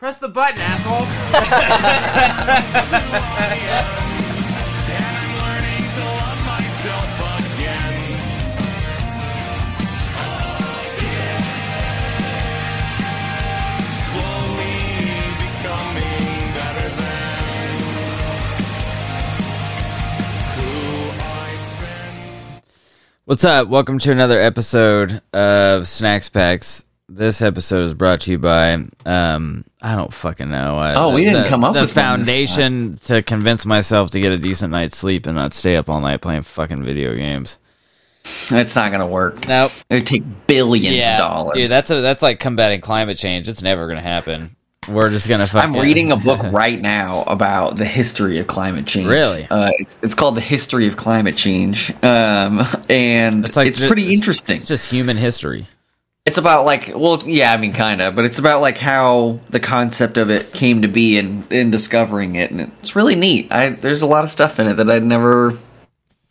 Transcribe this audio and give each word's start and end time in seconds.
Press 0.00 0.16
the 0.16 0.28
button, 0.28 0.58
asshole. 0.58 1.04
What's 23.26 23.44
up? 23.44 23.68
Welcome 23.68 23.98
to 23.98 24.10
another 24.10 24.40
episode 24.40 25.20
of 25.34 25.86
Snacks 25.86 26.30
Packs. 26.30 26.86
This 27.06 27.42
episode 27.42 27.84
is 27.84 27.92
brought 27.92 28.22
to 28.22 28.30
you 28.30 28.38
by 28.38 28.86
um 29.04 29.66
I 29.82 29.96
don't 29.96 30.12
fucking 30.12 30.50
know. 30.50 30.78
Uh, 30.78 30.94
Oh, 30.96 31.14
we 31.14 31.24
didn't 31.24 31.46
come 31.46 31.64
up 31.64 31.72
the 31.74 31.80
with 31.80 31.94
this 31.94 32.02
foundation 32.02 32.98
to 33.06 33.22
convince 33.22 33.64
myself 33.64 34.10
to 34.10 34.20
get 34.20 34.30
a 34.32 34.36
decent 34.38 34.70
night's 34.72 34.96
sleep 34.98 35.26
and 35.26 35.34
not 35.36 35.54
stay 35.54 35.76
up 35.76 35.88
all 35.88 36.00
night 36.00 36.20
playing 36.20 36.42
fucking 36.42 36.82
video 36.84 37.14
games. 37.14 37.58
It's 38.50 38.76
not 38.76 38.92
gonna 38.92 39.06
work. 39.06 39.48
Nope. 39.48 39.72
It 39.88 39.94
would 39.94 40.06
take 40.06 40.22
billions 40.46 40.94
Yeah, 40.96 41.14
of 41.14 41.18
dollars. 41.18 41.54
dude, 41.54 41.70
that's 41.70 41.90
a, 41.90 42.02
that's 42.02 42.22
like 42.22 42.38
combating 42.38 42.82
climate 42.82 43.16
change. 43.16 43.48
It's 43.48 43.62
never 43.62 43.86
gonna 43.88 44.02
happen. 44.02 44.54
We're 44.88 45.08
just 45.08 45.26
gonna 45.28 45.46
fucking. 45.46 45.74
I'm 45.76 45.80
reading 45.80 46.12
a 46.12 46.16
book 46.28 46.40
right 46.52 46.78
now 46.80 47.22
about 47.26 47.76
the 47.78 47.84
history 47.86 48.38
of 48.38 48.46
climate 48.46 48.86
change. 48.86 49.06
Really? 49.08 49.46
Uh, 49.50 49.70
it's, 49.78 49.98
it's 50.02 50.14
called 50.14 50.34
The 50.36 50.40
History 50.42 50.86
of 50.86 50.96
Climate 50.98 51.36
Change, 51.36 51.90
um, 52.04 52.60
and 52.90 53.46
It's 53.46 53.56
like 53.56 53.68
it's 53.68 53.78
ju- 53.78 53.86
pretty 53.86 54.02
it's- 54.02 54.18
interesting. 54.18 54.64
just 54.64 54.90
human 54.90 55.16
history. 55.16 55.66
It's 56.30 56.38
about 56.38 56.64
like, 56.64 56.92
well, 56.94 57.14
it's, 57.14 57.26
yeah, 57.26 57.52
I 57.52 57.56
mean, 57.56 57.72
kind 57.72 58.00
of, 58.00 58.14
but 58.14 58.24
it's 58.24 58.38
about 58.38 58.60
like 58.60 58.78
how 58.78 59.40
the 59.46 59.58
concept 59.58 60.16
of 60.16 60.30
it 60.30 60.52
came 60.52 60.82
to 60.82 60.88
be 60.88 61.18
and 61.18 61.50
in 61.52 61.72
discovering 61.72 62.36
it, 62.36 62.52
and 62.52 62.60
it's 62.80 62.94
really 62.94 63.16
neat. 63.16 63.50
I 63.50 63.70
there's 63.70 64.02
a 64.02 64.06
lot 64.06 64.22
of 64.22 64.30
stuff 64.30 64.60
in 64.60 64.68
it 64.68 64.74
that 64.74 64.88
I'd 64.88 65.02
never 65.02 65.58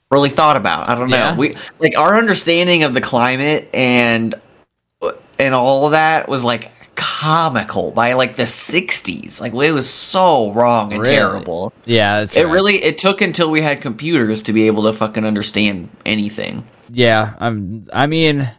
really 0.09 0.29
thought 0.29 0.55
about. 0.55 0.87
I 0.87 0.95
don't 0.95 1.09
know. 1.09 1.17
Yeah. 1.17 1.35
We 1.37 1.55
like 1.79 1.97
our 1.97 2.17
understanding 2.17 2.83
of 2.83 2.93
the 2.93 3.01
climate 3.01 3.69
and 3.73 4.33
and 5.37 5.53
all 5.53 5.85
of 5.85 5.91
that 5.91 6.27
was 6.29 6.43
like 6.45 6.71
comical 6.95 7.91
by 7.91 8.13
like 8.13 8.35
the 8.35 8.43
60s. 8.43 9.39
Like 9.41 9.53
it 9.53 9.71
was 9.71 9.89
so 9.89 10.51
wrong 10.53 10.93
and 10.93 11.01
Really? 11.01 11.13
terrible. 11.15 11.73
Yeah, 11.85 12.21
It 12.21 12.35
right. 12.35 12.47
really 12.47 12.75
it 12.83 12.97
took 12.97 13.21
until 13.21 13.51
we 13.51 13.61
had 13.61 13.81
computers 13.81 14.43
to 14.43 14.53
be 14.53 14.67
able 14.67 14.83
to 14.83 14.93
fucking 14.93 15.25
understand 15.25 15.89
anything. 16.05 16.65
Yeah, 16.89 17.35
I'm. 17.39 17.85
I 17.93 18.07
mean, 18.07 18.49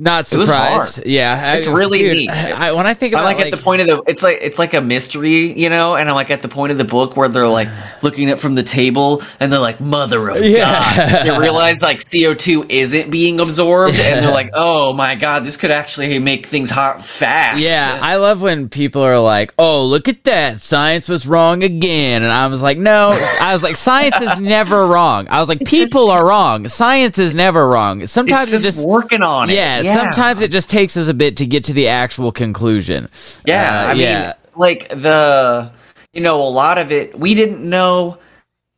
not 0.00 0.24
It 0.24 0.28
surprised. 0.28 0.96
hard. 0.96 1.06
Yeah, 1.06 1.54
It's 1.54 1.66
I, 1.66 1.72
really 1.72 1.98
dude, 1.98 2.12
neat. 2.14 2.30
I, 2.30 2.72
when 2.72 2.86
I 2.86 2.94
think 2.94 3.14
I'm 3.14 3.20
about 3.20 3.36
like, 3.36 3.44
at 3.46 3.50
the 3.50 3.56
point 3.62 3.82
of 3.82 3.86
the 3.86 4.02
it's 4.06 4.22
like 4.22 4.38
it's 4.40 4.58
like 4.58 4.72
a 4.74 4.80
mystery, 4.80 5.52
you 5.52 5.68
know, 5.68 5.94
and 5.94 6.08
I'm 6.08 6.14
like 6.14 6.30
at 6.30 6.40
the 6.40 6.48
point 6.48 6.72
of 6.72 6.78
the 6.78 6.84
book 6.84 7.16
where 7.16 7.28
they're 7.28 7.46
like 7.46 7.68
looking 8.02 8.30
up 8.30 8.38
from 8.38 8.54
the 8.54 8.62
table 8.62 9.22
and 9.38 9.52
they're 9.52 9.60
like, 9.60 9.80
Mother 9.80 10.30
of 10.30 10.42
Yeah. 10.42 10.64
God. 10.96 11.26
They 11.26 11.38
realize 11.38 11.82
like 11.82 11.98
CO2 11.98 12.70
isn't 12.70 13.10
being 13.10 13.40
absorbed 13.40 14.00
and 14.00 14.24
they're 14.24 14.32
like, 14.32 14.50
Oh 14.54 14.92
my 14.94 15.14
god, 15.14 15.44
this 15.44 15.56
could 15.56 15.70
actually 15.70 16.18
make 16.18 16.46
things 16.46 16.70
hot 16.70 17.04
fast. 17.04 17.60
Yeah, 17.62 17.98
I 18.02 18.16
love 18.16 18.40
when 18.42 18.68
people 18.70 19.02
are 19.02 19.18
like, 19.20 19.52
"Oh, 19.58 19.84
look 19.84 20.08
at 20.08 20.24
that! 20.24 20.62
Science 20.62 21.08
was 21.08 21.26
wrong 21.26 21.62
again," 21.62 22.22
and 22.22 22.32
I 22.32 22.46
was 22.46 22.62
like, 22.62 22.78
"No," 22.78 23.10
I 23.40 23.52
was 23.52 23.62
like, 23.62 23.76
"Science 23.76 24.20
is 24.20 24.38
never 24.56 24.86
wrong." 24.86 25.26
I 25.28 25.40
was 25.40 25.48
like, 25.48 25.60
"People 25.64 26.10
are 26.10 26.24
wrong. 26.26 26.66
Science 26.68 27.18
is 27.18 27.34
never 27.34 27.68
wrong. 27.68 28.06
Sometimes 28.06 28.52
it's 28.52 28.62
it 28.64 28.68
just, 28.68 28.78
just." 28.78 28.88
working 28.88 29.22
on 29.22 29.50
it. 29.50 29.54
yeah, 29.54 29.82
sometimes 29.94 30.40
it 30.40 30.50
just 30.50 30.70
takes 30.70 30.96
us 30.96 31.08
a 31.08 31.14
bit 31.14 31.36
to 31.38 31.46
get 31.46 31.64
to 31.64 31.72
the 31.72 31.88
actual 31.88 32.32
conclusion. 32.32 33.08
Yeah, 33.44 33.86
Uh, 33.86 33.90
I 33.90 33.94
mean, 33.94 34.34
like 34.56 34.88
the, 34.88 35.72
you 36.12 36.20
know, 36.20 36.42
a 36.42 36.48
lot 36.50 36.78
of 36.78 36.92
it 36.92 37.18
we 37.18 37.34
didn't 37.34 37.68
know. 37.68 38.18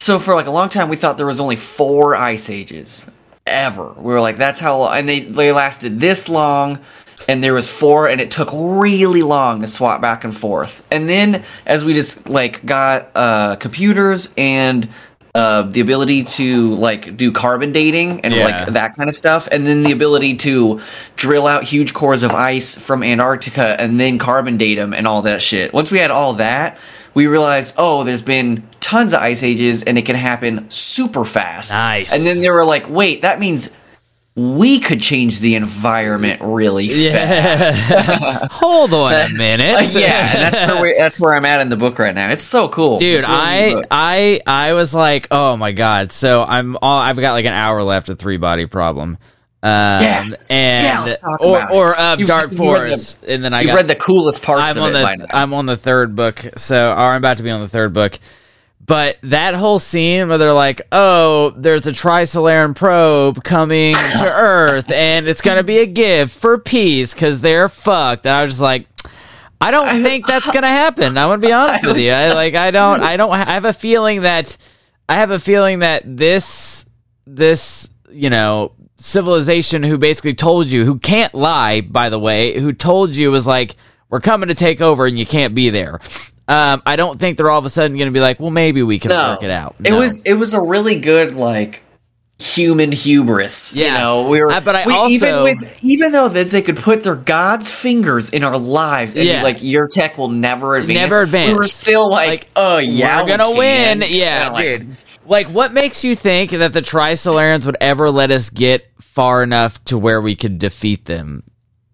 So 0.00 0.18
for 0.18 0.34
like 0.34 0.46
a 0.46 0.50
long 0.50 0.68
time, 0.68 0.88
we 0.88 0.96
thought 0.96 1.16
there 1.16 1.26
was 1.26 1.40
only 1.40 1.56
four 1.56 2.16
ice 2.16 2.50
ages 2.50 3.08
ever. 3.46 3.92
We 3.96 4.12
were 4.12 4.20
like, 4.20 4.36
that's 4.36 4.60
how, 4.60 4.78
long, 4.78 4.96
and 4.98 5.08
they 5.08 5.20
they 5.20 5.52
lasted 5.52 6.00
this 6.00 6.28
long, 6.28 6.80
and 7.28 7.42
there 7.42 7.54
was 7.54 7.68
four, 7.68 8.08
and 8.08 8.20
it 8.20 8.30
took 8.30 8.50
really 8.52 9.22
long 9.22 9.60
to 9.60 9.66
swap 9.66 10.00
back 10.00 10.24
and 10.24 10.36
forth. 10.36 10.84
And 10.90 11.08
then 11.08 11.44
as 11.66 11.84
we 11.84 11.94
just 11.94 12.28
like 12.28 12.64
got 12.66 13.10
uh, 13.14 13.56
computers 13.56 14.34
and 14.36 14.88
uh, 15.34 15.62
the 15.62 15.80
ability 15.80 16.22
to 16.22 16.74
like 16.74 17.16
do 17.16 17.32
carbon 17.32 17.72
dating 17.72 18.20
and 18.20 18.34
Yeah. 18.34 18.44
like 18.44 18.66
that 18.74 18.96
kind 18.96 19.08
of 19.08 19.16
stuff, 19.16 19.48
and 19.50 19.66
then 19.66 19.82
the 19.82 19.92
ability 19.92 20.34
to 20.36 20.80
drill 21.16 21.46
out 21.46 21.64
huge 21.64 21.94
cores 21.94 22.22
of 22.22 22.32
ice 22.32 22.74
from 22.78 23.02
Antarctica 23.02 23.80
and 23.80 23.98
then 23.98 24.18
carbon 24.18 24.56
date 24.58 24.74
them 24.74 24.92
and 24.92 25.06
all 25.06 25.22
that 25.22 25.40
shit. 25.40 25.72
Once 25.72 25.90
we 25.90 25.98
had 25.98 26.10
all 26.10 26.34
that, 26.34 26.76
we 27.14 27.26
realized, 27.26 27.74
oh, 27.78 28.04
there's 28.04 28.22
been 28.22 28.62
tons 28.80 29.14
of 29.14 29.20
ice 29.20 29.42
ages 29.42 29.82
and 29.82 29.96
it 29.96 30.02
can 30.02 30.16
happen 30.16 30.70
super 30.70 31.24
fast. 31.24 31.70
Nice. 31.72 32.14
And 32.14 32.24
then 32.26 32.40
they 32.40 32.50
were 32.50 32.64
like, 32.64 32.88
wait, 32.90 33.22
that 33.22 33.40
means 33.40 33.70
we 34.34 34.80
could 34.80 35.00
change 35.00 35.40
the 35.40 35.56
environment 35.56 36.40
really 36.42 36.88
fast. 37.10 38.50
Hold 38.52 38.94
on 38.94 39.12
a 39.12 39.28
minute. 39.28 39.76
Uh, 39.76 39.80
yeah, 39.98 40.50
that's 40.50 40.72
where 40.72 40.82
we, 40.82 40.94
that's 40.96 41.20
where 41.20 41.34
I'm 41.34 41.44
at 41.44 41.60
in 41.60 41.68
the 41.68 41.76
book 41.76 41.98
right 41.98 42.14
now. 42.14 42.30
It's 42.30 42.44
so 42.44 42.68
cool, 42.68 42.98
dude 42.98 43.26
really 43.28 43.34
i 43.38 43.84
i 43.90 44.40
i 44.46 44.72
was 44.72 44.94
like 44.94 45.26
oh 45.30 45.56
my 45.56 45.72
god 45.72 46.12
so 46.12 46.42
i'm 46.44 46.76
all 46.80 46.98
i've 46.98 47.16
got 47.16 47.32
like 47.32 47.44
an 47.44 47.52
hour 47.52 47.82
left 47.82 48.08
of 48.08 48.18
three 48.18 48.36
body 48.36 48.66
problem 48.66 49.18
um 49.62 49.68
Yes. 50.02 50.50
and 50.50 51.08
Yeah, 51.08 51.36
or 51.40 51.70
or 51.72 51.98
uh, 51.98 52.16
You- 52.16 52.26
dark 52.26 52.44
you 52.44 52.48
read 52.48 52.56
the- 52.58 52.62
forest 52.62 53.24
and 53.26 53.44
then 53.44 53.52
i 53.54 53.60
You've 53.60 53.68
got 53.68 53.76
read 53.76 53.88
the 53.88 53.94
coolest 53.96 54.42
parts 54.42 54.62
i'm 54.62 54.76
of 54.76 54.82
on 54.84 54.90
it 54.90 54.92
the 54.98 55.04
by 55.04 55.16
now. 55.16 55.26
i'm 55.30 55.52
on 55.54 55.66
the 55.66 55.76
third 55.76 56.16
book 56.16 56.44
so 56.56 56.92
or 56.92 56.96
i'm 56.96 57.18
about 57.18 57.36
to 57.36 57.42
be 57.42 57.50
on 57.50 57.60
the 57.62 57.68
third 57.68 57.92
book 57.92 58.18
but 58.92 59.16
that 59.22 59.54
whole 59.54 59.78
scene 59.78 60.28
where 60.28 60.36
they're 60.36 60.52
like, 60.52 60.82
"Oh, 60.92 61.54
there's 61.56 61.86
a 61.86 61.92
Trisolaran 61.92 62.76
probe 62.76 63.42
coming 63.42 63.94
to 63.94 64.24
Earth, 64.30 64.90
and 64.90 65.26
it's 65.26 65.40
gonna 65.40 65.62
be 65.62 65.78
a 65.78 65.86
gift 65.86 66.38
for 66.38 66.58
peace 66.58 67.14
because 67.14 67.40
they're 67.40 67.70
fucked," 67.70 68.26
and 68.26 68.34
I 68.34 68.42
was 68.42 68.50
just 68.50 68.60
like, 68.60 68.86
I 69.62 69.70
don't 69.70 70.02
think 70.02 70.26
that's 70.26 70.50
gonna 70.50 70.68
happen. 70.68 71.16
I'm 71.16 71.30
gonna 71.30 71.38
be 71.38 71.52
honest 71.54 71.86
with 71.86 72.00
you. 72.04 72.12
I 72.12 72.34
like 72.34 72.54
I 72.54 72.70
don't 72.70 73.00
I 73.00 73.16
don't 73.16 73.32
I 73.32 73.54
have 73.54 73.64
a 73.64 73.72
feeling 73.72 74.22
that 74.22 74.58
I 75.08 75.14
have 75.14 75.30
a 75.30 75.38
feeling 75.38 75.78
that 75.78 76.02
this 76.04 76.84
this 77.26 77.88
you 78.10 78.28
know 78.28 78.72
civilization 78.96 79.82
who 79.84 79.96
basically 79.96 80.34
told 80.34 80.70
you 80.70 80.84
who 80.84 80.98
can't 80.98 81.32
lie 81.32 81.80
by 81.80 82.10
the 82.10 82.18
way 82.18 82.60
who 82.60 82.74
told 82.74 83.16
you 83.16 83.30
was 83.30 83.46
like 83.46 83.74
we're 84.10 84.20
coming 84.20 84.50
to 84.50 84.54
take 84.54 84.82
over 84.82 85.06
and 85.06 85.18
you 85.18 85.24
can't 85.24 85.54
be 85.54 85.70
there. 85.70 85.98
Um, 86.48 86.82
I 86.84 86.96
don't 86.96 87.18
think 87.20 87.36
they're 87.36 87.50
all 87.50 87.58
of 87.58 87.66
a 87.66 87.70
sudden 87.70 87.96
going 87.96 88.06
to 88.08 88.12
be 88.12 88.20
like, 88.20 88.40
well, 88.40 88.50
maybe 88.50 88.82
we 88.82 88.98
can 88.98 89.10
No. 89.10 89.30
work 89.30 89.42
it 89.42 89.50
out. 89.50 89.76
It 89.84 89.92
was 89.92 90.20
it 90.22 90.34
was 90.34 90.54
a 90.54 90.60
really 90.60 90.98
good 90.98 91.34
like 91.34 91.82
human 92.38 92.90
hubris. 92.90 93.76
You 93.76 93.84
Yeah. 93.84 93.98
know, 94.00 94.28
we 94.28 94.40
were. 94.40 94.50
Uh, 94.50 94.60
but 94.60 94.74
I 94.74 94.86
we, 94.86 95.14
even 95.14 95.28
also- 95.34 95.44
with 95.44 95.78
even 95.82 96.10
though 96.12 96.28
that 96.28 96.50
they 96.50 96.60
could 96.62 96.76
put 96.76 97.04
their 97.04 97.14
God's 97.14 97.70
fingers 97.70 98.30
in 98.30 98.42
our 98.42 98.58
lives 98.58 99.14
and 99.14 99.24
Yeah. 99.24 99.38
be 99.38 99.44
like 99.44 99.62
your 99.62 99.86
tech 99.86 100.18
will 100.18 100.28
never 100.28 100.74
advance. 100.76 100.96
Never 100.98 101.22
advance. 101.22 101.48
We 101.52 101.54
were 101.54 101.68
still 101.68 102.10
like, 102.10 102.28
Like, 102.28 102.46
oh 102.56 102.78
yeah, 102.78 103.22
we're 103.22 103.28
gonna 103.28 103.44
can." 103.44 103.56
win. 104.00 104.04
Yeah, 104.08 104.50
like, 104.50 104.64
dude. 104.66 104.96
Like, 105.24 105.46
what 105.46 105.72
makes 105.72 106.02
you 106.02 106.16
think 106.16 106.50
that 106.50 106.72
the 106.72 106.82
Trisolarans 106.82 107.64
would 107.64 107.76
ever 107.80 108.10
let 108.10 108.32
us 108.32 108.50
get 108.50 108.86
far 109.00 109.44
enough 109.44 109.82
to 109.84 109.96
where 109.96 110.20
we 110.20 110.34
could 110.34 110.58
defeat 110.58 111.04
them? 111.04 111.44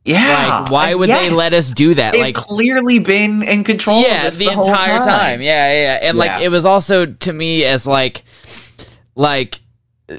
Yeah. 0.09 0.61
Like, 0.61 0.71
why 0.71 0.95
would 0.95 1.11
they 1.11 1.29
let 1.29 1.53
us 1.53 1.71
do 1.71 1.95
that? 1.95 2.13
They've 2.13 2.23
like, 2.23 2.35
clearly 2.35 2.99
been 2.99 3.43
in 3.43 3.63
control. 3.63 4.01
yeah, 4.01 4.19
of 4.19 4.23
this 4.25 4.39
the, 4.39 4.47
the, 4.47 4.53
entire 4.53 5.01
time. 5.01 5.43
Yeah, 5.43 5.71
yeah, 5.71 5.83
yeah. 5.83 6.09
And 6.09 6.17
like, 6.17 6.41
it 6.41 6.49
was 6.49 6.65
also 6.65 7.05
to 7.05 7.33
me 7.33 7.65
as 7.65 7.87
like, 7.87 8.23
like 9.15 9.61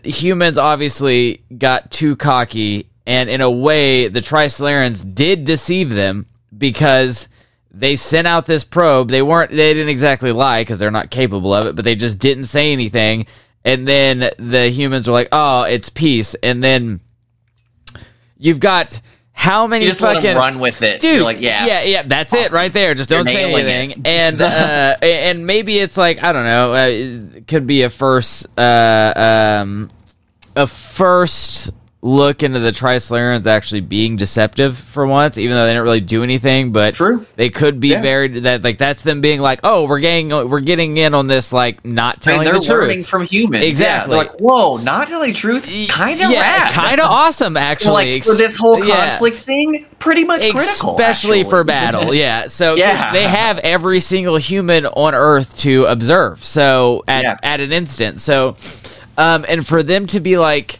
humans 0.04 0.60
obviously 0.60 1.44
got 1.58 1.90
too 1.90 2.16
cocky, 2.16 2.88
and 3.08 3.32
in 3.32 3.42
a 3.42 3.50
way, 3.50 4.08
the 4.08 4.22
Trisolarans 4.22 5.16
did 5.16 5.44
deceive 5.44 5.90
them 5.90 6.28
because 6.56 7.28
they 7.72 7.96
sent 7.96 8.28
out 8.28 8.46
this 8.46 8.64
probe. 8.64 9.10
They 9.10 9.24
weren't. 9.24 9.50
They 9.50 9.74
didn't 9.74 9.90
exactly 9.90 10.32
lie 10.32 10.62
because 10.62 10.78
they're 10.78 10.92
not 10.92 11.10
capable 11.10 11.52
of 11.52 11.66
it, 11.66 11.76
but 11.76 11.84
they 11.84 11.96
just 11.96 12.20
didn't 12.20 12.46
say 12.46 12.72
anything. 12.72 13.26
And 13.66 13.88
then 13.88 14.30
the 14.38 14.70
humans 14.70 15.08
were 15.08 15.14
like, 15.14 15.30
"Oh, 15.32 15.64
it's 15.64 15.90
peace." 15.90 16.36
And 16.36 16.64
then 16.64 17.00
you've 18.38 18.60
got 18.60 19.02
how 19.40 19.68
many 19.68 19.86
You 19.86 19.92
just 19.92 20.02
fucking 20.02 20.36
run 20.36 20.60
with 20.60 20.82
it. 20.82 21.00
dude 21.00 21.16
You're 21.16 21.24
like, 21.24 21.40
yeah, 21.40 21.66
yeah 21.66 21.82
yeah 21.84 22.04
that's 22.04 22.34
it 22.34 22.52
right 22.52 22.74
there. 22.74 22.94
Just 22.94 23.10
don't 23.10 23.26
say 23.26 23.54
anything. 23.54 24.02
and 24.04 24.42
uh 24.42 24.98
and 25.02 25.48
maybe 25.48 25.80
it's 25.80 25.96
like 25.96 26.22
i 26.22 26.34
don't 26.34 26.44
know 26.44 26.74
uh, 26.74 27.40
could 27.48 27.66
be 27.66 27.84
a 27.84 27.90
first 27.90 28.48
uh 28.60 29.62
um 29.64 29.88
a 30.58 30.68
first 30.68 31.72
look 32.02 32.44
into 32.44 32.60
the 32.60 32.72
Trisolarans 32.72 33.46
actually 33.46 33.82
being 33.82 34.16
deceptive 34.16 34.78
for 34.78 35.06
once, 35.06 35.38
even 35.38 35.58
though 35.58 35.66
they 35.66 35.72
didn't 35.74 35.84
really 35.84 36.00
do 36.00 36.24
anything. 36.24 36.72
But 36.72 36.94
True. 36.94 37.26
they 37.36 37.50
could 37.50 37.82
be 37.82 37.90
Yeah. 37.90 38.02
very 38.02 38.40
that 38.40 38.64
like 38.64 38.78
that's 38.78 39.04
them 39.04 39.20
being 39.20 39.42
like, 39.42 39.60
oh, 39.66 39.84
we're 39.84 40.00
getting 40.00 40.30
we're 40.50 40.62
getting 40.62 40.96
in 40.96 41.14
on 41.14 41.28
this 41.28 41.52
like 41.52 41.84
not 41.84 42.22
telling 42.22 42.46
they're 42.46 42.54
the 42.54 42.60
truth. 42.60 42.70
learning 42.70 43.04
from 43.04 43.26
humans. 43.26 43.66
Exactly. 43.66 44.16
Yeah, 44.16 44.24
they're 44.24 44.32
like, 44.32 44.40
whoa, 44.40 44.78
not 44.78 45.10
telling 45.10 45.34
truth, 45.34 45.64
kind 45.90 46.22
of 46.22 46.32
yeah, 46.32 46.72
kind 46.72 47.02
of 47.02 47.08
awesome 47.08 47.58
actually. 47.58 48.14
like 48.14 48.24
for 48.24 48.34
this 48.34 48.56
whole 48.56 48.82
Yeah. 48.82 49.10
conflict 49.10 49.36
thing, 49.38 49.86
pretty 50.00 50.24
much 50.24 50.50
critical, 50.50 50.92
especially 50.92 51.44
for 51.44 51.66
battle. 51.66 52.14
Yeah, 52.20 52.48
So 52.48 52.76
Yeah. 52.76 53.12
they 53.12 53.24
have 53.24 53.60
every 53.60 54.00
single 54.00 54.38
human 54.38 54.86
on 54.86 55.14
Earth 55.14 55.58
to 55.60 55.84
observe. 55.84 56.46
So 56.46 57.04
at 57.10 57.24
Yeah. 57.24 57.38
at 57.44 57.60
an 57.60 57.74
instant. 57.74 58.22
So, 58.22 58.56
um, 59.18 59.44
and 59.50 59.68
for 59.68 59.84
them 59.84 60.08
to 60.08 60.22
be 60.22 60.38
like. 60.38 60.80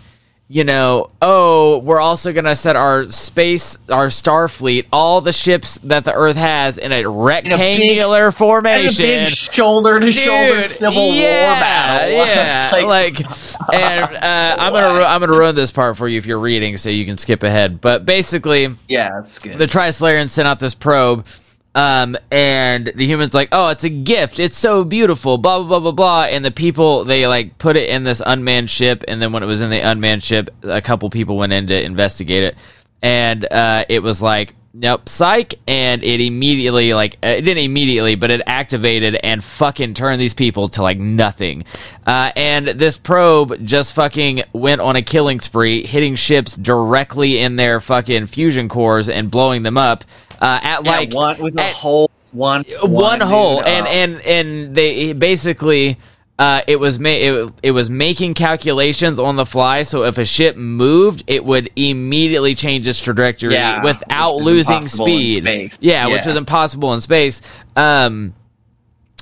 You 0.52 0.64
know, 0.64 1.12
oh, 1.22 1.78
we're 1.78 2.00
also 2.00 2.34
gonna 2.34 2.56
set 2.56 2.76
our 2.76 3.06
space, 3.06 3.78
our 3.88 4.10
star 4.10 4.48
fleet, 4.48 4.88
all 4.92 5.22
the 5.22 5.32
ships 5.32 5.76
that 5.84 6.06
the 6.06 6.12
Earth 6.12 6.38
has 6.38 6.80
in 6.80 6.92
a 6.92 7.06
rectangular 7.06 8.26
And 8.26 8.28
a 8.30 8.32
formation. 8.36 9.06
big 9.06 9.28
shoulder 9.28 10.00
to 10.00 10.12
shoulder 10.12 10.64
Civil 10.64 11.14
yeah, 11.14 11.52
War 11.52 11.60
battle. 11.60 12.18
Yeah, 12.26 12.76
It's 12.76 12.84
like, 12.84 13.74
and 13.76 14.16
uh, 14.16 14.56
I'm 14.60 14.74
gonna 14.74 14.96
ru- 14.98 15.04
I'm 15.06 15.20
gonna 15.22 15.38
ruin 15.38 15.54
this 15.54 15.72
part 15.72 15.98
for 15.98 16.08
you 16.08 16.18
if 16.18 16.26
you're 16.26 16.40
reading, 16.40 16.78
so 16.78 16.90
you 16.90 17.06
can 17.06 17.20
skip 17.20 17.44
ahead. 17.44 17.80
But 17.80 18.08
basically, 18.08 18.74
yeah, 18.88 19.12
that's 19.18 19.38
good. 19.38 19.56
the 19.60 19.68
Trisolarians 19.68 20.32
sent 20.32 20.48
out 20.48 20.58
this 20.58 20.74
probe, 20.74 21.28
um, 21.76 22.18
and 22.32 22.92
the 22.96 23.06
humans 23.06 23.34
like, 23.34 23.50
oh, 23.52 23.70
it's 23.70 23.84
a 23.84 23.90
gift. 23.90 24.40
It's 24.40 24.58
so 24.58 24.84
beautiful. 24.84 25.38
Blah 25.38 25.60
blah 25.60 25.68
blah 25.68 25.80
blah 25.80 25.92
blah. 25.92 26.24
And 26.24 26.44
the 26.44 26.52
people 26.52 27.04
they 27.04 27.28
like 27.28 27.58
put 27.58 27.78
it 27.78 27.90
in 27.90 28.04
this 28.04 28.22
unmanned 28.26 28.70
ship, 28.70 29.04
and 29.08 29.22
then 29.22 29.32
when 29.32 29.44
it 29.44 29.48
was 29.48 29.62
in 29.62 29.70
the 29.70 29.80
unmanned 29.80 30.24
ship, 30.24 30.50
a 30.64 30.82
couple 30.82 31.10
people 31.10 31.38
went 31.38 31.54
in 31.54 31.68
to 31.68 31.84
investigate 31.84 32.44
it, 32.44 32.58
and 33.02 33.46
uh, 33.52 33.86
it 33.90 34.02
was 34.04 34.22
like. 34.22 34.56
Nope, 34.72 35.10
psych, 35.10 35.56
and 35.68 36.04
it 36.04 36.22
immediately 36.22 36.94
like 36.94 37.18
uh, 37.24 37.30
it 37.30 37.42
didn't 37.42 37.64
immediately, 37.64 38.14
but 38.14 38.30
it 38.30 38.44
activated 38.46 39.16
and 39.24 39.44
fucking 39.44 39.96
turned 39.96 40.22
these 40.22 40.36
people 40.36 40.70
to 40.70 40.84
like 40.84 41.00
nothing. 41.00 41.66
Uh, 42.06 42.32
and 42.36 42.68
this 42.68 42.96
probe 42.96 43.66
just 43.66 43.94
fucking 43.94 44.44
went 44.54 44.80
on 44.80 44.96
a 44.96 45.02
killing 45.02 45.40
spree, 45.40 45.84
hitting 45.88 46.16
ships 46.16 46.54
directly 46.54 47.40
in 47.40 47.56
their 47.56 47.80
fucking 47.80 48.28
fusion 48.28 48.70
cores 48.70 49.10
and 49.10 49.32
blowing 49.32 49.64
them 49.64 49.76
up. 49.76 50.06
Uh, 50.42 50.60
at 50.62 50.84
Yeah, 50.86 50.92
like 50.92 51.14
one 51.14 51.38
with 51.42 51.58
a 51.58 51.64
at- 51.64 51.74
hole, 51.74 52.10
one, 52.32 52.64
one 52.82 53.22
hole, 53.22 53.62
and 53.64 53.86
uh, 53.86 53.90
and 53.90 54.22
and 54.22 54.76
they 54.76 55.14
basically. 55.14 55.98
Uh, 56.38 56.62
it 56.68 56.78
was 56.78 57.02
ma- 57.02 57.10
it, 57.10 57.52
it 57.64 57.72
was 57.72 57.90
making 57.90 58.34
calculations 58.34 59.20
on 59.20 59.36
the 59.36 59.46
fly, 59.46 59.84
so 59.84 60.06
if 60.06 60.18
a 60.18 60.24
ship 60.24 60.56
moved, 60.56 61.22
it 61.28 61.44
would 61.44 61.70
immediately 61.76 62.56
change 62.56 62.88
its 62.88 63.02
trajectory 63.02 63.54
Yeah, 63.56 63.84
without 63.84 64.38
losing 64.38 64.82
speed. 64.82 65.44
space. 65.44 65.78
Yeah, 65.82 66.08
which 66.08 66.26
was 66.26 66.38
impossible 66.38 66.94
in 66.94 67.02
space. 67.02 67.42
Um, 67.76 68.34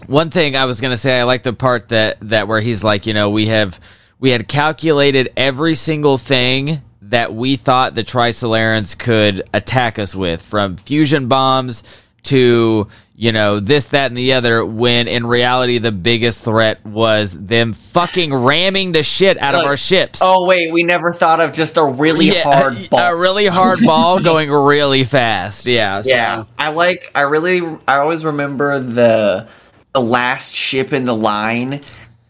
one 0.05 0.29
thing 0.29 0.55
I 0.55 0.65
was 0.65 0.79
gonna 0.79 0.95
say, 0.95 1.19
I 1.19 1.23
like 1.23 1.41
the 1.41 1.53
part 1.53 1.89
that 1.89 2.17
that 2.21 2.47
where 2.47 2.61
he's 2.61 2.83
like, 2.83 3.07
you 3.07 3.15
know, 3.15 3.31
we 3.31 3.47
have 3.47 3.79
we 4.19 4.29
had 4.29 4.47
calculated 4.47 5.33
every 5.35 5.73
single 5.73 6.19
thing 6.19 6.83
that 7.09 7.33
we 7.33 7.55
thought 7.55 7.95
the 7.95 8.03
Trisolarans 8.03 8.97
could 8.97 9.47
attack 9.53 9.99
us 9.99 10.13
with, 10.15 10.41
from 10.41 10.77
fusion 10.77 11.27
bombs 11.27 11.83
to 12.23 12.87
you 13.19 13.31
know 13.31 13.59
this, 13.59 13.85
that, 13.87 14.11
and 14.11 14.17
the 14.17 14.33
other. 14.33 14.63
When 14.65 15.07
in 15.07 15.25
reality, 15.25 15.77
the 15.79 15.91
biggest 15.91 16.43
threat 16.43 16.85
was 16.85 17.31
them 17.33 17.73
fucking 17.73 18.31
ramming 18.33 18.91
the 18.91 19.01
shit 19.01 19.37
out 19.39 19.55
of 19.55 19.65
our 19.65 19.77
ships. 19.77 20.19
Oh 20.21 20.45
wait, 20.45 20.71
we 20.71 20.83
never 20.83 21.11
thought 21.11 21.39
of 21.39 21.51
just 21.53 21.77
a 21.77 21.83
really 21.83 22.27
Yeah, 22.27 22.43
hard 22.43 22.89
ball. 22.91 22.99
a 22.99 23.15
really 23.15 23.47
hard 23.47 23.79
ball 23.85 24.19
going 24.19 24.51
really 24.51 25.03
fast. 25.03 25.65
Yeah, 25.65 26.01
so- 26.01 26.09
Yeah, 26.09 26.43
I 26.59 26.69
like. 26.69 27.09
I 27.15 27.21
really. 27.21 27.61
I 27.87 27.97
always 27.97 28.23
remember 28.23 28.79
the 28.79 29.47
the 29.93 30.01
last 30.01 30.53
ship 30.53 30.93
in 30.93 31.03
the 31.03 31.15
line, 31.15 31.81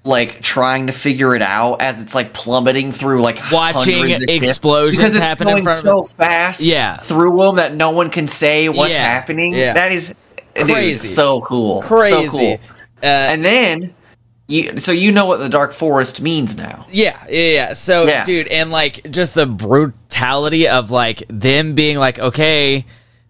like 0.04 0.42
trying 0.42 0.88
to 0.88 0.94
figure 0.94 1.36
it 1.36 1.42
out 1.42 1.82
as 1.82 2.02
it's 2.02 2.16
like 2.16 2.34
plummeting 2.34 2.92
through 2.94 3.22
like 3.22 3.40
Watching 3.52 4.10
explosions 4.10 4.98
because 4.98 5.16
it's 5.16 5.24
happen 5.26 5.48
in 5.50 5.56
going 5.66 5.68
so 5.68 6.02
us. 6.02 6.14
fast. 6.14 6.62
Yeah. 6.64 6.98
through 6.98 7.36
them 7.38 7.56
that 7.58 7.76
no 7.76 7.92
one 7.92 8.10
can 8.10 8.28
say 8.28 8.70
what's 8.70 8.94
Yeah, 8.94 9.00
happening. 9.06 9.54
yeah. 9.54 9.74
That 9.74 9.92
is 9.92 10.16
dude, 10.56 10.68
Crazy. 10.68 11.08
so 11.08 11.42
cool, 11.42 11.82
crazy. 11.82 12.26
so 12.28 12.30
cool. 12.32 12.54
Uh, 13.04 13.06
And 13.06 13.44
then. 13.44 13.94
You, 14.50 14.78
so 14.78 14.94
you 14.94 15.12
know 15.12 15.26
what 15.26 15.40
the 15.42 15.50
Dark 15.50 15.74
Forest 15.74 16.22
means 16.22 16.56
now. 16.58 16.86
Yeah, 16.90 17.22
yeah, 17.30 17.50
yeah. 17.50 17.74
So, 17.74 18.06
Yeah. 18.06 18.24
dude, 18.24 18.48
and 18.48 18.72
like 18.72 19.06
just 19.12 19.34
the 19.34 19.46
brutality 19.46 20.70
of 20.70 20.90
like 20.90 21.22
them 21.30 21.74
being 21.74 21.98
like, 21.98 22.18
okay, 22.18 22.86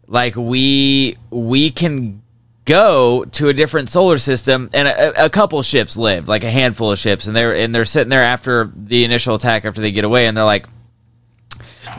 like 0.07 0.35
we 0.35 1.17
we 1.31 1.71
can 1.71 2.21
go 2.67 3.25
to 3.25 3.47
a 3.47 3.53
different 3.53 3.89
solar 3.89 4.19
system, 4.19 4.69
and 4.73 4.87
a, 4.87 5.25
a 5.25 5.29
couple 5.29 5.61
ships 5.63 5.97
lived, 5.97 6.27
like 6.27 6.43
a 6.43 6.51
handful 6.51 6.91
of 6.91 6.99
ships, 6.99 7.25
and 7.25 7.35
they're 7.35 7.55
and 7.55 7.73
they're 7.73 7.85
sitting 7.85 8.09
there 8.09 8.21
after 8.21 8.71
the 8.75 9.03
initial 9.03 9.33
attack, 9.33 9.65
after 9.65 9.81
they 9.81 9.91
get 9.91 10.05
away, 10.05 10.27
and 10.27 10.37
they're 10.37 10.43
like. 10.45 10.67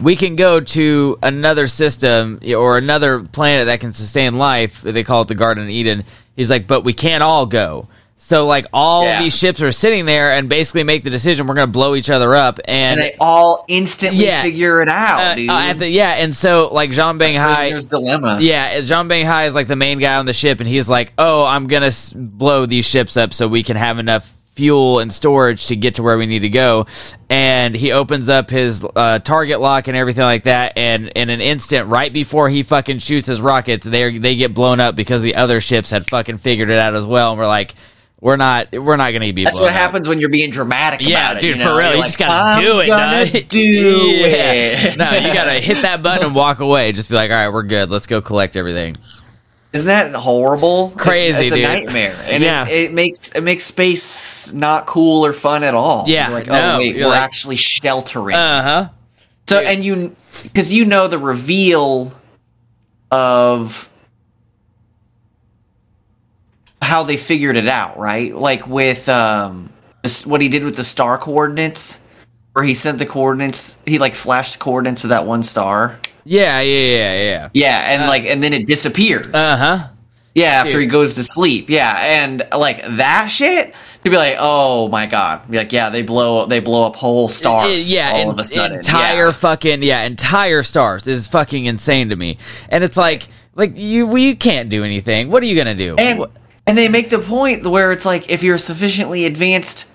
We 0.03 0.17
can 0.17 0.37
go 0.37 0.61
to 0.61 1.19
another 1.23 1.67
system 1.67 2.41
or 2.47 2.79
another 2.79 3.23
planet 3.25 3.67
that 3.67 3.81
can 3.81 3.95
sustain 3.95 4.37
life. 4.37 4.83
They 4.83 5.03
call 5.03 5.23
it 5.23 5.29
the 5.29 5.35
Garden 5.35 5.65
of 5.65 5.71
Eden. 5.71 6.05
He's 6.37 6.51
like, 6.51 6.69
but 6.69 6.85
we 6.85 6.93
can't 6.93 7.23
all 7.23 7.47
go. 7.47 7.89
So 8.21 8.47
like 8.47 8.67
all 8.73 9.05
Yeah. 9.05 9.23
these 9.23 9.37
ships 9.37 9.63
are 9.63 9.71
sitting 9.73 10.05
there 10.05 10.33
and 10.33 10.49
basically 10.49 10.83
make 10.83 11.05
the 11.05 11.09
decision 11.11 11.47
we're 11.47 11.55
going 11.55 11.69
to 11.69 11.73
blow 11.73 11.95
each 11.95 12.11
other 12.11 12.35
up 12.35 12.59
And 12.65 12.99
and, 12.99 13.01
they 13.01 13.17
all 13.21 13.65
instantly 13.69 14.27
Yeah. 14.27 14.43
figure 14.43 14.83
it 14.83 14.89
out, 14.89 15.21
uh, 15.23 15.35
dude. 15.37 15.49
uh, 15.49 15.73
the, 15.75 15.89
yeah 15.89 16.11
and 16.15 16.35
so 16.35 16.69
like 16.73 16.91
Zhang 16.91 17.19
Beihai 17.19 17.89
dilemma. 17.89 18.39
yeah 18.41 18.79
Zhang 18.81 19.09
Beihai 19.09 19.47
is 19.47 19.55
like 19.55 19.69
the 19.69 19.77
main 19.77 19.99
guy 20.01 20.17
on 20.17 20.27
the 20.27 20.33
ship 20.33 20.59
and 20.61 20.69
he's 20.69 20.89
like 20.89 21.13
oh 21.17 21.45
I'm 21.45 21.69
going 21.69 21.83
to 21.83 21.87
s- 21.89 22.13
blow 22.15 22.67
these 22.67 22.85
ships 22.87 23.17
up 23.17 23.33
so 23.33 23.47
we 23.47 23.63
can 23.63 23.77
have 23.77 23.99
enough 24.01 24.35
fuel 24.55 24.99
and 24.99 25.13
storage 25.13 25.67
to 25.69 25.77
get 25.77 25.95
to 25.95 26.03
where 26.03 26.19
we 26.19 26.27
need 26.27 26.41
to 26.41 26.49
go 26.49 26.87
and 27.31 27.77
he 27.77 27.93
opens 27.93 28.29
up 28.29 28.51
his 28.51 28.85
uh, 28.97 29.21
target 29.21 29.61
lock 29.61 29.87
and 29.87 29.97
everything 29.97 30.25
like 30.25 30.43
that 30.43 30.73
and 30.77 31.07
in 31.15 31.31
an 31.31 31.41
instant 31.41 31.87
right 31.89 32.13
before 32.13 32.49
he 32.49 32.65
fucking 32.65 32.99
shoots 32.99 33.29
his 33.29 33.41
rockets 33.41 33.87
they 33.87 34.19
they 34.19 34.35
get 34.35 34.53
blown 34.53 34.81
up 34.81 34.97
because 34.97 35.23
the 35.23 35.37
other 35.37 35.61
ships 35.61 35.91
had 35.93 36.05
fucking 36.09 36.39
figured 36.39 36.71
it 36.71 36.79
out 36.81 36.97
as 36.97 37.07
well 37.07 37.31
and 37.31 37.39
we're 37.39 37.47
like 37.47 37.73
we're 38.21 38.37
not 38.37 38.73
we're 38.73 38.97
not 38.97 39.11
going 39.13 39.23
to 39.23 39.33
be 39.33 39.45
That's 39.45 39.61
what 39.61 39.69
up. 39.71 39.75
happens 39.75 40.09
when 40.09 40.19
you're 40.21 40.29
being 40.29 40.51
dramatic 40.51 41.01
Yeah, 41.01 41.31
about 41.33 41.37
it. 41.37 41.41
dude, 41.41 41.57
you 41.59 41.63
for 41.63 41.77
real, 41.79 41.93
you 41.93 41.99
like, 41.99 42.07
just 42.07 42.19
gotta 42.19 42.33
"I'm 42.35 42.63
do 42.63 42.81
it, 42.81 42.87
gonna 42.89 43.43
do 43.43 44.03
it. 44.25 44.97
no, 44.97 45.11
you 45.13 45.33
gotta 45.33 45.61
hit 45.61 45.83
that 45.83 46.03
button 46.03 46.27
and 46.27 46.35
walk 46.35 46.59
away. 46.61 46.91
Just 46.93 47.09
be 47.09 47.15
like, 47.15 47.31
all 47.31 47.37
right, 47.37 47.49
we're 47.49 47.63
good. 47.63 47.91
Let's 47.91 48.07
go 48.07 48.21
collect 48.21 48.57
everything. 48.57 48.97
Isn't 49.73 49.87
that 49.87 50.15
horrible? 50.15 50.87
It's- 50.95 51.03
Crazy, 51.03 51.45
it's, 51.45 51.55
dude. 51.55 51.59
a 51.65 51.69
nightmare, 51.69 52.17
and 52.25 52.43
Yeah. 52.43 52.67
it, 52.67 52.85
it 52.85 52.93
makes 52.93 53.33
it 53.33 53.43
makes 53.43 53.65
space 53.65 54.53
not 54.53 54.87
cool 54.87 55.25
or 55.27 55.33
fun 55.33 55.63
at 55.63 55.75
all. 55.75 56.05
Yeah, 56.09 56.29
You're 56.29 56.39
like 56.39 56.47
no, 56.49 56.75
oh 56.75 56.79
wait, 56.79 56.97
we're 56.97 57.07
like- 57.07 57.21
actually 57.21 57.57
sheltering. 57.57 58.35
Uh 58.35 58.63
huh. 58.63 58.89
so 59.47 59.61
and 59.61 59.85
you 59.85 60.17
because 60.43 60.73
you 60.73 60.87
know 60.87 61.07
the 61.07 61.19
reveal 61.19 62.13
of 63.11 63.88
how 66.89 67.03
they 67.03 67.17
figured 67.17 67.57
it 67.57 67.69
out, 67.69 67.99
right? 67.99 68.35
Like 68.35 68.67
with 68.67 69.09
um 69.09 69.71
what 70.25 70.41
he 70.41 70.49
did 70.49 70.65
with 70.65 70.77
the 70.77 70.85
star 70.85 71.19
coordinates, 71.19 72.05
where 72.55 72.65
he 72.65 72.75
sent 72.75 72.99
the 72.99 73.07
coordinates, 73.07 73.83
he 73.87 73.99
like 73.99 74.15
flashed 74.15 74.59
coordinates 74.59 75.03
to 75.03 75.09
that 75.09 75.27
one 75.27 75.43
star. 75.43 76.01
Yeah, 76.25 76.61
yeah, 76.61 76.81
yeah, 76.81 77.23
yeah. 77.23 77.49
Yeah, 77.53 77.79
and 77.79 78.09
like 78.09 78.25
and 78.25 78.43
then 78.43 78.53
it 78.53 78.67
disappears. 78.67 79.27
Uh 79.33 79.57
huh. 79.57 79.89
yeah, 80.35 80.47
after 80.47 80.73
dude. 80.73 80.83
he 80.83 80.87
goes 80.87 81.15
to 81.15 81.23
sleep. 81.23 81.71
Yeah, 81.71 81.95
and 81.97 82.47
like 82.57 82.83
that 82.83 83.27
shit 83.27 83.75
to 84.05 84.11
be 84.11 84.17
like, 84.17 84.37
oh 84.39 84.89
my 84.89 85.07
god, 85.07 85.49
be 85.51 85.59
like, 85.59 85.73
yeah, 85.73 85.91
they 85.91 86.03
blow 86.03 86.47
they 86.47 86.61
blow 86.61 86.87
up 86.87 86.97
whole 86.97 87.29
stars. 87.29 87.93
yeah, 87.93 88.11
all 88.13 88.21
en- 88.21 88.29
of 88.31 88.39
a 88.39 88.45
sudden, 88.45 88.79
entire 88.79 89.27
yeah. 89.27 89.33
fucking 89.33 89.83
yeah, 89.83 90.03
entire 90.03 90.63
stars 90.63 91.07
is 91.07 91.27
fucking 91.27 91.67
insane 91.67 92.09
to 92.09 92.17
me. 92.17 92.39
And 92.71 92.83
it's 92.83 92.97
like, 92.97 93.29
like 93.55 93.77
you, 93.77 94.07
we 94.07 94.35
can't 94.37 94.71
do 94.71 94.85
anything. 94.85 95.31
What 95.31 95.43
are 95.43 95.47
you 95.47 95.57
gonna 95.57 95.75
do? 95.75 95.97
and 95.97 96.25
and 96.69 96.79
they 96.79 96.89
make 96.89 97.09
the 97.09 97.19
point 97.19 97.67
where 97.67 97.91
it's 97.93 98.05
like 98.07 98.31
if 98.31 98.43
you're 98.43 98.59
sufficiently 98.59 99.25
advanced. 99.25 99.91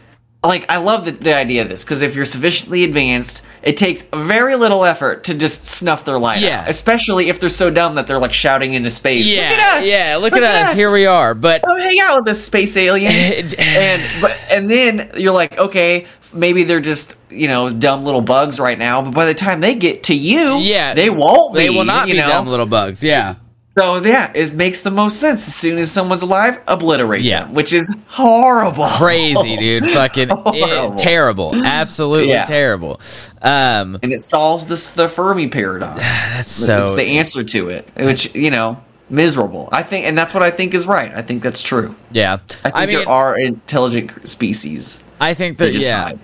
Like 0.46 0.70
I 0.70 0.80
love 0.80 1.06
the, 1.06 1.12
the 1.12 1.34
idea 1.34 1.62
of 1.62 1.70
this 1.70 1.86
because 1.86 2.01
if 2.01 2.15
you're 2.15 2.25
sufficiently 2.25 2.84
advanced, 2.84 3.44
it 3.62 3.77
takes 3.77 4.03
very 4.03 4.58
little 4.58 4.84
effort 4.84 5.24
to 5.25 5.34
just 5.36 5.65
snuff 5.65 6.03
their 6.03 6.20
light 6.20 6.42
Yeah. 6.42 6.63
out. 6.63 6.70
Especially 6.70 7.30
if 7.30 7.39
they're 7.39 7.48
so 7.48 7.70
dumb 7.70 7.96
that 7.96 8.08
they're 8.08 8.20
like 8.20 8.34
shouting 8.34 8.74
into 8.74 8.89
space. 8.89 9.25
yeah, 9.25 9.39
look 9.39 9.58
at 9.58 9.77
us! 9.77 9.88
yeah. 9.88 10.18
Look, 10.18 10.34
at, 10.34 10.44
us. 10.44 10.75
Here 10.75 10.92
we 10.92 11.06
are. 11.06 11.34
But 11.34 11.62
Come 11.65 11.80
hang 11.80 11.98
out 12.01 12.18
with 12.18 12.25
this 12.25 12.44
space 12.44 12.75
aliens. 12.75 13.53
and 13.58 14.03
but 14.22 14.38
and 14.51 14.70
then 14.70 15.12
you're 15.15 15.32
like, 15.32 15.58
okay, 15.58 16.08
maybe 16.34 16.65
they're 16.65 16.82
just 16.82 17.15
you 17.30 17.48
know 17.48 17.70
dumb 17.72 18.03
little 18.03 18.20
bugs 18.20 18.60
right 18.60 18.77
now. 18.77 19.01
But 19.01 19.13
by 19.13 19.25
the 19.27 19.34
time 19.34 19.62
they 19.62 19.75
get 19.75 20.03
to 20.03 20.13
you, 20.13 20.58
Yeah, 20.60 20.94
they 20.94 21.10
won't. 21.10 21.56
they 21.56 21.70
be, 21.70 21.77
will 21.77 21.86
not 21.86 22.10
you 22.10 22.15
be 22.15 22.20
know? 22.20 22.27
dumb 22.27 22.48
little 22.48 22.65
bugs. 22.65 23.01
Yeah. 23.01 23.36
So 23.77 23.96
yeah, 24.03 24.32
it 24.36 24.53
makes 24.53 24.82
the 24.82 24.92
most 24.92 25.20
sense. 25.20 25.48
As 25.48 25.56
soon 25.56 25.80
as 25.80 25.92
someone's 25.92 26.22
alive, 26.22 26.60
obliterate 26.68 27.22
Yeah. 27.22 27.46
them, 27.46 27.53
which 27.56 27.74
is 27.74 27.96
horrible. 28.08 28.86
Crazy, 28.98 29.58
dude. 29.58 29.86
Fucking 29.88 30.30
it- 30.46 30.98
terrible. 31.00 31.56
Absolutely 31.56 32.30
Yeah. 32.34 32.46
terrible. 32.46 33.01
Um, 33.42 33.98
And 34.03 34.13
it 34.13 34.20
solves 34.20 34.68
this 34.68 34.94
the 34.94 35.08
Fermi 35.10 35.48
paradox. 35.48 35.96
that's 36.34 36.51
so. 36.51 36.84
it's 36.84 36.94
the 36.94 37.18
answer 37.18 37.44
to 37.44 37.70
it, 37.70 37.89
which 37.96 38.34
you 38.36 38.51
know, 38.51 38.77
miserable. 39.10 39.70
I 39.72 39.82
think, 39.82 40.06
and 40.06 40.15
that's 40.15 40.36
what 40.36 40.44
I 40.44 40.51
think 40.51 40.75
is 40.75 40.86
right. 40.86 41.12
I 41.15 41.24
think 41.24 41.42
that's 41.42 41.63
true. 41.63 41.96
yeah. 42.12 42.34
I 42.34 42.38
think 42.70 42.75
I 42.75 42.86
mean, 42.86 42.96
there 42.98 43.10
are 43.10 43.38
intelligent 43.39 44.27
species. 44.30 45.03
I 45.20 45.34
think 45.34 45.58
that 45.58 45.74
yeah. 45.74 46.03
hide. 46.03 46.20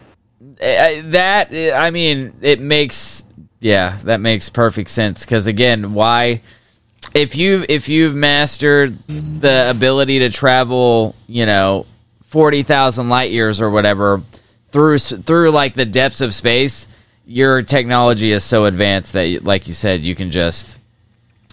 Uh, 0.61 1.09
that 1.11 1.51
I 1.73 1.89
mean, 1.89 2.33
it 2.41 2.59
makes 2.59 3.23
yeah, 3.59 3.97
that 4.03 4.19
makes 4.21 4.49
perfect 4.49 4.91
sense. 4.91 5.25
Because 5.25 5.47
again, 5.47 5.93
why? 5.95 6.41
If 7.19 7.35
you 7.35 7.65
if 7.67 7.89
you've 7.89 8.15
mastered 8.15 8.97
the 9.07 9.69
ability 9.69 10.19
to 10.19 10.29
travel, 10.29 11.15
you 11.27 11.45
know, 11.45 11.85
forty 12.27 12.63
thousand 12.63 13.09
light 13.09 13.31
years 13.31 13.59
or 13.59 13.69
whatever 13.69 14.21
through 14.71 14.99
through 14.99 15.51
like 15.51 15.73
the 15.75 15.85
depths 15.85 16.21
of 16.21 16.33
space, 16.33 16.87
your 17.25 17.61
technology 17.61 18.31
is 18.31 18.43
so 18.43 18.65
advanced 18.65 19.13
that, 19.13 19.43
like 19.43 19.67
you 19.67 19.73
said, 19.73 20.01
you 20.01 20.15
can 20.15 20.31
just 20.31 20.77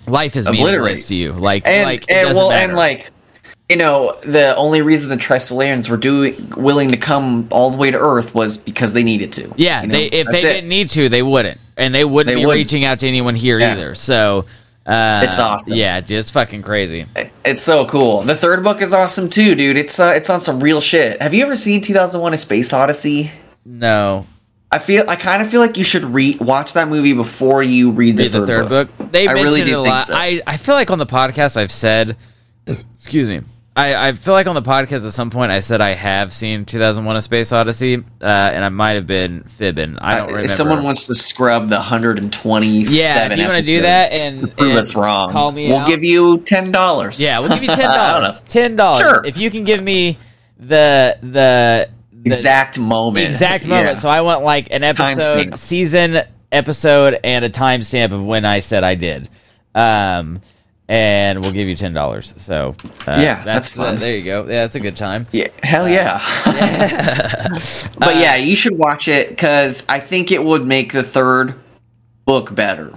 life 0.06 0.37
is 0.37 0.49
meaningless 0.49 1.08
to 1.08 1.14
you. 1.16 1.32
Like 1.32 1.66
and 1.66 1.85
like 1.85 2.11
and 2.11 2.35
well 2.35 2.50
matter. 2.50 2.64
and 2.64 2.75
like 2.76 3.11
you 3.68 3.75
know 3.76 4.16
the 4.23 4.54
only 4.54 4.82
reason 4.82 5.11
the 5.11 5.16
Trisolarians 5.16 5.90
were 5.90 5.96
doing 5.96 6.35
willing 6.56 6.90
to 6.92 6.96
come 6.96 7.49
all 7.50 7.70
the 7.70 7.76
way 7.76 7.90
to 7.90 7.99
Earth 7.99 8.35
was 8.37 8.56
because 8.56 8.92
they 8.92 9.02
needed 9.02 9.32
to. 9.32 9.52
Yeah, 9.56 9.82
you 9.82 9.88
know? 9.88 9.92
they 9.99 10.04
if 10.06 10.28
they 10.28 10.38
it. 10.38 10.42
didn't 10.42 10.68
need 10.68 10.90
to, 10.90 11.08
they 11.08 11.23
wouldn't, 11.25 11.58
and 11.76 11.92
they 11.92 12.04
wouldn't 12.04 12.32
They 12.32 12.40
be 12.40 12.46
wouldn't. 12.46 12.64
reaching 12.64 12.85
out 12.85 13.00
to 13.00 13.08
anyone 13.08 13.35
here 13.35 13.58
Yeah. 13.58 13.73
either. 13.73 13.94
So 13.96 14.44
uh, 14.87 15.23
It's 15.28 15.38
awesome. 15.38 15.75
Yeah, 15.75 16.00
it's 16.07 16.31
fucking 16.31 16.62
crazy. 16.62 17.07
It's 17.45 17.61
so 17.61 17.85
cool. 17.87 18.23
The 18.23 18.35
third 18.35 18.62
book 18.62 18.81
is 18.83 18.93
awesome 18.93 19.28
too, 19.28 19.55
dude. 19.55 19.76
It's 19.76 19.99
uh, 19.99 20.12
it's 20.16 20.31
on 20.31 20.40
some 20.40 20.62
real 20.62 20.81
shit. 20.81 21.21
Have 21.21 21.35
you 21.35 21.45
ever 21.45 21.57
seen 21.57 21.81
2001: 21.81 22.35
A 22.35 22.37
Space 22.37 22.73
Odyssey? 22.73 23.31
No, 23.64 24.26
I 24.71 24.78
feel 24.78 25.05
I 25.09 25.16
kind 25.16 25.43
of 25.43 25.50
feel 25.50 25.61
like 25.61 25.76
you 25.76 25.85
should 25.85 26.05
read 26.05 26.40
watch 26.40 26.75
that 26.75 26.88
movie 26.88 27.12
before 27.14 27.62
you 27.62 27.90
read 27.90 28.16
the, 28.16 28.25
read 28.25 28.33
third, 28.33 28.43
the 28.43 28.47
third 28.47 28.69
book. 28.69 28.97
book. 28.99 29.11
They 29.12 29.26
I 29.26 29.33
really 29.33 29.64
do 29.64 29.81
a 29.81 29.83
think 29.83 29.93
lot. 29.95 30.02
so. 30.02 30.14
I 30.16 30.40
I 30.47 30.57
feel 30.57 30.75
like 30.76 30.90
on 30.90 30.99
the 30.99 31.07
podcast 31.07 31.57
I've 31.57 31.73
said, 31.73 32.16
excuse 32.95 33.28
me. 33.28 33.40
I, 33.76 34.09
I 34.09 34.12
feel 34.12 34.33
like 34.33 34.47
on 34.47 34.54
the 34.54 34.62
podcast 34.62 35.06
at 35.06 35.12
some 35.12 35.28
point 35.28 35.52
I 35.52 35.61
said 35.61 35.83
I 35.83 35.90
have 35.90 36.33
seen 36.33 36.64
2001: 36.64 37.14
A 37.14 37.21
Space 37.21 37.52
Odyssey, 37.52 37.97
uh, 37.97 38.25
and 38.25 38.64
I 38.64 38.71
might 38.71 38.92
have 38.92 39.06
been 39.06 39.42
fibbing. 39.45 39.99
I 39.99 40.16
don't 40.16 40.28
remember. 40.28 40.45
If 40.47 40.50
someone 40.50 40.83
wants 40.83 41.06
to 41.09 41.14
scrub 41.14 41.68
the 41.68 41.76
127 41.76 42.90
yeah, 42.95 43.28
if 43.30 43.38
you 43.38 43.45
want 43.45 43.56
to 43.59 43.62
do 43.62 43.83
that 43.83 44.12
and, 44.25 44.56
prove 44.56 44.76
us 44.76 44.97
wrong, 44.97 45.30
call 45.30 45.52
me. 45.52 45.68
we'll 45.68 45.80
out. 45.80 45.88
give 45.88 46.02
you 46.02 46.38
ten 46.38 46.73
dollars. 46.73 47.21
Yeah, 47.21 47.40
we'll 47.40 47.50
give 47.50 47.64
you 47.64 47.68
ten 47.75 47.85
I 47.85 47.97
don't 48.12 48.23
know. 48.23 48.28
dollars. 48.28 48.40
Ten 48.49 48.76
dollars. 48.76 49.00
Sure. 49.00 49.26
If 49.26 49.37
you 49.37 49.50
can 49.50 49.64
give 49.64 49.83
me 49.83 50.18
the 50.59 51.18
the, 51.21 51.90
the 52.12 52.21
exact 52.25 52.78
moment. 52.78 53.26
exact 53.26 53.66
moment. 53.68 53.97
Yeah. 53.97 54.00
So 54.00 54.09
I 54.09 54.23
want 54.23 54.42
like 54.42 54.68
an 54.71 54.85
episode, 54.85 55.59
season, 55.59 56.23
episode, 56.50 57.21
and 57.23 57.45
a 57.45 57.50
timestamp 57.50 58.12
of 58.12 58.25
when 58.25 58.47
I 58.47 58.61
said 58.61 58.85
I 58.85 58.95
did. 58.95 59.28
Um, 59.75 60.40
and 60.88 61.40
we'll 61.40 61.52
give 61.52 61.69
you 61.69 61.76
ten 61.76 61.93
dollars. 61.93 62.35
So 62.37 62.76
uh, 63.07 63.19
Yeah, 63.21 63.43
that's 63.45 63.73
fun. 63.73 63.97
uh, 63.97 63.99
there 63.99 64.16
you 64.16 64.25
go. 64.25 64.43
Yeah, 64.43 64.62
that's 64.62 64.76
a 64.76 64.81
good 64.81 64.97
time. 64.97 65.26
Yeah, 65.33 65.49
hell 65.62 65.88
yeah. 65.88 66.19
but 67.99 68.16
yeah, 68.16 68.37
you 68.37 68.57
should 68.57 68.78
watch 68.78 69.09
it 69.09 69.31
because 69.31 69.85
I 69.88 70.00
think 70.00 70.31
it 70.31 70.43
would 70.43 70.66
make 70.66 70.93
the 70.93 71.02
third 71.02 71.55
book 72.25 72.55
better. 72.55 72.95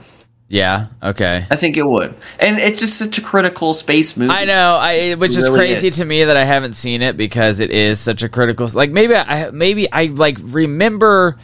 Yeah. 0.50 0.88
Okay. 1.03 1.46
I 1.51 1.55
think 1.55 1.77
it 1.77 1.84
would, 1.84 2.15
and 2.39 2.58
it's 2.58 2.79
just 2.79 2.98
such 2.98 3.19
a 3.19 3.22
critical 3.22 3.75
space 3.75 4.17
movie. 4.17 4.31
I 4.31 4.46
know, 4.46 4.77
I 4.77 5.13
which 5.13 5.38
is 5.38 5.48
really 5.48 5.60
crazy 5.60 5.88
is. 5.88 5.98
to 5.98 6.05
me 6.05 6.24
that 6.24 6.36
I 6.36 6.43
haven't 6.43 6.74
seen 6.74 7.03
it 7.03 7.17
because 7.17 7.60
it 7.60 7.69
is 7.69 8.00
such 8.00 8.24
a 8.24 8.29
critical. 8.29 8.67
Like 8.74 8.89
maybe 8.89 9.15
I 9.15 9.51
maybe 9.51 9.91
I 9.91 10.05
like 10.05 10.38
remember 10.41 11.38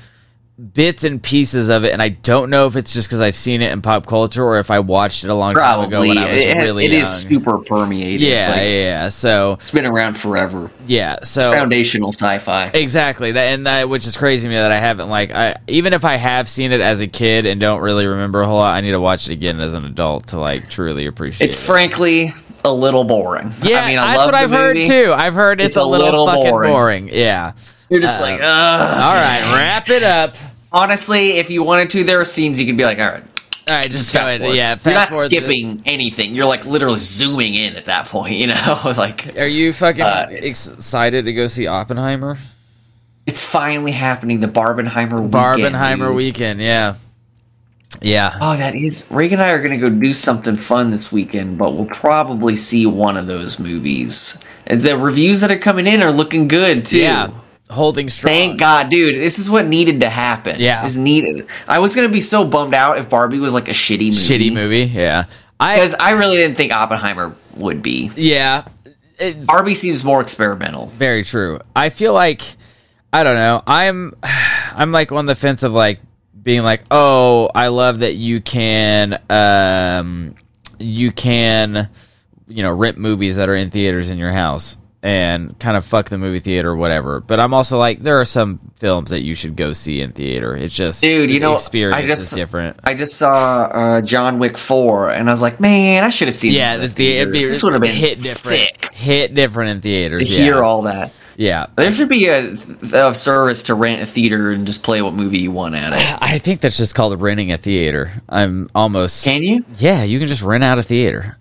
bits 0.73 1.03
and 1.03 1.21
pieces 1.21 1.67
of 1.69 1.83
it, 1.83 1.91
and 1.91 2.01
I 2.01 2.09
don't 2.09 2.49
know 2.49 2.65
if 2.65 2.75
it's 2.77 2.93
just 2.93 3.07
because 3.09 3.19
I've 3.19 3.35
seen 3.35 3.61
it 3.61 3.71
in 3.73 3.81
pop 3.81 4.05
culture 4.05 4.41
or 4.43 4.57
if 4.59 4.71
I 4.71 4.79
watched 4.79 5.25
it 5.25 5.29
a 5.29 5.33
long 5.33 5.53
time 5.53 5.79
ago 5.81 5.89
Probably 5.89 6.07
when 6.09 6.17
I 6.17 6.31
was 6.33 6.43
it, 6.43 6.57
really 6.57 6.85
it 6.85 6.91
young. 6.93 7.01
is 7.01 7.09
super 7.09 7.57
permeated. 7.59 8.21
yeah, 8.21 8.49
Like, 8.51 8.61
yeah. 8.61 9.09
So 9.09 9.57
it's 9.61 9.71
been 9.71 9.85
around 9.85 10.17
forever. 10.17 10.71
yeah, 10.87 11.15
It's 11.15 11.29
so 11.31 11.51
foundational 11.51 12.13
sci-fi. 12.13 12.65
Exactly 12.73 13.33
that, 13.33 13.43
and 13.47 13.67
that 13.67 13.89
which 13.89 14.07
is 14.07 14.15
crazy 14.15 14.43
to 14.43 14.49
me 14.49 14.55
that 14.55 14.71
I 14.71 14.79
haven't 14.79 15.09
like 15.09 15.31
I 15.31 15.57
even 15.67 15.91
if 15.91 16.05
I 16.05 16.15
have 16.15 16.47
seen 16.47 16.71
it 16.71 16.79
as 16.79 17.01
a 17.01 17.07
kid 17.07 17.45
and 17.45 17.59
don't 17.59 17.81
really 17.81 18.07
remember 18.07 18.41
a 18.41 18.47
whole 18.47 18.59
lot, 18.59 18.75
I 18.75 18.81
need 18.81 18.91
to 18.91 18.99
watch 19.01 19.27
it 19.27 19.33
again 19.33 19.59
as 19.59 19.73
an 19.73 19.83
adult 19.83 20.27
to 20.27 20.39
like 20.39 20.69
truly 20.69 21.05
appreciate. 21.05 21.45
It. 21.47 21.49
It's 21.49 21.61
it. 21.61 21.65
frankly 21.65 22.33
a 22.63 22.71
little 22.73 23.03
boring. 23.03 23.51
yeah, 23.61 23.81
I 23.81 23.87
mean, 23.87 23.99
I 23.99 24.05
that's 24.07 24.17
love 24.19 24.27
what 24.27 24.35
I've 24.35 24.49
heard 24.51 24.77
too. 24.77 25.13
I've 25.13 25.33
heard 25.35 25.59
it's, 25.59 25.71
It's 25.71 25.77
a, 25.77 25.81
a 25.81 25.83
little, 25.83 26.07
little 26.07 26.25
fucking 26.27 26.43
boring. 26.49 26.71
boring. 26.71 27.09
Yeah. 27.11 27.51
You're 27.89 28.01
just 28.01 28.21
like, 28.21 28.39
ugh. 28.41 28.41
All 28.43 29.13
right, 29.13 29.53
wrap 29.55 29.89
it 29.89 30.03
up. 30.03 30.35
Honestly, 30.71 31.33
if 31.37 31.49
you 31.49 31.63
wanted 31.63 31.89
to, 31.91 32.03
there 32.03 32.19
are 32.19 32.25
scenes 32.25 32.59
you 32.59 32.65
could 32.65 32.77
be 32.77 32.83
like, 32.83 32.99
all 32.99 33.05
right, 33.07 33.23
All 33.69 33.75
right, 33.75 33.85
just, 33.85 33.97
just 34.11 34.13
go 34.13 34.19
fast 34.19 34.29
ahead. 34.29 34.41
forward. 34.41 34.55
Yeah, 34.55 34.77
You're 34.83 34.93
not 34.93 35.09
forward 35.09 35.31
the- 35.31 35.35
skipping 35.37 35.81
anything. 35.85 36.35
You're 36.35 36.47
like 36.47 36.65
literally 36.65 36.99
zooming 36.99 37.55
in 37.55 37.75
at 37.75 37.85
that 37.85 38.07
point. 38.07 38.35
You 38.37 38.47
know, 38.47 38.81
like 38.97 39.37
Are 39.37 39.47
you 39.47 39.71
fucking 39.73 40.01
Uh, 40.01 40.27
excited 40.31 41.25
to 41.25 41.33
go 41.33 41.47
see 41.47 41.67
Oppenheimer? 41.67 42.37
it's 43.25 43.41
finally 43.41 43.91
happening. 43.91 44.39
The 44.39 44.47
Barbenheimer 44.47 45.21
weekend. 45.23 45.33
Barbenheimer 45.33 46.07
dude. 46.09 46.15
weekend. 46.15 46.61
Yeah. 46.61 46.95
Yeah. 48.01 48.37
Oh, 48.41 48.55
that 48.57 48.75
is. 48.75 49.07
Reagan 49.09 49.39
and 49.39 49.47
I 49.47 49.51
are 49.51 49.59
going 49.63 49.79
to 49.79 49.89
go 49.89 49.89
do 49.89 50.13
something 50.13 50.57
fun 50.57 50.91
this 50.91 51.11
weekend, 51.11 51.57
but 51.57 51.71
we'll 51.75 51.85
probably 51.87 52.57
see 52.57 52.85
one 52.85 53.15
of 53.17 53.25
those 53.27 53.57
movies. 53.57 54.43
And 54.67 54.81
The 54.81 54.97
reviews 54.97 55.41
that 55.41 55.51
are 55.51 55.57
coming 55.57 55.87
in 55.87 56.03
are 56.03 56.11
looking 56.11 56.47
good 56.47 56.85
too. 56.85 56.99
Yeah. 56.99 57.31
Holding 57.69 58.09
strong. 58.09 58.29
Thank 58.29 58.59
God, 58.59 58.89
dude. 58.89 59.15
This 59.15 59.39
is 59.39 59.49
what 59.49 59.65
needed 59.65 60.01
to 60.01 60.09
happen. 60.09 60.57
Yeah. 60.59 60.83
This 60.83 60.97
needed. 60.97 61.47
I 61.67 61.79
was 61.79 61.95
gonna 61.95 62.09
be 62.09 62.21
so 62.21 62.45
bummed 62.45 62.73
out 62.75 62.97
if 62.97 63.09
Barbie 63.09 63.39
was 63.39 63.53
like 63.53 63.67
a 63.67 63.71
shitty 63.71 64.09
movie. 64.09 64.11
Shitty 64.11 64.53
movie. 64.53 64.83
Yeah. 64.83 65.25
I 65.59 65.75
Because 65.75 65.95
I 65.95 66.11
really 66.11 66.37
didn't 66.37 66.57
think 66.57 66.73
Oppenheimer 66.73 67.35
would 67.55 67.81
be. 67.81 68.11
yeah. 68.15 68.65
It, 69.17 69.45
Barbie 69.45 69.73
seems 69.73 70.03
more 70.03 70.19
experimental. 70.21 70.87
Very 70.87 71.23
true. 71.23 71.61
I 71.75 71.89
feel 71.89 72.13
like 72.13 72.41
I 73.13 73.23
don't 73.23 73.35
know. 73.35 73.63
I'm 73.65 74.13
I'm 74.23 74.91
like 74.91 75.11
on 75.11 75.25
the 75.25 75.35
fence 75.35 75.63
of 75.63 75.71
like 75.71 75.99
being 76.43 76.61
like, 76.63 76.83
"Oh, 76.91 77.49
I 77.55 77.69
love 77.69 77.99
that 77.99 78.15
you 78.15 78.41
can 78.41 79.19
um 79.29 80.35
you 80.77 81.11
can 81.11 81.89
you 82.47 82.61
know, 82.61 82.71
rent 82.71 82.97
movies 82.97 83.37
that 83.37 83.49
are 83.49 83.55
in 83.55 83.71
theaters 83.71 84.09
in 84.09 84.17
your 84.19 84.31
house 84.31 84.77
and 85.05 85.57
kind 85.59 85.77
of 85.77 85.85
fuck 85.85 86.09
the 86.09 86.17
movie 86.17 86.39
theater 86.39 86.71
or 86.71 86.75
whatever." 86.75 87.19
But 87.21 87.39
I'm 87.39 87.53
also 87.53 87.77
like 87.77 87.99
there 87.99 88.19
are 88.19 88.25
some 88.25 88.59
films 88.75 89.11
that 89.11 89.23
you 89.23 89.35
should 89.35 89.55
go 89.55 89.73
see 89.73 90.01
in 90.01 90.11
theater. 90.11 90.55
It's 90.55 90.73
just 90.73 91.01
Dude, 91.01 91.29
you 91.29 91.35
the 91.39 91.45
know, 91.45 91.55
experience 91.55 91.95
I 92.03 92.07
just 92.07 92.31
is 92.31 92.35
different. 92.37 92.79
I 92.83 92.93
just 92.95 93.15
saw 93.15 93.69
uh, 93.71 94.01
John 94.01 94.39
Wick 94.39 94.57
four, 94.57 95.11
and 95.11 95.29
I 95.29 95.31
was 95.33 95.41
like, 95.41 95.59
man, 95.59 96.03
I 96.03 96.09
should 96.09 96.27
have 96.27 96.35
seen. 96.35 96.53
yeah, 96.53 96.77
this, 96.77 96.93
the, 96.93 97.25
be, 97.25 97.45
this 97.45 97.63
would 97.63 97.73
have 97.73 97.81
been 97.81 97.95
hit 97.95 98.19
different. 98.19 98.59
sick 98.61 98.91
Hit 98.95 99.33
different 99.35 99.69
in 99.71 99.81
theaters. 99.81 100.27
to 100.27 100.33
yeah. 100.33 100.39
hear 100.41 100.63
all 100.63 100.81
that. 100.83 101.11
yeah. 101.37 101.67
There 101.75 101.91
should 101.91 102.09
be 102.09 102.27
a, 102.27 102.53
a 102.93 103.13
service 103.13 103.63
to 103.63 103.75
rent 103.75 104.01
a 104.01 104.05
theater 104.05 104.51
and 104.51 104.65
just 104.65 104.83
play 104.83 105.01
what 105.01 105.13
movie 105.13 105.39
you 105.39 105.51
want 105.51 105.75
at 105.75 105.93
it. 105.93 106.17
I 106.21 106.37
think 106.39 106.61
that's 106.61 106.77
just 106.77 106.95
called 106.95 107.21
renting 107.21 107.51
a 107.51 107.57
theater. 107.57 108.11
I'm 108.29 108.69
almost 108.73 109.23
Can 109.23 109.43
you? 109.43 109.65
Yeah, 109.77 110.03
you 110.03 110.17
can 110.19 110.27
just 110.27 110.41
rent 110.41 110.63
out 110.63 110.79
a 110.79 110.83
theater. 110.83 111.37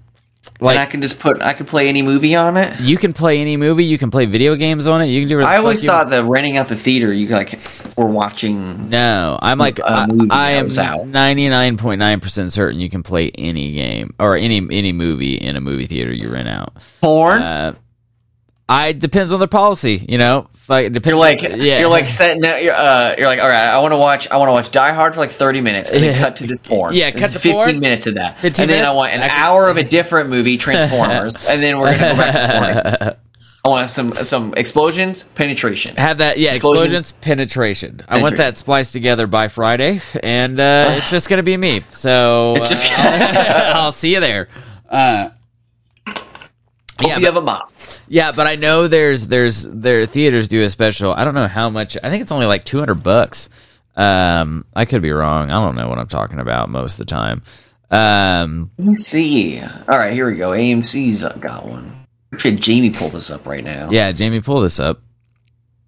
Like, 0.61 0.77
and 0.77 0.83
I 0.83 0.87
can 0.87 1.03
just 1.03 1.19
put, 1.19 1.43
I 1.43 1.53
can 1.53 1.67
play 1.67 1.89
any 1.89 2.01
movie 2.01 2.37
on 2.37 2.57
it. 2.57 2.79
you 2.81 2.97
can 2.97 3.13
play 3.13 3.41
any 3.41 3.57
movie, 3.57 3.85
you 3.85 3.99
can 3.99 4.11
play 4.11 4.25
video 4.27 4.55
games 4.55 4.87
on 4.87 5.03
it. 5.03 5.07
You 5.07 5.23
can 5.23 5.29
do. 5.29 5.37
whatever 5.37 5.53
I 5.53 5.57
always 5.59 5.85
thought 5.85 6.11
that 6.11 6.25
renting 6.25 6.57
out 6.57 6.69
the 6.69 6.77
theater, 6.77 7.13
you 7.13 7.27
like 7.29 7.59
were 7.97 8.07
watching. 8.07 8.89
No, 8.89 9.37
I'm 9.43 9.59
like 9.59 9.81
a 9.81 9.91
I, 9.91 10.07
movie 10.07 10.31
I 10.31 10.53
am 10.53 10.69
ninety 11.11 11.49
nine 11.49 11.77
point 11.77 11.99
nine 11.99 12.21
percent 12.21 12.53
certain 12.53 12.81
you 12.81 12.89
can 12.89 13.03
play 13.03 13.31
any 13.31 13.73
game 13.73 14.15
or 14.21 14.37
any 14.37 14.59
any 14.71 14.93
movie 14.93 15.35
in 15.35 15.57
a 15.57 15.61
movie 15.61 15.87
theater 15.87 16.13
you 16.13 16.33
rent 16.33 16.49
out. 16.49 16.75
Porn. 17.01 17.43
Uh, 17.43 17.75
I 18.69 18.93
depends 18.93 19.33
on 19.33 19.41
their 19.41 19.49
policy, 19.49 20.07
you 20.09 20.19
know. 20.19 20.49
Like, 20.67 20.93
depends, 20.93 21.07
you're 21.09 21.19
like, 21.19 21.43
yeah, 21.43 21.81
you're 21.81 21.89
like 21.91 22.09
setting. 22.09 22.45
Out, 22.45 22.63
you're, 22.63 22.75
uh, 22.75 23.15
you're 23.19 23.27
like, 23.27 23.41
all 23.41 23.49
right, 23.49 23.69
I 23.69 23.79
want 23.81 23.93
to 23.93 23.99
watch. 23.99 24.31
I 24.31 24.39
want 24.39 24.49
to 24.49 24.53
watch 24.53 24.71
Die 24.71 24.93
Hard 24.93 25.15
for 25.15 25.21
like 25.21 25.31
30 25.31 25.61
minutes, 25.61 25.91
and 25.91 26.03
then 26.03 26.19
cut 26.19 26.37
to 26.37 26.47
this 26.47 26.59
porn. 26.59 26.95
Yeah, 26.95 27.11
cut 27.11 27.27
to 27.33 27.39
15 27.39 27.53
porn. 27.53 27.81
minutes 27.81 28.07
of 28.07 28.15
that, 28.15 28.39
15 28.41 28.63
and 28.63 28.71
then 28.71 28.85
I 28.85 28.95
want 28.95 29.13
an 29.13 29.21
I 29.23 29.29
can- 29.29 29.39
hour 29.45 29.69
of 29.69 29.77
a 29.77 29.83
different 29.85 30.31
movie, 30.31 30.57
Transformers, 30.57 31.37
and 31.49 31.63
then 31.63 31.79
we're 31.79 31.97
gonna 31.97 32.13
go 32.13 32.17
back 32.17 32.33
to 32.91 32.99
porn. 32.99 33.17
I 33.67 33.69
want 33.69 33.89
some 33.91 34.13
some 34.15 34.53
explosions, 34.59 35.23
penetration. 35.23 35.97
have 35.97 36.19
that 36.19 36.39
yeah 36.39 36.51
Explosions. 36.51 36.93
explosions, 37.01 37.13
penetration. 37.23 38.03
I 38.09 38.21
want 38.21 38.37
that 38.37 38.59
spliced 38.59 38.93
together 38.93 39.27
by 39.27 39.49
Friday, 39.49 40.01
and 40.23 40.61
uh, 40.61 40.87
it's 40.99 41.11
just 41.11 41.29
gonna 41.31 41.43
be 41.43 41.57
me. 41.57 41.83
So 41.91 42.55
It's 42.57 42.69
just- 42.71 42.93
uh, 42.93 43.73
I'll 43.75 43.93
see 43.93 44.13
you 44.15 44.21
there. 44.21 44.49
Uh, 44.89 45.31
Hope 47.01 47.09
yeah, 47.09 47.17
you 47.19 47.23
but- 47.23 47.35
have 47.35 47.37
a 47.37 47.47
mom. 47.47 47.63
Yeah, 48.09 48.33
but 48.33 48.47
I 48.47 48.55
know 48.57 48.87
there's 48.89 49.27
there's 49.27 49.63
their 49.65 50.07
theaters 50.07 50.49
do 50.49 50.63
a 50.63 50.71
special. 50.71 51.13
I 51.13 51.25
don't 51.25 51.35
know 51.35 51.47
how 51.49 51.71
much. 51.71 51.97
I 52.03 52.11
think 52.11 52.23
it's 52.23 52.33
only 52.33 52.47
like 52.47 52.65
200 52.65 53.03
bucks. 53.03 53.49
Um, 53.97 54.65
I 54.75 54.85
could 54.85 55.03
be 55.03 55.11
wrong. 55.13 55.51
I 55.51 55.55
don't 55.65 55.77
know 55.77 55.89
what 55.89 55.99
I'm 55.99 56.09
talking 56.09 56.39
about 56.41 56.69
most 56.69 56.95
of 56.95 56.99
the 56.99 57.05
time. 57.07 57.43
Um, 57.91 58.71
Let 58.79 58.87
me 58.89 58.97
see. 58.97 59.61
All 59.61 59.97
right, 59.99 60.13
here 60.13 60.29
we 60.31 60.37
go. 60.37 60.51
AMC's 60.51 61.23
got 61.41 61.67
one. 61.67 62.07
Should 62.39 62.61
Jamie 62.61 62.91
pull 62.91 63.09
this 63.11 63.31
up 63.31 63.47
right 63.47 63.63
now? 63.63 63.91
yeah, 63.91 64.11
Jamie, 64.11 64.41
pull 64.41 64.61
this 64.61 64.81
up. 64.81 65.01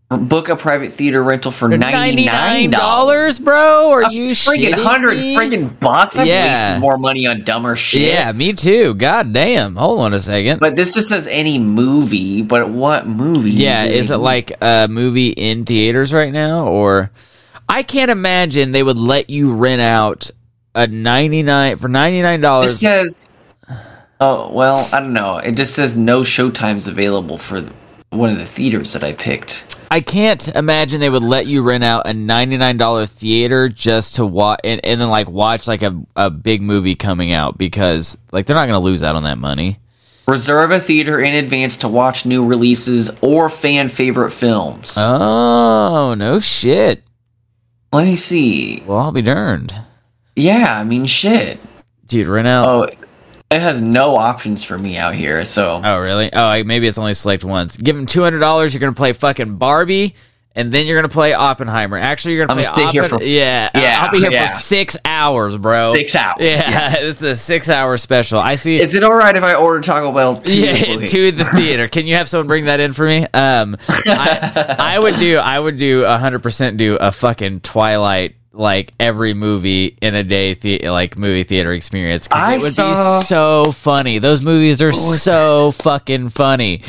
Book 0.08 0.48
a 0.48 0.54
private 0.54 0.92
theater 0.92 1.20
rental 1.20 1.50
for 1.50 1.68
ninety 1.68 2.26
nine 2.26 2.70
dollars, 2.70 3.40
bro? 3.40 3.88
Or 3.88 4.04
you 4.04 4.30
freaking 4.30 4.72
hundred 4.72 5.18
freaking 5.18 5.80
bucks? 5.80 6.16
I've 6.16 6.28
Yeah. 6.28 6.62
wasted 6.64 6.80
more 6.80 6.96
money 6.96 7.26
on 7.26 7.42
dumber 7.42 7.74
shit. 7.74 8.02
Yeah, 8.02 8.30
me 8.30 8.52
too. 8.52 8.94
God 8.94 9.32
damn. 9.32 9.74
Hold 9.74 10.02
on 10.02 10.14
a 10.14 10.20
second. 10.20 10.60
But 10.60 10.76
this 10.76 10.94
just 10.94 11.08
says 11.08 11.26
any 11.26 11.58
movie. 11.58 12.42
But 12.42 12.70
what 12.70 13.08
movie? 13.08 13.50
yeah, 13.50 13.82
is 13.82 14.12
it 14.12 14.18
like 14.18 14.52
a 14.62 14.86
movie 14.88 15.30
in 15.30 15.64
theaters 15.64 16.12
right 16.12 16.32
now, 16.32 16.68
or 16.68 17.10
I 17.68 17.82
can't 17.82 18.10
imagine 18.12 18.70
they 18.70 18.84
would 18.84 18.98
let 18.98 19.28
you 19.28 19.52
rent 19.54 19.80
out 19.82 20.30
a 20.76 20.86
ninety 20.86 21.42
nine 21.42 21.78
for 21.78 21.88
ninety 21.88 22.22
nine 22.22 22.38
It 22.38 22.42
dollars. 22.42 22.78
says. 22.78 23.28
Oh 24.20 24.52
well, 24.52 24.88
I 24.92 25.00
don't 25.00 25.12
know. 25.12 25.38
It 25.38 25.56
just 25.56 25.74
says 25.74 25.96
no 25.96 26.20
showtimes 26.20 26.86
available 26.86 27.38
for 27.38 27.62
one 28.10 28.30
of 28.30 28.38
the 28.38 28.46
theaters 28.46 28.92
that 28.92 29.02
I 29.02 29.12
picked. 29.12 29.64
I 29.90 30.00
can't 30.00 30.46
imagine 30.48 31.00
they 31.00 31.10
would 31.10 31.22
let 31.22 31.46
you 31.46 31.62
rent 31.62 31.84
out 31.84 32.06
a 32.06 32.12
ninety 32.14 32.56
nine 32.56 32.76
dollar 32.76 33.06
theater 33.06 33.68
just 33.68 34.16
to 34.16 34.26
watch 34.26 34.60
and, 34.64 34.80
and 34.84 35.00
then 35.00 35.08
like 35.10 35.28
watch 35.28 35.66
like 35.68 35.82
a, 35.82 36.00
a 36.16 36.28
big 36.30 36.60
movie 36.62 36.94
coming 36.94 37.32
out 37.32 37.56
because 37.58 38.18
like 38.32 38.46
they're 38.46 38.56
not 38.56 38.66
gonna 38.66 38.80
lose 38.80 39.02
out 39.02 39.16
on 39.16 39.22
that 39.24 39.38
money. 39.38 39.78
Reserve 40.26 40.72
a 40.72 40.80
theater 40.80 41.20
in 41.20 41.34
advance 41.34 41.76
to 41.78 41.88
watch 41.88 42.26
new 42.26 42.44
releases 42.44 43.16
or 43.22 43.48
fan 43.48 43.88
favorite 43.88 44.32
films. 44.32 44.96
Oh 44.98 46.14
no 46.18 46.40
shit. 46.40 47.04
Let 47.92 48.06
me 48.06 48.16
see. 48.16 48.82
Well, 48.86 48.98
I'll 48.98 49.12
be 49.12 49.22
darned, 49.22 49.72
Yeah, 50.34 50.78
I 50.80 50.84
mean 50.84 51.06
shit. 51.06 51.58
dude. 52.06 52.26
Rent 52.26 52.48
out. 52.48 52.66
Oh, 52.66 52.88
it 53.50 53.60
has 53.60 53.80
no 53.80 54.16
options 54.16 54.64
for 54.64 54.78
me 54.78 54.96
out 54.96 55.14
here. 55.14 55.44
So 55.44 55.80
Oh, 55.84 55.98
really? 55.98 56.32
Oh, 56.32 56.44
I- 56.46 56.62
maybe 56.64 56.86
it's 56.86 56.98
only 56.98 57.14
select 57.14 57.44
once. 57.44 57.76
Give 57.76 57.94
them 57.96 58.06
two 58.06 58.22
hundred 58.22 58.40
dollars. 58.40 58.74
You're 58.74 58.80
gonna 58.80 58.92
play 58.92 59.12
fucking 59.12 59.56
Barbie, 59.56 60.14
and 60.54 60.72
then 60.72 60.86
you're 60.86 60.96
gonna 60.96 61.08
play 61.12 61.32
Oppenheimer. 61.32 61.96
Actually, 61.98 62.34
you're 62.34 62.46
gonna 62.46 62.58
I'm 62.60 62.64
play 62.74 62.84
stay 62.86 62.90
here 62.92 63.04
for- 63.04 63.22
yeah, 63.22 63.70
Yeah, 63.74 63.98
I'll 64.00 64.10
be 64.10 64.18
here 64.20 64.30
yeah. 64.32 64.48
for 64.48 64.58
six 64.60 64.96
hours, 65.04 65.56
bro. 65.58 65.94
Six 65.94 66.14
hours, 66.16 66.36
Yeah, 66.40 66.70
yeah. 66.70 66.94
it's 66.98 67.22
a 67.22 67.36
six-hour 67.36 67.96
special. 67.98 68.40
I 68.40 68.56
see. 68.56 68.80
is 68.80 68.94
it 68.94 69.04
all 69.04 69.14
right 69.14 69.36
if 69.36 69.44
I 69.44 69.54
order 69.54 69.80
Taco 69.80 70.10
Bell? 70.12 70.40
To 70.40 70.56
yeah, 70.56 70.72
this 70.72 71.10
to 71.12 71.30
the 71.32 71.44
theater. 71.44 71.86
Can 71.88 72.06
you 72.06 72.16
have 72.16 72.28
someone 72.28 72.46
bring 72.48 72.64
that 72.64 72.80
in 72.80 72.94
for 72.94 73.06
me? 73.06 73.26
Um, 73.32 73.76
I, 73.88 74.76
I 74.78 74.98
would 74.98 75.18
do. 75.18 75.36
I 75.38 75.58
would 75.60 75.76
do 75.76 76.04
hundred 76.04 76.42
percent. 76.42 76.78
Do 76.78 76.96
a 76.96 77.12
fucking 77.12 77.60
Twilight. 77.60 78.34
Like 78.56 78.92
every 78.98 79.34
movie 79.34 79.98
in 80.00 80.14
a 80.14 80.24
day, 80.24 80.54
the- 80.54 80.88
like 80.88 81.18
movie 81.18 81.44
theater 81.44 81.72
experience. 81.72 82.26
I 82.32 82.54
it 82.56 82.62
would 82.62 82.72
saw- 82.72 83.20
be 83.20 83.26
so 83.26 83.72
funny. 83.72 84.18
Those 84.18 84.40
movies 84.42 84.80
are 84.80 84.92
so 84.92 85.72
fucking 85.72 86.30
funny. 86.30 86.82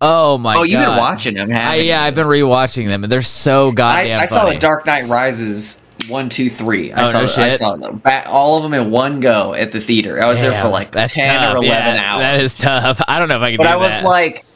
Oh 0.00 0.38
my 0.38 0.54
god! 0.54 0.60
Oh, 0.60 0.62
you've 0.62 0.80
been 0.80 0.96
watching 0.96 1.34
them, 1.34 1.50
I, 1.52 1.74
yeah, 1.76 2.00
you? 2.00 2.06
I've 2.06 2.14
been 2.14 2.26
rewatching 2.26 2.88
them, 2.88 3.04
and 3.04 3.12
they're 3.12 3.20
so 3.20 3.68
I, 3.68 3.74
goddamn. 3.74 4.18
I 4.18 4.24
saw 4.24 4.44
funny. 4.44 4.54
the 4.54 4.60
Dark 4.60 4.86
Knight 4.86 5.08
Rises 5.08 5.84
one, 6.08 6.30
two, 6.30 6.48
three. 6.48 6.90
I 6.90 7.02
Oh, 7.02 7.10
saw 7.10 7.18
no 7.18 7.24
I 7.24 7.48
shit. 7.50 7.58
saw 7.58 7.76
them, 7.76 8.00
all 8.26 8.56
of 8.56 8.62
them 8.62 8.72
in 8.72 8.90
one 8.90 9.20
go 9.20 9.52
at 9.52 9.72
the 9.72 9.80
theater. 9.80 10.18
I 10.22 10.30
was 10.30 10.38
there 10.38 10.54
for 10.62 10.68
like 10.68 10.92
ten 10.92 11.08
tough. 11.08 11.54
or 11.54 11.56
eleven 11.58 11.66
Yeah, 11.96 12.02
hours. 12.02 12.20
That 12.22 12.40
is 12.40 12.56
tough. 12.58 13.02
I 13.08 13.18
don't 13.18 13.28
know 13.28 13.36
if 13.36 13.42
I 13.42 13.50
can. 13.50 13.58
but 13.58 13.66
I 13.66 13.76
was 13.76 13.90
that. 13.90 14.04
like, 14.04 14.46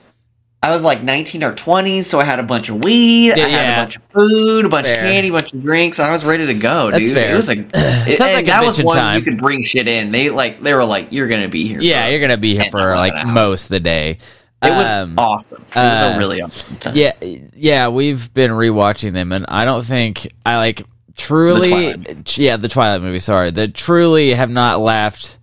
I 0.65 0.73
was 0.73 0.83
like 0.85 1.03
nineteen 1.03 1.45
or 1.45 1.55
twenty, 1.55 2.03
so 2.03 2.21
I 2.21 2.25
had 2.25 2.39
a 2.39 2.43
bunch 2.43 2.69
of 2.69 2.83
weed, 2.83 3.35
Yeah, 3.37 3.45
I 3.45 3.49
had 3.49 3.51
yeah. 3.51 3.75
a 3.75 3.83
bunch 3.85 3.97
of 3.97 4.03
food, 4.05 4.65
a 4.65 4.69
bunch 4.69 4.87
Fair. 4.87 4.95
of 5.05 5.11
candy, 5.11 5.29
a 5.29 5.33
bunch 5.33 5.53
of 5.53 5.63
drinks. 5.63 6.01
I 6.01 6.13
was 6.13 6.25
ready 6.25 6.47
to 6.47 6.55
go, 6.55 6.91
That's 6.91 7.05
dude. 7.05 7.15
fair. 7.15 7.33
It 7.33 7.37
was 7.37 7.49
like, 7.49 7.59
it, 7.75 8.21
like 8.21 8.47
that 8.47 8.65
was 8.65 8.83
one 8.83 8.97
time. 8.97 9.19
you 9.19 9.23
could 9.25 9.39
bring 9.39 9.63
shit 9.63 9.87
in. 9.89 10.09
They 10.11 10.31
like 10.31 10.63
they 10.63 10.73
were 10.75 10.85
like, 10.85 11.13
you're 11.13 11.29
gonna 11.29 11.49
be 11.49 11.67
here. 11.69 11.81
yeah, 11.81 12.09
you're 12.09 12.21
gonna 12.21 12.37
be 12.39 12.55
here 12.59 12.71
for 12.71 12.95
like 12.97 13.13
hours. 13.15 13.27
most 13.35 13.63
of 13.65 13.69
the 13.71 13.81
day. 13.81 14.19
It 14.63 14.71
was 14.71 14.89
Um, 14.89 15.15
awesome. 15.19 15.61
It 15.63 15.77
was 15.77 16.03
uh, 16.03 16.13
a 16.15 16.19
really 16.19 16.41
awesome 16.41 16.77
time. 16.79 16.97
Yeah, 16.97 17.13
yeah, 17.21 17.89
we've 17.89 18.33
been 18.33 18.51
rewatching 18.53 19.13
them, 19.13 19.31
and 19.33 19.45
I 19.49 19.67
don't 19.67 19.85
think 19.85 20.27
I 20.47 20.57
like 20.57 20.85
truly. 21.19 21.69
Twilight. 21.69 22.39
yeah, 22.39 22.57
the 22.57 22.69
Twilight 22.69 23.03
movie. 23.03 23.19
Sorry, 23.19 23.51
that 23.51 23.75
truly 23.75 24.31
have 24.33 24.49
not 24.49 24.81
laughed. 24.81 25.37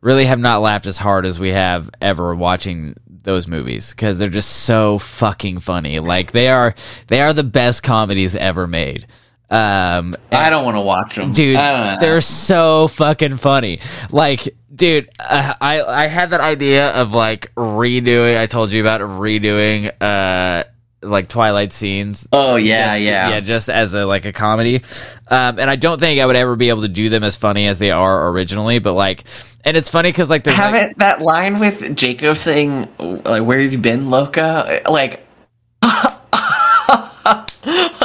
Really 0.00 0.24
have 0.26 0.38
not 0.38 0.60
laughed 0.62 0.86
as 0.86 0.96
hard 0.98 1.24
as 1.26 1.38
we 1.38 1.50
have 1.50 1.88
ever 2.00 2.34
watching 2.34 2.94
those 3.24 3.48
movies 3.48 3.90
because 3.90 4.18
they're 4.18 4.28
just 4.28 4.50
so 4.64 4.98
fucking 4.98 5.60
funny. 5.60 5.98
Like 5.98 6.32
they 6.32 6.48
are, 6.48 6.74
they 7.08 7.20
are 7.20 7.32
the 7.32 7.42
best 7.44 7.82
comedies 7.82 8.36
ever 8.36 8.66
made. 8.66 9.06
Um, 9.50 10.14
I 10.32 10.48
don't 10.50 10.64
want 10.64 10.76
to 10.76 10.80
watch 10.80 11.16
them, 11.16 11.32
dude 11.32 11.56
I 11.56 11.72
don't 11.76 11.94
know. 11.94 12.00
they're 12.06 12.20
so 12.22 12.88
fucking 12.88 13.36
funny 13.36 13.78
like 14.10 14.56
dude 14.74 15.08
uh, 15.20 15.54
i 15.60 15.82
i 15.82 16.06
had 16.06 16.30
that 16.30 16.40
idea 16.40 16.90
of 16.92 17.12
like 17.12 17.54
redoing 17.54 18.36
i 18.38 18.46
told 18.46 18.70
you 18.72 18.80
about 18.80 19.02
redoing 19.02 19.92
uh 20.00 20.64
like 21.04 21.28
twilight 21.28 21.72
scenes 21.72 22.26
Oh 22.32 22.56
yeah, 22.56 22.92
just, 22.92 23.02
yeah. 23.02 23.28
yeah 23.30 23.40
just 23.40 23.68
as 23.68 23.94
a 23.94 24.04
like 24.06 24.24
a 24.24 24.32
comedy 24.32 24.82
um 25.28 25.58
and 25.58 25.70
i 25.70 25.76
don't 25.76 25.98
think 25.98 26.20
i 26.20 26.26
would 26.26 26.36
ever 26.36 26.56
be 26.56 26.68
able 26.68 26.82
to 26.82 26.88
do 26.88 27.08
them 27.08 27.24
as 27.24 27.36
funny 27.36 27.66
as 27.66 27.78
they 27.78 27.90
are 27.90 28.28
originally 28.30 28.78
but 28.78 28.94
like 28.94 29.24
and 29.64 29.76
it's 29.76 29.88
funny 29.88 30.10
because 30.10 30.28
like 30.28 30.44
Haven't 30.44 30.98
that 30.98 31.22
line 31.22 31.58
with 31.58 31.96
Jacob 31.96 32.36
saying 32.36 32.88
like 32.98 33.42
"Where 33.42 33.58
have 33.58 33.72
you 33.72 33.78
been, 33.78 34.10
Loca?" 34.10 34.82
Like, 34.88 35.26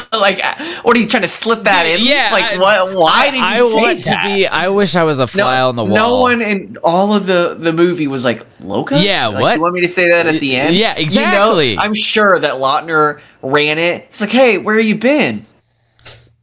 like, 0.17 0.43
what 0.83 0.97
are 0.97 0.99
you 0.99 1.07
trying 1.07 1.21
to 1.23 1.27
slip 1.29 1.63
that 1.63 1.85
in? 1.85 2.03
Yeah, 2.03 2.29
like 2.31 2.53
I- 2.53 2.57
what? 2.57 2.95
Why 2.95 3.31
did 3.31 3.37
you 3.37 3.43
I 3.43 3.57
say 3.57 3.75
want 3.75 4.03
that? 4.05 4.23
to 4.23 4.29
be 4.35 4.47
i 4.47 4.69
wish 4.69 4.95
i 4.95 5.03
was 5.03 5.19
a 5.19 5.27
fly 5.27 5.57
no, 5.57 5.69
on 5.69 5.75
the 5.75 5.83
wall 5.83 5.95
no 5.95 6.19
one 6.21 6.41
in 6.41 6.75
all 6.83 7.13
of 7.13 7.27
the 7.27 7.55
the 7.59 7.71
movie 7.73 8.07
was 8.07 8.23
like 8.25 8.45
Loca. 8.59 9.01
Yeah, 9.01 9.27
Like, 9.27 9.41
what? 9.41 9.55
You 9.55 9.61
want 9.61 9.73
me 9.75 9.81
to 9.81 9.87
say 9.87 10.09
that 10.09 10.25
at 10.27 10.39
the 10.39 10.55
end? 10.55 10.75
Yeah, 10.75 10.91
You 10.93 10.95
know, 10.95 11.01
exactly. 11.01 11.77
I'm 11.77 11.93
sure 11.93 12.39
that 12.39 12.55
Lautner 12.55 13.21
ran 13.41 13.77
it. 13.79 14.07
It's 14.09 14.19
like, 14.21 14.31
hey, 14.31 14.57
where 14.57 14.79
you 14.79 14.95
been? 14.95 15.45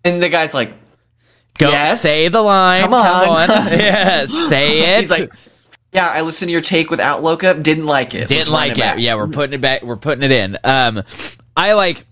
And 0.04 0.22
the 0.22 0.28
guy's 0.28 0.54
like, 0.54 0.72
go 1.58 1.68
yes. 1.70 2.00
say 2.00 2.28
the 2.28 2.40
line 2.40 2.82
Come 2.82 2.90
come 2.90 3.28
on. 3.30 3.50
on, 3.50 3.66
yeah 3.78 4.26
say 4.26 4.96
it 4.96 5.00
he's 5.02 5.10
like, 5.10 5.30
yeah, 5.92 6.08
I 6.08 6.20
listened 6.22 6.48
to 6.48 6.52
your 6.52 6.60
take 6.60 6.90
with 6.90 7.00
Outlook. 7.00 7.40
Didn't 7.40 7.86
like 7.86 8.14
it. 8.14 8.28
didn't 8.28 8.52
like 8.52 8.72
it. 8.72 8.78
back." 8.78 8.98
Yeah, 8.98 9.14
we're 9.14 9.28
putting 9.28 9.54
it 9.54 9.60
back. 9.62 9.82
We're 9.82 9.96
putting 9.96 10.22
it 10.24 10.30
in. 10.30 10.58
Um, 10.62 11.02
I 11.56 11.72
like 11.72 12.04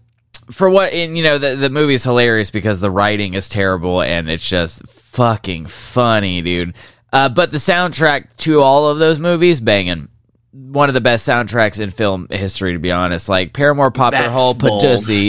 for 0.52 0.68
what 0.70 0.92
in 0.92 1.16
you 1.16 1.22
know 1.22 1.38
the 1.38 1.56
the 1.56 1.88
is 1.88 2.04
hilarious 2.04 2.50
because 2.50 2.80
the 2.80 2.90
writing 2.90 3.34
is 3.34 3.48
terrible 3.48 4.02
and 4.02 4.28
it's 4.28 4.46
just 4.48 4.86
fucking 4.88 5.66
funny, 5.66 6.42
dude. 6.42 6.74
Uh, 7.12 7.28
but 7.28 7.50
the 7.52 7.58
soundtrack 7.58 8.36
to 8.38 8.60
all 8.60 8.88
of 8.88 8.98
those 8.98 9.18
movies, 9.18 9.60
banging. 9.60 10.08
One 10.52 10.88
of 10.88 10.94
the 10.94 11.00
best 11.00 11.26
soundtracks 11.26 11.80
in 11.80 11.90
film 11.90 12.28
history, 12.30 12.72
to 12.72 12.78
be 12.78 12.92
honest. 12.92 13.28
Like 13.28 13.52
Paramore 13.52 13.90
popped 13.90 14.16
their 14.16 14.30
whole 14.30 14.54
bold. 14.54 14.82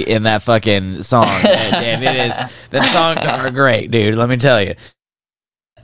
In 0.08 0.23
that 0.23 0.43
fucking 0.43 1.01
song, 1.04 1.25
and, 1.43 1.75
and 1.75 2.04
it 2.04 2.15
is. 2.32 2.51
The 2.69 2.82
songs 2.88 3.19
are 3.25 3.49
great, 3.51 3.89
dude. 3.91 4.15
Let 4.15 4.30
me 4.30 4.38
tell 4.38 4.62
you. 4.62 4.75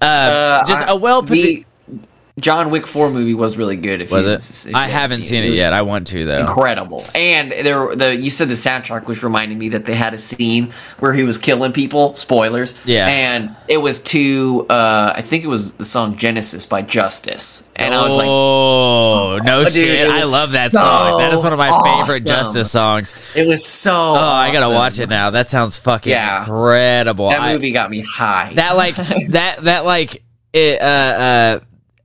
Uh, 0.01 0.05
Uh, 0.05 0.67
just 0.67 0.83
I- 0.83 0.91
a 0.91 0.95
well 0.95 1.21
put. 1.21 1.31
the 1.31 1.65
John 2.39 2.71
Wick 2.71 2.87
Four 2.87 3.09
movie 3.11 3.33
was 3.33 3.57
really 3.57 3.75
good. 3.75 4.01
If 4.01 4.11
Was 4.11 4.25
you, 4.25 4.31
it? 4.31 4.69
if 4.69 4.75
I 4.75 4.85
you 4.87 4.91
haven't 4.91 5.23
seen 5.23 5.43
it 5.43 5.49
was 5.51 5.59
yet. 5.59 5.73
I 5.73 5.81
want 5.81 6.07
to 6.07 6.25
though. 6.25 6.39
Incredible, 6.39 7.05
and 7.13 7.51
there 7.51 7.93
the 7.95 8.15
you 8.15 8.29
said 8.29 8.47
the 8.47 8.53
soundtrack 8.53 9.05
was 9.05 9.21
reminding 9.23 9.57
me 9.59 9.69
that 9.69 9.85
they 9.85 9.95
had 9.95 10.13
a 10.13 10.17
scene 10.17 10.71
where 10.99 11.13
he 11.13 11.23
was 11.23 11.37
killing 11.37 11.73
people. 11.73 12.15
Spoilers. 12.15 12.79
Yeah. 12.85 13.07
and 13.07 13.55
it 13.67 13.77
was 13.77 14.01
to 14.03 14.65
uh, 14.69 15.13
I 15.15 15.21
think 15.21 15.43
it 15.43 15.47
was 15.47 15.73
the 15.73 15.85
song 15.85 16.17
Genesis 16.17 16.65
by 16.65 16.81
Justice, 16.81 17.69
and 17.75 17.93
I 17.93 18.01
was 18.01 18.15
like, 18.15 18.27
oh 18.29 19.39
no 19.43 19.63
dude, 19.65 19.73
shit! 19.73 20.09
I 20.09 20.23
love 20.23 20.53
that 20.53 20.71
so 20.71 20.77
song. 20.77 21.19
That 21.19 21.33
is 21.33 21.43
one 21.43 21.51
of 21.53 21.59
my 21.59 22.01
favorite. 22.05 22.25
Justice 22.25 22.71
songs. 22.71 23.13
it 23.35 23.45
was 23.45 23.65
so. 23.65 23.91
Oh, 23.91 24.15
I 24.15 24.51
gotta 24.53 24.73
watch 24.73 24.99
it 24.99 25.09
now. 25.09 25.31
That 25.31 25.49
sounds 25.49 25.77
fucking 25.77 26.11
Yeah. 26.11 26.39
incredible. 26.43 27.29
That 27.29 27.41
I- 27.41 27.53
movie 27.53 27.71
got 27.71 27.89
me 27.91 28.01
high. 28.01 28.53
that 28.55 28.77
like 28.77 28.95
that 29.29 29.63
that 29.63 29.85
like 29.85 30.23
it, 30.53 30.81
uh 30.81 30.85
uh 30.85 31.59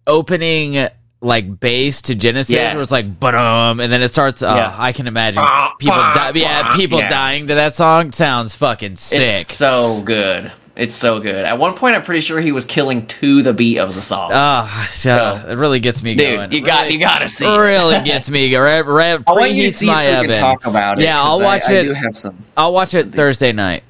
opening 0.06 0.88
like 1.22 1.58
bass 1.60 2.02
to 2.02 2.14
Genesis 2.14 2.52
Yes. 2.54 2.74
where 2.74 2.82
it's 2.82 2.92
like 2.92 3.18
but-um 3.18 3.80
and 3.80 3.92
then 3.92 4.02
it 4.02 4.12
starts. 4.12 4.42
Oh, 4.42 4.54
Yeah. 4.54 4.74
I 4.76 4.92
can 4.92 5.06
imagine 5.06 5.42
people. 5.78 5.96
Di- 5.96 6.32
yeah, 6.34 6.76
people 6.76 6.98
Yeah. 6.98 7.08
dying 7.08 7.48
to 7.48 7.54
that 7.54 7.74
song 7.74 8.12
sounds 8.12 8.54
fucking 8.54 8.96
sick. 8.96 9.42
It's 9.42 9.54
so 9.54 10.02
good. 10.02 10.52
It's 10.76 10.94
so 10.94 11.18
good. 11.20 11.46
At 11.46 11.58
one 11.58 11.72
point, 11.72 11.96
I'm 11.96 12.02
pretty 12.02 12.20
sure 12.20 12.38
he 12.38 12.52
was 12.52 12.66
killing 12.66 13.06
to 13.06 13.40
the 13.40 13.54
beat 13.54 13.78
of 13.78 13.94
the 13.94 14.02
song. 14.02 14.30
Oh, 14.34 14.86
so, 14.90 15.42
it 15.48 15.54
really 15.54 15.80
gets 15.80 16.02
me 16.02 16.14
Dude, 16.14 16.36
going. 16.36 16.52
you 16.52 16.60
got 16.60 16.82
Really- 16.82 16.92
you 16.94 17.00
got 17.00 17.20
to 17.20 17.30
see. 17.30 17.46
it. 17.46 17.56
really 17.58 17.98
gets 18.04 18.28
me. 18.28 18.54
Re- 18.54 18.82
re- 18.82 19.12
I 19.26 19.32
want 19.32 19.52
you 19.52 19.64
to 19.64 19.72
see 19.72 19.86
so 19.86 20.20
we 20.20 20.26
can 20.28 20.36
talk 20.36 20.66
about 20.66 21.00
it. 21.00 21.04
Yeah, 21.04 21.20
I'll 21.20 21.40
watch 21.40 21.62
I, 21.66 21.72
it. 21.76 21.90
I 21.92 21.98
have 21.98 22.14
some. 22.14 22.36
I'll 22.58 22.74
watch 22.74 22.92
it 22.92 23.06
Thursday 23.08 23.52
night. 23.52 23.84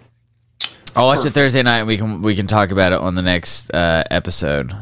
I'll 0.94 1.09
watch 1.09 1.26
it. 1.26 1.31
Thursday 1.33 1.62
night. 1.64 1.79
And 1.81 1.88
we 1.88 1.96
can 1.96 2.22
we 2.22 2.37
can 2.37 2.46
talk 2.46 2.70
about 2.70 2.92
it 2.92 3.00
on 3.00 3.16
the 3.16 3.22
next 3.22 3.74
uh, 3.74 4.05
episode. 4.09 4.72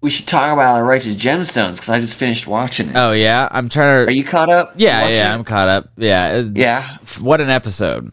We 0.00 0.10
should 0.10 0.26
talk 0.28 0.52
about 0.52 0.80
Righteous 0.82 1.16
Gemstones 1.16 1.72
because 1.76 1.88
I 1.88 2.00
just 2.00 2.16
finished 2.18 2.46
watching 2.46 2.90
it. 2.90 2.96
Oh 2.96 3.12
yeah, 3.12 3.48
I'm 3.50 3.68
trying 3.68 4.06
to. 4.06 4.10
Are 4.12 4.14
you 4.14 4.22
caught 4.24 4.48
up? 4.48 4.74
Yeah, 4.76 5.08
yeah, 5.08 5.32
it? 5.32 5.34
I'm 5.34 5.44
caught 5.44 5.68
up. 5.68 5.90
Yeah, 5.96 6.42
yeah, 6.54 6.98
What 7.20 7.40
an 7.40 7.50
episode. 7.50 8.12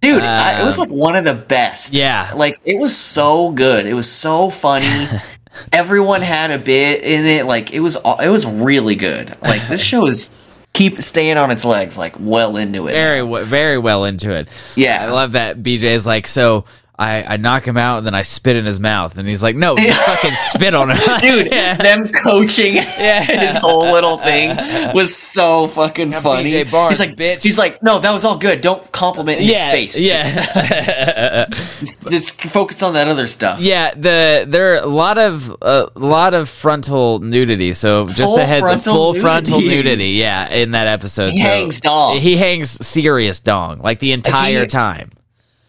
dude, 0.00 0.22
I, 0.22 0.60
it 0.60 0.64
was 0.64 0.78
Um, 0.78 0.82
like 0.88 0.92
one 0.92 1.16
of 1.16 1.24
the 1.24 1.34
best. 1.34 1.92
Yeah. 1.94 2.32
like 2.36 2.60
it 2.64 2.78
was 2.78 2.96
so 2.96 3.50
good. 3.50 3.86
It 3.86 3.94
was 3.94 4.10
so 4.10 4.50
funny. 4.50 5.08
everyone 5.72 6.22
had 6.22 6.50
a 6.52 6.58
bit 6.58 7.02
in 7.02 7.26
it. 7.26 7.46
Like 7.46 7.72
it 7.72 7.80
was, 7.80 7.96
it 7.96 8.28
was 8.30 8.46
really 8.46 8.94
good. 8.94 9.36
Like 9.42 9.66
this 9.68 9.82
show 9.90 10.06
is 10.06 10.30
keep 10.72 11.00
staying 11.00 11.38
on 11.38 11.50
its 11.50 11.64
legs, 11.64 11.96
like 11.98 12.14
well 12.20 12.56
into 12.56 12.86
it. 12.86 12.92
Very, 12.92 13.20
w- 13.20 13.44
very 13.44 13.78
well 13.78 14.04
into 14.04 14.30
it. 14.30 14.48
Yeah. 14.76 15.02
I 15.04 15.10
love 15.10 15.32
that. 15.32 15.62
BJ 15.62 15.84
is 15.84 16.06
like, 16.06 16.26
so 16.28 16.66
I, 16.98 17.34
I 17.34 17.36
knock 17.36 17.66
him 17.68 17.76
out 17.76 17.98
and 17.98 18.06
then 18.06 18.14
I 18.14 18.22
spit 18.22 18.56
in 18.56 18.64
his 18.64 18.80
mouth, 18.80 19.18
and 19.18 19.28
he's 19.28 19.42
like, 19.42 19.54
no, 19.54 19.76
you 19.76 19.92
fucking 20.06 20.30
spit 20.48 20.74
on 20.74 20.90
him, 20.90 20.96
Dude, 21.20 21.52
Yeah. 21.52 21.76
them 21.76 22.08
coaching 22.08 22.74
his 22.82 23.58
whole 23.58 23.92
little 23.92 24.16
thing 24.16 24.56
was 24.94 25.14
so 25.14 25.66
fucking 25.68 26.12
funny. 26.12 26.64
Barnes, 26.64 26.98
he's 26.98 27.06
like, 27.06 27.16
bitch. 27.16 27.42
he's 27.42 27.58
like, 27.58 27.82
no, 27.82 27.98
that 27.98 28.12
was 28.12 28.24
all 28.24 28.38
good. 28.38 28.62
Don't 28.62 28.90
compliment 28.92 29.40
his 29.40 29.50
yeah, 29.56 29.70
face. 29.70 29.98
yeah. 29.98 31.46
just, 31.80 32.08
just 32.08 32.40
focus 32.42 32.82
on 32.82 32.94
that 32.94 33.08
other 33.08 33.26
stuff. 33.26 33.60
Yeah, 33.60 33.92
the 33.94 34.46
there 34.48 34.74
are 34.74 34.78
a 34.82 34.86
lot 34.86 35.18
of 35.18 35.54
a 35.62 35.90
lot 35.94 36.32
of 36.34 36.48
frontal 36.48 37.18
nudity. 37.18 37.72
So 37.74 38.06
just 38.06 38.18
Full 38.20 38.38
a 38.38 38.44
heads 38.44 38.62
up, 38.62 38.68
frontal 38.68 38.94
full 38.94 39.14
frontal 39.20 39.60
nudity. 39.60 39.76
nudity. 39.76 40.08
Yeah, 40.12 40.48
in 40.48 40.70
that 40.72 40.86
episode, 40.86 41.30
He 41.32 41.40
So 41.40 41.44
hangs 41.46 41.80
dong. 41.80 42.18
He 42.20 42.36
hangs 42.36 42.86
serious 42.86 43.40
dong 43.40 43.80
like 43.80 43.98
the 43.98 44.12
entire 44.12 44.62
He- 44.62 44.66
time. 44.68 45.10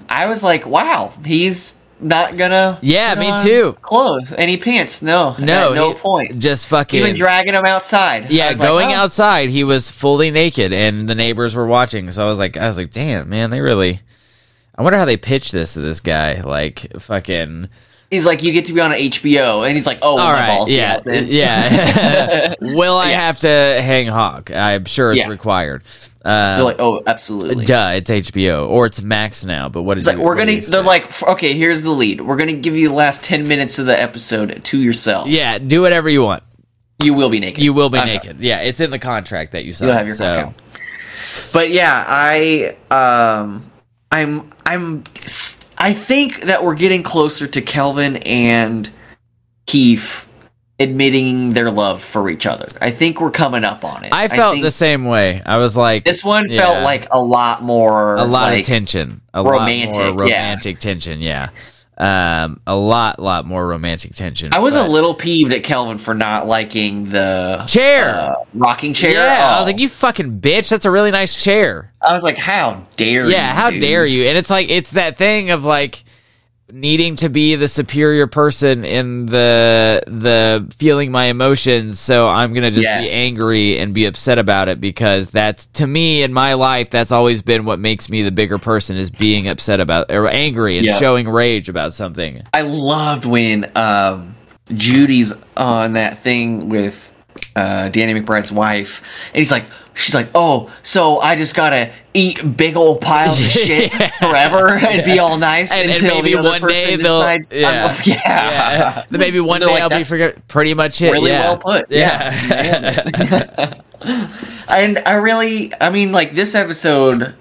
I 0.09 0.25
was 0.27 0.43
like, 0.43 0.65
wow, 0.65 1.13
he's 1.25 1.77
not 1.99 2.37
gonna. 2.37 2.79
Yeah, 2.81 3.15
me 3.15 3.29
on 3.29 3.43
too. 3.43 3.75
Clothes, 3.81 4.31
any 4.37 4.57
pants? 4.57 5.01
No, 5.01 5.35
No, 5.39 5.73
no 5.73 5.89
he- 5.93 5.99
point. 5.99 6.39
Just 6.39 6.67
fucking. 6.67 6.99
Even 6.99 7.15
dragging 7.15 7.53
him 7.53 7.65
outside. 7.65 8.29
Yeah, 8.31 8.49
was 8.49 8.59
like, 8.59 8.67
going 8.67 8.89
oh. 8.89 8.95
outside, 8.95 9.49
he 9.49 9.63
was 9.63 9.89
fully 9.89 10.31
naked, 10.31 10.73
and 10.73 11.09
the 11.09 11.15
neighbors 11.15 11.55
were 11.55 11.65
watching. 11.67 12.11
So 12.11 12.25
I 12.25 12.29
was 12.29 12.39
like, 12.39 12.57
I 12.57 12.67
was 12.67 12.77
like, 12.77 12.91
damn, 12.91 13.29
man, 13.29 13.49
they 13.49 13.61
really. 13.61 14.01
I 14.75 14.83
wonder 14.83 14.99
how 14.99 15.05
they 15.05 15.17
pitched 15.17 15.51
this 15.53 15.73
to 15.73 15.81
this 15.81 15.99
guy. 15.99 16.41
Like, 16.41 16.85
fucking. 16.99 17.69
He's 18.11 18.25
like, 18.25 18.41
you 18.43 18.53
get 18.53 18.65
to 18.65 18.73
be 18.73 18.79
on 18.79 18.91
HBO, 18.91 19.67
and 19.67 19.75
he's 19.75 19.85
like, 19.87 19.99
oh, 20.01 20.17
all 20.17 20.31
right, 20.31 20.65
yeah, 20.67 21.01
yeah. 21.05 22.53
Will 22.61 22.95
I 22.95 23.09
Yeah. 23.09 23.25
have 23.25 23.39
to 23.39 23.47
hang 23.49 24.07
hog? 24.07 24.49
I'm 24.51 24.85
sure 24.85 25.11
it's 25.11 25.19
Yeah. 25.21 25.27
required. 25.27 25.83
They're 26.27 26.59
Uh, 26.61 26.63
like, 26.65 26.79
oh, 26.79 27.01
absolutely. 27.07 27.63
duh, 27.65 27.93
it's 27.95 28.09
HBO 28.09 28.67
or 28.69 28.85
it's 28.85 29.01
Max 29.01 29.45
now. 29.45 29.69
But 29.69 29.83
what 29.83 29.97
is 29.97 30.05
It's 30.05 30.15
like 30.17 30.23
we're 30.25 30.35
gonna. 30.35 30.59
They're 30.59 30.83
like, 30.83 31.21
okay, 31.23 31.53
here's 31.53 31.83
the 31.83 31.91
lead. 31.91 32.19
We're 32.21 32.35
gonna 32.35 32.53
give 32.53 32.75
you 32.75 32.89
the 32.89 32.93
last 32.95 33.23
ten 33.23 33.47
minutes 33.47 33.79
of 33.79 33.85
the 33.85 33.97
episode 33.99 34.61
to 34.65 34.77
yourself. 34.81 35.27
yeah, 35.29 35.57
do 35.57 35.81
whatever 35.81 36.09
you 36.09 36.21
want. 36.23 36.43
you 37.01 37.13
will 37.13 37.29
be 37.29 37.39
naked. 37.39 37.63
You 37.63 37.71
will 37.73 37.89
be 37.89 37.97
I'm 37.97 38.07
naked. 38.07 38.23
sorry. 38.37 38.45
Yeah, 38.45 38.59
it's 38.59 38.79
in 38.81 38.89
the 38.91 38.99
contract 38.99 39.53
that 39.53 39.63
you 39.63 39.71
signed. 39.73 39.87
You'll 39.89 39.97
have 39.97 40.07
your 40.07 40.15
so. 40.17 40.43
cock. 40.45 40.53
But 41.53 41.69
yeah, 41.69 42.03
I 42.07 42.75
um, 42.91 43.63
I'm 44.11 44.49
I'm 44.65 45.03
I 45.77 45.93
think 45.93 46.41
that 46.41 46.63
we're 46.63 46.75
getting 46.75 47.03
closer 47.03 47.47
to 47.47 47.61
Kelvin 47.61 48.17
and 48.17 48.89
Keefe 49.65 50.26
admitting 50.79 51.53
their 51.53 51.71
love 51.71 52.03
for 52.03 52.29
each 52.29 52.45
other. 52.45 52.67
I 52.79 52.91
think 52.91 53.19
we're 53.19 53.31
coming 53.31 53.63
up 53.63 53.83
on 53.83 54.03
it. 54.03 54.13
I 54.13 54.27
felt 54.27 54.53
think 54.53 54.63
the 54.63 54.71
same 54.71 55.05
way. 55.05 55.41
I 55.45 55.57
was 55.57 55.75
like, 55.75 56.03
This 56.05 56.23
one 56.23 56.45
Yeah. 56.47 56.61
felt 56.61 56.83
like 56.83 57.07
a 57.11 57.19
lot 57.19 57.63
more 57.63 58.15
a 58.15 58.23
lot 58.25 58.51
like, 58.51 58.61
of 58.61 58.65
tension, 58.67 59.21
a 59.33 59.43
romantic, 59.43 59.97
lot 59.99 60.15
more 60.17 60.27
yeah. 60.27 60.37
romantic 60.41 60.79
tension. 60.79 61.19
Yeah, 61.21 61.49
um, 61.97 62.59
a 62.67 62.75
lot, 62.75 63.19
lot 63.19 63.45
more 63.47 63.65
romantic 63.65 64.13
tension. 64.13 64.53
I 64.53 64.59
was 64.59 64.75
but- 64.75 64.85
a 64.87 64.89
little 64.91 65.15
peeved 65.15 65.51
at 65.51 65.63
Kelvin 65.63 65.97
for 65.97 66.13
not 66.13 66.45
liking 66.47 67.09
the 67.09 67.63
Chair. 67.67 68.09
uh, 68.09 68.33
rocking 68.53 68.93
chair. 68.93 69.13
Yeah, 69.13 69.49
I 69.49 69.55
Oh. 69.55 69.59
was 69.61 69.65
like, 69.67 69.79
you 69.79 69.89
fucking 69.89 70.39
bitch. 70.41 70.69
That's 70.69 70.85
a 70.85 70.91
really 70.91 71.09
nice 71.11 71.33
chair. 71.35 71.91
I 72.01 72.13
was 72.13 72.21
like, 72.21 72.37
how 72.37 72.83
dare 72.97 73.25
you? 73.25 73.31
Yeah, 73.31 73.51
how 73.53 73.71
dude? 73.71 73.81
dare 73.81 74.05
you? 74.05 74.25
And 74.25 74.37
it's 74.37 74.51
like 74.51 74.69
it's 74.69 74.91
that 74.91 75.17
thing 75.17 75.49
of 75.49 75.65
like 75.65 76.03
needing 76.71 77.15
to 77.15 77.29
be 77.29 77.55
the 77.55 77.67
superior 77.67 78.27
person 78.27 78.83
in 78.83 79.25
the 79.27 80.03
the 80.05 80.67
feeling 80.77 81.11
my 81.11 81.25
emotions 81.25 81.97
so 81.97 82.27
i'm 82.27 82.53
gonna 82.53 82.69
just 82.69 82.83
Yes. 82.83 83.07
be 83.07 83.11
angry 83.13 83.79
and 83.79 83.93
be 83.93 84.05
upset 84.05 84.37
about 84.37 84.67
it 84.67 84.81
because 84.81 85.29
that's 85.29 85.67
to 85.67 85.87
me 85.87 86.23
in 86.23 86.33
my 86.33 86.55
life 86.55 86.89
that's 86.89 87.11
always 87.13 87.41
been 87.41 87.63
what 87.63 87.79
makes 87.79 88.09
me 88.09 88.21
the 88.21 88.31
bigger 88.31 88.57
person 88.57 88.97
is 88.97 89.09
being 89.09 89.47
upset 89.47 89.79
about 89.79 90.11
or 90.11 90.27
angry 90.27 90.77
and 90.77 90.85
Yeah. 90.85 90.97
showing 90.99 91.29
rage 91.29 91.69
about 91.69 91.93
something 91.93 92.43
I 92.53 92.61
loved 92.61 93.23
when 93.23 93.71
um, 93.77 94.35
Judy's 94.73 95.33
on 95.55 95.93
that 95.93 96.17
thing 96.19 96.67
with 96.67 97.13
uh, 97.55 97.89
Danny 97.89 98.19
McBride's 98.19 98.51
wife, 98.51 99.01
and 99.33 99.37
he's 99.37 99.51
like, 99.51 99.65
she's 99.97 100.15
like, 100.15 100.29
"Oh, 100.35 100.71
so 100.83 101.19
I 101.19 101.35
just 101.35 101.55
gotta 101.55 101.91
eat 102.13 102.55
big 102.57 102.75
old 102.77 103.01
piles 103.01 103.41
of 103.43 103.49
shit 103.51 103.91
forever 104.19 104.69
and 104.77 105.03
be 105.03 105.19
all 105.19 105.37
nice 105.39 105.71
and, 105.73 105.83
and 105.89 105.91
until 105.91 106.15
maybe 106.15 106.31
the 106.31 106.39
other 106.39 106.49
one 106.49 106.61
person 106.61 106.87
day 106.87 106.95
they'll 106.95 107.19
decides." 107.19 107.53
yeah, 107.53 107.71
yeah. 108.11 109.03
yeah. 109.09 109.17
maybe 109.17 109.39
one 109.39 109.59
day 109.59 109.67
like, 109.67 109.81
i'll 109.81 109.89
be 109.89 110.03
forget 110.03 110.47
pretty 110.47 110.73
much 110.73 111.01
it 111.01 111.11
Really 111.11 111.31
yeah. 111.31 111.47
well 111.47 111.57
put. 111.57 111.91
yeah, 111.91 113.73
And 114.69 114.99
I 114.99 115.13
really, 115.13 115.71
I 115.79 115.89
mean, 115.89 116.11
like 116.11 116.33
this 116.33 116.53
episode 116.55 117.35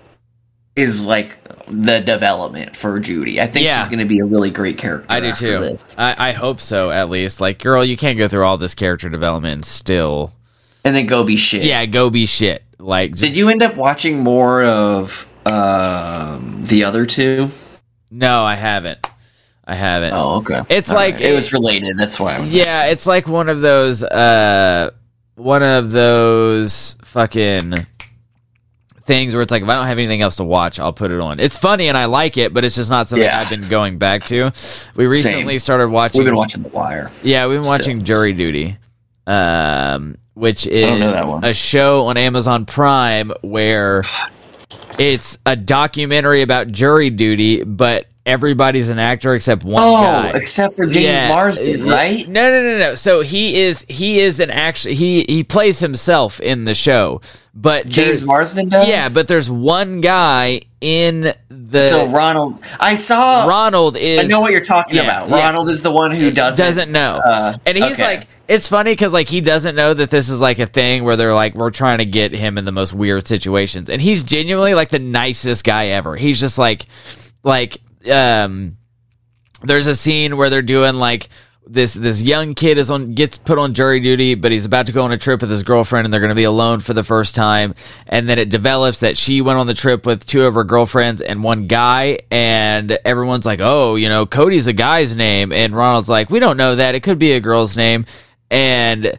is 0.77 1.05
like 1.05 1.37
the 1.69 2.01
development 2.01 2.77
for 2.77 3.01
Judy. 3.01 3.40
I 3.40 3.47
think 3.47 3.66
Yeah. 3.66 3.81
she's 3.81 3.88
going 3.88 3.99
to 3.99 4.05
be 4.07 4.21
a 4.21 4.25
really 4.25 4.51
great 4.51 4.79
character. 4.79 5.07
I 5.09 5.21
do 5.21 5.33
too. 5.33 5.77
I, 5.99 6.29
I 6.31 6.33
hope 6.33 6.61
so, 6.61 6.90
at 6.90 7.11
least. 7.11 7.40
Like, 7.40 7.59
girl, 7.59 7.85
you 7.85 7.97
can't 7.97 8.16
go 8.16 8.29
through 8.29 8.45
all 8.45 8.57
this 8.59 8.75
character 8.75 9.09
development 9.09 9.53
and 9.55 9.64
still, 9.64 10.33
And 10.87 10.94
then 10.94 11.07
go 11.07 11.25
be 11.25 11.37
shit. 11.37 11.64
yeah, 11.64 11.85
go 11.87 12.11
be 12.11 12.27
shit. 12.27 12.62
Like, 12.79 13.12
just, 13.12 13.22
Did 13.22 13.37
you 13.37 13.49
end 13.49 13.62
up 13.62 13.75
watching 13.77 14.20
more 14.20 14.62
of 14.64 15.29
um, 15.46 16.62
the 16.64 16.85
other 16.85 17.07
two? 17.07 17.49
no, 18.11 18.42
I 18.44 18.55
haven't. 18.55 19.05
I 19.64 19.75
haven't. 19.75 20.12
Oh, 20.14 20.37
okay. 20.38 20.62
It's 20.68 20.90
All 20.90 20.94
like- 20.94 21.14
right. 21.14 21.22
it 21.25 21.35
was 21.35 21.53
related. 21.53 21.99
That's 21.99 22.20
why 22.20 22.37
I 22.37 22.38
was. 22.40 22.55
yeah, 22.55 22.85
it's 22.85 23.07
like 23.07 23.27
one 23.27 23.49
of 23.49 23.61
those, 23.62 24.03
uh, 24.05 24.90
one 25.35 25.62
of 25.64 25.90
those 25.90 26.96
fucking 27.03 27.75
things 29.07 29.35
where 29.35 29.42
it's 29.42 29.51
like 29.51 29.62
if 29.62 29.68
I 29.68 29.75
don't 29.75 29.87
have 29.87 29.99
anything 29.99 30.22
else 30.22 30.37
to 30.37 30.44
watch, 30.44 30.79
I'll 30.79 30.92
put 30.92 31.11
it 31.11 31.20
on. 31.20 31.40
It's 31.40 31.57
funny 31.57 31.88
and 31.88 31.96
I 31.99 32.05
like 32.05 32.37
it, 32.37 32.55
but 32.55 32.64
it's 32.64 32.77
just 32.77 32.90
not 32.90 33.09
something 33.09 33.25
Yeah. 33.27 33.40
I've 33.40 33.51
been 33.51 33.68
going 33.68 33.99
back 33.99 34.25
to. 34.27 34.53
We 34.94 35.07
recently 35.07 35.55
Same. 35.55 35.59
started 35.59 35.88
watching. 35.88 36.20
We've 36.20 36.27
been 36.27 36.37
watching 36.37 36.62
The 36.62 36.68
Wire. 36.70 37.11
Yeah, 37.25 37.46
we've 37.46 37.57
been 37.57 37.64
Still. 37.64 37.72
watching 37.79 38.05
Jury 38.05 38.33
Duty, 38.33 38.77
um, 39.27 40.17
which 40.35 40.67
is 40.67 40.87
don't 40.87 41.01
know 41.01 41.11
that 41.12 41.27
one. 41.27 41.45
a 41.45 41.55
show 41.55 42.07
on 42.07 42.17
Amazon 42.17 42.67
Prime 42.67 43.33
where 43.43 44.03
it's 44.99 45.39
a 45.47 45.57
documentary 45.57 46.43
about 46.43 46.69
jury 46.69 47.11
duty, 47.11 47.62
but 47.65 48.07
everybody's 48.25 48.89
an 48.89 48.99
actor 48.99 49.35
except 49.35 49.62
one 49.65 49.83
Oh, 49.83 50.03
guy. 50.03 50.31
except 50.35 50.75
for 50.75 50.85
James 50.87 50.97
Yeah, 51.07 51.29
Marsden, 51.29 51.87
right? 51.87 52.27
No, 52.29 52.51
no, 52.51 52.62
no, 52.62 52.79
no. 52.79 52.95
So 52.95 53.21
he 53.23 53.61
is 53.61 53.85
he 53.89 54.19
is 54.21 54.41
an 54.41 54.51
actual 54.51 54.93
he 54.93 55.25
he 55.29 55.45
plays 55.45 55.79
himself 55.79 56.41
in 56.41 56.65
the 56.65 56.75
show, 56.75 57.21
but 57.55 57.87
James 57.87 58.25
Marsden 58.25 58.69
does. 58.69 58.89
yeah, 58.89 59.09
but 59.09 59.29
there's 59.29 59.49
one 59.51 60.01
guy 60.01 60.62
in 60.81 61.35
the 61.49 61.89
so 61.89 62.07
Ronald, 62.09 62.59
I 62.81 62.95
saw. 62.95 63.47
Ronald 63.47 63.97
is 63.97 64.21
I 64.21 64.23
know 64.25 64.41
what 64.41 64.51
you're 64.53 64.61
talking 64.61 64.97
yeah, 64.97 65.03
about. 65.03 65.29
yeah. 65.29 65.37
Ronald 65.45 65.69
is 65.69 65.83
the 65.83 65.93
one 65.93 66.11
who 66.11 66.31
doesn't 66.31 66.65
doesn't 66.65 66.91
know. 66.93 67.21
uh, 67.25 67.59
and 67.65 67.77
he's 67.79 67.93
okay. 67.93 68.17
like, 68.19 68.29
it's 68.48 68.68
funny 68.68 68.92
because 68.92 69.12
like 69.12 69.28
he 69.28 69.40
doesn't 69.40 69.74
know 69.74 69.92
that 69.94 70.11
this 70.11 70.28
is 70.28 70.40
like 70.40 70.59
a 70.59 70.66
thing 70.66 71.04
where 71.04 71.16
they're 71.16 71.35
like 71.35 71.54
we're 71.54 71.70
trying 71.70 71.98
to 71.98 72.04
get 72.04 72.32
him 72.32 72.59
in 72.59 72.64
the 72.64 72.72
most 72.72 72.92
weird 72.92 73.26
situations, 73.26 73.90
and 73.90 74.00
he's 74.00 74.22
genuinely 74.22 74.74
like 74.74 74.90
the 74.90 74.98
nicest 74.98 75.64
guy 75.64 75.87
ever. 75.88 76.16
He's 76.16 76.38
just 76.38 76.59
like, 76.59 76.87
like, 77.42 77.78
um, 78.11 78.76
there's 79.62 79.87
a 79.87 79.94
scene 79.94 80.37
where 80.37 80.50
they're 80.50 80.62
doing 80.62 80.94
like 80.94 81.28
this 81.66 81.94
this 81.94 82.22
young 82.22 82.54
kid 82.54 82.78
is 82.78 82.90
on 82.92 83.12
gets 83.14 83.38
put 83.38 83.59
on 83.59 83.74
jury 83.74 83.98
duty 83.98 84.37
but 84.37 84.52
he's 84.52 84.64
about 84.64 84.87
to 84.87 84.92
go 84.92 85.02
on 85.02 85.11
a 85.11 85.18
trip 85.18 85.40
with 85.40 85.50
his 85.50 85.64
girlfriend 85.64 86.04
and 86.04 86.14
they're 86.14 86.20
going 86.20 86.28
to 86.28 86.37
be 86.37 86.44
alone 86.44 86.78
for 86.78 86.94
the 86.94 87.02
first 87.02 87.35
time. 87.35 87.74
And 88.06 88.28
then 88.28 88.38
it 88.38 88.50
develops 88.50 89.00
that 89.00 89.18
she 89.18 89.40
went 89.40 89.59
on 89.59 89.66
the 89.66 89.74
trip 89.74 90.06
with 90.06 90.24
two 90.24 90.44
of 90.44 90.54
her 90.54 90.62
girlfriends 90.62 91.20
and 91.20 91.42
one 91.42 91.66
guy. 91.66 92.20
And 92.30 92.92
everyone's 93.04 93.44
like 93.46 93.61
oh 93.61 93.96
you 93.96 94.09
know 94.09 94.26
cody's 94.26 94.68
a 94.68 94.72
guy's 94.72 95.16
name. 95.16 95.50
And 95.50 95.74
ronald's 95.74 96.09
like 96.09 96.30
we 96.30 96.38
don't 96.38 96.56
know 96.56 96.76
that. 96.76 96.94
It 96.94 97.02
could 97.02 97.18
be 97.18 97.32
a 97.32 97.40
girl's 97.40 97.76
name 97.76 98.06
and 98.50 99.18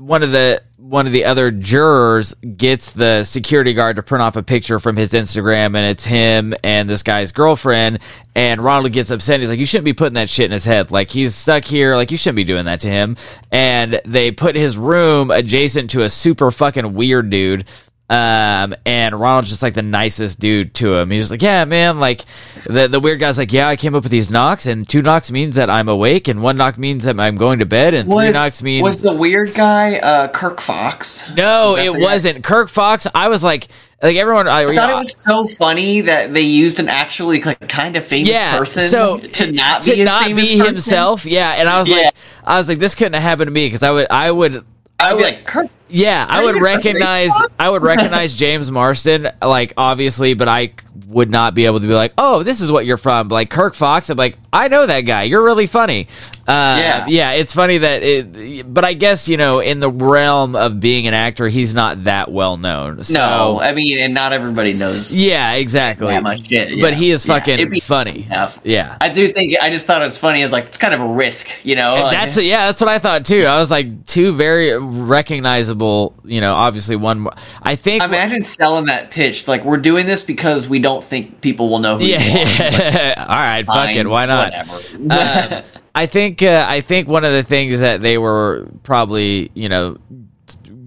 one 0.00 0.22
of 0.22 0.32
the 0.32 0.62
one 0.76 1.06
of 1.06 1.12
the 1.12 1.24
other 1.24 1.50
jurors 1.52 2.34
gets 2.56 2.92
the 2.92 3.22
security 3.22 3.74
guard 3.74 3.94
to 3.96 4.02
print 4.02 4.22
off 4.22 4.34
a 4.34 4.42
picture 4.42 4.80
from 4.80 4.96
his 4.96 5.10
Instagram 5.10 5.76
and 5.76 5.86
it's 5.86 6.04
him 6.04 6.52
and 6.64 6.90
this 6.90 7.02
guy's 7.02 7.30
girlfriend 7.30 8.00
and 8.34 8.60
Ronald 8.60 8.92
gets 8.92 9.10
upset. 9.10 9.40
He's 9.40 9.50
like 9.50 9.58
you 9.58 9.66
shouldn't 9.66 9.84
be 9.84 9.92
putting 9.92 10.14
that 10.14 10.30
shit 10.30 10.46
in 10.46 10.52
his 10.52 10.64
head. 10.64 10.90
Like 10.90 11.10
he's 11.10 11.34
stuck 11.34 11.64
here. 11.64 11.94
Like 11.94 12.10
you 12.10 12.16
shouldn't 12.16 12.36
be 12.36 12.44
doing 12.44 12.64
that 12.64 12.80
to 12.80 12.88
him. 12.88 13.16
And 13.52 14.00
they 14.04 14.32
put 14.32 14.56
his 14.56 14.76
room 14.76 15.30
adjacent 15.30 15.90
to 15.90 16.02
a 16.02 16.10
super 16.10 16.50
fucking 16.50 16.94
weird 16.94 17.30
dude 17.30 17.66
Um, 18.10 18.74
and 18.84 19.18
Ronald's 19.18 19.50
just 19.50 19.62
like 19.62 19.74
the 19.74 19.82
nicest 19.82 20.40
dude 20.40 20.74
to 20.74 20.94
him. 20.96 21.12
He's 21.12 21.22
just 21.22 21.30
like, 21.30 21.42
yeah, 21.42 21.64
man. 21.64 22.00
Like 22.00 22.22
the 22.66 22.88
the 22.88 22.98
weird 22.98 23.20
guy's 23.20 23.38
like, 23.38 23.52
yeah, 23.52 23.68
I 23.68 23.76
came 23.76 23.94
up 23.94 24.02
with 24.02 24.10
these 24.10 24.30
knocks, 24.30 24.66
and 24.66 24.88
two 24.88 25.00
knocks 25.00 25.30
means 25.30 25.54
that 25.54 25.70
I'm 25.70 25.88
awake, 25.88 26.26
and 26.26 26.42
one 26.42 26.56
knock 26.56 26.76
means 26.76 27.04
that 27.04 27.20
I'm 27.20 27.36
going 27.36 27.60
to 27.60 27.66
bed, 27.66 27.94
and 27.94 28.10
three 28.10 28.32
knocks 28.32 28.62
means 28.62 28.82
was 28.82 29.00
the 29.00 29.12
weird 29.12 29.54
guy 29.54 29.98
uh, 29.98 30.26
Kirk 30.26 30.60
Fox? 30.60 31.30
no, 31.36 31.74
Was 31.74 31.84
it 31.84 32.00
wasn't 32.00 32.42
Kirk 32.42 32.68
Fox. 32.68 33.06
I 33.14 33.28
was 33.28 33.44
like, 33.44 33.68
like 34.02 34.16
everyone. 34.16 34.48
I, 34.48 34.64
I 34.64 34.74
thought 34.74 34.90
it 34.90 34.96
was 34.96 35.12
so 35.22 35.44
funny 35.46 36.00
that 36.00 36.34
they 36.34 36.40
used 36.40 36.80
an 36.80 36.88
actually 36.88 37.40
like 37.42 37.68
kind 37.68 37.94
of 37.94 38.04
famous 38.04 38.30
yeah, 38.30 38.58
person 38.58 38.88
so 38.88 39.18
to 39.18 39.52
not 39.52 39.84
be 39.84 39.94
to 39.94 40.04
not 40.04 40.26
be 40.26 40.34
person. 40.34 40.64
himself. 40.64 41.24
Yeah, 41.26 41.52
and 41.52 41.68
I 41.68 41.78
was 41.78 41.88
Yeah. 41.88 41.96
like, 41.96 42.14
I 42.44 42.58
was 42.58 42.68
like, 42.68 42.80
this 42.80 42.96
couldn't 42.96 43.12
have 43.12 43.22
happened 43.22 43.46
to 43.46 43.52
me 43.52 43.66
because 43.66 43.84
I 43.84 43.92
would, 43.92 44.08
I 44.10 44.32
would. 44.32 44.64
I 44.98 45.12
would 45.14 45.20
be 45.20 45.24
like 45.24 45.46
Kirk. 45.46 45.68
Yeah, 45.90 46.26
I 46.28 46.44
would 46.44 46.60
recognize 46.60 47.32
I 47.58 47.68
would 47.70 47.82
recognize 47.82 48.34
James 48.34 48.70
Marsden, 48.70 49.28
like 49.42 49.72
obviously, 49.76 50.34
but 50.34 50.48
I 50.48 50.72
would 51.06 51.30
not 51.30 51.54
be 51.54 51.66
able 51.66 51.80
to 51.80 51.86
be 51.88 51.94
like, 51.94 52.12
oh, 52.18 52.42
this 52.44 52.60
is 52.60 52.70
what 52.70 52.86
you're 52.86 52.96
from. 52.96 53.28
But, 53.28 53.34
like 53.34 53.50
Kirk 53.50 53.74
Fox, 53.74 54.10
I'm 54.10 54.16
like, 54.16 54.38
I 54.52 54.68
know 54.68 54.86
that 54.86 55.00
guy. 55.02 55.24
You're 55.24 55.42
really 55.42 55.66
funny. 55.66 56.06
Uh, 56.46 56.76
Yeah. 56.80 57.06
yeah, 57.08 57.30
it's 57.32 57.52
funny 57.52 57.78
that 57.78 58.02
it, 58.02 58.72
but 58.72 58.84
I 58.84 58.92
guess 58.94 59.28
you 59.28 59.36
know, 59.36 59.60
in 59.60 59.80
the 59.80 59.90
realm 59.90 60.54
of 60.56 60.78
being 60.80 61.06
an 61.08 61.14
actor, 61.14 61.48
he's 61.48 61.74
not 61.74 62.04
that 62.04 62.30
well 62.30 62.56
known. 62.56 63.02
So, 63.04 63.14
No, 63.14 63.60
I 63.60 63.72
mean, 63.72 63.98
and 63.98 64.14
not 64.14 64.32
everybody 64.32 64.72
knows 64.72 65.12
yeah, 65.14 65.52
exactly. 65.52 66.08
that 66.08 66.22
much 66.22 66.48
shit. 66.48 66.68
But 66.80 66.92
yeah. 66.92 66.98
he 66.98 67.10
is 67.10 67.24
Yeah, 67.26 67.34
fucking 67.38 67.54
it'd 67.54 67.70
be 67.70 67.80
funny. 67.80 68.24
enough. 68.26 68.60
Yeah. 68.64 68.96
I 69.00 69.08
do 69.08 69.28
think 69.28 69.54
I 69.60 69.70
just 69.70 69.86
thought 69.86 70.02
it 70.02 70.04
was 70.06 70.18
funny 70.18 70.42
as 70.42 70.52
like 70.52 70.66
it's 70.66 70.78
kind 70.78 70.94
of 70.94 71.00
a 71.00 71.08
risk, 71.08 71.48
you 71.64 71.74
know. 71.76 71.94
Like- 72.02 72.12
that's 72.12 72.36
yeah, 72.36 72.66
that's 72.66 72.80
what 72.80 72.88
I 72.90 72.98
thought 73.00 73.24
too. 73.26 73.44
I 73.46 73.58
was 73.58 73.70
like 73.70 74.06
two 74.06 74.32
very 74.32 74.76
recognizable, 74.78 75.79
you 76.24 76.40
know, 76.40 76.54
obviously 76.54 76.96
one. 76.96 77.20
more- 77.20 77.32
I 77.62 77.76
think 77.76 78.02
Imagine 78.02 78.44
selling 78.44 78.86
that 78.86 79.10
pitch 79.10 79.48
like 79.48 79.64
we're 79.64 79.76
doing 79.78 80.06
this 80.06 80.22
because 80.22 80.68
we 80.68 80.78
don't 80.78 81.04
think 81.04 81.40
people 81.40 81.68
will 81.68 81.78
know 81.78 81.98
who 81.98 82.04
are. 82.04 82.18
Like, 82.18 82.20
yeah. 82.20 83.24
All 83.28 83.36
right, 83.36 83.66
fuck 83.66 83.90
it, 83.90 84.06
why 84.06 84.26
not? 84.26 84.52
Whatever. 84.52 85.58
Um, 85.58 85.62
I 85.94 86.06
think 86.06 86.42
uh, 86.42 86.64
I 86.68 86.80
think 86.80 87.08
one 87.08 87.24
of 87.24 87.32
the 87.32 87.42
things 87.42 87.80
that 87.80 88.00
they 88.00 88.18
were 88.18 88.68
probably 88.82 89.50
you 89.54 89.68
know 89.68 89.96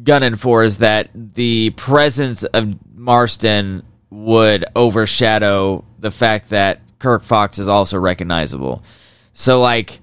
gunning 0.03 0.35
for 0.35 0.63
is 0.63 0.79
that 0.79 1.09
the 1.13 1.71
presence 1.71 2.43
of 2.43 2.75
Marsden 2.95 3.83
would 4.09 4.65
overshadow 4.75 5.83
the 5.99 6.11
fact 6.11 6.49
that 6.49 6.81
Kirk 6.99 7.23
Fox 7.23 7.59
is 7.59 7.67
also 7.67 7.97
recognizable. 7.97 8.83
So 9.33 9.59
like, 9.59 9.99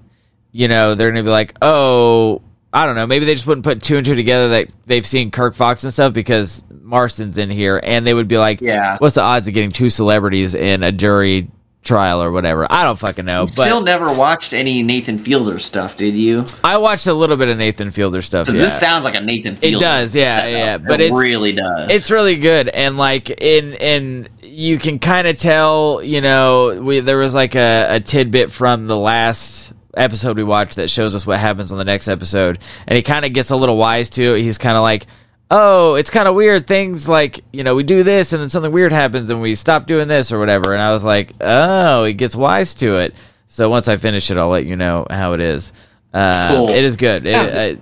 you 0.51 0.67
know, 0.67 0.95
they're 0.95 1.09
gonna 1.09 1.23
be 1.23 1.29
like, 1.29 1.55
oh, 1.61 2.41
I 2.73 2.85
don't 2.85 2.95
know, 2.95 3.05
maybe 3.07 3.25
they 3.25 3.33
just 3.35 3.47
wouldn't 3.47 3.65
put 3.65 3.81
two 3.83 3.97
and 3.97 4.05
two 4.05 4.15
together 4.15 4.49
that 4.49 4.69
they've 4.85 5.05
seen 5.05 5.29
Kirk 5.31 5.55
Fox 5.55 5.83
and 5.83 5.91
stuff 5.91 6.13
because 6.13 6.63
Marsden's 6.81 7.37
in 7.37 7.49
here, 7.49 7.79
and 7.83 8.05
they 8.07 8.13
would 8.13 8.27
be 8.27 8.37
like, 8.37 8.61
Yeah. 8.61 8.97
what's 8.99 9.15
the 9.15 9.21
odds 9.21 9.47
of 9.47 9.53
getting 9.53 9.71
two 9.71 9.89
celebrities 9.89 10.55
in 10.55 10.81
a 10.83 10.91
jury 10.91 11.49
trial 11.83 12.21
or 12.23 12.31
whatever? 12.31 12.65
I 12.71 12.83
don't 12.83 12.97
fucking 12.99 13.25
know, 13.25 13.43
but 13.45 13.51
Still 13.65 13.81
never 13.81 14.13
watched 14.13 14.53
any 14.53 14.83
Nathan 14.83 15.17
Fielder 15.17 15.59
stuff, 15.59 15.97
did 15.97 16.15
you? 16.15 16.45
I 16.63 16.77
watched 16.77 17.07
a 17.07 17.13
little 17.13 17.35
bit 17.37 17.49
of 17.49 17.57
Nathan 17.57 17.91
Fielder 17.91 18.21
stuff. 18.21 18.45
Because 18.47 18.59
Yeah. 18.59 18.67
this 18.67 18.79
sounds 18.79 19.03
like 19.03 19.15
a 19.15 19.21
Nathan 19.21 19.55
Fielder. 19.57 19.77
It 19.77 19.79
does, 19.79 20.15
yeah, 20.15 20.45
yeah, 20.47 20.77
but 20.77 21.01
it 21.01 21.11
really 21.11 21.51
does. 21.53 21.89
it's 21.89 22.09
really 22.11 22.37
good 22.37 22.69
and 22.69 22.97
like 22.97 23.29
in 23.31 23.73
in 23.73 24.29
you 24.43 24.77
can 24.77 24.99
kind 24.99 25.27
of 25.27 25.37
tell 25.39 26.01
you 26.03 26.21
know 26.21 26.79
we 26.81 26.99
there 26.99 27.17
was 27.17 27.33
like 27.33 27.55
a, 27.55 27.87
a 27.89 27.99
tidbit 27.99 28.51
from 28.51 28.87
the 28.87 28.97
last 28.97 29.73
episode 29.95 30.37
we 30.37 30.43
watched 30.43 30.75
that 30.77 30.89
shows 30.89 31.13
us 31.15 31.25
what 31.27 31.39
happens 31.39 31.71
on 31.71 31.77
the 31.77 31.85
next 31.85 32.07
episode 32.07 32.59
and 32.87 32.95
he 32.95 33.01
kind 33.03 33.25
of 33.25 33.33
gets 33.33 33.49
a 33.49 33.55
little 33.55 33.77
wise 33.77 34.09
to 34.09 34.35
it 34.35 34.41
he's 34.41 34.57
kind 34.57 34.77
of 34.77 34.83
like 34.83 35.05
oh 35.49 35.95
it's 35.95 36.09
kind 36.09 36.27
of 36.29 36.35
weird 36.35 36.65
things 36.65 37.09
like 37.09 37.41
you 37.51 37.63
know 37.63 37.75
we 37.75 37.83
do 37.83 38.03
this 38.03 38.31
and 38.31 38.41
then 38.41 38.49
something 38.49 38.71
weird 38.71 38.91
happens 38.93 39.29
and 39.29 39.41
we 39.41 39.53
stop 39.53 39.85
doing 39.85 40.07
this 40.07 40.31
or 40.31 40.39
whatever 40.39 40.71
and 40.73 40.81
i 40.81 40.93
was 40.93 41.03
like 41.03 41.33
oh 41.41 42.05
he 42.05 42.13
gets 42.13 42.35
wise 42.35 42.73
to 42.73 42.95
it 42.95 43.13
so 43.47 43.69
once 43.69 43.87
i 43.89 43.97
finish 43.97 44.31
it 44.31 44.37
i'll 44.37 44.47
let 44.49 44.65
you 44.65 44.75
know 44.77 45.05
how 45.09 45.33
it 45.33 45.41
is 45.41 45.73
uh, 46.13 46.55
Cool. 46.55 46.69
it 46.69 46.83
is 46.85 46.95
good 46.95 47.25
it, 47.25 47.35
I. 47.35 47.77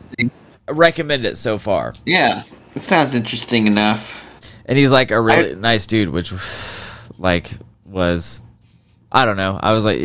I 0.67 0.71
recommend 0.71 1.25
it 1.25 1.37
so 1.37 1.57
far 1.57 1.93
yeah, 2.05 2.43
it 2.75 2.81
sounds 2.81 3.13
interesting 3.15 3.65
enough. 3.67 4.19
and 4.65 4.77
he's 4.77 4.91
like 4.91 5.09
a 5.11 5.19
really 5.19 5.51
I- 5.51 5.55
nice 5.55 5.85
dude, 5.87 6.09
which 6.09 6.31
like 7.17 7.51
was 7.85 8.41
I 9.11 9.25
don't 9.25 9.37
know. 9.37 9.59
I 9.59 9.73
was 9.73 9.83
like 9.85 9.97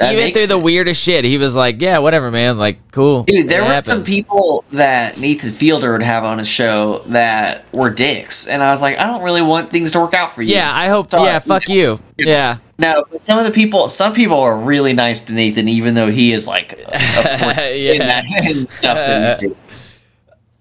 even 0.00 0.16
That 0.16 0.32
through 0.32 0.40
makes 0.42 0.48
the 0.48 0.58
weirdest 0.58 1.02
shit, 1.02 1.24
he 1.24 1.38
was 1.38 1.56
like, 1.56 1.80
"Yeah, 1.80 1.98
whatever, 1.98 2.30
man. 2.30 2.56
Like, 2.56 2.78
cool." 2.92 3.24
Dude, 3.24 3.48
there 3.48 3.62
It 3.64 3.68
were 3.68 3.76
some 3.78 4.04
people 4.04 4.64
that 4.70 5.18
Nathan 5.18 5.50
Fielder 5.50 5.90
would 5.92 6.02
have 6.04 6.22
on 6.22 6.38
his 6.38 6.46
show 6.46 7.00
that 7.06 7.64
were 7.74 7.90
dicks, 7.90 8.46
and 8.46 8.62
I 8.62 8.70
was 8.70 8.80
like, 8.80 8.96
I 8.98 9.06
don't 9.06 9.22
really 9.24 9.42
want 9.42 9.70
things 9.70 9.90
to 9.92 9.98
work 10.00 10.14
out 10.14 10.32
for 10.34 10.42
you. 10.42 10.54
Yeah, 10.54 10.72
I 10.72 10.86
hope. 10.86 11.10
Sorry. 11.10 11.24
Yeah, 11.24 11.40
fuck 11.40 11.68
you. 11.68 11.98
Yeah, 12.16 12.58
No, 12.78 13.04
but 13.10 13.22
some 13.22 13.40
of 13.40 13.44
the 13.44 13.50
people, 13.50 13.88
some 13.88 14.12
people 14.12 14.38
are 14.38 14.56
really 14.56 14.92
nice 14.92 15.20
to 15.22 15.32
Nathan, 15.32 15.66
even 15.68 15.94
though 15.94 16.10
he 16.12 16.32
is 16.32 16.46
like 16.46 16.74
a, 16.74 16.84
a 16.94 17.38
freak 17.38 17.56
Yeah. 17.56 17.92
in 17.92 17.98
that 17.98 18.24
and 18.44 18.70
stuff 18.70 18.94
that 18.96 19.40
he's 19.40 19.48
doing. 19.48 19.60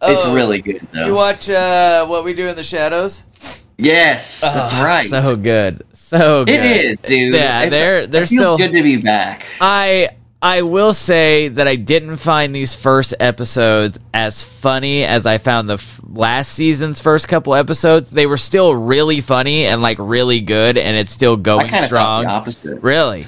It's 0.02 0.26
Oh, 0.26 0.34
really 0.34 0.62
good 0.64 0.88
though. 0.94 1.06
You 1.08 1.14
watch 1.16 1.48
uh, 1.50 2.06
what 2.08 2.24
we 2.24 2.34
do 2.34 2.48
in 2.48 2.56
the 2.56 2.64
shadows? 2.64 3.22
Yes, 3.78 4.44
ah, 4.46 4.54
that's 4.54 4.74
Oh, 4.74 4.84
right. 4.84 5.08
So 5.10 5.36
good, 5.36 5.84
so 5.94 6.46
good. 6.46 6.54
it 6.56 6.86
is, 6.86 7.00
dude. 7.02 7.34
Yeah, 7.36 7.64
It's- 7.64 7.72
they're 7.72 8.08
they're 8.08 8.24
it 8.24 8.30
feels 8.30 8.46
still 8.46 8.58
good 8.58 8.72
to 8.74 8.84
be 8.84 8.98
back. 8.98 9.46
I 9.62 10.10
I 10.42 10.62
will 10.62 10.94
say 10.94 11.48
that 11.48 11.68
I 11.68 11.76
didn't 11.76 12.18
find 12.18 12.54
these 12.54 12.74
first 12.74 13.16
episodes 13.20 13.98
as 14.14 14.44
funny 14.44 15.04
as 15.04 15.26
I 15.26 15.40
found 15.40 15.68
the 15.68 15.74
f- 15.76 16.00
last 16.08 16.52
season's 16.54 17.00
first 17.00 17.28
couple 17.28 17.56
episodes. 17.56 18.12
They 18.12 18.28
were 18.28 18.38
still 18.38 18.76
really 18.76 19.20
funny 19.20 19.66
and 19.66 19.82
like 19.82 19.98
really 20.00 20.42
good, 20.42 20.78
and 20.78 20.96
it's 20.96 21.12
still 21.12 21.38
going 21.38 21.74
strong. 21.84 22.28
opposite. 22.28 22.84
Really? 22.84 23.26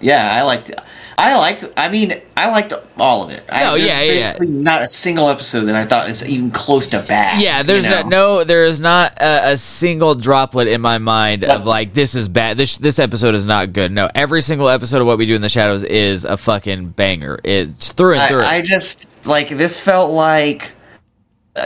Yeah, 0.00 0.34
I 0.34 0.42
liked. 0.42 0.72
I 1.20 1.36
liked. 1.36 1.64
I 1.76 1.88
mean, 1.90 2.20
I 2.36 2.50
liked 2.50 2.72
all 2.98 3.22
of 3.22 3.30
it. 3.30 3.44
I, 3.50 3.64
Oh, 3.66 3.76
there's 3.76 3.88
yeah, 3.88 4.00
yeah, 4.00 4.36
yeah. 4.40 4.48
Not 4.48 4.80
a 4.82 4.88
single 4.88 5.28
episode 5.28 5.64
that 5.64 5.76
I 5.76 5.84
thought 5.84 6.08
was 6.08 6.26
even 6.26 6.50
close 6.50 6.88
to 6.88 7.02
bad. 7.02 7.42
Yeah. 7.42 7.62
There's 7.62 7.84
you 7.84 7.90
know? 7.90 8.02
no, 8.02 8.08
no 8.38 8.44
there 8.44 8.64
is 8.64 8.80
not 8.80 9.20
a, 9.20 9.50
a 9.50 9.56
single 9.56 10.14
droplet 10.14 10.66
in 10.68 10.80
my 10.80 10.98
mind 10.98 11.44
of 11.44 11.66
like 11.66 11.92
this 11.92 12.14
is 12.14 12.28
bad. 12.28 12.56
This 12.56 12.78
this 12.78 12.98
episode 12.98 13.34
is 13.34 13.44
not 13.44 13.72
good. 13.74 13.92
No, 13.92 14.08
every 14.14 14.40
single 14.40 14.68
episode 14.68 15.02
of 15.02 15.06
what 15.06 15.18
we 15.18 15.26
do 15.26 15.34
in 15.34 15.42
the 15.42 15.48
shadows 15.50 15.82
is 15.82 16.24
a 16.24 16.36
fucking 16.36 16.90
banger. 16.90 17.38
It's 17.44 17.92
through 17.92 18.14
and 18.14 18.28
through. 18.28 18.42
I, 18.42 18.56
I 18.56 18.62
just 18.62 19.26
like 19.26 19.50
this 19.50 19.78
felt 19.78 20.12
like 20.12 20.72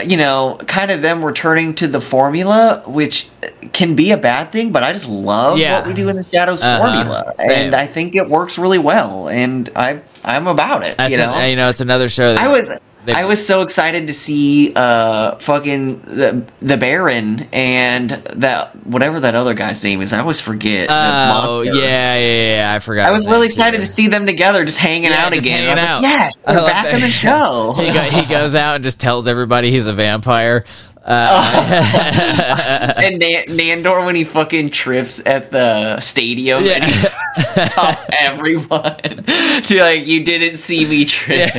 you 0.03 0.17
know 0.17 0.57
kind 0.67 0.89
of 0.91 1.01
them 1.01 1.23
returning 1.23 1.73
to 1.75 1.87
the 1.87 2.01
formula 2.01 2.81
which 2.87 3.29
can 3.71 3.95
be 3.95 4.11
a 4.11 4.17
bad 4.17 4.51
thing 4.51 4.71
but 4.71 4.81
i 4.83 4.91
just 4.91 5.07
love 5.07 5.57
Yeah. 5.59 5.77
what 5.79 5.87
we 5.87 5.93
do 5.93 6.09
in 6.09 6.17
the 6.17 6.27
shadows 6.27 6.63
Uh-huh. 6.63 6.79
formula 6.79 7.33
Same. 7.37 7.51
and 7.51 7.75
i 7.75 7.85
think 7.85 8.15
it 8.15 8.27
works 8.27 8.57
really 8.57 8.79
well 8.79 9.29
and 9.29 9.69
i 9.75 10.01
i'm 10.23 10.47
about 10.47 10.83
it 10.83 10.97
That's 10.97 11.11
you 11.11 11.17
know 11.17 11.31
an- 11.33 11.49
you 11.51 11.55
know, 11.55 11.69
it's 11.69 11.81
another 11.81 12.09
show. 12.09 12.33
That 12.33 12.41
i 12.41 12.47
was 12.47 12.71
they- 13.05 13.13
I 13.13 13.25
was 13.25 13.45
so 13.45 13.61
excited 13.61 14.07
to 14.07 14.13
see 14.13 14.73
uh 14.75 15.35
fucking 15.37 16.01
the 16.01 16.43
the 16.61 16.77
Baron 16.77 17.47
and 17.53 18.09
that 18.09 18.75
whatever 18.85 19.19
that 19.21 19.35
other 19.35 19.53
guy's 19.53 19.83
name 19.83 20.01
is. 20.01 20.11
I 20.13 20.19
always 20.19 20.39
forget. 20.39 20.87
Oh 20.89 21.61
yeah, 21.61 21.73
yeah, 21.73 22.17
yeah. 22.17 22.73
I 22.73 22.79
forgot. 22.79 23.07
I 23.07 23.11
was 23.11 23.27
really 23.27 23.47
excited 23.47 23.77
too. 23.77 23.81
to 23.81 23.87
see 23.87 24.07
them 24.07 24.25
together, 24.25 24.65
just 24.65 24.77
hanging 24.79 25.11
Yeah, 25.11 25.25
out 25.25 25.33
just 25.33 25.45
again. 25.45 25.63
hanging 25.63 25.79
out. 25.83 26.01
like, 26.01 26.11
yes, 26.11 26.35
they're 26.37 26.55
back 26.55 26.85
that. 26.85 26.93
on 26.95 27.01
the 27.01 27.09
show. 27.09 27.73
he, 27.77 27.91
go, 27.93 28.01
he 28.01 28.25
goes 28.25 28.55
out 28.55 28.75
and 28.75 28.83
just 28.83 28.99
tells 28.99 29.27
everybody 29.27 29.71
he's 29.71 29.87
a 29.87 29.93
vampire. 29.93 30.65
Oh. 31.07 31.11
Uh, 31.11 32.93
and 32.97 33.19
Nan- 33.19 33.45
Nandor 33.83 34.05
when 34.05 34.15
he 34.15 34.23
fucking 34.23 34.69
trips 34.69 35.23
at 35.25 35.51
the 35.51 35.99
stadium 35.99 36.63
and 36.63 36.83
he 36.83 37.07
tops 37.69 38.05
everyone 38.17 38.97
to 39.65 39.77
like 39.79 40.07
you 40.07 40.23
didn't 40.23 40.57
see 40.57 40.85
me 40.85 41.05
trip. 41.05 41.51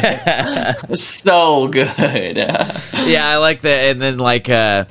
so 0.94 1.68
good. 1.68 2.36
yeah, 2.36 3.28
I 3.28 3.36
like 3.36 3.60
that. 3.60 3.90
And 3.90 4.02
then 4.02 4.18
like 4.18 4.48
uh, 4.48 4.86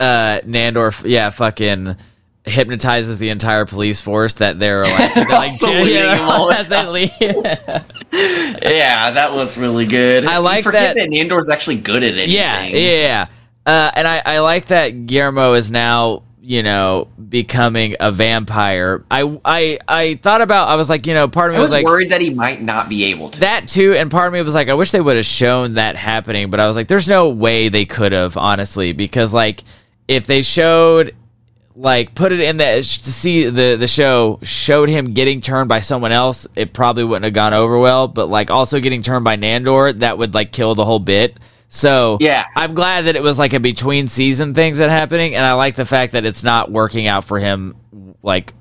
uh, 0.00 0.40
Nandor, 0.40 1.00
yeah, 1.08 1.30
fucking 1.30 1.96
hypnotizes 2.44 3.18
the 3.18 3.28
entire 3.28 3.64
police 3.66 4.00
force 4.00 4.32
that 4.34 4.58
they're 4.58 4.82
like, 4.84 5.14
they're 5.14 5.28
like 5.28 5.52
yeah, 5.62 5.68
leading 5.80 6.10
him 6.10 6.22
all 6.22 6.48
the 6.48 6.66
they 6.68 6.86
leave. 6.88 7.12
yeah, 8.62 9.12
that 9.12 9.32
was 9.32 9.56
really 9.56 9.86
good. 9.86 10.24
I 10.24 10.38
like 10.38 10.64
forget 10.64 10.96
that- 10.96 11.08
that 11.08 11.10
Nandor's 11.10 11.48
actually 11.48 11.76
good 11.78 12.02
at 12.02 12.16
it. 12.16 12.28
yeah, 12.28 12.64
yeah, 12.64 12.78
yeah. 12.78 13.26
Uh, 13.66 13.90
and 13.94 14.08
I, 14.08 14.22
I 14.24 14.38
like 14.40 14.66
that 14.66 15.06
Guillermo 15.06 15.54
is 15.54 15.70
now, 15.70 16.24
you 16.40 16.62
know, 16.64 17.06
becoming 17.28 17.94
a 18.00 18.10
vampire. 18.10 19.04
I, 19.10 19.38
I, 19.44 19.78
I 19.86 20.14
thought 20.16 20.40
about. 20.42 20.68
I 20.68 20.74
was 20.74 20.90
like, 20.90 21.06
you 21.06 21.14
know, 21.14 21.28
part 21.28 21.50
of 21.50 21.54
me 21.54 21.58
I 21.58 21.62
was 21.62 21.70
like, 21.72 21.84
worried 21.84 22.10
that 22.10 22.20
he 22.20 22.30
might 22.34 22.60
not 22.60 22.88
be 22.88 23.04
able 23.04 23.30
to. 23.30 23.40
that 23.40 23.68
too 23.68 23.94
and 23.94 24.10
part 24.10 24.26
of 24.26 24.32
me 24.32 24.42
was 24.42 24.54
like 24.54 24.68
i 24.68 24.74
wish 24.74 24.90
they 24.90 25.00
would 25.00 25.16
have 25.16 25.24
shown 25.26 25.74
that 25.74 25.94
happening 25.96 26.50
but 26.50 26.58
i 26.58 26.66
was 26.66 26.74
like 26.74 26.88
there's 26.88 27.08
no 27.08 27.28
way 27.28 27.68
they 27.68 27.84
could 27.84 28.10
have 28.12 28.36
honestly 28.36 28.92
because 28.92 29.32
like 29.32 29.62
if 30.08 30.26
they 30.26 30.42
showed 30.42 31.14
like 31.76 32.14
put 32.14 32.32
it 32.32 32.40
in 32.40 32.56
the 32.56 32.64
to 32.64 32.82
see 33.12 33.44
the 33.48 33.76
the 33.76 33.86
show 33.86 34.38
showed 34.42 34.88
him 34.88 35.14
getting 35.14 35.40
turned 35.40 35.68
by 35.68 35.80
someone 35.80 36.12
else 36.12 36.46
it 36.56 36.72
probably 36.74 37.04
wouldn't 37.04 37.24
have 37.24 37.32
gone 37.32 37.54
over 37.54 37.78
well 37.78 38.08
but 38.08 38.26
like 38.26 38.50
also 38.50 38.80
getting 38.80 39.02
turned 39.02 39.24
by 39.24 39.36
nandor 39.36 39.96
that 40.00 40.18
would 40.18 40.34
like 40.34 40.52
kill 40.52 40.74
the 40.74 40.84
whole 40.84 40.98
bit 40.98 41.36
So 41.74 42.18
Yeah. 42.20 42.44
I'm 42.54 42.74
glad 42.74 43.06
that 43.06 43.16
it 43.16 43.22
was 43.22 43.38
like 43.38 43.54
a 43.54 43.58
between 43.58 44.06
season 44.06 44.52
things 44.52 44.76
that 44.76 44.90
happening, 44.90 45.34
and 45.34 45.44
I 45.44 45.54
like 45.54 45.74
the 45.74 45.86
fact 45.86 46.12
that 46.12 46.26
it's 46.26 46.44
not 46.44 46.70
working 46.70 47.06
out 47.06 47.24
for 47.24 47.38
him. 47.38 47.74
Like 48.22 48.52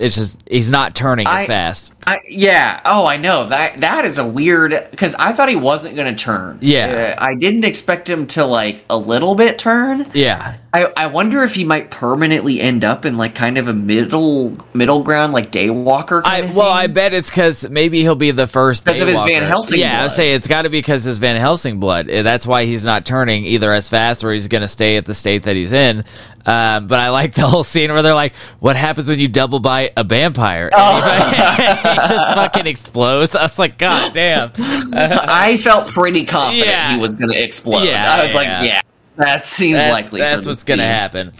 it's 0.00 0.16
just 0.16 0.42
he's 0.50 0.68
not 0.68 0.96
turning 0.96 1.28
as 1.28 1.46
fast. 1.46 1.92
I, 2.08 2.20
yeah. 2.28 2.80
Oh, 2.84 3.04
I 3.04 3.16
know 3.16 3.48
that 3.48 3.78
that 3.78 4.04
is 4.04 4.18
a 4.18 4.26
weird 4.26 4.70
because 4.92 5.14
I 5.16 5.32
thought 5.32 5.48
he 5.48 5.56
wasn't 5.56 5.96
going 5.96 6.14
to 6.14 6.24
turn. 6.24 6.58
Yeah. 6.60 7.16
Uh, 7.18 7.24
I 7.24 7.34
didn't 7.34 7.64
expect 7.64 8.08
him 8.08 8.26
to 8.28 8.44
like 8.44 8.84
a 8.88 8.96
little 8.96 9.34
bit 9.34 9.58
turn. 9.58 10.06
Yeah, 10.14 10.56
I, 10.72 10.84
I 10.96 11.06
wonder 11.08 11.42
if 11.42 11.54
he 11.56 11.64
might 11.64 11.90
permanently 11.90 12.60
end 12.60 12.84
up 12.84 13.04
in 13.04 13.16
like 13.16 13.34
kind 13.34 13.58
of 13.58 13.66
a 13.66 13.74
middle 13.74 14.56
middle 14.72 15.02
ground 15.02 15.32
like 15.32 15.50
Daywalker. 15.50 16.22
I 16.24 16.38
of 16.38 16.54
well, 16.54 16.66
thing. 16.68 16.76
I 16.76 16.86
bet 16.86 17.12
it's 17.12 17.28
because 17.28 17.68
maybe 17.68 18.02
he'll 18.02 18.14
be 18.14 18.30
the 18.30 18.46
first 18.46 18.84
because 18.84 19.00
of 19.00 19.08
his 19.08 19.20
Van 19.22 19.42
Helsing 19.42 19.78
blood 19.78 19.80
Yeah, 19.80 19.98
I 19.98 20.02
would 20.02 20.08
blood. 20.08 20.16
say 20.16 20.34
it's 20.34 20.46
got 20.46 20.62
to 20.62 20.70
be 20.70 20.78
because 20.78 21.02
his 21.02 21.18
Van 21.18 21.36
Helsing 21.36 21.80
blood. 21.80 22.08
Uh, 22.08 22.22
That's 22.22 22.46
why 22.46 22.66
he's 22.66 22.84
not 22.84 23.04
turning 23.04 23.44
either 23.46 23.72
as 23.72 23.88
fast, 23.88 24.22
or 24.22 24.32
he's 24.32 24.46
going 24.48 24.62
to 24.62 24.68
stay 24.68 24.96
at 24.96 25.06
the 25.06 25.14
state 25.14 25.42
that 25.42 25.56
he's 25.56 25.72
in. 25.72 26.04
Um, 26.44 26.86
but 26.86 27.00
I 27.00 27.08
like 27.10 27.34
the 27.34 27.46
whole 27.48 27.64
scene 27.64 27.92
where 27.92 28.02
they're 28.02 28.14
like, 28.14 28.34
"What 28.60 28.76
happens 28.76 29.08
when 29.08 29.18
you 29.18 29.26
double 29.26 29.58
bite 29.58 29.92
a 29.96 30.04
vampire?" 30.04 30.70
He 30.72 31.95
just 31.96 32.34
fucking 32.34 32.66
explodes. 32.66 33.34
I 33.34 33.42
was 33.42 33.58
like, 33.58 33.78
"God 33.78 34.12
damn!" 34.12 34.52
I 34.94 35.56
felt 35.56 35.88
pretty 35.88 36.24
confident 36.24 36.66
Yeah. 36.68 36.94
he 36.94 37.00
was 37.00 37.16
going 37.16 37.30
to 37.32 37.42
explode. 37.42 37.84
Yeah, 37.84 38.14
I 38.14 38.22
was 38.22 38.34
like, 38.34 38.46
yeah. 38.46 38.62
yeah, 38.62 38.80
that 39.16 39.46
seems 39.46 39.78
That's, 39.78 39.92
likely. 39.92 40.20
that's 40.20 40.46
what's 40.46 40.64
going 40.64 40.78
to 40.78 40.84
happen. 40.84 41.32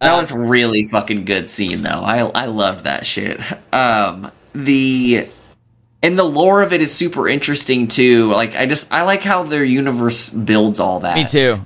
That 0.00 0.16
was 0.16 0.32
really 0.32 0.84
fucking 0.84 1.24
good 1.24 1.50
scene 1.50 1.82
though. 1.82 2.00
I 2.02 2.18
I 2.34 2.46
loved 2.46 2.84
that 2.84 3.06
shit. 3.06 3.40
Um 3.72 4.30
the 4.52 5.28
and 6.02 6.18
the 6.18 6.24
lore 6.24 6.60
of 6.62 6.72
it 6.72 6.82
is 6.82 6.92
super 6.92 7.28
interesting 7.28 7.86
too. 7.86 8.32
Like 8.32 8.56
I 8.56 8.66
just 8.66 8.92
I 8.92 9.02
like 9.02 9.22
how 9.22 9.44
their 9.44 9.62
universe 9.64 10.28
builds 10.28 10.80
all 10.80 10.98
that. 11.00 11.14
Me 11.14 11.24
too. 11.24 11.60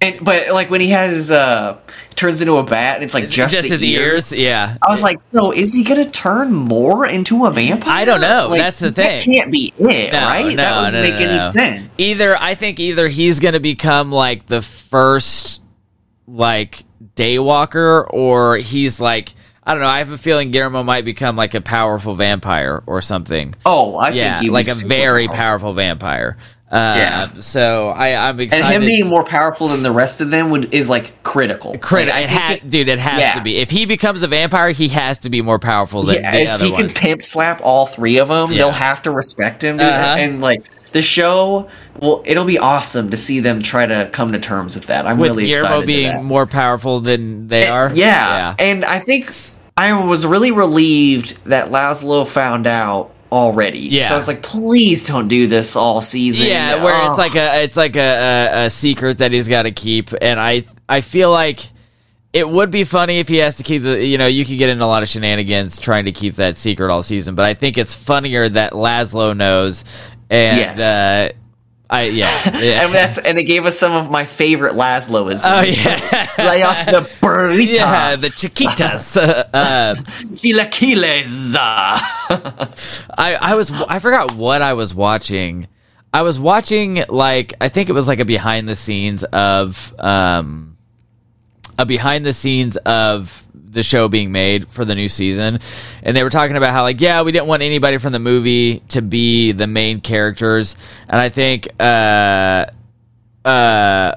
And 0.00 0.24
but 0.24 0.48
like 0.52 0.70
when 0.70 0.80
he 0.80 0.88
has 0.88 1.30
uh 1.30 1.76
turns 2.16 2.40
into 2.40 2.56
a 2.56 2.62
bat 2.62 2.96
and 2.96 3.04
it's 3.04 3.14
like 3.14 3.28
just, 3.28 3.54
Just 3.54 3.68
his 3.68 3.84
ears. 3.84 4.32
Yeah. 4.32 4.76
I 4.82 4.90
was 4.90 5.02
like, 5.02 5.20
so 5.20 5.52
is 5.52 5.72
he 5.74 5.84
gonna 5.84 6.08
turn 6.08 6.52
more 6.52 7.06
into 7.06 7.46
a 7.46 7.50
vampire? 7.50 7.92
I 7.92 8.04
don't 8.04 8.20
know. 8.20 8.48
Like, 8.48 8.60
That's 8.60 8.78
the 8.78 8.90
thing. 8.92 9.18
That 9.18 9.22
can't 9.22 9.50
be 9.52 9.72
it, 9.78 10.12
No, 10.12 10.18
right? 10.20 10.46
no, 10.46 10.56
that 10.56 10.76
wouldn't 10.76 10.94
no, 10.94 11.02
make 11.02 11.20
no, 11.20 11.28
any 11.28 11.52
sense. 11.52 11.94
Either 11.98 12.36
I 12.36 12.54
think 12.54 12.80
either 12.80 13.08
he's 13.08 13.40
going 13.40 13.54
to 13.54 13.60
become 13.60 14.10
like 14.10 14.46
the 14.46 14.62
first 14.62 15.62
like 16.26 16.84
daywalker 17.14 18.06
or 18.10 18.56
he's 18.56 19.00
like 19.00 19.34
I 19.68 19.72
don't 19.72 19.80
know, 19.82 19.88
I 19.88 19.98
have 19.98 20.12
a 20.12 20.18
feeling 20.18 20.52
Guillermo 20.52 20.84
might 20.84 21.04
become 21.04 21.34
like 21.34 21.54
a 21.54 21.60
powerful 21.60 22.14
vampire 22.14 22.84
or 22.86 23.02
something. 23.02 23.54
oh, 23.66 23.96
I 23.96 24.10
yeah, 24.10 24.34
think 24.34 24.44
he 24.44 24.50
like 24.50 24.68
a 24.68 24.74
very 24.74 25.26
powerful. 25.26 25.36
powerful 25.36 25.72
vampire. 25.72 26.36
Uh, 26.70 26.94
Yeah. 26.96 27.28
So 27.38 27.88
I, 27.90 28.14
I'm 28.28 28.40
excited. 28.40 28.64
And 28.64 28.74
him 28.74 28.82
being 28.82 29.06
more 29.06 29.22
powerful 29.24 29.68
than 29.68 29.82
the 29.82 29.92
rest 29.92 30.20
of 30.20 30.30
them 30.30 30.50
would 30.50 30.72
is 30.74 30.90
like 30.90 31.22
critical. 31.22 31.78
Crit- 31.78 32.08
Like, 32.08 32.24
it 32.24 32.28
has, 32.30 32.60
dude. 32.60 32.88
It 32.88 32.98
has 32.98 33.20
yeah. 33.20 33.34
to 33.34 33.42
be. 33.42 33.58
If 33.58 33.70
he 33.70 33.86
becomes 33.86 34.22
a 34.22 34.28
vampire, 34.28 34.70
he 34.72 34.88
has 34.88 35.18
to 35.18 35.30
be 35.30 35.42
more 35.42 35.58
powerful 35.58 36.02
than 36.02 36.16
yeah, 36.16 36.32
the 36.32 36.38
if 36.42 36.50
other 36.50 36.64
he 36.64 36.72
can 36.72 36.88
pimp 36.90 37.22
slap 37.22 37.60
all 37.62 37.86
three 37.86 38.18
of 38.18 38.28
them, 38.28 38.50
Yeah. 38.50 38.58
they'll 38.58 38.70
have 38.72 39.02
to 39.02 39.10
respect 39.10 39.62
him. 39.62 39.76
Dude. 39.76 39.86
Uh-huh. 39.86 40.16
And 40.18 40.40
like 40.40 40.64
the 40.92 41.02
show, 41.02 41.68
well, 42.00 42.22
it'll 42.24 42.44
be 42.44 42.58
awesome 42.58 43.10
to 43.10 43.16
see 43.16 43.38
them 43.40 43.60
try 43.62 43.86
to 43.86 44.08
come 44.12 44.32
to 44.32 44.38
terms 44.38 44.74
with 44.74 44.86
that. 44.86 45.06
I'm 45.06 45.18
With 45.18 45.30
really 45.32 45.46
Guillermo 45.46 45.66
excited. 45.80 45.86
being 45.86 46.24
more 46.24 46.46
powerful 46.46 47.00
than 47.00 47.48
they 47.48 47.68
are. 47.68 47.92
Yeah. 47.94 48.54
and 48.58 48.84
I 48.84 48.98
think 49.00 49.32
I 49.76 49.92
was 50.04 50.24
really 50.26 50.50
relieved 50.52 51.44
that 51.44 51.70
Laszlo 51.70 52.26
found 52.26 52.66
out 52.66 53.12
already. 53.36 53.80
Yeah. 53.80 54.08
so 54.08 54.14
I 54.14 54.16
was 54.16 54.26
like, 54.28 54.42
please 54.42 55.06
don't 55.06 55.28
do 55.28 55.46
this 55.46 55.76
all 55.76 56.00
season. 56.00 56.46
Yeah, 56.46 56.82
where 56.82 56.92
Oh. 56.94 57.10
it's 57.10 57.18
like 57.18 57.34
a 57.36 57.62
it's 57.62 57.76
like 57.76 57.94
a, 57.96 58.00
a, 58.00 58.64
a 58.66 58.70
secret 58.70 59.18
that 59.18 59.30
he's 59.32 59.46
got 59.48 59.62
to 59.64 59.70
keep, 59.70 60.10
and 60.20 60.40
I 60.40 60.64
I 60.88 61.00
feel 61.02 61.30
like 61.30 61.60
it 62.32 62.48
would 62.48 62.70
be 62.70 62.84
funny 62.84 63.18
if 63.18 63.28
he 63.28 63.36
has 63.36 63.56
to 63.56 63.62
keep 63.62 63.82
the 63.82 64.04
you 64.04 64.18
know 64.18 64.26
you 64.26 64.44
could 64.44 64.58
get 64.58 64.68
into 64.68 64.84
a 64.84 64.86
lot 64.86 65.02
of 65.02 65.08
shenanigans 65.08 65.78
trying 65.78 66.04
to 66.06 66.12
keep 66.12 66.34
that 66.36 66.56
secret 66.58 66.90
all 66.90 67.02
season, 67.02 67.34
but 67.34 67.44
I 67.44 67.54
think 67.54 67.78
it's 67.78 67.94
funnier 67.94 68.48
that 68.48 68.72
Laszlo 68.72 69.36
knows, 69.36 69.84
and 70.30 70.58
Yes. 70.58 70.78
uh, 70.80 71.32
I 71.88 72.02
yeah 72.04 72.58
yeah 72.58 72.84
and 72.84 72.92
that's 72.94 73.16
and 73.18 73.38
it 73.38 73.44
gave 73.44 73.64
us 73.64 73.78
some 73.78 73.92
of 73.94 74.10
my 74.10 74.24
favorite 74.24 74.74
Laszloisms. 74.74 75.44
oh 75.46 75.60
yeah 75.60 76.30
Lay 76.38 76.62
off 76.62 76.84
the 76.86 77.00
burritos. 77.20 77.66
yeah 77.68 78.16
the 78.16 78.26
chiquitas. 78.26 79.16
uh, 79.54 79.94
Chilaquiles. 80.34 81.54
I 83.16 83.34
I 83.40 83.54
was 83.54 83.70
I 83.70 83.98
forgot 84.00 84.34
what 84.34 84.62
I 84.62 84.72
was 84.72 84.94
watching. 84.94 85.68
I 86.12 86.22
was 86.22 86.38
watching 86.40 87.04
like 87.08 87.54
I 87.60 87.68
think 87.68 87.88
it 87.88 87.92
was 87.92 88.08
like 88.08 88.18
a 88.20 88.24
behind 88.24 88.68
the 88.68 88.74
scenes 88.76 89.22
of 89.24 89.94
um 89.98 90.76
a 91.78 91.86
behind 91.86 92.24
the 92.26 92.32
scenes 92.32 92.76
of 92.78 93.44
the 93.76 93.82
show 93.84 94.08
being 94.08 94.32
made 94.32 94.68
for 94.68 94.84
the 94.84 94.94
new 94.94 95.08
season 95.08 95.60
and 96.02 96.16
they 96.16 96.22
were 96.24 96.30
talking 96.30 96.56
about 96.56 96.72
how 96.72 96.82
like 96.82 97.00
yeah 97.00 97.22
we 97.22 97.30
didn't 97.30 97.46
want 97.46 97.62
anybody 97.62 97.98
from 97.98 98.12
the 98.12 98.18
movie 98.18 98.80
to 98.88 99.00
be 99.02 99.52
the 99.52 99.66
main 99.68 100.00
characters 100.00 100.76
and 101.08 101.20
I 101.20 101.28
think 101.28 101.68
uh 101.78 102.66
uh 103.44 104.12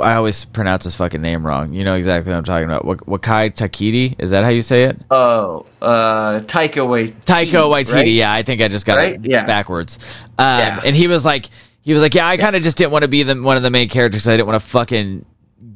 I 0.00 0.14
always 0.14 0.46
pronounce 0.46 0.84
his 0.84 0.94
fucking 0.94 1.20
name 1.20 1.46
wrong. 1.46 1.74
You 1.74 1.84
know 1.84 1.94
exactly 1.94 2.32
what 2.32 2.38
I'm 2.38 2.44
talking 2.44 2.64
about. 2.64 2.86
Wak- 2.86 3.04
Wakai 3.04 3.50
Takiti? 3.54 4.14
Is 4.18 4.30
that 4.30 4.42
how 4.42 4.48
you 4.48 4.62
say 4.62 4.84
it? 4.84 4.98
Oh, 5.10 5.66
uh, 5.82 6.40
Taika 6.40 6.76
Waititi. 6.86 7.12
Taika 7.26 7.68
Waititi. 7.70 7.92
right? 7.92 8.06
Yeah, 8.08 8.32
I 8.32 8.42
think 8.42 8.62
I 8.62 8.68
just 8.68 8.86
got 8.86 8.96
Right? 8.96 9.16
it 9.16 9.26
Yeah. 9.26 9.44
backwards. 9.44 9.98
Um, 10.38 10.46
Yeah. 10.58 10.80
And 10.86 10.96
he 10.96 11.06
was 11.06 11.26
like, 11.26 11.50
he 11.82 11.92
was 11.92 12.00
like, 12.00 12.14
yeah, 12.14 12.26
I 12.26 12.38
kind 12.38 12.56
of 12.56 12.62
just 12.62 12.78
didn't 12.78 12.92
want 12.92 13.02
to 13.02 13.08
be 13.08 13.22
the 13.24 13.34
one 13.42 13.58
of 13.58 13.62
the 13.62 13.68
main 13.70 13.90
characters. 13.90 14.26
I 14.26 14.38
didn't 14.38 14.46
want 14.46 14.62
to 14.62 14.66
fucking 14.66 15.26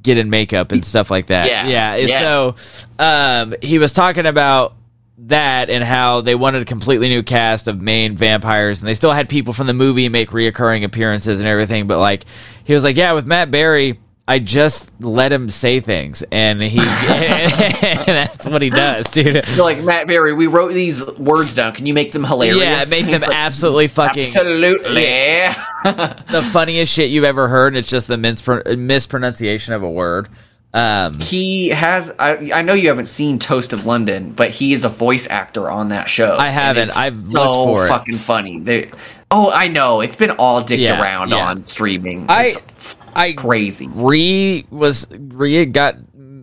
get 0.03 0.19
in 0.19 0.31
makeup 0.31 0.73
and 0.73 0.85
stuff 0.85 1.11
like 1.11 1.27
that. 1.27 1.47
Yeah. 1.47 1.67
yeah. 1.67 1.97
Yes. 1.97 2.21
So 2.21 3.05
um, 3.05 3.55
he 3.63 3.79
was 3.79 3.93
talking 3.93 4.27
about 4.27 4.75
that 5.19 5.71
and 5.71 5.85
how 5.85 6.21
they 6.21 6.35
wanted 6.35 6.63
a 6.63 6.65
completely 6.65 7.09
new 7.09 7.23
cast 7.23 7.69
of 7.69 7.81
main 7.81 8.17
vampires 8.17 8.81
and 8.81 8.89
they 8.89 8.95
still 8.95 9.13
had 9.13 9.29
people 9.29 9.53
from 9.53 9.67
the 9.67 9.75
movie 9.75 10.09
make 10.09 10.31
reoccurring 10.31 10.83
appearances 10.83 11.39
and 11.39 11.49
everything 11.49 11.87
but 11.87 11.99
like 11.99 12.25
he 12.65 12.75
was 12.75 12.83
like 12.83 12.97
yeah 12.97 13.13
with 13.13 13.25
matt 13.25 13.51
berry 13.51 14.01
i 14.33 14.39
just 14.39 14.91
let 15.01 15.31
him 15.33 15.51
say 15.51 15.79
things 15.81 16.23
and 16.33 16.63
he 16.63 16.79
that's 17.07 18.47
what 18.47 18.63
he 18.63 18.71
does 18.71 19.07
dude 19.09 19.35
You're 19.55 19.65
like 19.65 19.83
Matt 19.85 20.07
Berry. 20.07 20.33
We 20.33 20.47
wrote 20.47 20.73
these 20.73 21.07
words 21.19 21.55
down. 21.55 21.73
Can 21.75 21.87
you 21.87 21.95
make 21.95 22.13
them 22.13 22.25
hilarious? 22.25 22.91
yeah 22.91 23.03
make 23.03 23.11
them 23.11 23.21
like, 23.29 23.37
absolutely 23.37 23.89
fucking 23.89 24.23
Absolutely. 24.23 25.03
the 25.85 26.49
funniest 26.53 26.93
shit 26.93 27.11
you've 27.11 27.25
ever 27.25 27.49
heard 27.49 27.69
and 27.75 27.79
it's 27.79 27.89
just 27.89 28.07
the 28.09 28.17
mispr- 28.17 28.79
mispronunciation 28.79 29.75
of 29.75 29.83
a 29.83 29.91
word 29.91 30.29
um 30.75 31.19
he 31.21 31.69
has. 31.69 32.11
I, 32.19 32.51
I 32.55 32.63
know 32.63 32.73
you 32.73 32.89
haven't 32.89 33.05
seen 33.07 33.39
Toast 33.39 33.75
of 33.75 33.85
London, 33.85 34.33
but 34.33 34.49
he 34.49 34.73
is 34.73 34.87
a 34.87 34.89
voice 34.89 35.29
actor 35.29 35.71
on 35.71 35.91
that 35.91 36.09
show. 36.09 36.35
I 36.39 36.49
haven't. 36.49 36.97
I've 36.97 37.19
so 37.19 37.65
looked 37.67 37.77
for 37.79 37.85
it. 37.85 37.89
fucking 37.91 38.17
funny. 38.17 38.59
They, 38.59 38.91
oh, 39.31 39.51
I 39.53 39.69
know. 39.69 40.01
It's 40.01 40.17
been 40.17 40.31
all 40.31 40.63
dicked 40.63 40.81
Yeah, 40.81 40.99
around 40.99 41.29
yeah. 41.29 41.47
on 41.47 41.67
streaming. 41.67 42.25
It's 42.31 42.57
i 42.57 43.02
crazy. 43.37 43.89
re 43.93 44.67
was 44.71 45.07
re 45.13 45.65
got 45.67 45.97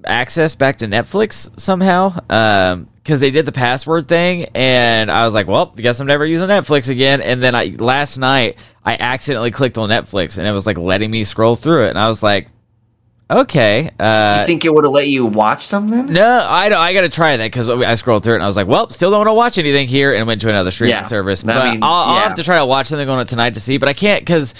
access 0.05 0.55
back 0.55 0.77
to 0.77 0.87
Netflix 0.87 1.49
somehow 1.59 2.17
um 2.29 2.87
because 2.95 3.19
they 3.19 3.31
did 3.31 3.45
the 3.45 3.51
password 3.51 4.07
thing 4.07 4.45
and 4.55 5.11
I 5.11 5.25
was 5.25 5.33
like 5.33 5.47
well 5.47 5.73
I 5.77 5.81
guess 5.81 5.99
I'm 5.99 6.07
never 6.07 6.25
using 6.25 6.47
Netflix 6.47 6.89
again 6.89 7.21
and 7.21 7.43
then 7.43 7.53
I 7.53 7.75
last 7.77 8.17
night 8.17 8.57
I 8.85 8.95
accidentally 8.97 9.51
clicked 9.51 9.77
on 9.77 9.89
Netflix 9.89 10.37
and 10.37 10.47
it 10.47 10.51
was 10.51 10.65
like 10.65 10.77
letting 10.77 11.11
me 11.11 11.23
scroll 11.25 11.55
through 11.57 11.85
it 11.87 11.89
and 11.89 11.99
I 11.99 12.07
was 12.07 12.23
like 12.23 12.47
okay 13.29 13.91
uh 13.99 14.37
you 14.39 14.45
think 14.45 14.63
it 14.65 14.73
would 14.73 14.85
have 14.85 14.93
let 14.93 15.07
you 15.09 15.25
watch 15.25 15.67
something? 15.67 16.07
no, 16.13 16.45
I 16.47 16.69
don't. 16.69 16.79
I 16.79 16.93
got 16.93 17.01
to 17.01 17.09
try 17.09 17.35
that 17.37 17.45
because 17.45 17.69
I 17.69 17.95
scrolled 17.95 18.23
through 18.23 18.33
it 18.33 18.37
and 18.37 18.43
I 18.43 18.47
was 18.47 18.55
like, 18.55 18.65
"Well, 18.67 18.89
still 18.89 19.11
don't 19.11 19.19
want 19.19 19.27
to 19.29 19.33
watch 19.33 19.57
anything 19.59 19.87
here," 19.87 20.13
and 20.15 20.25
went 20.25 20.41
to 20.41 20.49
another 20.49 20.71
streaming 20.71 20.95
Yeah. 20.95 21.05
service. 21.07 21.43
I 21.43 21.47
But 21.47 21.71
mean, 21.71 21.83
I'll, 21.83 21.91
I'll 22.09 22.15
yeah. 22.15 22.23
have 22.23 22.35
to 22.37 22.43
try 22.43 22.57
to 22.57 22.65
watch 22.65 22.87
something 22.87 23.07
on 23.07 23.19
it 23.19 23.27
tonight 23.27 23.53
to 23.53 23.59
see. 23.59 23.77
But 23.77 23.87
I 23.89 23.93
can't 23.93 24.21
because 24.21 24.55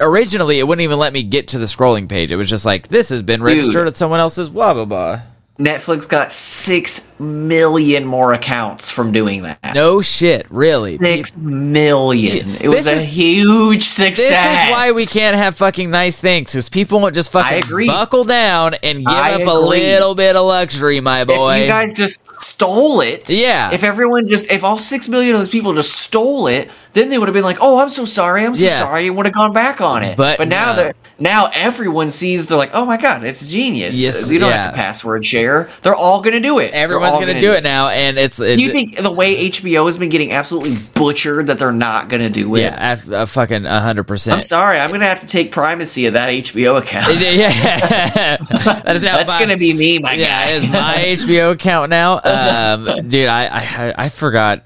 originally 0.00 0.58
it 0.58 0.66
wouldn't 0.66 0.82
even 0.82 0.98
let 0.98 1.12
me 1.12 1.22
get 1.22 1.48
to 1.48 1.58
the 1.58 1.66
scrolling 1.66 2.08
page. 2.08 2.30
It 2.30 2.36
was 2.36 2.48
just 2.48 2.64
like, 2.64 2.88
"This 2.88 3.10
has 3.10 3.22
been 3.22 3.42
registered 3.42 3.86
at 3.86 3.96
someone 3.96 4.20
else's." 4.20 4.48
Blah 4.48 4.74
blah 4.74 4.84
blah. 4.84 5.20
Netflix 5.60 6.08
got 6.08 6.32
six 6.32 7.06
million 7.20 8.06
more 8.06 8.32
accounts 8.32 8.90
from 8.90 9.12
doing 9.12 9.42
that. 9.42 9.58
No 9.74 10.00
shit, 10.00 10.46
really. 10.50 10.96
Six 10.96 11.36
million. 11.36 12.48
It 12.62 12.68
was 12.68 12.86
This 12.86 12.86
a 12.86 12.94
is- 12.96 13.08
huge 13.08 13.82
success. 13.84 14.16
This 14.16 14.66
is 14.66 14.70
why 14.72 14.92
we 14.92 15.04
can't 15.04 15.36
have 15.36 15.56
fucking 15.56 15.90
nice 15.90 16.18
things 16.18 16.50
because 16.52 16.70
people 16.70 16.98
won't 16.98 17.14
just 17.14 17.30
fucking 17.30 17.86
buckle 17.86 18.24
down 18.24 18.74
and 18.82 19.00
give 19.00 19.08
I 19.14 19.34
up 19.34 19.42
a 19.46 19.52
little 19.52 20.14
bit 20.14 20.34
of 20.34 20.46
luxury, 20.46 21.00
my 21.00 21.24
boy. 21.24 21.56
If 21.56 21.62
you 21.64 21.68
guys 21.68 21.92
just 21.92 22.26
stole 22.42 23.02
it, 23.02 23.28
Yeah. 23.28 23.70
if 23.70 23.84
everyone 23.84 24.26
just 24.26 24.50
if 24.50 24.64
all 24.64 24.78
six 24.78 25.08
million 25.08 25.34
of 25.34 25.40
those 25.40 25.50
people 25.50 25.74
just 25.74 25.92
stole 25.92 26.46
it, 26.46 26.70
then 26.94 27.10
they 27.10 27.18
would 27.18 27.28
have 27.28 27.34
been 27.34 27.44
like, 27.44 27.58
"Oh, 27.60 27.80
I'm 27.80 27.90
so 27.90 28.04
sorry, 28.06 28.44
I'm 28.46 28.54
so 28.56 28.64
Yeah. 28.64 28.78
sorry," 28.78 29.06
and 29.08 29.16
would 29.16 29.26
have 29.26 29.34
gone 29.34 29.52
back 29.52 29.80
on 29.82 30.02
it. 30.02 30.16
But 30.16 30.38
but 30.38 30.48
now 30.48 30.72
no. 30.72 30.76
that 30.84 30.96
now 31.18 31.50
everyone 31.52 32.08
sees, 32.10 32.46
they're 32.46 32.56
like, 32.58 32.70
"Oh 32.72 32.86
my 32.86 32.96
god, 32.96 33.24
it's 33.24 33.46
genius!" 33.46 33.96
Yes, 33.96 34.30
you 34.30 34.38
don't 34.38 34.48
yeah. 34.50 34.62
have 34.62 34.72
to 34.72 34.76
password 34.76 35.22
share. 35.24 35.49
They're 35.82 35.94
all 35.94 36.20
gonna 36.22 36.40
do 36.40 36.58
it. 36.58 36.72
Everyone's 36.72 37.18
gonna, 37.18 37.40
do 37.40 37.52
it 37.52 37.62
now, 37.62 37.88
and 37.88 38.18
it's. 38.18 38.36
Do 38.36 38.60
you 38.60 38.70
think 38.70 38.96
the 38.96 39.10
way 39.10 39.48
HBO 39.48 39.86
has 39.86 39.96
been 39.96 40.08
getting 40.08 40.32
absolutely 40.32 40.76
butchered 40.94 41.46
that 41.46 41.58
they're 41.58 41.72
not 41.72 42.08
gonna 42.08 42.30
do 42.30 42.54
it? 42.56 42.60
Yeah, 42.62 43.00
a, 43.08 43.22
a 43.22 43.26
fucking 43.26 43.64
hundred 43.64 44.04
percent. 44.04 44.34
I'm 44.34 44.40
sorry, 44.40 44.78
I'm 44.78 44.90
gonna 44.90 45.06
have 45.06 45.20
to 45.20 45.26
take 45.26 45.52
primacy 45.52 46.06
of 46.06 46.14
that 46.14 46.28
HBO 46.30 46.78
account. 46.78 47.20
Yeah, 47.20 48.36
that 48.38 48.96
is 48.96 49.02
That's 49.26 49.38
gonna 49.38 49.56
be 49.56 49.72
me, 49.72 49.98
my 49.98 50.14
yeah, 50.14 50.46
guy. 50.46 50.50
it's 50.52 50.68
my 50.68 51.26
HBO 51.26 51.52
account 51.52 51.90
now. 51.90 52.20
Um, 52.40 53.08
dude, 53.08 53.28
I 53.28 53.46
I, 53.46 53.94
I 54.04 54.08
forgot. 54.08 54.64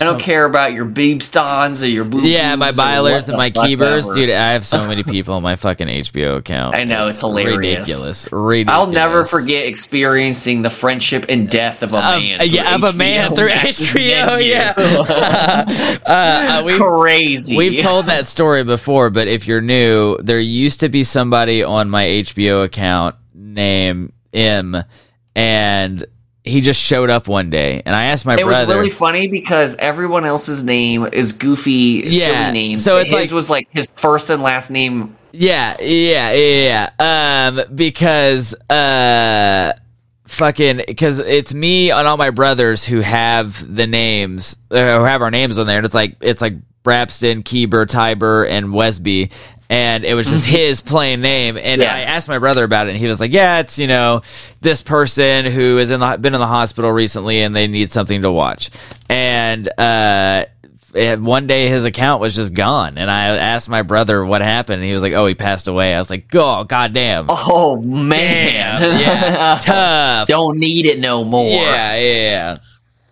I 0.00 0.04
don't 0.04 0.20
care 0.20 0.44
about 0.44 0.72
your 0.72 0.84
beebstons 0.86 1.82
or 1.82 1.86
your 1.86 2.04
boob. 2.04 2.24
Yeah, 2.24 2.54
my 2.56 2.72
bilers 2.72 3.28
and 3.28 3.36
my 3.36 3.50
ever. 4.06 4.14
dude. 4.14 4.30
I 4.30 4.52
have 4.52 4.66
so 4.66 4.86
many 4.86 5.02
people 5.14 5.34
on 5.34 5.42
my 5.42 5.56
fucking 5.56 5.88
HBO 5.88 6.36
account. 6.36 6.76
I 6.76 6.84
know, 6.84 7.06
it's 7.08 7.20
hilarious. 7.20 7.56
ridiculous. 7.56 8.28
Ridiculous. 8.32 8.78
I'll 8.78 8.86
never 8.92 9.24
forget 9.24 9.66
experiencing 9.66 10.62
the 10.62 10.70
friendship 10.70 11.26
and 11.28 11.48
death 11.48 11.82
of 11.82 11.92
a 11.92 11.96
Um, 11.98 12.20
man. 12.22 12.40
yeah, 12.48 12.74
of 12.74 12.80
through 12.80 12.90
a 12.90 12.92
man 12.94 13.30
HBO 13.30 13.36
through 13.36 13.48
HBO. 13.50 14.38
Yeah, 14.48 14.74
uh, 14.76 16.00
uh, 16.06 16.62
we, 16.64 16.72
crazy. 16.78 17.56
We've 17.56 17.82
told 17.82 18.06
that 18.06 18.26
story 18.26 18.64
before, 18.64 19.10
but 19.10 19.28
if 19.28 19.46
you're 19.46 19.60
new, 19.60 20.16
there 20.18 20.40
used 20.40 20.80
to 20.80 20.88
be 20.88 21.04
somebody 21.04 21.62
on 21.62 21.90
my 21.90 22.04
HBO 22.04 22.64
account 22.64 23.16
named 23.34 24.12
M, 24.32 24.82
and 25.34 26.04
he 26.48 26.60
just 26.60 26.80
showed 26.80 27.10
up 27.10 27.28
one 27.28 27.50
day, 27.50 27.82
and 27.86 27.94
I 27.94 28.06
asked 28.06 28.24
my 28.26 28.36
brother. 28.36 28.50
It 28.64 28.66
was 28.66 28.76
really 28.76 28.90
funny 28.90 29.28
because 29.28 29.74
everyone 29.76 30.24
else's 30.24 30.62
name 30.62 31.06
is 31.12 31.32
goofy, 31.32 32.02
Yeah, 32.06 32.26
silly 32.48 32.52
names. 32.52 32.82
so 32.84 32.96
it's 32.96 33.10
his 33.10 33.14
like- 33.14 33.30
was 33.34 33.50
like 33.50 33.68
his 33.72 33.90
first 33.94 34.30
and 34.30 34.42
last 34.42 34.70
name. 34.70 35.16
yeah, 35.32 35.76
yeah, 35.80 36.32
yeah, 36.32 36.90
yeah. 36.98 37.48
Um, 37.58 37.74
because 37.74 38.54
uh, 38.70 39.72
fucking, 40.26 40.82
because 40.86 41.18
it's 41.18 41.54
me 41.54 41.90
and 41.90 42.06
all 42.08 42.16
my 42.16 42.30
brothers 42.30 42.84
who 42.84 43.00
have 43.00 43.74
the 43.74 43.86
names, 43.86 44.56
uh, 44.70 44.98
who 44.98 45.04
have 45.04 45.22
our 45.22 45.30
names 45.30 45.58
on 45.58 45.66
there, 45.66 45.76
and 45.76 45.86
it's 45.86 45.94
like 45.94 46.16
it's 46.20 46.42
like 46.42 46.54
Brapston, 46.84 47.42
Kieber, 47.42 47.86
Tiber, 47.86 48.44
and 48.46 48.68
Wesby. 48.68 49.30
And 49.70 50.04
it 50.04 50.14
was 50.14 50.26
just 50.26 50.46
his 50.58 50.80
plain 50.80 51.20
name, 51.20 51.58
and 51.58 51.80
Yeah. 51.82 51.94
I 51.94 52.00
asked 52.00 52.28
my 52.28 52.38
brother 52.38 52.64
about 52.64 52.86
it, 52.86 52.90
and 52.90 52.98
he 52.98 53.06
was 53.06 53.20
like, 53.20 53.32
"Yeah, 53.32 53.58
it's 53.58 53.78
you 53.78 53.86
know 53.86 54.22
this 54.62 54.80
person 54.80 55.44
who 55.44 55.76
is 55.78 55.90
in 55.90 56.00
the 56.00 56.16
been 56.18 56.34
in 56.34 56.40
the 56.40 56.46
hospital 56.46 56.90
recently, 56.90 57.42
and 57.42 57.54
they 57.54 57.66
need 57.66 57.90
something 57.90 58.22
to 58.22 58.32
watch." 58.32 58.70
And 59.10 59.68
uh, 59.78 60.46
one 61.18 61.46
day 61.46 61.68
his 61.68 61.84
account 61.84 62.22
was 62.22 62.34
just 62.34 62.54
gone, 62.54 62.96
and 62.96 63.10
I 63.10 63.36
asked 63.36 63.68
my 63.68 63.82
brother 63.82 64.24
what 64.24 64.40
happened, 64.40 64.76
and 64.76 64.84
he 64.84 64.94
was 64.94 65.02
like, 65.02 65.12
"Oh, 65.12 65.26
he 65.26 65.34
passed 65.34 65.68
away." 65.68 65.94
I 65.94 65.98
was 65.98 66.08
like, 66.08 66.34
"Oh, 66.34 66.64
goddamn, 66.64 67.26
Oh 67.28 67.82
man, 67.82 68.80
Damn, 68.80 69.00
yeah, 69.00 69.58
tough, 69.62 70.28
Don't 70.28 70.58
need 70.58 70.86
it 70.86 70.98
no 70.98 71.24
more. 71.24 71.50
yeah, 71.50 71.94
yeah, 71.98 72.54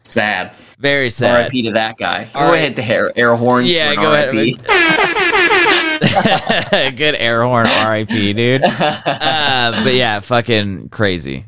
sad. 0.05 0.55
Very 0.79 1.11
sad." 1.11 1.43
R.I.P. 1.43 1.63
to 1.63 1.71
that 1.73 1.97
guy. 1.99 2.29
All 2.35 2.47
Go 2.47 2.53
right. 2.53 2.61
ahead, 2.61 2.77
the 2.77 2.83
hair, 2.83 3.13
air 3.17 3.35
horns. 3.35 3.71
Yeah, 3.75 3.95
go 3.95 4.13
ahead. 4.13 4.33
Good 6.97 7.15
air 7.17 7.43
horn, 7.43 7.67
R.I.P. 7.67 8.33
Dude. 8.35 8.63
Uh, 8.65 9.81
but 9.85 9.95
yeah, 9.95 10.21
fucking 10.21 10.89
crazy. 10.91 11.45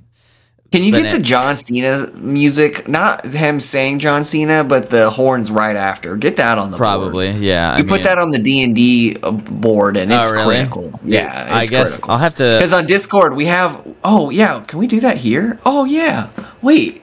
Can 0.71 0.83
you 0.83 0.93
But 0.93 1.03
get 1.05 1.15
it- 1.15 1.19
the 1.19 1.23
John 1.23 1.57
Cena 1.57 2.09
music? 2.15 2.87
Not 2.89 3.25
him 3.25 3.59
saying 3.59 4.01
John 4.01 4.23
Cena, 4.25 4.65
but 4.65 4.91
the 4.91 5.09
horns 5.09 5.51
right 5.51 5.77
after. 5.77 6.15
Get 6.17 6.37
that 6.37 6.59
on 6.59 6.71
the 6.71 6.77
board. 6.77 6.79
Probably, 6.79 7.31
yeah. 7.33 7.79
You 7.79 7.85
put 7.85 8.03
that 8.03 8.19
on 8.19 8.33
the 8.33 8.39
D 8.39 8.63
and 8.63 8.75
D 8.75 9.15
board, 9.15 9.97
and 9.97 10.13
Oh, 10.13 10.21
it's 10.21 10.31
really? 10.31 10.57
critical. 10.57 11.01
Yeah, 11.05 11.47
I 11.51 11.63
it's 11.63 11.71
guess 11.71 11.89
critical. 11.93 12.11
I'll 12.11 12.19
have 12.19 12.35
to. 12.37 12.57
Because 12.59 12.73
on 12.75 12.85
Discord 12.87 13.35
we 13.35 13.47
have. 13.47 13.81
Oh 14.05 14.29
yeah, 14.31 14.61
can 14.67 14.79
we 14.79 14.87
do 14.87 15.01
that 15.01 15.17
here? 15.17 15.59
Oh 15.65 15.85
yeah. 15.87 16.29
Wait, 16.61 17.03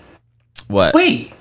What? 0.67 0.93
wait. 0.93 1.33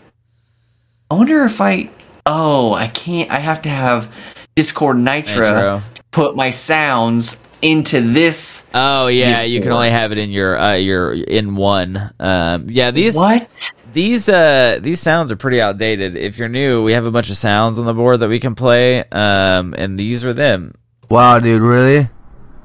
I 1.14 1.16
wonder 1.16 1.44
if 1.44 1.60
I. 1.60 1.90
Oh, 2.26 2.72
I 2.74 2.88
can't. 2.88 3.30
I 3.30 3.36
have 3.38 3.62
to 3.62 3.68
have 3.68 4.12
Discord 4.56 4.96
Nitro, 4.98 5.44
Nitro. 5.54 5.82
put 6.10 6.34
my 6.34 6.50
sounds 6.50 7.40
into 7.62 8.00
this. 8.00 8.68
Oh 8.74 9.06
yeah, 9.06 9.42
you 9.44 9.60
can 9.60 9.70
only 9.70 9.90
have 9.90 10.10
it 10.10 10.18
in 10.18 10.32
your 10.32 10.58
uh, 10.58 10.74
your 10.74 11.12
in 11.14 11.54
one. 11.54 12.12
Um, 12.18 12.68
yeah, 12.68 12.90
these 12.90 13.14
What? 13.14 13.72
these 13.92 14.28
uh 14.28 14.80
these 14.82 14.98
sounds 15.00 15.30
are 15.30 15.36
pretty 15.36 15.60
outdated. 15.60 16.16
If 16.16 16.36
you're 16.36 16.48
new, 16.48 16.82
we 16.82 16.94
have 16.94 17.06
a 17.06 17.12
bunch 17.12 17.30
of 17.30 17.36
sounds 17.36 17.78
on 17.78 17.86
the 17.86 17.94
board 17.94 18.18
that 18.18 18.28
we 18.28 18.40
can 18.40 18.56
play. 18.56 19.04
Um, 19.12 19.72
and 19.78 19.96
these 19.96 20.24
are 20.24 20.32
them. 20.32 20.72
Wow, 21.10 21.38
dude, 21.38 21.62
really? 21.62 22.08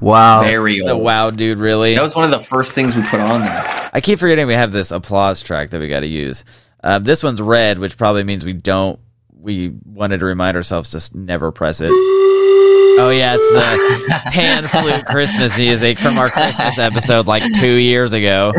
Wow. 0.00 0.42
Very 0.42 0.80
The 0.80 0.90
old. 0.90 1.04
wow, 1.04 1.30
dude, 1.30 1.58
really? 1.58 1.94
That 1.94 2.02
was 2.02 2.16
one 2.16 2.24
of 2.24 2.32
the 2.32 2.40
first 2.40 2.72
things 2.72 2.96
we 2.96 3.02
put 3.02 3.20
on 3.20 3.42
there. 3.42 3.90
I 3.92 4.00
keep 4.00 4.18
forgetting 4.18 4.48
we 4.48 4.54
have 4.54 4.72
this 4.72 4.90
applause 4.90 5.40
track 5.40 5.70
that 5.70 5.80
we 5.80 5.86
got 5.88 6.00
to 6.00 6.06
use. 6.08 6.44
Uh, 6.82 6.98
this 6.98 7.22
one's 7.22 7.40
red, 7.40 7.78
which 7.78 7.96
probably 7.96 8.24
means 8.24 8.44
we 8.44 8.52
don't. 8.52 8.98
We 9.32 9.68
wanted 9.84 10.20
to 10.20 10.26
remind 10.26 10.56
ourselves 10.56 10.90
to 10.90 11.18
never 11.18 11.50
press 11.50 11.80
it. 11.80 11.90
Oh 11.90 13.10
yeah, 13.14 13.36
it's 13.38 13.50
the 13.52 14.20
pan 14.30 14.66
flute 14.68 15.06
Christmas 15.06 15.56
music 15.56 15.98
from 15.98 16.18
our 16.18 16.28
Christmas 16.28 16.78
episode 16.78 17.26
like 17.26 17.42
two 17.58 17.74
years 17.74 18.12
ago. 18.12 18.52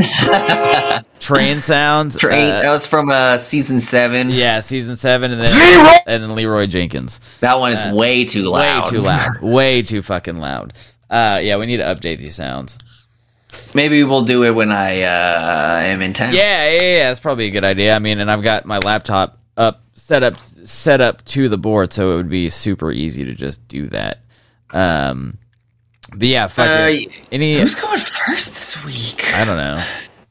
Train 1.19 1.61
sounds. 1.61 2.15
Train. 2.15 2.51
uh, 2.51 2.61
that 2.63 2.71
was 2.71 2.87
from 2.87 3.09
uh, 3.09 3.37
season 3.37 3.79
seven. 3.79 4.31
yeah, 4.31 4.59
season 4.59 4.95
seven, 4.97 5.31
and 5.31 5.39
then 5.39 6.01
and 6.07 6.23
then 6.23 6.33
Leeroy 6.35 6.65
Jenkins. 6.65 7.19
That 7.41 7.59
one 7.59 7.73
is 7.73 7.95
way 7.95 8.25
too 8.25 8.43
loud. 8.49 8.85
Way 8.85 8.89
too 8.89 9.01
loud. 9.01 9.27
Way 9.41 9.81
too 9.83 10.01
fucking 10.01 10.37
loud. 10.39 10.73
Uh, 11.09 11.39
yeah, 11.43 11.57
we 11.57 11.67
need 11.67 11.77
to 11.77 11.83
update 11.83 12.17
these 12.17 12.35
sounds. 12.35 12.77
Maybe 13.73 14.03
we'll 14.03 14.23
do 14.23 14.43
it 14.43 14.51
when 14.55 14.71
I 14.71 15.01
uh, 15.03 15.79
am 15.83 16.01
in 16.01 16.13
town. 16.13 16.33
Yeah, 16.33 16.69
yeah, 16.69 16.81
yeah, 16.81 17.07
that's 17.09 17.19
probably 17.19 17.45
a 17.47 17.51
good 17.51 17.63
idea. 17.65 17.95
I 17.95 17.99
mean, 17.99 18.19
and 18.19 18.29
I've 18.31 18.43
got 18.43 18.65
my 18.65 18.79
laptop 18.79 19.39
up, 19.57 19.81
set 19.93 20.23
up, 20.23 20.35
set 20.63 21.01
up 21.01 21.23
to 21.25 21.49
the 21.49 21.57
board, 21.57 21.91
so 21.93 22.11
it 22.11 22.15
would 22.15 22.29
be 22.29 22.49
super 22.49 22.91
easy 22.91 23.25
to 23.25 23.33
just 23.33 23.65
do 23.67 23.87
that. 23.89 24.19
Um, 24.71 25.37
but 26.09 26.27
yeah, 26.27 26.47
fucking 26.47 27.09
Uh, 27.09 27.13
any. 27.31 27.59
Who's 27.59 27.75
going 27.75 27.99
first 27.99 28.53
this 28.53 28.85
week? 28.85 29.33
I 29.35 29.45
don't 29.45 29.57
know. 29.57 29.83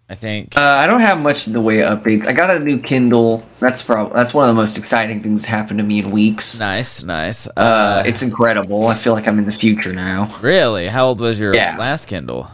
I 0.08 0.14
think. 0.16 0.56
Uh, 0.56 0.60
I 0.60 0.86
don't 0.88 1.00
have 1.02 1.20
much 1.20 1.46
in 1.46 1.52
the 1.52 1.60
way 1.60 1.82
of 1.82 2.02
updates. 2.02 2.26
I 2.26 2.32
got 2.32 2.50
a 2.50 2.58
new 2.58 2.78
Kindle. 2.80 3.46
That's 3.60 3.80
probably 3.80 4.12
that's 4.16 4.34
one 4.34 4.48
of 4.48 4.54
the 4.56 4.60
most 4.60 4.76
exciting 4.76 5.22
things 5.22 5.42
that 5.42 5.48
happened 5.50 5.78
to 5.78 5.84
me 5.84 6.00
in 6.00 6.10
weeks. 6.10 6.58
nice, 6.58 7.02
nice. 7.04 7.46
Uh, 7.46 7.50
Uh, 7.60 8.02
it's 8.04 8.20
incredible. 8.20 8.88
I 8.88 8.96
feel 8.96 9.12
like 9.12 9.28
I'm 9.28 9.38
in 9.38 9.44
the 9.44 9.52
future 9.52 9.92
now. 9.92 10.28
really. 10.42 10.88
How 10.88 11.06
old 11.06 11.20
was 11.20 11.38
your 11.38 11.54
Yeah. 11.54 11.76
last 11.78 12.06
Kindle? 12.06 12.50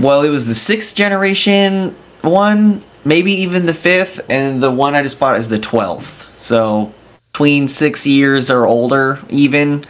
Well, 0.00 0.22
it 0.22 0.28
was 0.28 0.46
the 0.46 0.54
sixth 0.54 0.94
generation 0.94 1.94
one, 2.22 2.84
maybe 3.04 3.32
even 3.32 3.66
the 3.66 3.74
fifth, 3.74 4.20
and 4.28 4.62
the 4.62 4.70
one 4.70 4.94
I 4.94 5.02
just 5.02 5.18
bought 5.18 5.38
is 5.38 5.48
the 5.48 5.58
twelfth. 5.58 6.38
So 6.38 6.92
between 7.32 7.68
six 7.68 8.06
years 8.06 8.50
or 8.50 8.66
older, 8.66 9.18
even. 9.28 9.84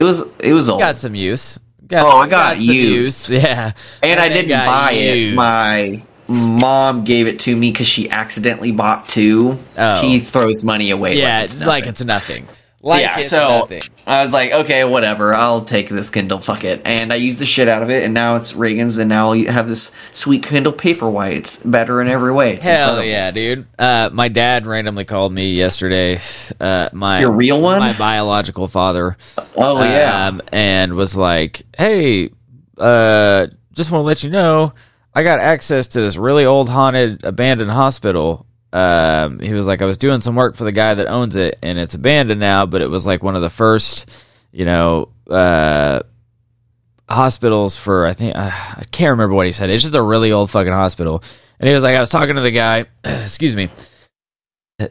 It 0.00 0.04
was 0.04 0.34
it 0.40 0.52
was 0.52 0.68
old. 0.68 0.80
Got 0.80 0.98
some 0.98 1.14
use. 1.14 1.60
Got, 1.86 2.04
Oh, 2.06 2.18
I 2.18 2.28
got 2.28 2.54
some 2.56 2.62
used. 2.64 3.30
use. 3.30 3.42
Yeah, 3.44 3.72
and 4.02 4.18
I 4.18 4.28
didn't 4.28 4.48
got 4.48 4.66
buy 4.66 4.92
it. 4.92 5.34
My 5.34 6.04
mom 6.26 7.04
gave 7.04 7.26
it 7.28 7.38
to 7.40 7.54
me 7.54 7.70
because 7.70 7.86
she 7.86 8.10
accidentally 8.10 8.72
bought 8.72 9.08
two. 9.08 9.56
Oh. 9.78 10.00
She 10.00 10.18
throws 10.18 10.64
money 10.64 10.90
away. 10.90 11.16
yeah. 11.16 11.36
like 11.36 11.44
It's 11.44 11.54
it's 11.56 11.64
like 11.64 11.86
it's 11.86 12.04
nothing. 12.04 12.48
Like 12.84 13.02
yeah, 13.02 13.18
so 13.20 13.60
nothing. 13.60 13.82
I 14.08 14.24
was 14.24 14.32
like, 14.32 14.50
okay, 14.52 14.82
whatever. 14.82 15.32
I'll 15.32 15.64
take 15.64 15.88
this 15.88 16.10
Kindle. 16.10 16.40
Fuck 16.40 16.64
it. 16.64 16.82
And 16.84 17.12
I 17.12 17.16
used 17.16 17.38
the 17.40 17.46
shit 17.46 17.68
out 17.68 17.80
of 17.84 17.90
it, 17.90 18.02
and 18.02 18.12
now 18.12 18.34
it's 18.34 18.56
Reagan's, 18.56 18.98
and 18.98 19.08
now 19.08 19.34
you 19.34 19.48
have 19.52 19.68
this 19.68 19.94
sweet 20.10 20.42
Kindle 20.42 20.72
Paperwhite. 20.72 21.36
It's 21.36 21.62
better 21.62 22.02
in 22.02 22.08
every 22.08 22.32
way. 22.32 22.54
It's 22.54 22.66
Hell 22.66 22.98
incredible. 22.98 23.08
yeah, 23.08 23.30
dude. 23.30 23.66
Uh, 23.78 24.10
my 24.12 24.26
dad 24.26 24.66
randomly 24.66 25.04
called 25.04 25.32
me 25.32 25.52
yesterday. 25.52 26.20
Uh, 26.60 26.88
my 26.92 27.20
Your 27.20 27.30
real 27.30 27.60
one? 27.60 27.78
my 27.78 27.92
biological 27.96 28.66
father. 28.66 29.16
Oh 29.56 29.80
yeah. 29.84 30.26
um, 30.26 30.42
and 30.50 30.94
was 30.94 31.14
like, 31.14 31.62
"Hey, 31.78 32.30
uh, 32.78 33.46
just 33.74 33.92
want 33.92 34.02
to 34.02 34.06
let 34.06 34.24
you 34.24 34.30
know, 34.30 34.72
I 35.14 35.22
got 35.22 35.38
access 35.38 35.86
to 35.88 36.00
this 36.00 36.16
really 36.16 36.44
old 36.44 36.68
haunted 36.68 37.24
abandoned 37.24 37.70
hospital." 37.70 38.44
Um, 38.72 39.38
he 39.38 39.52
was 39.52 39.66
like, 39.66 39.82
"I 39.82 39.84
was 39.84 39.98
doing 39.98 40.20
some 40.20 40.34
work 40.34 40.56
for 40.56 40.64
the 40.64 40.72
guy 40.72 40.94
that 40.94 41.06
owns 41.06 41.36
it, 41.36 41.58
and 41.62 41.78
it's 41.78 41.94
abandoned 41.94 42.40
now, 42.40 42.66
but 42.66 42.82
it 42.82 42.88
was 42.88 43.06
like 43.06 43.22
one 43.22 43.36
of 43.36 43.42
the 43.42 43.50
first, 43.50 44.10
you 44.52 44.64
know, 44.64 45.08
uh." 45.28 46.00
hospitals 47.08 47.76
for 47.76 48.06
I 48.06 48.14
think 48.14 48.34
uh, 48.34 48.50
I 48.50 48.84
can't 48.90 49.10
remember 49.10 49.34
what 49.34 49.46
he 49.46 49.52
said. 49.52 49.70
It's 49.70 49.82
just 49.82 49.94
a 49.94 50.02
really 50.02 50.32
old 50.32 50.50
fucking 50.50 50.72
hospital. 50.72 51.22
And 51.60 51.68
he 51.68 51.74
was 51.74 51.84
like, 51.84 51.96
I 51.96 52.00
was 52.00 52.08
talking 52.08 52.34
to 52.34 52.40
the 52.40 52.50
guy. 52.50 52.86
excuse 53.04 53.54
me. 53.54 53.68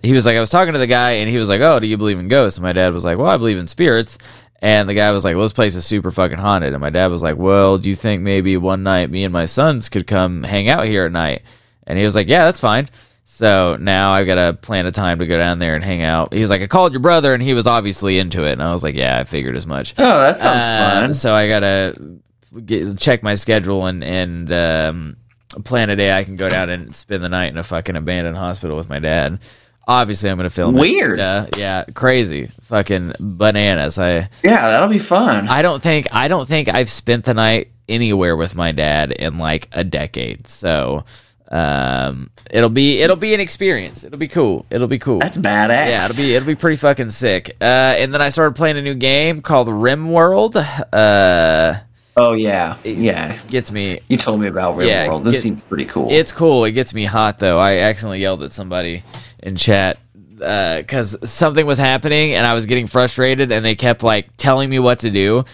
He 0.01 0.13
was 0.13 0.25
like, 0.25 0.37
I 0.37 0.39
was 0.39 0.49
talking 0.49 0.73
to 0.73 0.79
the 0.79 0.87
guy, 0.87 1.11
and 1.11 1.29
he 1.29 1.37
was 1.37 1.49
like, 1.49 1.59
"Oh, 1.59 1.79
do 1.79 1.87
you 1.87 1.97
believe 1.97 2.17
in 2.17 2.29
ghosts?" 2.29 2.57
And 2.57 2.63
my 2.63 2.71
dad 2.71 2.93
was 2.93 3.03
like, 3.03 3.17
"Well, 3.17 3.27
I 3.27 3.35
believe 3.35 3.57
in 3.57 3.67
spirits." 3.67 4.17
And 4.61 4.87
the 4.87 4.93
guy 4.93 5.11
was 5.11 5.25
like, 5.25 5.35
"Well, 5.35 5.43
this 5.43 5.51
place 5.51 5.75
is 5.75 5.85
super 5.85 6.11
fucking 6.11 6.37
haunted." 6.37 6.73
And 6.73 6.79
my 6.79 6.91
dad 6.91 7.07
was 7.07 7.21
like, 7.21 7.35
"Well, 7.35 7.77
do 7.77 7.89
you 7.89 7.95
think 7.95 8.21
maybe 8.21 8.55
one 8.55 8.83
night 8.83 9.09
me 9.09 9.25
and 9.25 9.33
my 9.33 9.45
sons 9.45 9.89
could 9.89 10.07
come 10.07 10.43
hang 10.43 10.69
out 10.69 10.85
here 10.85 11.05
at 11.05 11.11
night?" 11.11 11.41
And 11.85 11.99
he 11.99 12.05
was 12.05 12.15
like, 12.15 12.29
"Yeah, 12.29 12.45
that's 12.45 12.59
fine." 12.59 12.87
So 13.25 13.77
now 13.79 14.11
I've 14.13 14.27
got 14.27 14.35
to 14.35 14.53
plan 14.53 14.85
a 14.85 14.91
time 14.91 15.19
to 15.19 15.25
go 15.25 15.37
down 15.37 15.59
there 15.59 15.75
and 15.75 15.83
hang 15.83 16.01
out. 16.03 16.33
He 16.33 16.41
was 16.41 16.49
like, 16.49 16.61
I 16.61 16.67
called 16.67 16.91
your 16.93 16.99
brother, 16.99 17.33
and 17.33 17.41
he 17.41 17.53
was 17.53 17.65
obviously 17.65 18.19
into 18.19 18.43
it. 18.45 18.51
And 18.53 18.61
I 18.63 18.71
was 18.71 18.83
like, 18.83 18.95
Yeah, 18.95 19.17
I 19.19 19.23
figured 19.23 19.55
as 19.55 19.65
much. 19.65 19.93
Oh, 19.97 20.19
that 20.21 20.37
sounds 20.39 20.61
Uh, 20.63 21.01
fun. 21.01 21.13
So 21.13 21.33
I 21.33 21.47
gotta 21.47 22.19
get, 22.65 22.97
check 22.97 23.23
my 23.23 23.35
schedule 23.35 23.85
and 23.85 24.03
and 24.03 24.51
um, 24.51 25.17
plan 25.63 25.89
a 25.89 25.95
day 25.95 26.11
I 26.11 26.23
can 26.23 26.35
go 26.35 26.49
down 26.49 26.69
and 26.69 26.93
spend 26.95 27.23
the 27.23 27.29
night 27.29 27.51
in 27.51 27.57
a 27.57 27.63
fucking 27.63 27.95
abandoned 27.95 28.37
hospital 28.37 28.77
with 28.77 28.89
my 28.89 28.99
dad. 28.99 29.39
Obviously, 29.87 30.29
I'm 30.29 30.37
gonna 30.37 30.49
film. 30.51 30.77
it. 30.77 30.81
Weird. 30.81 31.19
Uh, 31.19 31.47
yeah, 31.57 31.85
crazy, 31.95 32.47
fucking 32.63 33.13
bananas. 33.19 33.97
I 33.97 34.29
Yeah, 34.43 34.61
that'll 34.69 34.89
be 34.89 34.99
fun. 34.99 35.47
I 35.47 35.61
don't 35.63 35.81
think 35.81 36.07
I 36.11 36.27
don't 36.27 36.47
think 36.47 36.69
I've 36.69 36.89
spent 36.89 37.25
the 37.25 37.33
night 37.33 37.71
anywhere 37.89 38.35
with 38.37 38.55
my 38.55 38.71
dad 38.71 39.11
in 39.11 39.37
like 39.39 39.67
a 39.71 39.83
decade. 39.83 40.47
So 40.47 41.03
um, 41.51 42.31
it'll 42.49 42.69
be 42.69 43.01
it'll 43.01 43.15
be 43.17 43.33
an 43.33 43.39
experience. 43.39 44.03
It'll 44.03 44.17
be 44.17 44.27
cool. 44.29 44.65
It'll 44.69 44.87
be 44.87 44.99
cool. 44.99 45.19
That's 45.19 45.37
badass. 45.37 45.87
Yeah, 45.87 46.05
it'll 46.05 46.17
be 46.17 46.33
it'll 46.35 46.47
be 46.47 46.55
pretty 46.55 46.77
fucking 46.77 47.09
sick. 47.11 47.55
Uh, 47.61 47.65
and 47.65 48.13
then 48.13 48.21
I 48.21 48.29
started 48.29 48.55
playing 48.55 48.77
a 48.77 48.81
new 48.81 48.95
game 48.95 49.41
called 49.41 49.67
Rim 49.67 50.09
World. 50.11 50.55
Uh, 50.55 51.75
Oh 52.17 52.33
yeah, 52.33 52.77
yeah. 52.83 53.37
gets 53.47 53.71
me. 53.71 53.99
You 54.09 54.17
told 54.17 54.41
me 54.41 54.47
about 54.47 54.75
Real 54.75 54.87
Yeah, 54.89 55.07
World. 55.07 55.23
This 55.23 55.41
seems 55.41 55.61
pretty 55.61 55.85
cool. 55.85 56.09
It's 56.11 56.31
cool. 56.33 56.65
It 56.65 56.71
gets 56.73 56.93
me 56.93 57.05
hot 57.05 57.39
though. 57.39 57.57
I 57.57 57.77
accidentally 57.77 58.19
yelled 58.19 58.43
at 58.43 58.51
somebody 58.51 59.03
in 59.39 59.55
chat 59.55 59.97
because 60.37 61.17
something 61.29 61.65
was 61.65 61.77
happening 61.77 62.33
and 62.33 62.45
I 62.45 62.53
was 62.53 62.65
getting 62.65 62.87
frustrated, 62.87 63.51
and 63.51 63.63
they 63.65 63.75
kept 63.75 64.03
like 64.03 64.35
telling 64.37 64.69
me 64.69 64.79
what 64.79 64.99
to 64.99 65.11
do. 65.11 65.45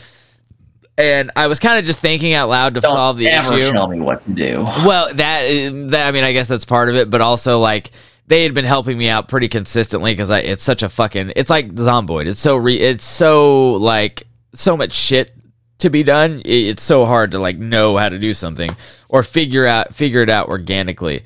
And 0.98 1.32
I 1.36 1.48
was 1.48 1.60
kind 1.60 1.78
of 1.80 1.86
just 1.86 2.00
thinking 2.00 2.34
out 2.34 2.50
loud 2.50 2.74
to 2.74 2.80
Don't 2.82 2.92
solve 2.94 3.18
the 3.18 3.28
ever 3.28 3.56
issue. 3.58 3.72
tell 3.72 3.88
me 3.88 4.00
what 4.00 4.24
to 4.24 4.32
do. 4.32 4.64
Well, 4.64 5.14
that, 5.14 5.88
that 5.92 6.08
I 6.08 6.12
mean, 6.12 6.24
I 6.24 6.34
guess 6.34 6.48
that's 6.48 6.66
part 6.66 6.90
of 6.90 6.96
it, 6.96 7.10
but 7.10 7.22
also 7.22 7.60
like 7.60 7.92
they 8.26 8.44
had 8.44 8.54
been 8.54 8.66
helping 8.66 8.98
me 8.98 9.08
out 9.08 9.28
pretty 9.28 9.48
consistently 9.48 10.12
because 10.14 10.30
it's 10.32 10.64
such 10.64 10.82
a 10.84 10.90
fucking 10.90 11.34
it's 11.36 11.50
like 11.52 11.74
Zomboid. 11.76 12.26
It's 12.26 12.40
so 12.42 12.56
re, 12.56 12.76
it's 12.80 13.06
so 13.06 13.74
like 13.74 14.24
so 14.54 14.76
much 14.76 14.94
shit 14.94 15.34
to 15.80 15.90
be 15.92 16.02
done. 16.02 16.42
I- 16.46 16.50
It's 16.50 16.82
so 16.84 17.06
hard 17.06 17.32
to 17.32 17.40
like 17.40 17.58
know 17.60 17.96
how 17.98 18.10
to 18.10 18.18
do 18.18 18.34
something 18.34 18.72
or 19.08 19.22
figure 19.22 19.68
out 19.68 19.94
figure 19.94 20.22
it 20.22 20.30
out 20.32 20.48
organically. 20.50 21.24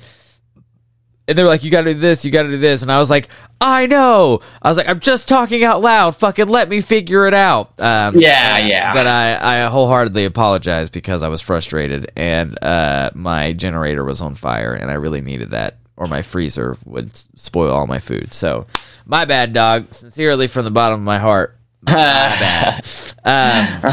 And 1.28 1.38
they're 1.38 1.46
like, 1.46 1.62
"You 1.62 1.70
got 1.70 1.82
to 1.82 1.94
do 1.94 2.00
this, 2.00 2.24
you 2.24 2.30
got 2.32 2.42
to 2.42 2.48
do 2.48 2.58
this," 2.58 2.82
and 2.82 2.90
I 2.90 2.98
was 2.98 3.08
like, 3.08 3.28
"I 3.60 3.86
know." 3.86 4.40
I 4.60 4.68
was 4.68 4.76
like, 4.76 4.88
"I'm 4.88 4.98
just 4.98 5.28
talking 5.28 5.62
out 5.62 5.80
loud. 5.80 6.16
Fucking 6.16 6.48
let 6.48 6.68
me 6.68 6.80
figure 6.80 7.28
it 7.28 7.34
out." 7.34 7.78
Um, 7.80 8.16
Yeah, 8.18 8.58
yeah. 8.58 8.92
But 8.92 9.06
I, 9.06 9.64
I 9.64 9.66
wholeheartedly 9.68 10.24
apologize 10.24 10.90
because 10.90 11.22
I 11.22 11.28
was 11.28 11.40
frustrated 11.40 12.10
and 12.16 12.60
uh, 12.62 13.10
my 13.14 13.52
generator 13.52 14.04
was 14.04 14.20
on 14.20 14.34
fire 14.34 14.74
and 14.74 14.90
I 14.90 14.94
really 14.94 15.20
needed 15.20 15.50
that, 15.50 15.78
or 15.96 16.08
my 16.08 16.22
freezer 16.22 16.76
would 16.84 17.16
spoil 17.38 17.72
all 17.72 17.86
my 17.86 18.00
food. 18.00 18.34
So, 18.34 18.66
my 19.06 19.24
bad, 19.24 19.52
dog. 19.52 19.92
Sincerely, 19.94 20.48
from 20.48 20.64
the 20.64 20.70
bottom 20.72 20.98
of 20.98 21.04
my 21.04 21.20
heart, 21.20 21.56
my 21.82 21.92
bad. 21.94 22.84
Um, 23.24 23.92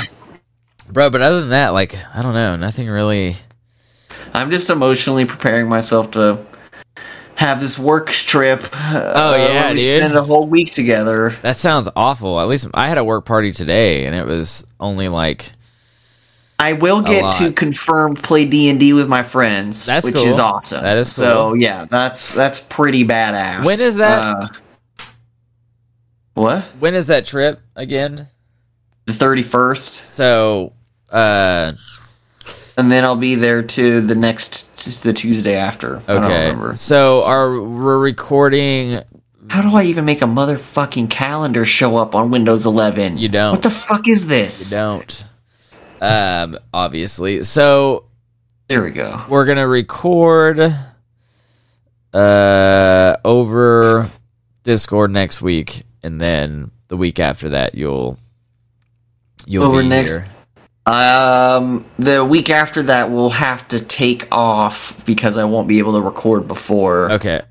bro, 0.91 1.11
but 1.11 1.21
other 1.21 1.41
than 1.41 1.49
that, 1.51 1.69
like, 1.69 1.95
I 2.15 2.23
don't 2.23 2.33
know, 2.33 2.55
nothing 2.55 2.87
really. 2.87 3.35
I'm 4.33 4.51
just 4.51 4.69
emotionally 4.69 5.25
preparing 5.25 5.69
myself 5.69 6.11
to 6.11 6.45
have 7.39 7.61
this 7.61 7.79
work 7.79 8.09
trip. 8.09 8.65
Oh 8.73 9.33
yeah, 9.33 9.71
we 9.71 9.79
dude. 9.79 10.01
spend 10.03 10.15
a 10.17 10.23
whole 10.23 10.45
week 10.45 10.73
together. 10.73 11.29
That 11.41 11.55
sounds 11.55 11.87
awful. 11.95 12.37
At 12.41 12.49
least 12.49 12.67
I 12.73 12.89
had 12.89 12.97
a 12.97 13.03
work 13.03 13.23
party 13.25 13.53
today 13.53 14.05
and 14.05 14.13
it 14.13 14.25
was 14.25 14.65
only 14.77 15.07
like. 15.07 15.49
I 16.59 16.73
will 16.73 17.01
get 17.01 17.31
to 17.35 17.53
confirm 17.53 18.15
play 18.15 18.43
D 18.43 18.69
and 18.69 18.77
D 18.77 18.91
with 18.91 19.07
my 19.07 19.23
friends, 19.23 19.85
That's 19.85 20.05
which 20.05 20.15
cool. 20.15 20.25
is 20.25 20.37
awesome. 20.37 20.83
That 20.83 20.97
is 20.97 21.15
so 21.15 21.53
yeah. 21.53 21.85
That's 21.85 22.33
that's 22.33 22.59
pretty 22.59 23.05
badass. 23.05 23.63
When 23.65 23.79
is 23.79 23.95
that? 23.95 24.25
Uh, 24.25 24.47
what? 26.33 26.63
When 26.79 26.93
is 26.93 27.07
that 27.07 27.25
trip 27.25 27.61
again? 27.77 28.27
The 29.05 29.13
thirty 29.13 29.43
first, 29.43 29.95
So, 30.15 30.73
uh, 31.09 31.71
and 32.79 32.91
then 32.91 33.03
I'll 33.03 33.15
be 33.15 33.35
there 33.35 33.61
to 33.61 34.01
the 34.01 34.15
next 34.15 35.03
the 35.03 35.13
Tuesday 35.13 35.55
after. 35.55 35.97
I 36.07 36.13
don't 36.13 36.23
okay. 36.25 36.47
remember. 36.47 36.75
So, 36.75 37.21
are 37.25 37.59
we're 37.61 37.97
recording 37.97 39.01
How 39.49 39.61
do 39.61 39.75
I 39.75 39.83
even 39.83 40.05
make 40.05 40.21
a 40.21 40.25
motherfucking 40.25 41.09
calendar 41.09 41.65
show 41.65 41.97
up 41.97 42.15
on 42.15 42.31
Windows 42.31 42.65
11? 42.65 43.17
You 43.17 43.27
don't. 43.29 43.51
What 43.51 43.63
the 43.63 43.69
fuck 43.69 44.07
is 44.07 44.27
this? 44.27 44.71
You 44.71 44.77
don't 44.77 45.25
um 46.01 46.57
obviously 46.73 47.43
so 47.43 48.05
There 48.69 48.81
we 48.81 48.91
go. 48.91 49.21
we're 49.27 49.43
gonna 49.45 49.67
record 49.67 50.73
uh 52.13 53.17
over 53.25 54.07
discord 54.63 55.11
next 55.11 55.41
week 55.41 55.83
and 56.01 56.19
then 56.21 56.71
the 56.87 56.95
week 56.95 57.19
after 57.19 57.49
that 57.49 57.75
you'll 57.75 58.17
you'll 59.45 59.63
Over 59.65 59.81
be 59.81 59.89
next- 59.89 60.11
here. 60.11 60.25
Um, 60.85 61.85
the 61.99 62.25
week 62.25 62.49
after 62.49 62.81
that, 62.83 63.11
we'll 63.11 63.29
have 63.29 63.67
to 63.69 63.79
take 63.79 64.27
off 64.31 65.05
because 65.05 65.37
I 65.37 65.43
won't 65.43 65.67
be 65.67 65.77
able 65.79 65.93
to 65.93 66.01
record 66.01 66.47
before 66.47 67.11
okay 67.13 67.41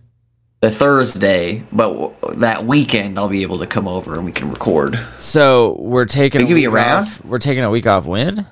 the 0.60 0.70
Thursday. 0.72 1.62
But 1.70 1.92
w- 1.92 2.40
that 2.40 2.64
weekend, 2.64 3.16
I'll 3.18 3.28
be 3.28 3.42
able 3.42 3.58
to 3.60 3.66
come 3.66 3.86
over 3.86 4.16
and 4.16 4.24
we 4.24 4.32
can 4.32 4.50
record. 4.50 4.98
so 5.20 5.76
we're 5.78 6.06
taking 6.06 6.40
Are 6.40 6.44
a 6.44 6.48
you 6.48 6.54
gonna 6.54 6.60
be 6.62 6.66
around? 6.66 7.04
off 7.04 7.24
we're 7.24 7.38
taking 7.38 7.62
a 7.62 7.70
week 7.70 7.86
off 7.86 8.06
when 8.06 8.44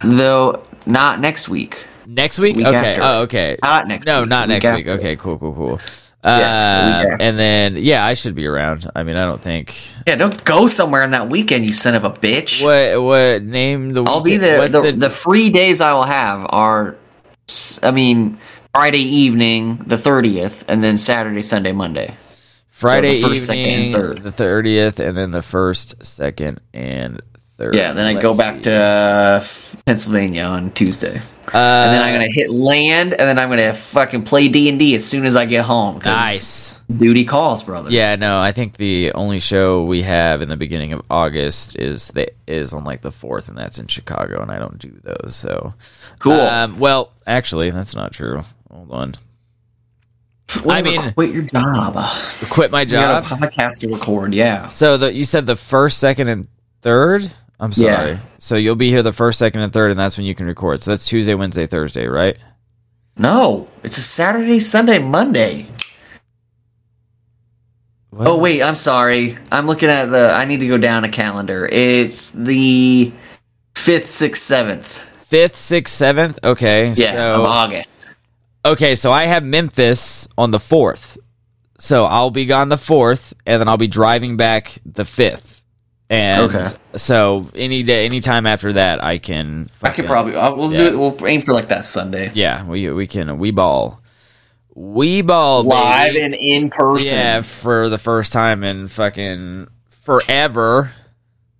Though 0.00 0.62
not 0.84 1.20
next 1.20 1.48
week. 1.48 1.86
next 2.06 2.38
week 2.38 2.56
Week 2.56 2.66
okay 2.66 2.76
after. 2.96 3.02
oh 3.02 3.20
okay 3.22 3.56
Not 3.62 3.86
next. 3.88 4.04
no 4.04 4.20
week, 4.22 4.28
not 4.28 4.48
next 4.48 4.64
week 4.66 4.86
after. 4.86 4.92
okay 4.98 5.16
cool 5.16 5.38
cool 5.38 5.54
cool 5.54 5.80
uh, 6.24 7.04
week 7.04 7.16
and 7.20 7.38
then 7.38 7.76
yeah 7.76 8.04
i 8.06 8.14
should 8.14 8.34
be 8.34 8.46
around 8.46 8.88
i 8.94 9.02
mean 9.02 9.16
i 9.16 9.20
don't 9.22 9.40
think 9.40 9.76
Yeah, 10.06 10.16
don't 10.16 10.44
go 10.44 10.66
somewhere 10.68 11.02
on 11.02 11.10
that 11.10 11.28
weekend, 11.28 11.64
you 11.66 11.72
son 11.72 11.94
of 11.94 12.04
a 12.04 12.10
bitch. 12.10 12.62
what 12.64 13.02
what 13.02 13.42
name 13.42 13.90
the 13.90 14.04
I'll 14.04 14.20
be 14.20 14.36
there. 14.36 14.58
what's 14.58 14.70
The, 14.72 14.92
the 14.92 15.10
free 15.10 15.50
days 15.50 15.80
I 15.80 15.92
will 15.94 16.04
have 16.04 16.46
are, 16.50 16.96
I 17.82 17.90
mean, 17.90 18.38
Friday 18.74 19.02
evening, 19.02 19.76
the 19.86 19.98
thirtieth, 19.98 20.64
and 20.68 20.82
then 20.82 20.96
Saturday, 20.96 21.42
Sunday, 21.42 21.72
Monday. 21.72 22.16
Friday 22.70 23.20
So 23.20 23.28
the 23.28 23.34
first, 23.34 23.46
second, 23.46 23.64
and 23.64 23.70
evening, 23.86 23.92
third. 23.92 24.22
the 24.22 24.32
thirtieth, 24.32 24.98
and 25.00 25.16
then 25.16 25.30
the 25.30 25.42
first, 25.42 26.04
second, 26.04 26.60
and 26.74 27.20
third. 27.62 27.74
Yeah, 27.74 27.92
then 27.92 28.06
I 28.06 28.20
go 28.20 28.36
back 28.36 28.56
see. 28.56 28.62
to 28.62 28.72
uh, 28.74 29.44
Pennsylvania 29.86 30.42
on 30.44 30.70
Tuesday, 30.72 31.16
Uh, 31.52 31.56
and 31.58 31.94
then 31.94 32.02
I'm 32.02 32.12
gonna 32.14 32.30
hit 32.32 32.50
land, 32.50 33.12
and 33.12 33.20
then 33.20 33.38
I'm 33.38 33.48
gonna 33.50 33.74
fucking 33.74 34.24
play 34.24 34.48
D 34.48 34.68
and 34.68 34.78
D 34.78 34.94
as 34.94 35.04
soon 35.04 35.24
as 35.24 35.36
I 35.36 35.44
get 35.46 35.64
home. 35.64 36.00
nice. 36.04 36.74
duty 36.96 37.24
calls, 37.24 37.62
brother. 37.62 37.90
Yeah, 37.90 38.16
no, 38.16 38.40
I 38.40 38.52
think 38.52 38.76
the 38.76 39.12
only 39.14 39.38
show 39.40 39.84
we 39.84 40.02
have 40.02 40.42
in 40.42 40.48
the 40.48 40.56
beginning 40.56 40.92
of 40.92 41.02
August 41.10 41.76
is 41.76 42.08
the 42.08 42.30
is 42.46 42.72
on 42.72 42.84
like 42.84 43.00
the 43.02 43.12
fourth, 43.12 43.48
and 43.48 43.56
that's 43.56 43.78
in 43.78 43.86
Chicago, 43.86 44.40
and 44.42 44.50
I 44.50 44.58
don't 44.58 44.78
do 44.78 44.92
those. 45.02 45.34
So 45.36 45.74
cool. 46.18 46.40
Um, 46.40 46.78
well, 46.78 47.12
actually, 47.26 47.70
that's 47.70 47.94
not 47.96 48.12
true. 48.12 48.40
Hold 48.70 48.90
on, 48.92 49.14
Well, 50.64 50.76
I 50.76 50.82
mean- 50.82 51.12
quit 51.12 51.32
your 51.32 51.42
job. 51.42 51.96
quit 52.50 52.70
my 52.70 52.82
You 52.82 52.86
got 52.88 53.24
job. 53.28 53.38
a 53.40 53.46
podcast 53.46 53.80
to 53.80 53.88
record. 53.92 54.32
Yeah. 54.34 54.68
So 54.68 54.96
the 54.96 55.12
you 55.12 55.24
said 55.24 55.46
the 55.46 55.56
first, 55.56 55.98
second, 55.98 56.28
and 56.28 56.46
third. 56.82 57.30
I'm 57.62 57.72
sorry. 57.72 58.12
Yeah. 58.12 58.18
So 58.38 58.56
you'll 58.56 58.74
be 58.74 58.90
here 58.90 59.04
the 59.04 59.12
first, 59.12 59.38
second, 59.38 59.60
and 59.60 59.72
third, 59.72 59.92
and 59.92 60.00
that's 60.00 60.16
when 60.16 60.26
you 60.26 60.34
can 60.34 60.46
record. 60.46 60.82
So 60.82 60.90
that's 60.90 61.06
Tuesday, 61.06 61.34
Wednesday, 61.34 61.66
Thursday, 61.66 62.06
right? 62.08 62.36
No, 63.16 63.68
it's 63.84 63.96
a 63.98 64.02
Saturday, 64.02 64.58
Sunday, 64.58 64.98
Monday. 64.98 65.68
What? 68.10 68.26
Oh 68.28 68.36
wait, 68.38 68.62
I'm 68.62 68.74
sorry. 68.74 69.38
I'm 69.50 69.66
looking 69.66 69.88
at 69.88 70.06
the. 70.06 70.30
I 70.32 70.44
need 70.44 70.60
to 70.60 70.66
go 70.68 70.76
down 70.76 71.04
a 71.04 71.08
calendar. 71.08 71.68
It's 71.70 72.30
the 72.30 73.12
fifth, 73.74 74.06
sixth, 74.08 74.42
seventh. 74.42 74.98
fifth, 75.26 75.56
sixth, 75.56 75.94
seventh. 75.94 76.38
Okay, 76.44 76.92
Yeah, 76.92 77.12
of 77.30 77.36
so 77.36 77.44
August. 77.44 78.08
okay, 78.64 78.96
so 78.96 79.12
I 79.12 79.24
have 79.26 79.44
Memphis 79.44 80.28
on 80.36 80.50
the 80.50 80.60
fourth, 80.60 81.16
so 81.78 82.04
I'll 82.04 82.30
be 82.30 82.44
gone 82.44 82.68
the 82.68 82.76
fourth, 82.76 83.32
and 83.46 83.60
then 83.60 83.68
I'll 83.68 83.78
be 83.78 83.88
driving 83.88 84.36
back 84.36 84.76
the 84.84 85.04
fifth. 85.06 85.61
And 86.12 86.42
Okay. 86.54 86.66
so 86.94 87.48
any 87.56 87.82
day, 87.82 88.04
any 88.04 88.20
time 88.20 88.46
after 88.46 88.74
that, 88.74 89.02
I 89.02 89.16
can. 89.16 89.70
I 89.82 89.88
could 89.88 90.04
fucking- 90.04 90.04
probably. 90.06 90.36
I'll, 90.36 90.54
we'll 90.56 90.70
yeah. 90.70 90.78
do 90.78 90.86
it. 90.88 90.98
We'll 90.98 91.26
aim 91.26 91.40
for 91.40 91.54
like 91.54 91.68
that 91.68 91.86
Sunday. 91.86 92.30
Yeah, 92.34 92.66
we 92.66 92.90
we 92.90 93.06
can 93.06 93.38
we 93.38 93.50
ball, 93.50 93.98
we 94.74 95.22
ball 95.22 95.64
Live 95.64 96.12
baby. 96.12 96.22
and 96.24 96.34
in 96.34 96.68
person. 96.68 97.16
Yeah, 97.16 97.40
for 97.40 97.88
the 97.88 97.96
first 97.96 98.30
time 98.30 98.62
in 98.62 98.88
fucking 98.88 99.68
forever. 99.88 100.92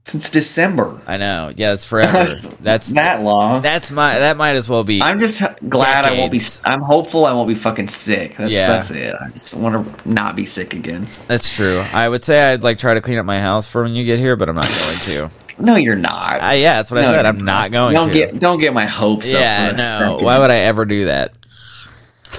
Since 0.04 0.30
December. 0.30 1.00
I 1.06 1.16
know. 1.16 1.52
Yeah, 1.54 1.74
it's 1.74 1.84
forever. 1.84 2.26
That's 2.60 2.88
that 2.88 3.22
long. 3.22 3.62
that's 3.62 3.90
my 3.90 4.18
that 4.18 4.36
might 4.36 4.56
as 4.56 4.68
well 4.68 4.82
be. 4.82 5.00
I'm 5.00 5.20
just 5.20 5.42
glad 5.68 6.04
I 6.04 6.18
won't 6.18 6.32
be. 6.32 6.40
I'm 6.64 6.80
hopeful 6.80 7.24
I 7.24 7.32
won't 7.32 7.48
be 7.48 7.54
fucking 7.54 7.88
sick. 7.88 8.36
That's 8.36 8.52
Yeah. 8.52 8.66
that's 8.66 8.90
it. 8.90 9.14
I 9.20 9.30
just 9.30 9.54
want 9.54 10.02
to 10.02 10.08
not 10.08 10.34
be 10.34 10.44
sick 10.44 10.74
again. 10.74 11.06
That's 11.28 11.54
true. 11.54 11.84
I 11.92 12.08
would 12.08 12.24
say 12.24 12.52
I'd 12.52 12.62
like 12.64 12.78
try 12.78 12.94
to 12.94 13.00
clean 13.00 13.18
up 13.18 13.26
my 13.26 13.40
house 13.40 13.68
for 13.68 13.82
when 13.84 13.94
you 13.94 14.04
get 14.04 14.18
here, 14.18 14.34
but 14.36 14.48
I'm 14.48 14.56
not 14.56 14.68
going 14.68 14.96
to. 14.98 15.30
No, 15.58 15.76
you're 15.76 15.96
not. 15.96 16.42
Uh, 16.42 16.52
yeah, 16.52 16.76
that's 16.76 16.90
what 16.90 17.00
I 17.00 17.04
said. 17.04 17.26
I'm 17.26 17.44
not 17.44 17.70
going 17.70 17.94
don't 17.94 18.08
to. 18.08 18.12
get 18.14 18.38
don't 18.40 18.58
get 18.58 18.72
my 18.72 18.86
hopes 18.86 19.30
yeah, 19.30 19.66
up. 19.68 19.74
A 19.74 19.76
no. 19.76 19.82
second. 19.82 20.24
Why 20.24 20.38
would 20.38 20.50
I 20.50 20.56
ever 20.56 20.84
do 20.86 21.04
that? 21.04 21.34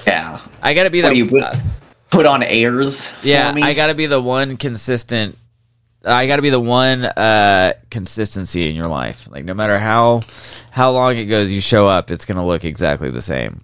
Yeah. 0.06 0.40
I 0.60 0.74
gotta 0.74 0.90
be 0.90 1.00
What 1.00 1.10
the 1.10 1.16
you 1.16 1.28
put, 1.28 1.42
uh, 1.42 1.54
put 2.10 2.26
on 2.26 2.42
airs? 2.42 3.08
for 3.10 3.26
yeah. 3.26 3.52
me? 3.52 3.62
I 3.62 3.72
gotta 3.72 3.94
be 3.94 4.06
the 4.06 4.20
one 4.20 4.56
consistent. 4.56 5.38
I 6.06 6.26
gotta 6.26 6.42
be 6.42 6.50
the 6.50 6.60
one 6.60 7.04
uh, 7.04 7.74
consistency 7.90 8.68
in 8.68 8.76
your 8.76 8.88
life. 8.88 9.28
Like 9.30 9.44
no 9.44 9.54
matter 9.54 9.78
how 9.78 10.20
how 10.70 10.92
long 10.92 11.16
it 11.16 11.26
goes, 11.26 11.50
you 11.50 11.60
show 11.60 11.86
up, 11.86 12.10
it's 12.10 12.24
gonna 12.24 12.46
look 12.46 12.64
exactly 12.64 13.10
the 13.10 13.22
same. 13.22 13.63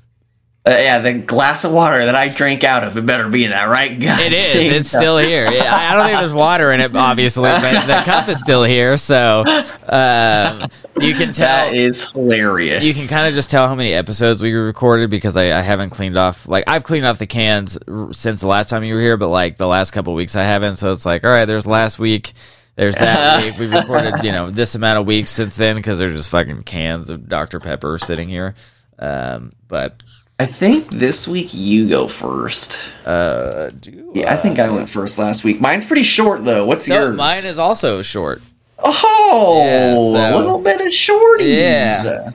Uh, 0.67 0.73
yeah, 0.73 0.99
the 0.99 1.15
glass 1.15 1.65
of 1.65 1.73
water 1.73 2.05
that 2.05 2.15
I 2.15 2.29
drank 2.29 2.65
out 2.65 2.85
of, 2.85 2.95
it 2.95 3.07
better 3.07 3.27
be 3.31 3.45
in 3.45 3.51
that 3.51 3.71
right 3.71 3.93
It 3.93 4.33
is. 4.35 4.55
It's 4.81 4.89
still 4.91 5.17
here. 5.17 5.51
Yeah, 5.51 5.75
I 5.75 5.95
don't 5.95 6.05
think 6.07 6.19
there's 6.19 6.35
water 6.35 6.71
in 6.71 6.81
it, 6.83 6.95
obviously, 6.95 7.49
but 7.49 7.87
the 7.87 8.03
cup 8.05 8.29
is 8.29 8.39
still 8.41 8.63
here. 8.63 8.99
So 8.99 9.43
um, 9.89 10.69
you 11.01 11.15
can 11.15 11.33
tell. 11.33 11.47
That 11.47 11.73
is 11.73 12.13
hilarious. 12.13 12.85
You 12.85 12.93
can 12.93 13.09
kind 13.09 13.27
of 13.27 13.35
just 13.35 13.51
tell 13.51 13.69
how 13.69 13.75
many 13.75 13.95
episodes 13.95 14.43
we 14.43 14.53
recorded 14.53 15.09
because 15.09 15.39
I, 15.39 15.59
I 15.59 15.63
haven't 15.63 15.91
cleaned 15.91 16.19
off. 16.19 16.47
Like 16.47 16.65
I've 16.67 16.85
cleaned 16.85 17.07
off 17.07 17.19
the 17.19 17.27
cans 17.27 17.79
r- 17.89 18.13
since 18.13 18.43
the 18.43 18.47
last 18.49 18.69
time 18.69 18.85
you 18.85 18.95
were 18.95 19.01
here, 19.01 19.17
but 19.17 19.29
like 19.29 19.57
the 19.57 19.67
last 19.67 19.93
couple 19.93 20.13
weeks 20.13 20.37
I 20.37 20.43
haven't. 20.45 20.77
So 20.77 20.93
it's 20.93 21.07
like, 21.07 21.25
all 21.25 21.31
right, 21.31 21.47
there's 21.47 21.67
last 21.67 21.99
week. 21.99 22.35
There's 22.77 22.97
that 22.97 23.43
week. 23.45 23.59
We've 23.59 23.73
recorded, 23.73 24.25
you 24.25 24.33
know, 24.33 24.51
this 24.51 24.75
amount 24.75 24.99
of 24.99 25.07
weeks 25.07 25.31
since 25.31 25.57
then 25.57 25.77
because 25.77 25.99
there's 25.99 26.15
just 26.15 26.29
fucking 26.29 26.65
cans 26.65 27.09
of 27.09 27.31
Dr 27.31 27.61
Pepper 27.61 27.97
sitting 27.97 28.29
here. 28.29 28.55
Um, 28.99 29.53
but 29.67 30.03
I 30.41 30.47
think 30.47 30.88
this 30.91 31.28
week 31.28 31.53
you 31.53 31.86
go 31.86 32.09
first. 32.09 32.91
uh, 33.05 33.68
do 33.78 34.11
Yeah, 34.14 34.32
I 34.32 34.36
think 34.36 34.59
I 34.59 34.70
went 34.70 34.88
first 34.88 35.18
last 35.18 35.45
week. 35.45 35.61
Mine's 35.61 35.84
pretty 35.84 36.03
short 36.03 36.45
though. 36.47 36.64
What's 36.64 36.88
no, 36.88 36.95
yours? 37.09 37.16
mine 37.16 37.45
is 37.45 37.59
also 37.59 38.01
short. 38.01 38.41
Oh, 38.82 39.62
Yeah, 39.62 39.95
so- 39.97 40.36
a 40.36 40.38
little 40.38 40.59
bit 40.59 40.80
of 40.80 40.86
shorties. 40.86 42.32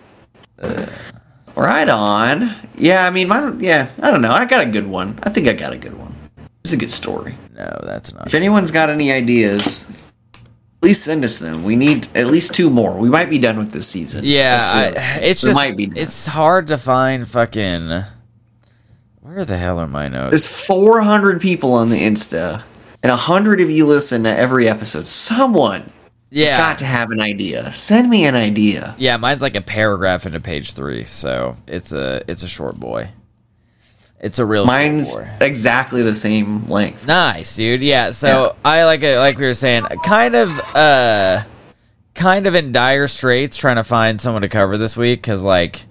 Yeah. 0.62 0.86
Right 1.56 1.90
on. 1.90 2.54
Yeah, 2.78 3.08
I 3.08 3.10
mean, 3.10 3.28
mine. 3.28 3.60
Yeah, 3.60 3.90
I 4.02 4.12
don't 4.12 4.22
know. 4.22 4.32
I 4.32 4.46
got 4.46 4.62
a 4.68 4.70
good 4.70 4.86
one. 4.88 5.18
I 5.24 5.30
think 5.32 5.48
I 5.48 5.54
got 5.54 5.74
a 5.74 5.78
good 5.78 5.98
one. 5.98 6.14
It's 6.64 6.74
a 6.74 6.78
good 6.78 6.92
story. 6.92 7.36
No, 7.56 7.80
that's 7.84 8.14
not. 8.14 8.28
If 8.28 8.34
anyone's 8.36 8.70
got 8.72 8.90
any 8.90 9.12
ideas, 9.12 9.90
please 10.86 11.02
send 11.04 11.26
us 11.26 11.40
them. 11.40 11.64
We 11.64 11.76
need 11.76 12.08
at 12.16 12.28
least 12.28 12.54
two 12.54 12.70
more. 12.70 12.96
We 12.96 13.10
might 13.10 13.28
be 13.28 13.40
done 13.40 13.58
with 13.58 13.72
this 13.72 13.88
season. 13.88 14.22
Yeah, 14.24 14.62
I, 14.64 15.20
it's 15.20 15.42
We 15.42 15.48
just 15.48 15.58
might 15.58 15.76
be 15.76 15.88
done. 15.88 15.98
it's 15.98 16.28
hard 16.28 16.68
to 16.68 16.78
find 16.78 17.28
fucking. 17.28 18.04
Where 19.22 19.46
the 19.46 19.58
hell 19.58 19.80
are 19.80 19.88
my 19.88 20.10
notes? 20.10 20.30
There's 20.30 20.68
400 20.68 21.42
people 21.42 21.74
on 21.74 21.90
the 21.90 22.00
Insta, 22.00 22.62
and 23.02 23.10
100 23.10 23.62
of 23.62 23.72
you 23.72 23.88
listen 23.88 24.26
to 24.26 24.30
every 24.30 24.70
episode. 24.70 25.08
Someone 25.08 25.82
has 25.82 25.92
yeah, 26.30 26.56
got 26.56 26.78
to 26.78 26.86
have 26.86 27.10
an 27.10 27.20
idea. 27.20 27.72
Send 27.72 28.08
me 28.08 28.28
an 28.28 28.36
idea. 28.36 28.94
yeah, 29.00 29.18
mine's 29.18 29.42
like 29.42 29.56
a 29.56 29.62
paragraph 29.62 30.28
into 30.28 30.40
page 30.40 30.74
three, 30.74 31.04
so 31.04 31.56
it's 31.66 31.94
a 31.94 32.24
it's 32.28 32.44
a 32.44 32.48
short 32.48 32.80
boy. 32.80 33.10
It's 34.26 34.40
a 34.40 34.46
real 34.46 34.66
Mine's 34.66 35.16
exactly 35.40 36.02
the 36.02 36.16
same 36.16 36.68
length. 36.68 37.06
Nice, 37.06 37.56
dude. 37.56 37.82
Yeah, 37.82 38.10
so 38.10 38.56
I 38.66 38.84
like 38.86 39.04
it, 39.04 39.20
like 39.20 39.38
we 39.38 39.46
were 39.46 39.54
saying, 39.54 39.84
kind 40.04 40.34
of, 40.34 40.50
uh, 40.76 41.42
kind 42.16 42.48
of 42.48 42.56
in 42.56 42.72
dire 42.72 43.08
straits 43.08 43.56
trying 43.56 43.76
to 43.76 43.84
find 43.84 44.20
someone 44.20 44.42
to 44.42 44.50
cover 44.50 44.78
this 44.80 44.98
week 44.98 45.22
because 45.22 45.44
like. 45.44 45.86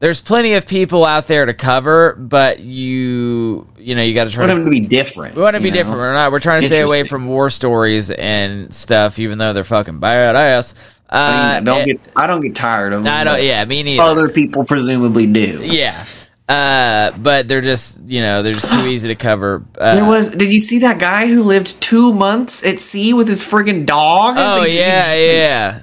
There's 0.00 0.20
plenty 0.20 0.52
of 0.54 0.66
people 0.66 1.04
out 1.06 1.28
there 1.28 1.46
to 1.46 1.54
cover, 1.54 2.14
but 2.14 2.60
you, 2.60 3.66
you 3.78 3.94
know, 3.94 4.02
you 4.02 4.12
got 4.12 4.24
to 4.24 4.30
try 4.30 4.42
want 4.42 4.50
to 4.50 4.56
them 4.56 4.64
to 4.66 4.70
be 4.70 4.86
different. 4.86 5.34
We 5.34 5.40
want 5.40 5.56
to 5.56 5.62
be 5.62 5.70
know? 5.70 5.76
different. 5.76 5.96
We're 5.98 6.12
not. 6.12 6.30
We're 6.30 6.40
trying 6.40 6.60
to 6.60 6.66
stay 6.66 6.82
away 6.82 7.04
from 7.04 7.26
war 7.26 7.48
stories 7.48 8.10
and 8.10 8.74
stuff, 8.74 9.18
even 9.18 9.38
though 9.38 9.54
they're 9.54 9.64
fucking 9.64 10.00
badass. 10.00 10.74
Uh, 11.08 11.16
I 11.16 11.54
mean, 11.54 11.64
don't 11.64 11.80
it- 11.88 12.02
get. 12.02 12.12
I 12.16 12.26
don't 12.26 12.40
get 12.40 12.54
tired 12.54 12.92
of 12.92 13.02
them. 13.02 13.12
I 13.14 13.24
don't. 13.24 13.42
Yeah, 13.42 13.64
me 13.64 13.82
neither. 13.82 14.02
Other 14.02 14.28
people 14.28 14.64
presumably 14.64 15.26
do. 15.26 15.60
yeah. 15.64 16.04
Uh, 16.48 17.10
but 17.18 17.48
they're 17.48 17.62
just, 17.62 17.98
you 18.06 18.20
know, 18.20 18.42
they're 18.42 18.54
just 18.54 18.70
too 18.70 18.86
easy 18.88 19.08
to 19.08 19.14
cover. 19.14 19.64
Uh, 19.78 19.94
There 19.94 20.04
was. 20.04 20.30
Did 20.30 20.52
you 20.52 20.58
see 20.60 20.80
that 20.80 20.98
guy 20.98 21.26
who 21.26 21.42
lived 21.42 21.80
two 21.80 22.12
months 22.12 22.64
at 22.66 22.80
sea 22.80 23.14
with 23.14 23.28
his 23.28 23.42
friggin' 23.42 23.86
dog? 23.86 24.36
Oh 24.38 24.62
yeah, 24.64 25.14
yeah. 25.14 25.82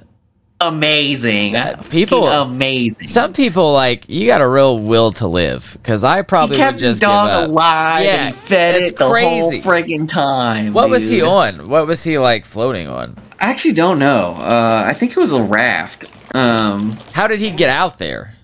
amazing. 0.59 1.53
That- 1.53 1.89
people- 1.89 2.27
Fucking 2.27 2.51
amazing. 2.55 3.07
Some 3.07 3.33
people 3.33 3.73
like 3.73 4.07
you 4.07 4.27
got 4.27 4.41
a 4.41 4.47
real 4.47 4.77
will 4.77 5.11
to 5.13 5.27
live 5.27 5.71
because 5.81 6.03
I 6.03 6.17
he 6.17 6.23
probably 6.23 6.57
kept 6.57 6.75
would 6.75 6.81
his 6.83 6.99
dog 6.99 7.49
alive 7.49 8.05
Yeah, 8.05 8.25
and 8.27 8.35
he 8.35 8.39
fed 8.41 8.81
it 8.83 8.97
the 8.97 9.09
crazy. 9.09 9.27
whole 9.59 9.73
friggin' 9.73 10.07
time. 10.07 10.73
What 10.73 10.89
was 10.89 11.07
he 11.07 11.21
on? 11.23 11.67
What 11.69 11.87
was 11.87 12.03
he 12.03 12.19
like 12.19 12.45
floating 12.45 12.87
on? 12.87 13.17
I 13.39 13.49
actually 13.49 13.73
don't 13.73 13.97
know. 13.97 14.35
Uh, 14.39 14.83
I 14.85 14.93
think 14.93 15.13
it 15.13 15.17
was 15.17 15.33
a 15.33 15.41
raft. 15.41 16.05
Um, 16.35 16.91
How 17.13 17.25
did 17.27 17.39
he 17.39 17.49
get 17.49 17.69
out 17.71 17.97
there? 17.97 18.35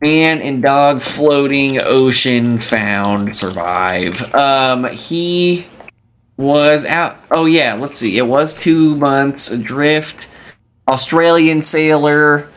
Man 0.00 0.40
and 0.40 0.62
dog 0.62 1.02
floating 1.02 1.78
ocean 1.80 2.58
found 2.58 3.36
survive. 3.36 4.34
Um, 4.34 4.84
he 4.90 5.66
was 6.36 6.84
out. 6.86 7.18
Oh 7.30 7.44
yeah, 7.44 7.74
let's 7.74 7.98
see. 7.98 8.18
It 8.18 8.26
was 8.26 8.54
two 8.54 8.96
months 8.96 9.50
adrift. 9.50 10.32
Australian 10.88 11.62
sailor. 11.62 12.48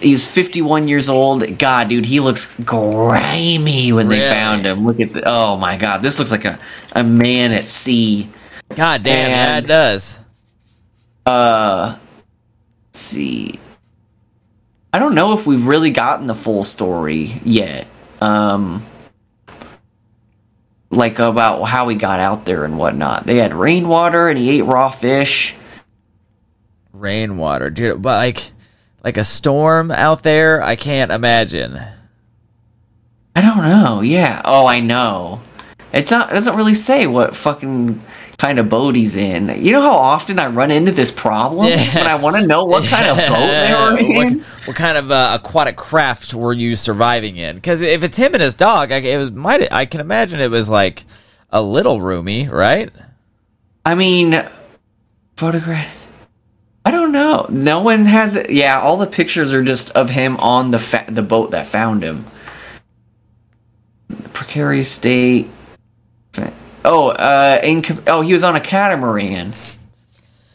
He's 0.00 0.24
51 0.24 0.86
years 0.86 1.08
old. 1.08 1.58
God, 1.58 1.88
dude, 1.88 2.04
he 2.04 2.20
looks 2.20 2.54
grimy 2.60 3.92
when 3.92 4.08
they 4.08 4.20
found 4.20 4.64
him. 4.64 4.84
Look 4.84 5.00
at 5.00 5.12
the. 5.12 5.22
Oh 5.26 5.56
my 5.56 5.76
God, 5.76 6.00
this 6.02 6.18
looks 6.18 6.30
like 6.30 6.44
a 6.44 6.58
a 6.92 7.02
man 7.02 7.52
at 7.52 7.66
sea. 7.66 8.28
God 8.76 9.02
damn, 9.02 9.30
yeah, 9.30 9.58
it 9.58 9.66
does. 9.66 10.16
Uh, 11.26 11.98
let's 12.86 13.00
see. 13.00 13.58
I 14.92 14.98
don't 14.98 15.14
know 15.14 15.34
if 15.34 15.46
we've 15.46 15.64
really 15.64 15.90
gotten 15.90 16.26
the 16.26 16.34
full 16.34 16.64
story 16.64 17.40
yet. 17.44 17.86
Um, 18.20 18.84
like 20.90 21.18
about 21.18 21.62
how 21.64 21.88
he 21.88 21.96
got 21.96 22.18
out 22.20 22.44
there 22.44 22.64
and 22.64 22.76
whatnot. 22.76 23.24
They 23.24 23.36
had 23.36 23.54
rainwater 23.54 24.28
and 24.28 24.38
he 24.38 24.50
ate 24.50 24.62
raw 24.62 24.90
fish. 24.90 25.54
Rainwater, 26.92 27.70
dude. 27.70 28.02
But 28.02 28.16
like, 28.16 28.52
like 29.04 29.16
a 29.16 29.24
storm 29.24 29.90
out 29.90 30.22
there, 30.22 30.62
I 30.62 30.76
can't 30.76 31.12
imagine. 31.12 31.80
I 33.36 33.40
don't 33.40 33.62
know. 33.62 34.00
Yeah. 34.00 34.42
Oh, 34.44 34.66
I 34.66 34.80
know. 34.80 35.40
It's 35.92 36.10
not. 36.10 36.30
It 36.30 36.34
doesn't 36.34 36.56
really 36.56 36.74
say 36.74 37.06
what 37.06 37.36
fucking 37.36 38.02
kind 38.40 38.58
of 38.58 38.70
boat 38.70 38.94
he's 38.94 39.16
in. 39.16 39.62
You 39.62 39.70
know 39.72 39.82
how 39.82 39.92
often 39.92 40.38
I 40.38 40.46
run 40.46 40.70
into 40.70 40.90
this 40.92 41.12
problem 41.12 41.66
Yeah. 41.68 41.94
when 41.94 42.06
I 42.06 42.14
want 42.14 42.36
to 42.36 42.46
know 42.46 42.64
what 42.64 42.84
kind 42.84 43.06
of 43.06 43.16
boat 43.18 43.26
they 43.28 43.74
were 43.74 43.98
in. 43.98 44.38
what, 44.38 44.46
what 44.68 44.76
kind 44.76 44.96
of 44.96 45.10
uh, 45.10 45.38
aquatic 45.38 45.76
craft 45.76 46.32
were 46.32 46.54
you 46.54 46.74
surviving 46.74 47.36
in? 47.36 47.56
Because 47.56 47.82
if 47.82 48.02
it's 48.02 48.16
him 48.16 48.32
and 48.32 48.42
his 48.42 48.54
dog, 48.54 48.92
I, 48.92 48.96
it 48.96 49.18
was 49.18 49.30
might. 49.30 49.70
I 49.70 49.84
can 49.84 50.00
imagine 50.00 50.40
it 50.40 50.50
was 50.50 50.70
like 50.70 51.04
a 51.50 51.60
little 51.60 52.00
roomy, 52.00 52.48
right? 52.48 52.90
I 53.84 53.94
mean, 53.94 54.42
photographs. 55.36 56.06
I 56.86 56.92
don't 56.92 57.12
know. 57.12 57.44
No 57.50 57.82
one 57.82 58.06
has 58.06 58.36
it. 58.36 58.48
Yeah, 58.48 58.80
all 58.80 58.96
the 58.96 59.06
pictures 59.06 59.52
are 59.52 59.62
just 59.62 59.90
of 59.90 60.08
him 60.08 60.38
on 60.38 60.70
the 60.70 60.78
fa- 60.78 61.04
the 61.08 61.22
boat 61.22 61.50
that 61.50 61.66
found 61.66 62.02
him. 62.02 62.24
Precarious 64.32 64.90
state. 64.90 65.50
Oh, 66.84 67.10
uh, 67.10 67.60
oh, 68.06 68.22
he 68.22 68.32
was 68.32 68.44
on 68.44 68.56
a 68.56 68.60
catamaran. 68.60 69.52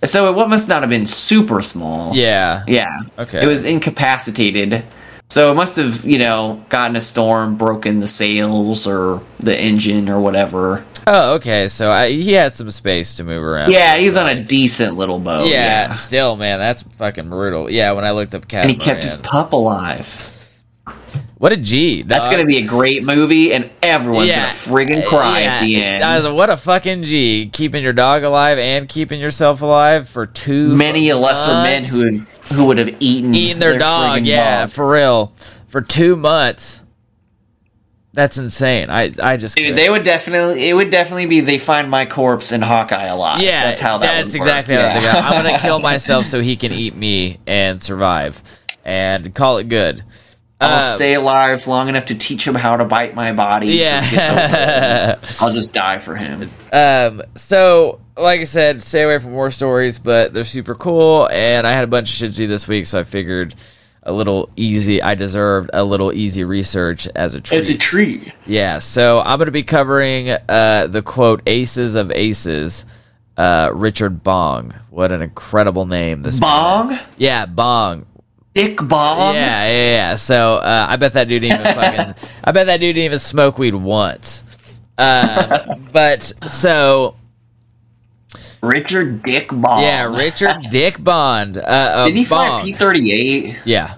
So 0.04 0.30
it 0.30 0.36
what 0.36 0.50
must 0.50 0.68
not 0.68 0.82
have 0.84 0.90
been 0.90 1.06
super 1.06 1.62
small. 1.62 2.16
Yeah. 2.16 2.64
Yeah. 2.68 3.02
Okay. 3.18 3.44
It 3.44 3.48
was 3.48 3.64
incapacitated. 3.66 4.84
So 5.30 5.52
it 5.52 5.56
must 5.56 5.76
have, 5.78 6.06
you 6.06 6.20
know, 6.20 6.64
gotten 6.70 6.96
a 6.96 7.02
storm, 7.02 7.58
broken 7.58 8.00
the 8.00 8.08
sails 8.08 8.86
or 8.86 9.22
the 9.40 9.60
engine 9.60 10.08
or 10.08 10.20
whatever. 10.20 10.86
Oh, 11.08 11.34
okay. 11.36 11.68
So 11.68 11.92
I, 11.92 12.12
he 12.12 12.34
had 12.34 12.56
some 12.56 12.70
space 12.72 13.16
to 13.16 13.24
move 13.24 13.44
around. 13.44 13.72
Yeah, 13.72 13.98
he 13.98 14.06
was 14.06 14.18
on 14.18 14.28
a 14.28 14.44
decent 14.44 14.96
little 14.96 15.20
boat. 15.20 15.48
yeah, 15.48 15.88
Yeah. 15.88 15.92
Still, 15.94 16.36
man, 16.36 16.60
that's 16.60 16.84
fucking 16.84 17.30
brutal. 17.30 17.70
Yeah, 17.70 17.92
when 17.94 18.06
I 18.06 18.12
looked 18.12 18.36
up 18.36 18.46
And 18.54 18.70
he 18.70 18.76
kept 18.78 19.04
his 19.04 19.16
pup 19.18 19.54
alive. 19.54 20.32
What 21.38 21.52
a 21.52 21.58
G. 21.58 22.02
That's 22.04 22.30
gonna 22.30 22.44
uh, 22.44 22.48
be 22.48 22.58
a 22.58 22.66
great 22.66 23.04
movie, 23.04 23.54
and 23.54 23.70
everyone's 23.84 24.30
Yeah. 24.30 24.42
gonna 24.48 24.54
friggin' 24.54 25.04
uh, 25.06 25.10
cry 25.10 25.42
Yeah. 25.42 25.54
at 25.56 25.62
the 25.62 25.84
end. 25.84 26.04
I 26.04 26.16
was 26.16 26.26
like, 26.26 26.34
what 26.34 26.50
a 26.50 26.58
fucking 26.58 27.04
G. 27.04 27.50
Keeping 27.52 27.84
your 27.84 27.94
dog 27.94 28.24
alive 28.24 28.58
and 28.58 28.88
keeping 28.88 29.20
yourself 29.20 29.62
alive 29.62 30.08
for 30.10 30.26
two 30.26 30.76
Many 30.76 31.12
lesser 31.14 31.52
men 31.54 31.84
who 31.86 32.04
would, 32.04 32.20
who 32.54 32.66
would 32.66 32.78
have 32.78 32.96
eaten 33.00 33.36
eating 33.36 33.60
their, 33.60 33.78
dog. 33.78 34.24
Yeah, 34.24 34.62
dog. 34.62 34.72
for 34.72 34.90
real. 34.90 35.34
For 35.68 35.82
two 35.82 36.16
months. 36.16 36.82
That's 38.14 38.38
insane. 38.38 38.90
I 38.90 39.12
I 39.22 39.36
just 39.36 39.58
Dude, 39.58 39.66
couldn't. 39.66 39.76
they 39.76 39.90
would 39.90 40.04
definitely. 40.04 40.70
It 40.70 40.74
would 40.74 40.90
definitely 40.90 41.26
be 41.26 41.42
they 41.42 41.58
find 41.58 41.90
my 41.90 42.06
corpse 42.06 42.54
and 42.54 42.64
Hawkeye 42.64 43.08
alive. 43.08 43.42
yeah, 43.42 43.66
that's 43.66 43.82
how 43.82 43.98
that. 43.98 44.22
That's 44.22 44.32
would 44.32 44.40
work. 44.40 44.48
exactly 44.48 44.76
how 44.76 44.82
Yeah. 44.84 44.94
they 44.94 45.02
go. 45.02 45.20
I'm 45.20 45.44
gonna 45.44 45.60
kill 45.60 45.80
myself 45.92 46.26
so 46.26 46.40
he 46.40 46.56
can 46.56 46.72
eat 46.72 46.96
me 46.96 47.40
and 47.46 47.84
survive, 47.84 48.42
and 48.86 49.36
call 49.36 49.58
it 49.58 49.68
good. 49.68 50.06
I'll 50.62 50.76
Uh, 50.94 50.96
stay 50.96 51.14
alive 51.16 51.68
long 51.68 51.90
enough 51.90 52.06
to 52.06 52.16
teach 52.16 52.48
him 52.48 52.56
how 52.56 52.78
to 52.78 52.86
bite 52.86 53.14
my 53.14 53.34
body. 53.34 53.84
so 53.84 54.00
he 54.02 54.16
gets 54.16 54.30
over 54.30 54.40
Yeah. 54.40 55.12
it. 55.12 55.36
I'll 55.42 55.54
just 55.54 55.74
die 55.74 55.98
for 55.98 56.16
him. 56.16 56.50
Um, 56.72 57.22
so 57.36 58.00
like 58.18 58.40
I 58.40 58.46
said, 58.46 58.82
stay 58.84 59.02
away 59.04 59.20
from 59.20 59.34
war 59.34 59.52
stories, 59.52 60.00
but 60.00 60.34
they're 60.34 60.46
super 60.46 60.74
cool. 60.76 61.28
And 61.30 61.68
I 61.68 61.72
had 61.74 61.84
a 61.84 61.88
bunch 61.88 62.10
of 62.10 62.16
shit 62.16 62.32
to 62.32 62.38
do 62.38 62.48
this 62.48 62.68
week, 62.68 62.86
so 62.88 63.00
I 63.00 63.04
figured 63.04 63.54
a 64.04 64.14
little 64.14 64.50
easy. 64.56 65.02
I 65.02 65.16
deserved 65.16 65.72
a 65.74 65.84
little 65.84 66.14
easy 66.14 66.44
research 66.46 67.08
as 67.16 67.34
a 67.36 67.42
treat. 67.42 67.58
As 67.58 67.68
a 67.70 67.78
tree. 67.78 68.32
Yeah, 68.46 68.78
so 68.80 69.20
I'm 69.20 69.38
going 69.40 69.48
to 69.48 69.52
be 69.52 69.64
covering 69.64 70.30
uh, 70.30 70.88
the 70.90 71.02
quote 71.02 71.42
"Aces 71.48 71.96
of 71.96 72.12
Aces." 72.12 72.86
Uh, 73.38 73.70
Richard 73.74 74.24
Bong. 74.24 74.74
What 74.92 75.12
an 75.12 75.22
incredible 75.22 75.86
name! 75.86 76.22
This 76.22 76.40
Bong? 76.40 76.98
Yeah, 77.18 77.46
Bong. 77.46 78.06
Dick 78.56 78.78
Bong? 78.78 79.36
Yeah, 79.36 79.68
yeah, 79.68 79.92
yeah. 79.92 80.16
So 80.16 80.56
uh, 80.56 80.88
I 80.90 80.96
bet 80.96 81.14
that 81.14 81.28
dude 81.28 81.42
didn't 81.44 81.60
even 81.60 81.74
fucking. 81.76 82.16
I 82.44 82.52
bet 82.52 82.68
that 82.68 82.80
dude 82.80 82.96
didn't 82.96 83.06
even 83.06 83.20
smoke 83.20 83.58
weed 83.60 83.76
once. 83.76 84.44
Uh, 84.98 85.76
but 85.92 86.24
so 86.48 87.16
Richard 88.62 89.24
Dick 89.24 89.50
Bong. 89.52 89.82
yeah, 89.82 90.04
Richard 90.06 90.56
Dick 90.72 91.04
Bong. 91.04 91.58
Uh, 91.58 92.06
Didn't 92.06 92.18
he 92.18 92.24
fly 92.24 92.62
a. 92.62 92.64
P 92.64 92.72
thirty 92.74 93.12
eight? 93.12 93.58
Yeah, 93.66 93.96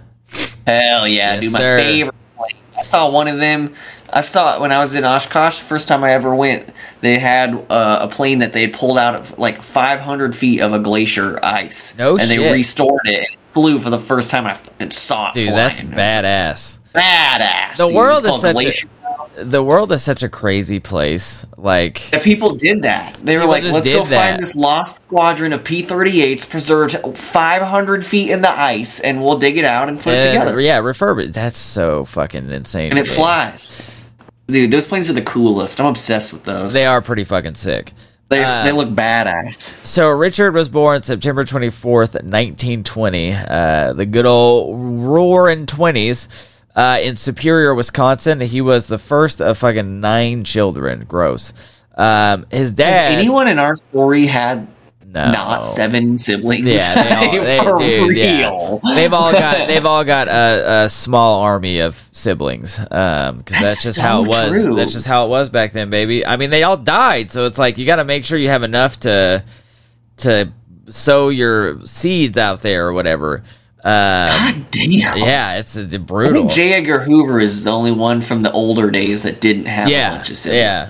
Hell 0.65 1.07
yeah, 1.07 1.33
Yes, 1.35 1.41
dude! 1.43 1.51
My 1.53 1.59
sir. 1.59 1.77
favorite. 1.77 2.15
plane. 2.35 2.51
I 2.77 2.83
saw 2.83 3.09
one 3.11 3.27
of 3.27 3.39
them. 3.39 3.73
I 4.11 4.21
saw 4.21 4.55
it 4.55 4.61
when 4.61 4.71
I 4.71 4.79
was 4.79 4.95
in 4.95 5.03
Oshkosh. 5.03 5.59
The 5.59 5.65
first 5.65 5.87
time 5.87 6.03
I 6.03 6.13
ever 6.13 6.33
went, 6.33 6.71
they 7.01 7.19
had 7.19 7.53
uh, 7.69 7.99
a 8.01 8.07
plane 8.07 8.39
that 8.39 8.53
they 8.53 8.61
had 8.61 8.73
pulled 8.73 8.97
out 8.97 9.15
of 9.15 9.37
like 9.37 9.61
500 9.61 10.33
feet 10.35 10.61
of 10.61 10.73
a 10.73 10.79
glacier 10.79 11.39
ice. 11.43 11.97
No 11.97 12.17
and 12.17 12.29
they 12.29 12.51
restored 12.51 13.01
it. 13.05 13.35
Flew 13.57 13.79
for 13.79 13.89
the 13.89 13.97
first 13.97 14.29
time. 14.29 14.45
I 14.45 14.53
fucking 14.53 14.91
saw 14.91 15.31
it. 15.31 15.33
dude, 15.33 15.49
flying. 15.49 15.55
that's 15.55 15.81
badass. 15.81 16.77
Badass. 16.93 17.77
The 17.77 17.87
dude. 17.87 17.95
world 17.95 18.23
is 18.23 18.39
such 18.39 18.83
a- 18.83 19.43
The 19.43 19.63
world 19.63 19.91
is 19.91 20.03
such 20.03 20.21
a 20.21 20.29
crazy 20.29 20.79
place. 20.79 21.43
Like, 21.57 22.11
Yeah, 22.13 22.19
people 22.19 22.53
did 22.53 22.83
that. 22.83 23.15
They 23.23 23.35
were 23.35 23.45
like, 23.45 23.63
"Let's 23.63 23.89
go 23.89 24.03
that. 24.05 24.29
find 24.29 24.39
this 24.39 24.55
lost 24.55 25.01
squadron 25.01 25.53
of 25.53 25.63
P-38s 25.63 26.45
preserved 26.47 26.97
500 27.17 28.05
feet 28.05 28.29
in 28.29 28.43
the 28.43 28.51
ice, 28.51 28.99
and 28.99 29.23
we'll 29.23 29.39
dig 29.39 29.57
it 29.57 29.65
out 29.65 29.89
and 29.89 29.99
put 29.99 30.13
it 30.13 30.23
together." 30.23 30.61
yeah, 30.61 30.79
refurbish. 30.79 31.33
That's 31.33 31.57
so 31.57 32.05
fucking 32.05 32.51
insane. 32.51 32.91
And 32.91 32.99
it 32.99 33.07
flies. 33.07 33.71
Dude, 34.47 34.69
those 34.69 34.85
planes 34.85 35.09
are 35.09 35.13
the 35.13 35.21
coolest. 35.23 35.81
I'm 35.81 35.87
obsessed 35.87 36.31
with 36.31 36.43
those. 36.43 36.73
They 36.73 36.85
are 36.85 37.01
pretty 37.01 37.23
fucking 37.23 37.55
sick. 37.55 37.93
They, 38.29 38.43
Uh, 38.43 38.63
they 38.65 38.71
look 38.73 38.89
badass. 38.89 39.85
So 39.85 40.09
Richard 40.09 40.53
was 40.53 40.67
born 40.69 41.01
September 41.03 41.43
24th, 41.45 42.13
1920. 42.13 43.33
Uh, 43.33 43.93
the 43.93 44.05
good 44.05 44.25
old 44.25 44.77
roaring 45.05 45.65
20s 45.65 46.27
uh, 46.75 46.99
in 47.01 47.15
Superior, 47.15 47.73
Wisconsin. 47.73 48.41
He 48.41 48.59
was 48.61 48.87
the 48.87 48.97
first 48.97 49.41
of 49.41 49.57
fucking 49.57 49.99
nine 50.01 50.43
children. 50.43 51.05
Gross. 51.07 51.53
Um, 51.95 52.45
his 52.51 52.69
Has 52.69 52.71
dad. 52.73 53.13
anyone 53.13 53.47
in 53.47 53.59
our 53.59 53.75
story 53.75 54.25
had 54.27 54.67
no. 55.25 55.31
not 55.31 55.65
seven 55.65 56.17
siblings? 56.17 56.65
Yeah, 56.65 57.03
they 57.03 57.15
all, 57.15 57.43
they, 57.43 57.57
For 57.59 57.77
dude, 57.79 58.15
yeah. 58.17 58.37
real. 58.49 58.79
They've 58.95 59.13
all 59.13 59.31
got 59.31 59.67
they've 59.67 59.85
all 59.85 60.03
got 60.03 60.27
a, 60.27 60.83
a 60.85 60.89
small 60.89 61.41
army 61.41 61.79
of 61.79 62.07
siblings. 62.11 62.79
Um, 62.91 63.37
because 63.39 63.59
that's, 63.59 63.61
That's 63.61 63.83
just 63.83 63.95
so 63.95 64.01
how 64.01 64.23
it 64.23 64.27
was. 64.27 64.49
true. 64.61 64.75
That's 64.75 64.93
just 64.93 65.07
how 65.07 65.25
it 65.25 65.29
was 65.29 65.49
back 65.49 65.73
then, 65.73 65.89
baby. 65.89 66.25
I 66.25 66.37
mean, 66.37 66.49
they 66.49 66.63
all 66.63 66.77
died, 66.77 67.31
so 67.31 67.45
it's 67.45 67.57
like 67.57 67.77
you 67.77 67.85
got 67.85 67.97
to 67.97 68.03
make 68.05 68.23
sure 68.25 68.37
you 68.37 68.49
have 68.49 68.63
enough 68.63 68.99
to 69.01 69.43
to 70.17 70.51
sow 70.89 71.29
your 71.29 71.85
seeds 71.85 72.37
out 72.37 72.61
there 72.61 72.87
or 72.87 72.93
whatever. 72.93 73.43
Um, 73.83 74.63
God 74.63 74.65
damn. 74.71 74.89
yeah, 75.17 75.59
it's 75.59 75.77
I 75.77 75.85
brutal. 75.97 76.33
think 76.33 76.51
J. 76.51 76.73
Edgar 76.73 76.99
Hoover 76.99 77.39
is 77.39 77.63
the 77.63 77.69
only 77.71 77.91
one 77.91 78.21
from 78.21 78.41
the 78.41 78.51
older 78.51 78.89
days 78.91 79.23
that 79.23 79.39
didn't 79.39 79.65
have 79.65 79.87
Yeah, 79.87 80.09
a 80.13 80.15
bunch 80.17 80.31
of 80.45 80.53
yeah. 80.53 80.89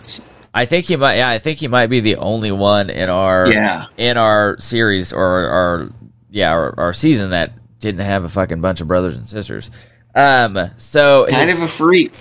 I 0.57 0.65
think 0.65 0.85
he 0.85 0.95
might. 0.95 1.15
Yeah, 1.17 1.29
I 1.29 1.39
think 1.39 1.59
he 1.59 1.67
might 1.67 1.87
be 1.87 1.99
the 1.99 2.15
only 2.17 2.51
one 2.51 2.89
in 2.89 3.09
our 3.09 3.47
Yeah. 3.51 3.85
in 3.97 4.17
our 4.17 4.57
series 4.59 5.13
or 5.13 5.23
our 5.49 5.89
yeah 6.29 6.51
our, 6.51 6.73
our 6.79 6.93
season 6.93 7.29
that 7.29 7.53
didn't 7.79 8.01
have 8.05 8.23
a 8.23 8.29
fucking 8.29 8.59
bunch 8.61 8.81
of 8.81 8.87
brothers 8.87 9.15
and 9.17 9.29
sisters. 9.29 9.69
Um, 10.15 10.71
so 10.77 11.27
Kind 11.29 11.51
of 11.51 11.61
a 11.61 11.67
freak. 11.67 12.11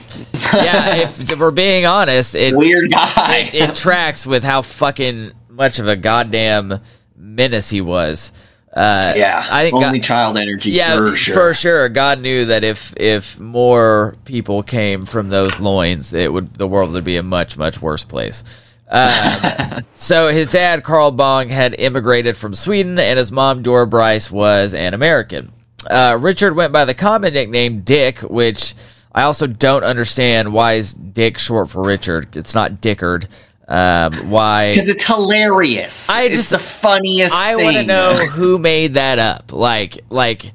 yeah, 0.52 0.96
if, 0.96 1.30
if 1.32 1.38
we're 1.38 1.50
being 1.50 1.86
honest, 1.86 2.34
it, 2.34 2.54
Weird 2.54 2.90
guy. 2.90 3.48
it 3.54 3.74
tracks 3.74 4.26
with 4.26 4.44
how 4.44 4.60
fucking 4.60 5.32
much 5.48 5.78
of 5.78 5.88
a 5.88 5.96
goddamn 5.96 6.80
menace 7.16 7.70
he 7.70 7.80
was. 7.80 8.32
Uh, 8.76 9.14
yeah. 9.16 9.42
I 9.50 9.64
think 9.64 9.74
only 9.74 9.98
God- 9.98 10.04
child 10.04 10.36
energy 10.36 10.70
yeah, 10.70 10.96
for 10.96 11.16
sure. 11.16 11.54
sure. 11.54 11.88
God 11.88 12.20
knew 12.20 12.44
that 12.44 12.62
if 12.62 12.92
if 12.98 13.40
more 13.40 14.16
people 14.26 14.62
came 14.62 15.06
from 15.06 15.30
those 15.30 15.58
loins, 15.58 16.12
it 16.12 16.30
would 16.30 16.52
the 16.54 16.68
world 16.68 16.92
would 16.92 17.02
be 17.02 17.16
a 17.16 17.22
much 17.22 17.56
much 17.56 17.80
worse 17.80 18.04
place. 18.04 18.44
Um, 18.90 19.82
so 19.94 20.28
his 20.28 20.48
dad 20.48 20.84
Carl 20.84 21.10
Bong 21.10 21.48
had 21.48 21.74
immigrated 21.78 22.36
from 22.36 22.54
Sweden, 22.54 22.98
and 22.98 23.18
his 23.18 23.32
mom 23.32 23.62
Dora 23.62 23.86
Bryce 23.86 24.30
was 24.30 24.74
an 24.74 24.92
American. 24.92 25.52
Uh, 25.88 26.18
Richard 26.20 26.54
went 26.54 26.72
by 26.72 26.84
the 26.84 26.94
common 26.94 27.32
nickname 27.32 27.80
Dick, 27.80 28.18
which 28.18 28.74
I 29.14 29.22
also 29.22 29.46
don't 29.46 29.84
understand. 29.84 30.52
Why 30.52 30.74
is 30.74 30.92
Dick 30.92 31.38
short 31.38 31.70
for 31.70 31.82
Richard? 31.82 32.36
It's 32.36 32.54
not 32.54 32.82
Dickard. 32.82 33.28
Um, 33.68 34.12
why? 34.30 34.70
Because 34.70 34.88
it's 34.88 35.04
hilarious. 35.04 36.08
I 36.08 36.22
it's 36.22 36.36
just- 36.36 36.50
the 36.50 36.58
funniest 36.58 37.34
I 37.34 37.56
want 37.56 37.76
to 37.76 37.82
know 37.84 38.16
who 38.16 38.58
made 38.58 38.94
that 38.94 39.18
up. 39.18 39.52
Like, 39.52 39.98
like, 40.08 40.52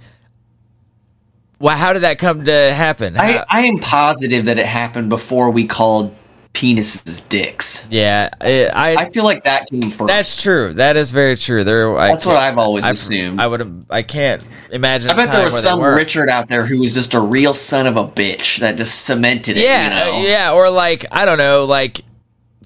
well, 1.60 1.76
how 1.76 1.94
did 1.94 2.04
that 2.04 2.20
come 2.20 2.46
to 2.46 2.74
happen? 2.74 3.18
I, 3.18 3.32
How- 3.34 3.46
I 3.50 3.62
am 3.68 3.80
positive 3.80 4.46
that 4.46 4.58
it 4.58 4.66
happened 4.66 5.10
before 5.10 5.52
we 5.52 5.66
called 5.68 6.16
penises 6.54 7.28
dicks. 7.30 7.88
yeah, 7.90 8.30
I, 8.42 8.66
I, 8.66 8.96
I 8.96 9.06
feel 9.10 9.24
like 9.24 9.44
that 9.46 9.70
came 9.70 9.90
first. 9.90 10.08
that's 10.08 10.42
true. 10.42 10.74
That 10.74 10.98
is 10.98 11.12
very 11.12 11.38
true. 11.38 11.64
There, 11.64 11.98
I 11.98 12.08
That's 12.10 12.26
what 12.26 12.36
I've 12.36 12.58
always 12.58 12.84
I've, 12.84 12.96
assumed. 12.96 13.40
I 13.40 13.48
would. 13.48 13.86
I 13.90 14.02
can't 14.04 14.42
imagine. 14.72 15.10
I 15.12 15.14
bet 15.16 15.32
there 15.32 15.44
was 15.44 15.62
some. 15.62 15.82
Richard 15.82 16.30
out 16.30 16.48
there 16.50 16.66
who 16.66 16.80
was 16.80 16.94
just 16.94 17.14
a 17.14 17.20
real 17.22 17.54
son 17.54 17.88
of 17.88 17.96
a 17.96 18.06
bitch 18.08 18.60
that 18.60 18.76
just 18.78 19.06
cemented 19.06 19.58
it. 19.58 19.64
Yeah, 19.64 20.08
you 20.08 20.12
know? 20.24 20.28
yeah, 20.28 20.52
or 20.52 20.70
like 20.70 21.06
I 21.12 21.26
don't 21.26 21.38
know, 21.38 21.64
like 21.66 22.02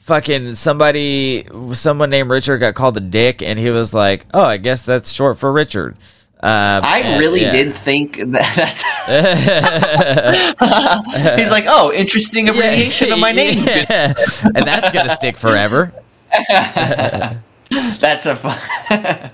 fucking 0.06 0.56
somebody, 0.56 1.46
someone 1.74 2.10
named 2.10 2.30
Richard 2.30 2.60
got 2.60 2.76
called 2.76 2.98
a 2.98 3.02
dick, 3.02 3.42
and 3.42 3.60
he 3.60 3.70
was 3.70 3.94
like, 3.94 4.26
"Oh, 4.34 4.44
I 4.46 4.58
guess 4.58 4.84
that's 4.84 5.12
short 5.12 5.40
for 5.40 5.52
Richard." 5.52 5.96
Um, 6.42 6.84
I 6.86 7.00
and- 7.04 7.20
really 7.20 7.42
yeah. 7.42 7.52
did 7.52 7.74
think 7.74 8.18
that 8.18 8.54
that's. 8.56 8.84
He's 11.40 11.52
like, 11.52 11.66
oh, 11.68 11.92
interesting 11.94 12.50
abbreviation 12.50 13.12
of 13.12 13.20
my 13.20 13.32
name. 13.32 13.64
Yeah. 13.66 14.14
and 14.44 14.56
that's 14.68 14.92
gonna 14.92 15.16
stick 15.16 15.38
forever. 15.38 15.92
That's 18.00 18.26
a. 18.26 18.36
Fun- 18.36 19.32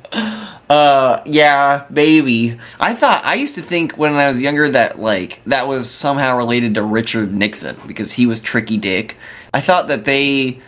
uh, 0.69 1.21
yeah, 1.25 1.85
baby. 1.91 2.57
I 2.79 2.93
thought 2.93 3.25
I 3.25 3.33
used 3.35 3.55
to 3.55 3.61
think 3.61 3.97
when 3.97 4.13
I 4.13 4.27
was 4.27 4.41
younger 4.41 4.69
that 4.69 4.99
like 4.99 5.41
that 5.47 5.67
was 5.67 5.89
somehow 5.91 6.37
related 6.37 6.75
to 6.75 6.83
Richard 6.83 7.33
Nixon 7.33 7.75
because 7.87 8.13
he 8.13 8.25
was 8.25 8.39
Tricky 8.39 8.77
Dick. 8.77 9.17
I 9.53 9.61
thought 9.61 9.87
that 9.89 10.05
they 10.05 10.61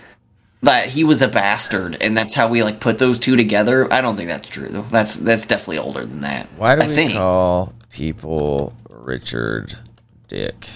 that 0.61 0.87
he 0.87 1.03
was 1.03 1.21
a 1.21 1.27
bastard 1.27 1.97
and 2.01 2.15
that's 2.15 2.33
how 2.33 2.47
we 2.47 2.63
like 2.63 2.79
put 2.79 2.97
those 2.97 3.19
two 3.19 3.35
together. 3.35 3.91
I 3.93 4.01
don't 4.01 4.15
think 4.15 4.29
that's 4.29 4.47
true 4.47 4.69
though. 4.69 4.83
That's 4.83 5.17
that's 5.17 5.45
definitely 5.45 5.79
older 5.79 6.05
than 6.05 6.21
that. 6.21 6.47
Why 6.57 6.75
do 6.75 6.85
I 6.85 6.87
we 6.87 6.95
think. 6.95 7.13
call 7.13 7.73
people 7.91 8.73
Richard 8.89 9.77
Dick? 10.27 10.67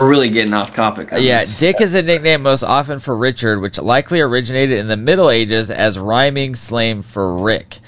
We're 0.00 0.10
really 0.10 0.30
getting 0.30 0.52
off 0.52 0.74
topic. 0.74 1.12
on 1.12 1.18
uh, 1.18 1.22
Yeah, 1.22 1.38
this. 1.38 1.60
Dick 1.60 1.80
is 1.80 1.94
a 1.94 2.02
nickname 2.02 2.42
most 2.42 2.64
often 2.64 2.98
for 2.98 3.16
Richard, 3.16 3.60
which 3.60 3.78
likely 3.78 4.20
originated 4.20 4.78
in 4.78 4.88
the 4.88 4.96
Middle 4.96 5.30
Ages 5.30 5.70
as 5.70 5.98
rhyming 5.98 6.56
slang 6.56 7.02
for 7.02 7.36
Rick. 7.36 7.78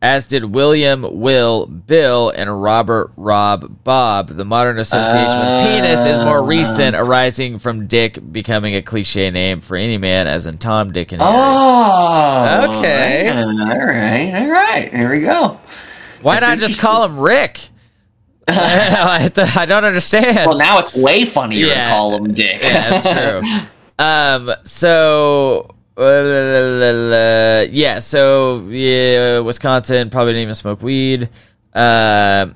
As 0.00 0.26
did 0.26 0.44
William, 0.44 1.04
Will, 1.20 1.66
Bill, 1.66 2.30
and 2.30 2.62
Robert, 2.62 3.10
Rob, 3.16 3.82
Bob. 3.82 4.28
The 4.28 4.44
modern 4.44 4.78
association 4.78 5.38
with 5.40 5.66
penis 5.66 6.06
is 6.06 6.18
more 6.24 6.44
recent, 6.44 6.94
arising 6.94 7.58
from 7.58 7.88
Dick 7.88 8.18
becoming 8.32 8.76
a 8.76 8.82
cliche 8.82 9.28
name 9.30 9.60
for 9.60 9.76
any 9.76 9.98
man, 9.98 10.28
as 10.28 10.46
in 10.46 10.58
Tom, 10.58 10.92
Dick, 10.92 11.10
and 11.10 11.20
Harry. 11.20 11.34
Oh, 11.36 12.78
Okay. 12.78 13.28
All 13.28 13.44
right, 13.46 14.34
all 14.40 14.48
right. 14.50 14.88
Here 14.94 15.10
we 15.10 15.20
go. 15.22 15.58
Why 16.22 16.38
that's 16.38 16.60
not 16.60 16.68
just 16.68 16.80
call 16.80 17.04
him 17.04 17.18
Rick? 17.18 17.60
I 18.48 19.28
don't 19.66 19.84
understand. 19.84 20.48
Well, 20.48 20.58
now 20.58 20.78
it's 20.78 20.94
way 20.96 21.24
funnier 21.24 21.66
Yeah. 21.66 21.84
to 21.86 21.90
call 21.90 22.14
him 22.16 22.34
Dick. 22.34 22.62
yeah, 22.62 22.90
that's 23.00 23.40
true. 23.42 23.58
Um, 24.00 24.52
so 24.62 25.66
uh, 25.70 25.72
yeah, 25.98 27.98
so 27.98 28.60
yeah, 28.68 29.40
Wisconsin 29.40 30.10
probably 30.10 30.34
didn't 30.34 30.42
even 30.42 30.54
smoke 30.54 30.82
weed. 30.82 31.28
Um, 31.74 32.54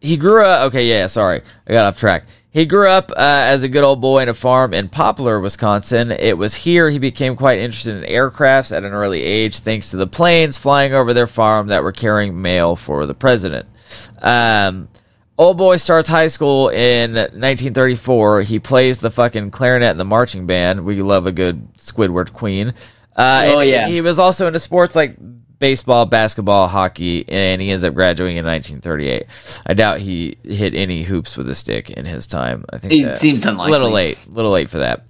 he 0.00 0.16
grew 0.16 0.44
up. 0.44 0.68
Okay, 0.68 0.86
yeah, 0.86 1.06
sorry, 1.06 1.42
I 1.66 1.72
got 1.72 1.86
off 1.86 1.98
track. 1.98 2.24
He 2.50 2.64
grew 2.64 2.88
up 2.88 3.10
uh, 3.10 3.14
as 3.18 3.62
a 3.62 3.68
good 3.68 3.84
old 3.84 4.00
boy 4.00 4.22
in 4.22 4.28
a 4.28 4.34
farm 4.34 4.72
in 4.72 4.88
Poplar, 4.88 5.38
Wisconsin. 5.38 6.10
It 6.10 6.38
was 6.38 6.54
here 6.54 6.88
he 6.88 6.98
became 6.98 7.36
quite 7.36 7.58
interested 7.58 8.02
in 8.02 8.10
aircrafts 8.10 8.74
at 8.74 8.84
an 8.84 8.92
early 8.92 9.22
age, 9.22 9.58
thanks 9.58 9.90
to 9.90 9.98
the 9.98 10.06
planes 10.06 10.56
flying 10.56 10.94
over 10.94 11.12
their 11.12 11.26
farm 11.26 11.66
that 11.66 11.82
were 11.82 11.92
carrying 11.92 12.40
mail 12.40 12.74
for 12.74 13.04
the 13.04 13.14
president. 13.14 13.68
Um, 14.22 14.88
Old 15.38 15.56
boy 15.56 15.76
starts 15.76 16.08
high 16.08 16.26
school 16.26 16.68
in 16.68 17.12
1934. 17.14 18.42
He 18.42 18.58
plays 18.58 18.98
the 18.98 19.10
fucking 19.10 19.52
clarinet 19.52 19.92
in 19.92 19.96
the 19.96 20.04
marching 20.04 20.46
band. 20.46 20.84
We 20.84 21.00
love 21.00 21.26
a 21.26 21.32
good 21.32 21.72
Squidward 21.76 22.32
Queen. 22.32 22.74
Uh, 23.16 23.44
Oh, 23.46 23.60
yeah. 23.60 23.86
He 23.88 24.00
was 24.00 24.18
also 24.18 24.48
into 24.48 24.58
sports 24.58 24.96
like 24.96 25.16
baseball, 25.60 26.06
basketball, 26.06 26.68
hockey, 26.68 27.24
and 27.28 27.60
he 27.60 27.70
ends 27.70 27.82
up 27.84 27.94
graduating 27.94 28.36
in 28.36 28.44
1938. 28.44 29.26
I 29.66 29.74
doubt 29.74 29.98
he 30.00 30.38
hit 30.44 30.74
any 30.74 31.02
hoops 31.02 31.36
with 31.36 31.48
a 31.50 31.54
stick 31.54 31.90
in 31.90 32.04
his 32.04 32.26
time. 32.26 32.64
I 32.72 32.78
think 32.78 32.92
It 32.94 33.18
seems 33.18 33.44
a 33.46 33.50
unlikely. 33.50 33.72
little 33.72 33.90
late, 33.90 34.18
little 34.28 34.50
late 34.52 34.68
for 34.68 34.78
that. 34.78 35.04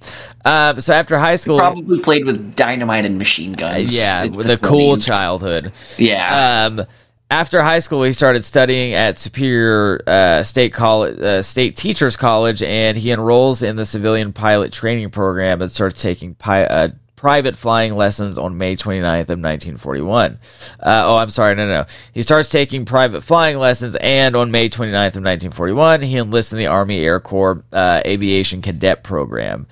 Um, 0.44 0.80
so 0.80 0.94
after 0.94 1.18
high 1.18 1.36
school, 1.36 1.58
Probably 1.58 2.00
played 2.00 2.24
with 2.24 2.54
dynamite 2.54 3.04
and 3.04 3.18
machine 3.18 3.52
guns. 3.52 3.94
yeah, 3.96 4.24
It's 4.24 4.38
with 4.38 4.46
the 4.46 4.54
a 4.54 4.58
cool 4.58 4.96
20s. 4.96 5.06
childhood. 5.06 5.72
Yeah. 5.98 6.66
Um, 6.66 6.86
after 7.30 7.62
high 7.62 7.78
school, 7.80 8.02
he 8.02 8.12
started 8.12 8.44
studying 8.44 8.94
at 8.94 9.18
Superior 9.18 10.02
uh, 10.06 10.42
State 10.42 10.72
College, 10.72 11.18
uh, 11.20 11.42
State 11.42 11.76
Teachers 11.76 12.16
College, 12.16 12.62
and 12.62 12.96
he 12.96 13.10
enrolls 13.10 13.62
in 13.62 13.76
the 13.76 13.84
civilian 13.84 14.32
pilot 14.32 14.72
training 14.72 15.10
program 15.10 15.60
and 15.60 15.70
starts 15.70 16.00
taking 16.00 16.34
pi- 16.34 16.64
uh, 16.64 16.88
private 17.16 17.56
flying 17.56 17.96
lessons 17.96 18.38
on 18.38 18.56
May 18.56 18.76
29th 18.76 19.28
of 19.28 19.40
1941. 19.40 20.38
Uh, 20.80 21.02
oh, 21.06 21.16
I'm 21.16 21.30
sorry, 21.30 21.54
no, 21.54 21.66
no. 21.66 21.84
He 22.14 22.22
starts 22.22 22.48
taking 22.48 22.84
private 22.84 23.22
flying 23.22 23.58
lessons, 23.58 23.96
and 23.96 24.34
on 24.34 24.50
May 24.50 24.70
29th 24.70 25.16
of 25.16 25.24
1941, 25.24 26.02
he 26.02 26.16
enlists 26.16 26.52
in 26.52 26.58
the 26.58 26.66
Army 26.66 27.00
Air 27.00 27.20
Corps 27.20 27.62
uh, 27.72 28.00
Aviation 28.06 28.62
Cadet 28.62 29.02
Program. 29.02 29.66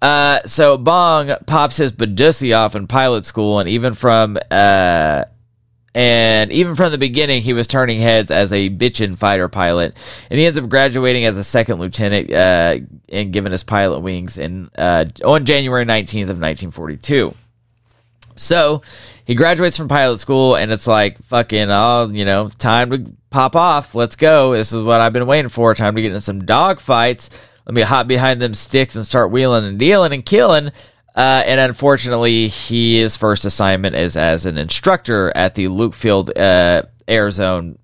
Uh, 0.00 0.40
so 0.44 0.76
Bong 0.76 1.34
pops 1.46 1.78
his 1.78 1.92
Badusi 1.92 2.56
off 2.56 2.76
in 2.76 2.86
pilot 2.86 3.26
school, 3.26 3.58
and 3.58 3.68
even 3.68 3.94
from 3.94 4.38
and 5.94 6.50
even 6.52 6.74
from 6.74 6.90
the 6.90 6.98
beginning, 6.98 7.42
he 7.42 7.52
was 7.52 7.66
turning 7.66 8.00
heads 8.00 8.30
as 8.30 8.52
a 8.52 8.70
bitchin' 8.70 9.18
fighter 9.18 9.48
pilot, 9.48 9.96
and 10.30 10.38
he 10.38 10.46
ends 10.46 10.58
up 10.58 10.68
graduating 10.68 11.24
as 11.24 11.36
a 11.36 11.44
second 11.44 11.80
lieutenant 11.80 12.32
uh, 12.32 12.78
and 13.08 13.32
given 13.32 13.52
his 13.52 13.64
pilot 13.64 14.00
wings 14.00 14.38
in 14.38 14.70
uh, 14.76 15.04
on 15.24 15.44
January 15.44 15.84
nineteenth 15.84 16.30
of 16.30 16.38
nineteen 16.38 16.70
forty 16.70 16.96
two. 16.96 17.34
So 18.34 18.80
he 19.26 19.34
graduates 19.34 19.76
from 19.76 19.88
pilot 19.88 20.18
school, 20.18 20.56
and 20.56 20.72
it's 20.72 20.86
like 20.86 21.22
fucking, 21.24 21.70
oh, 21.70 22.08
you 22.10 22.24
know, 22.24 22.48
time 22.48 22.90
to 22.90 23.12
pop 23.28 23.54
off. 23.54 23.94
Let's 23.94 24.16
go. 24.16 24.54
This 24.54 24.72
is 24.72 24.82
what 24.82 25.00
I've 25.00 25.12
been 25.12 25.26
waiting 25.26 25.50
for. 25.50 25.74
Time 25.74 25.94
to 25.94 26.02
get 26.02 26.12
in 26.12 26.20
some 26.22 26.44
dog 26.44 26.80
fights. 26.80 27.28
Let 27.66 27.74
me 27.74 27.82
hop 27.82 28.08
behind 28.08 28.40
them 28.40 28.54
sticks 28.54 28.96
and 28.96 29.06
start 29.06 29.30
wheeling 29.30 29.64
and 29.64 29.78
dealing 29.78 30.12
and 30.12 30.24
killing. 30.24 30.72
Uh, 31.14 31.42
and 31.44 31.60
unfortunately, 31.60 32.48
his 32.48 33.16
first 33.16 33.44
assignment 33.44 33.94
is 33.96 34.16
as 34.16 34.46
an 34.46 34.56
instructor 34.58 35.30
at 35.36 35.54
the 35.54 35.68
Luke 35.68 35.94
Field 35.94 36.36
uh, 36.36 36.82
Arizona. 37.08 37.74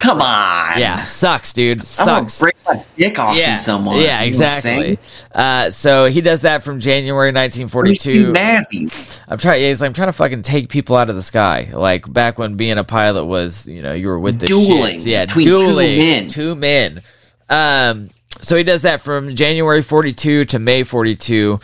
Come 0.00 0.20
on. 0.20 0.78
Yeah, 0.78 1.02
sucks, 1.04 1.54
dude. 1.54 1.86
Sucks. 1.86 2.38
break 2.38 2.54
my 2.66 2.84
dick 2.94 3.18
off 3.18 3.34
Yeah, 3.36 3.52
in 3.52 3.58
someone. 3.58 3.96
yeah, 3.96 4.02
You 4.02 4.08
know 4.08 4.10
what 4.12 4.20
I'm 4.20 4.26
exactly. 4.28 4.98
Uh, 5.34 5.70
so 5.70 6.04
he 6.06 6.20
does 6.20 6.42
that 6.42 6.62
from 6.62 6.78
January 6.78 7.32
What 7.32 7.50
do 7.52 7.58
you 7.58 7.64
1942. 7.64 8.12
do, 8.26 8.32
Nazis. 8.32 9.20
I'm 9.28 9.38
trying. 9.38 9.62
Yeah, 9.62 9.68
he's 9.68 9.80
like, 9.80 9.88
I'm 9.88 9.94
trying 9.94 10.08
to 10.08 10.12
fucking 10.12 10.42
take 10.42 10.68
people 10.68 10.96
out 10.96 11.08
of 11.08 11.16
the 11.16 11.22
sky. 11.22 11.70
Like 11.72 12.12
back 12.12 12.38
when 12.38 12.56
being 12.56 12.76
a 12.76 12.84
pilot 12.84 13.24
was, 13.24 13.66
you 13.66 13.80
know, 13.80 13.94
you 13.94 14.08
were 14.08 14.18
with 14.18 14.40
the 14.40 14.46
Dueling 14.46 14.96
shits. 14.98 15.06
Yeah, 15.06 15.24
between 15.24 15.46
two 15.46 15.74
men. 15.76 16.28
Two 16.28 16.54
men. 16.54 17.00
Um. 17.48 18.10
So 18.42 18.56
he 18.58 18.62
does 18.64 18.82
that 18.82 19.00
from 19.00 19.36
January 19.36 19.80
42 19.80 20.44
to 20.46 20.58
May 20.58 20.82
42. 20.82 21.60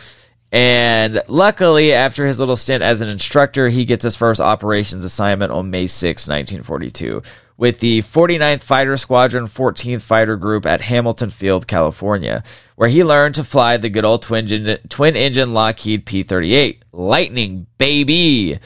And 0.51 1.23
luckily, 1.27 1.93
after 1.93 2.27
his 2.27 2.39
little 2.39 2.57
stint 2.57 2.83
as 2.83 2.99
an 2.99 3.07
instructor, 3.07 3.69
he 3.69 3.85
gets 3.85 4.03
his 4.03 4.17
first 4.17 4.41
operations 4.41 5.05
assignment 5.05 5.51
on 5.51 5.69
May 5.69 5.87
6, 5.87 6.27
1942, 6.27 7.23
with 7.55 7.79
the 7.79 8.01
49th 8.01 8.61
Fighter 8.61 8.97
Squadron 8.97 9.45
14th 9.45 10.01
Fighter 10.01 10.35
Group 10.35 10.65
at 10.65 10.81
Hamilton 10.81 11.29
Field, 11.29 11.67
California, 11.67 12.43
where 12.75 12.89
he 12.89 13.01
learned 13.01 13.35
to 13.35 13.45
fly 13.45 13.77
the 13.77 13.89
good 13.89 14.03
old 14.03 14.23
twin 14.23 14.51
engine, 14.51 14.77
twin 14.89 15.15
engine 15.15 15.53
Lockheed 15.53 16.05
P 16.05 16.21
38. 16.21 16.83
Lightning, 16.91 17.67
baby! 17.77 18.59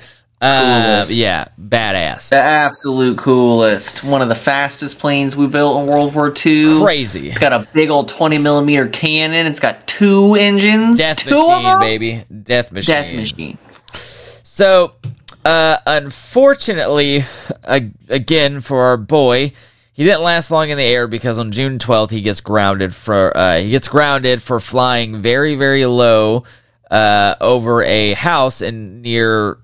Uh, 0.45 1.05
yeah, 1.09 1.47
badass. 1.59 2.29
The 2.29 2.37
absolute 2.37 3.17
coolest. 3.17 4.03
One 4.03 4.21
of 4.21 4.29
the 4.29 4.35
fastest 4.35 4.99
planes 4.99 5.35
we 5.35 5.47
built 5.47 5.81
in 5.81 5.87
World 5.87 6.13
War 6.13 6.33
II. 6.45 6.81
Crazy. 6.81 7.29
It's 7.29 7.39
got 7.39 7.53
a 7.53 7.67
big 7.73 7.89
old 7.89 8.09
20 8.09 8.37
millimeter 8.37 8.87
cannon. 8.87 9.47
It's 9.47 9.59
got 9.59 9.87
two 9.87 10.35
engines. 10.35 10.99
Death 10.99 11.19
two 11.19 11.31
machine, 11.31 11.79
baby. 11.79 12.25
Death 12.43 12.71
machine. 12.71 12.95
Death 12.95 13.13
machine. 13.13 13.57
So, 14.43 14.93
uh, 15.43 15.77
unfortunately, 15.85 17.25
ag- 17.63 17.93
again 18.09 18.61
for 18.61 18.83
our 18.83 18.97
boy, 18.97 19.51
he 19.93 20.03
didn't 20.03 20.21
last 20.21 20.51
long 20.51 20.69
in 20.69 20.77
the 20.77 20.83
air 20.83 21.07
because 21.07 21.39
on 21.39 21.51
June 21.51 21.79
12th 21.79 22.09
he 22.09 22.21
gets 22.21 22.41
grounded 22.41 22.93
for 22.93 23.35
uh, 23.35 23.59
he 23.59 23.71
gets 23.71 23.87
grounded 23.87 24.41
for 24.41 24.59
flying 24.59 25.21
very 25.21 25.55
very 25.55 25.85
low 25.85 26.43
uh, 26.91 27.35
over 27.39 27.81
a 27.83 28.13
house 28.13 28.61
in 28.61 29.01
near 29.01 29.57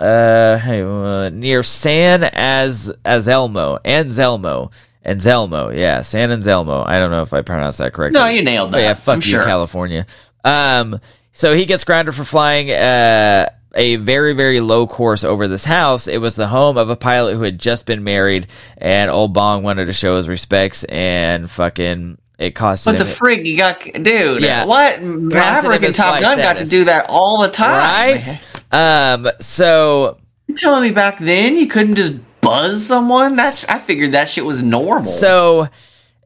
uh, 0.00 0.58
hey, 0.58 0.82
uh 0.82 1.28
near 1.30 1.62
San 1.62 2.24
Az 2.24 2.92
Azelmo 3.04 3.78
Anselmo 3.84 4.70
Anselmo 5.04 5.70
yeah 5.70 6.00
San 6.02 6.30
Anselmo 6.32 6.82
I 6.86 6.98
don't 6.98 7.10
know 7.10 7.22
if 7.22 7.32
I 7.32 7.42
pronounced 7.42 7.78
that 7.78 7.92
correctly 7.92 8.18
No, 8.18 8.26
you 8.26 8.42
nailed 8.42 8.72
but 8.72 8.78
that. 8.78 8.82
yeah, 8.82 8.94
fuck 8.94 9.14
I'm 9.14 9.18
you, 9.18 9.22
sure. 9.22 9.44
California. 9.44 10.06
Um, 10.44 11.00
so 11.32 11.54
he 11.54 11.64
gets 11.66 11.84
grounded 11.84 12.14
for 12.14 12.24
flying 12.24 12.70
uh, 12.70 13.48
a 13.74 13.96
very, 13.96 14.32
very 14.32 14.60
low 14.60 14.86
course 14.86 15.22
over 15.22 15.46
this 15.48 15.64
house. 15.66 16.08
It 16.08 16.18
was 16.18 16.34
the 16.34 16.46
home 16.48 16.78
of 16.78 16.88
a 16.88 16.96
pilot 16.96 17.34
who 17.34 17.42
had 17.42 17.58
just 17.58 17.84
been 17.84 18.02
married, 18.04 18.46
and 18.78 19.10
old 19.10 19.34
Bong 19.34 19.62
wanted 19.62 19.84
to 19.86 19.92
show 19.92 20.16
his 20.16 20.28
respects, 20.30 20.84
and 20.84 21.50
fucking 21.50 22.16
it 22.38 22.54
costs. 22.54 22.86
What 22.86 22.98
the 22.98 23.04
frig 23.04 23.46
you 23.46 23.56
got, 23.56 23.80
dude? 23.82 24.42
Yeah. 24.42 24.64
What? 24.64 25.02
Maverick 25.02 25.82
and 25.82 25.94
Top 25.94 26.20
Gun 26.20 26.38
got 26.38 26.58
to 26.58 26.64
do 26.66 26.84
that 26.84 27.06
all 27.08 27.42
the 27.42 27.48
time. 27.48 28.22
right? 28.22 28.38
Um, 28.72 29.28
so 29.40 30.18
You're 30.46 30.56
telling 30.56 30.82
me 30.82 30.90
back 30.90 31.18
then 31.18 31.56
you 31.56 31.66
couldn't 31.66 31.94
just 31.94 32.14
buzz 32.40 32.86
someone? 32.86 33.36
That's 33.36 33.64
I 33.66 33.78
figured 33.78 34.12
that 34.12 34.28
shit 34.28 34.44
was 34.44 34.62
normal. 34.62 35.04
So 35.04 35.68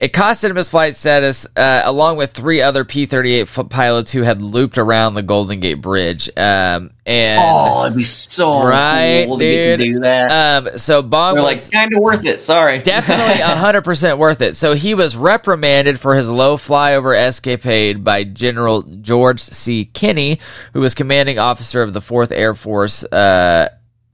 it 0.00 0.14
costed 0.14 0.48
him 0.48 0.56
his 0.56 0.70
flight 0.70 0.96
status, 0.96 1.46
uh, 1.56 1.82
along 1.84 2.16
with 2.16 2.32
three 2.32 2.62
other 2.62 2.86
P 2.86 3.04
thirty 3.04 3.34
eight 3.34 3.48
pilots 3.68 4.10
who 4.10 4.22
had 4.22 4.40
looped 4.40 4.78
around 4.78 5.12
the 5.12 5.22
Golden 5.22 5.60
Gate 5.60 5.74
Bridge. 5.74 6.30
Um, 6.38 6.92
and 7.04 7.42
oh, 7.44 7.84
it'd 7.84 7.98
be 7.98 8.02
so 8.02 8.66
right, 8.66 9.24
cool 9.26 9.38
to 9.38 9.44
get 9.44 9.64
to 9.64 9.76
dude. 9.76 9.94
do 9.94 10.00
that. 10.00 10.64
Um, 10.64 10.78
so 10.78 11.02
Bong 11.02 11.34
They're 11.34 11.44
was 11.44 11.64
like 11.66 11.72
kind 11.72 11.94
of 11.94 12.00
worth 12.00 12.24
it. 12.24 12.40
Sorry, 12.40 12.78
definitely 12.82 13.42
hundred 13.42 13.82
percent 13.82 14.16
worth 14.16 14.40
it. 14.40 14.56
So 14.56 14.72
he 14.72 14.94
was 14.94 15.18
reprimanded 15.18 16.00
for 16.00 16.16
his 16.16 16.30
low 16.30 16.56
flyover 16.56 17.14
escapade 17.14 18.02
by 18.02 18.24
General 18.24 18.80
George 18.80 19.40
C. 19.40 19.84
Kenney, 19.84 20.40
who 20.72 20.80
was 20.80 20.94
commanding 20.94 21.38
officer 21.38 21.82
of 21.82 21.92
the 21.92 22.00
Fourth 22.00 22.32
Air 22.32 22.54
Force. 22.54 23.04
Uh, 23.04 23.68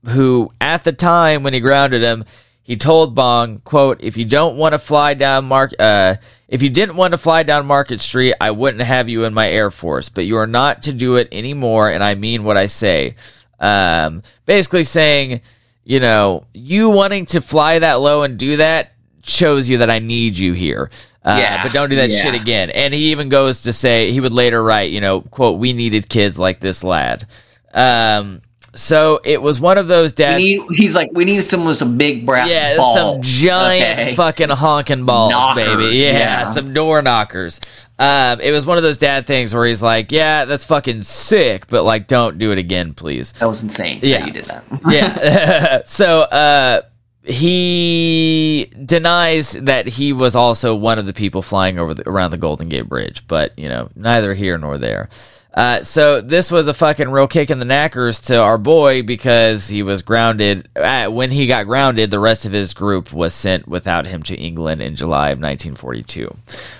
who 0.04 0.50
at 0.60 0.84
the 0.84 0.92
time 0.92 1.42
when 1.42 1.52
he 1.52 1.60
grounded 1.60 2.00
him, 2.00 2.24
he 2.66 2.76
told 2.76 3.14
Bong, 3.14 3.60
"quote 3.64 3.98
If 4.00 4.16
you 4.16 4.24
don't 4.24 4.56
want 4.56 4.72
to 4.72 4.78
fly 4.80 5.14
down 5.14 5.44
Mark, 5.44 5.72
uh, 5.78 6.16
if 6.48 6.62
you 6.62 6.68
didn't 6.68 6.96
want 6.96 7.12
to 7.12 7.18
fly 7.18 7.44
down 7.44 7.64
Market 7.64 8.00
Street, 8.00 8.34
I 8.40 8.50
wouldn't 8.50 8.82
have 8.82 9.08
you 9.08 9.22
in 9.22 9.32
my 9.34 9.48
Air 9.48 9.70
Force. 9.70 10.08
But 10.08 10.26
you 10.26 10.36
are 10.36 10.48
not 10.48 10.82
to 10.82 10.92
do 10.92 11.14
it 11.14 11.28
anymore, 11.30 11.88
and 11.90 12.02
I 12.02 12.16
mean 12.16 12.42
what 12.42 12.56
I 12.56 12.66
say." 12.66 13.14
Um, 13.60 14.22
basically 14.46 14.82
saying, 14.82 15.42
you 15.84 16.00
know, 16.00 16.44
you 16.52 16.90
wanting 16.90 17.26
to 17.26 17.40
fly 17.40 17.78
that 17.78 17.94
low 18.00 18.24
and 18.24 18.36
do 18.36 18.56
that 18.56 18.92
shows 19.22 19.68
you 19.68 19.78
that 19.78 19.88
I 19.90 20.00
need 20.00 20.36
you 20.36 20.52
here. 20.52 20.90
Uh, 21.24 21.36
Yeah, 21.40 21.62
but 21.62 21.72
don't 21.72 21.88
do 21.88 21.96
that 21.96 22.10
yeah. 22.10 22.20
shit 22.20 22.34
again. 22.34 22.70
And 22.70 22.92
he 22.92 23.12
even 23.12 23.28
goes 23.28 23.60
to 23.62 23.72
say 23.72 24.10
he 24.10 24.20
would 24.20 24.32
later 24.32 24.62
write, 24.62 24.90
you 24.90 25.00
know, 25.00 25.20
quote, 25.20 25.58
"We 25.60 25.72
needed 25.72 26.08
kids 26.08 26.36
like 26.36 26.58
this 26.58 26.82
lad." 26.82 27.26
Um, 27.72 28.42
so 28.76 29.20
it 29.24 29.42
was 29.42 29.58
one 29.58 29.78
of 29.78 29.88
those 29.88 30.12
we 30.12 30.16
dad. 30.16 30.36
need. 30.36 30.62
He's 30.70 30.94
like, 30.94 31.10
we 31.12 31.24
need 31.24 31.42
someone 31.42 31.68
with 31.68 31.76
some 31.78 31.96
big 31.98 32.24
brass 32.24 32.52
Yeah, 32.52 32.76
balls. 32.76 32.96
some 32.96 33.22
giant 33.22 34.00
okay? 34.00 34.14
fucking 34.14 34.50
honking 34.50 35.04
balls, 35.04 35.32
Knockers, 35.32 35.64
baby. 35.66 35.96
Yeah, 35.96 36.12
yeah. 36.12 36.44
some 36.52 36.72
door 36.72 37.02
knockers. 37.02 37.60
Um, 37.98 38.40
it 38.40 38.52
was 38.52 38.66
one 38.66 38.76
of 38.76 38.82
those 38.82 38.98
dad 38.98 39.26
things 39.26 39.54
where 39.54 39.66
he's 39.66 39.82
like, 39.82 40.12
"Yeah, 40.12 40.44
that's 40.44 40.64
fucking 40.64 41.02
sick, 41.02 41.66
but 41.68 41.82
like, 41.82 42.06
don't 42.08 42.38
do 42.38 42.52
it 42.52 42.58
again, 42.58 42.92
please." 42.94 43.32
That 43.32 43.46
was 43.46 43.62
insane. 43.62 44.00
Yeah. 44.02 44.18
that 44.18 44.26
you 44.26 44.32
did 44.34 44.44
that. 44.44 44.64
yeah. 44.90 45.82
so 45.86 46.20
uh, 46.20 46.82
he 47.24 48.70
denies 48.84 49.52
that 49.52 49.86
he 49.86 50.12
was 50.12 50.36
also 50.36 50.74
one 50.74 50.98
of 50.98 51.06
the 51.06 51.12
people 51.12 51.42
flying 51.42 51.78
over 51.78 51.94
the, 51.94 52.08
around 52.08 52.30
the 52.30 52.38
Golden 52.38 52.68
Gate 52.68 52.88
Bridge, 52.88 53.26
but 53.26 53.58
you 53.58 53.68
know, 53.68 53.88
neither 53.94 54.34
here 54.34 54.58
nor 54.58 54.78
there. 54.78 55.08
Uh, 55.56 55.82
so 55.82 56.20
this 56.20 56.50
was 56.52 56.68
a 56.68 56.74
fucking 56.74 57.08
real 57.08 57.26
kick 57.26 57.50
in 57.50 57.58
the 57.58 57.64
knackers 57.64 58.20
to 58.20 58.36
our 58.36 58.58
boy 58.58 59.02
because 59.02 59.66
he 59.68 59.82
was 59.82 60.02
grounded. 60.02 60.68
Uh, 60.76 61.06
when 61.06 61.30
he 61.30 61.46
got 61.46 61.64
grounded, 61.64 62.10
the 62.10 62.18
rest 62.20 62.44
of 62.44 62.52
his 62.52 62.74
group 62.74 63.10
was 63.10 63.32
sent 63.32 63.66
without 63.66 64.06
him 64.06 64.22
to 64.24 64.34
England 64.36 64.82
in 64.82 64.94
July 64.96 65.30
of 65.30 65.38
1942. 65.38 66.36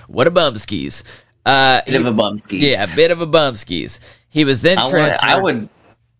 What 0.07 0.27
a 0.27 0.31
bumskis! 0.31 1.01
Uh, 1.43 1.81
Bit 1.87 1.95
of 1.95 2.05
a 2.05 2.11
bumskis. 2.11 2.59
yeah, 2.61 2.83
a 2.83 2.95
bit 2.95 3.09
of 3.09 3.19
a 3.21 3.25
bumskis. 3.27 3.99
He 4.29 4.45
was 4.45 4.61
then 4.61 4.77
I 4.77 4.83
would. 4.85 4.91
transferred. 4.91 5.27
I 5.29 5.37
would. 5.39 5.69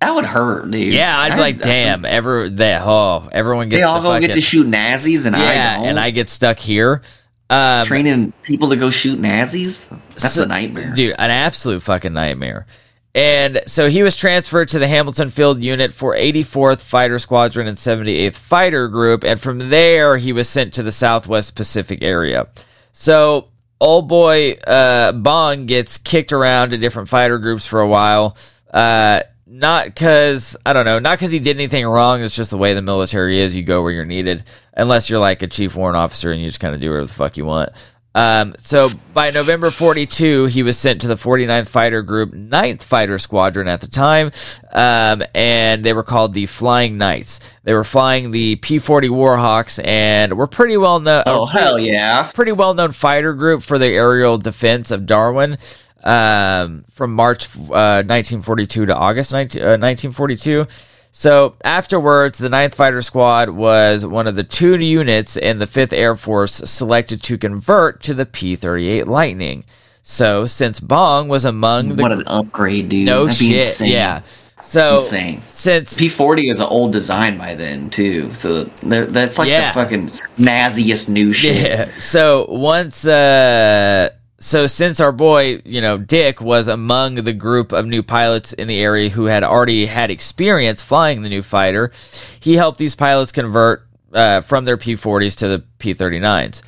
That 0.01 0.15
would 0.15 0.25
hurt, 0.25 0.71
dude. 0.71 0.93
Yeah, 0.93 1.19
I'd 1.19 1.33
be 1.33 1.39
like, 1.39 1.59
damn, 1.59 2.05
ever 2.05 2.49
that 2.49 2.81
oh, 2.85 3.29
everyone 3.31 3.69
gets 3.69 3.79
They 3.81 3.83
all 3.83 4.01
go 4.01 4.09
fucking, 4.09 4.27
get 4.27 4.33
to 4.35 4.41
shoot 4.41 4.65
Nazis, 4.67 5.25
and 5.25 5.35
I 5.35 5.77
don't. 5.77 5.87
and 5.89 5.99
I 5.99 6.11
get 6.11 6.29
stuck 6.29 6.57
here. 6.59 7.01
Um, 7.49 7.85
training 7.85 8.33
people 8.43 8.69
to 8.69 8.75
go 8.75 8.89
shoot 8.89 9.19
Nazis. 9.19 9.85
That's 9.85 10.33
So- 10.33 10.43
a 10.43 10.47
nightmare. 10.47 10.93
dude, 10.95 11.15
an 11.17 11.31
absolute 11.31 11.81
fucking 11.83 12.13
nightmare. 12.13 12.65
And 13.15 13.61
so 13.65 13.89
he 13.89 14.03
was 14.03 14.15
transferred 14.15 14.67
to 14.69 14.79
the 14.79 14.87
Hamilton 14.87 15.29
Field 15.31 15.63
Unit 15.63 15.91
for 15.91 16.13
84th 16.15 16.81
Fighter 16.81 17.17
Squadron 17.17 17.65
and 17.67 17.77
78th 17.77 18.35
Fighter 18.35 18.87
Group, 18.87 19.23
and 19.23 19.39
from 19.41 19.69
there 19.69 20.17
he 20.17 20.31
was 20.33 20.47
sent 20.47 20.73
to 20.75 20.83
the 20.83 20.91
Southwest 20.91 21.55
Pacific 21.55 22.03
area. 22.03 22.47
So 22.91 23.47
old 23.81 24.07
boy 24.07 24.53
uh, 24.67 25.13
Bong 25.13 25.65
gets 25.65 25.97
kicked 25.97 26.31
around 26.31 26.71
to 26.71 26.77
different 26.77 27.09
fighter 27.09 27.37
groups 27.39 27.65
for 27.65 27.79
a 27.79 27.87
while. 27.87 28.37
Uh, 28.71 29.21
not 29.49 29.85
because 29.85 30.57
I 30.65 30.73
don't 30.73 30.85
know, 30.85 30.99
not 30.99 31.17
because 31.17 31.31
he 31.31 31.39
did 31.39 31.57
anything 31.57 31.85
wrong. 31.85 32.21
It's 32.21 32.35
just 32.35 32.51
the 32.51 32.57
way 32.57 32.73
the 32.73 32.81
military 32.81 33.39
is. 33.39 33.55
You 33.55 33.63
go 33.63 33.81
where 33.81 33.91
you're 33.91 34.05
needed, 34.05 34.43
unless 34.73 35.09
you're 35.09 35.19
like 35.19 35.41
a 35.41 35.47
chief 35.47 35.75
warrant 35.75 35.97
officer 35.97 36.31
and 36.31 36.41
you 36.41 36.47
just 36.47 36.59
kind 36.59 36.75
of 36.75 36.81
do 36.81 36.89
whatever 36.89 37.07
the 37.07 37.13
fuck 37.13 37.37
you 37.37 37.45
want. 37.45 37.71
Um, 38.17 38.55
so 38.61 38.89
by 39.13 39.29
November 39.29 39.69
42, 39.69 40.45
he 40.45 40.63
was 40.63 40.75
sent 40.75 41.01
to 41.01 41.07
the 41.07 41.15
49th 41.15 41.67
Fighter 41.67 42.01
Group, 42.01 42.31
9th 42.31 42.81
Fighter 42.81 43.19
Squadron 43.19 43.67
at 43.67 43.79
the 43.79 43.87
time, 43.87 44.31
um, 44.71 45.21
and 45.35 45.83
they 45.83 45.93
were 45.93 46.01
called 46.01 46.33
the 46.33 46.47
Flying 46.47 46.97
Knights. 46.97 47.39
They 47.63 47.75
were 47.75 47.83
flying 47.83 48.31
the 48.31 48.55
P-40 48.55 49.09
Warhawks 49.09 49.85
and 49.85 50.33
were 50.33 50.47
pretty 50.47 50.77
well 50.77 50.99
known. 50.99 51.25
Oh 51.27 51.45
hell 51.45 51.77
yeah! 51.77 52.31
Pretty 52.33 52.53
well 52.53 52.73
known 52.73 52.91
fighter 52.91 53.33
group 53.33 53.61
for 53.61 53.77
the 53.77 53.85
aerial 53.85 54.39
defense 54.39 54.89
of 54.89 55.05
Darwin 55.05 55.59
um, 56.07 56.85
from 56.91 57.13
March 57.13 57.47
uh, 57.57 58.01
1942 58.05 58.85
to 58.87 58.95
August 58.95 59.31
19, 59.33 59.61
uh, 59.61 59.65
1942. 59.77 60.65
So 61.11 61.55
afterwards, 61.63 62.37
the 62.37 62.47
9th 62.49 62.75
Fighter 62.75 63.01
Squad 63.01 63.49
was 63.49 64.05
one 64.05 64.27
of 64.27 64.35
the 64.35 64.43
two 64.43 64.77
units 64.79 65.35
in 65.35 65.57
the 65.59 65.65
5th 65.65 65.91
Air 65.93 66.15
Force 66.15 66.53
selected 66.53 67.23
to 67.23 67.37
convert 67.37 68.01
to 68.03 68.13
the 68.13 68.25
P 68.25 68.55
38 68.55 69.07
Lightning. 69.07 69.63
So 70.03 70.45
since 70.45 70.79
Bong 70.79 71.27
was 71.27 71.43
among 71.43 71.95
the. 71.95 72.03
What 72.03 72.11
an 72.11 72.23
upgrade, 72.27 72.89
dude! 72.89 73.05
no 73.07 73.25
That'd 73.25 73.39
be 73.39 73.45
shit. 73.51 73.65
insane. 73.65 73.91
Yeah. 73.91 74.21
So 74.61 74.95
Insane. 74.95 75.41
since. 75.47 75.95
P40 75.97 76.49
is 76.49 76.59
an 76.59 76.65
old 76.67 76.91
design 76.91 77.37
by 77.37 77.53
then 77.55 77.89
too, 77.91 78.33
so 78.33 78.63
that's 78.63 79.37
like 79.37 79.49
Yeah. 79.49 79.69
the 79.69 79.73
fucking 79.73 80.07
snazziest 80.07 81.09
new 81.09 81.31
shit. 81.33 81.55
Yeah. 81.57 81.89
So 81.99 82.45
once, 82.49 83.05
uh, 83.05 84.09
so 84.39 84.67
since 84.67 84.99
our 84.99 85.11
boy, 85.11 85.61
you 85.65 85.81
know, 85.81 85.97
Dick 85.97 86.41
was 86.41 86.67
among 86.67 87.15
the 87.15 87.33
group 87.33 87.71
of 87.71 87.88
new 87.88 88.03
pilots 88.03 88.53
in 88.53 88.67
the 88.67 88.79
area 88.79 89.09
who 89.09 89.25
had 89.25 89.43
already 89.43 89.88
had 89.88 90.11
experience 90.11 90.81
flying 90.81 91.23
the 91.23 91.29
new 91.29 91.41
fighter, 91.41 91.91
he 92.39 92.53
helped 92.53 92.77
these 92.77 92.95
pilots 92.95 93.31
convert 93.31 93.88
uh, 94.13 94.41
from 94.41 94.65
their 94.65 94.77
P-40s 94.77 95.35
to 95.38 95.47
the 95.47 95.63
P-39s. 95.79 96.61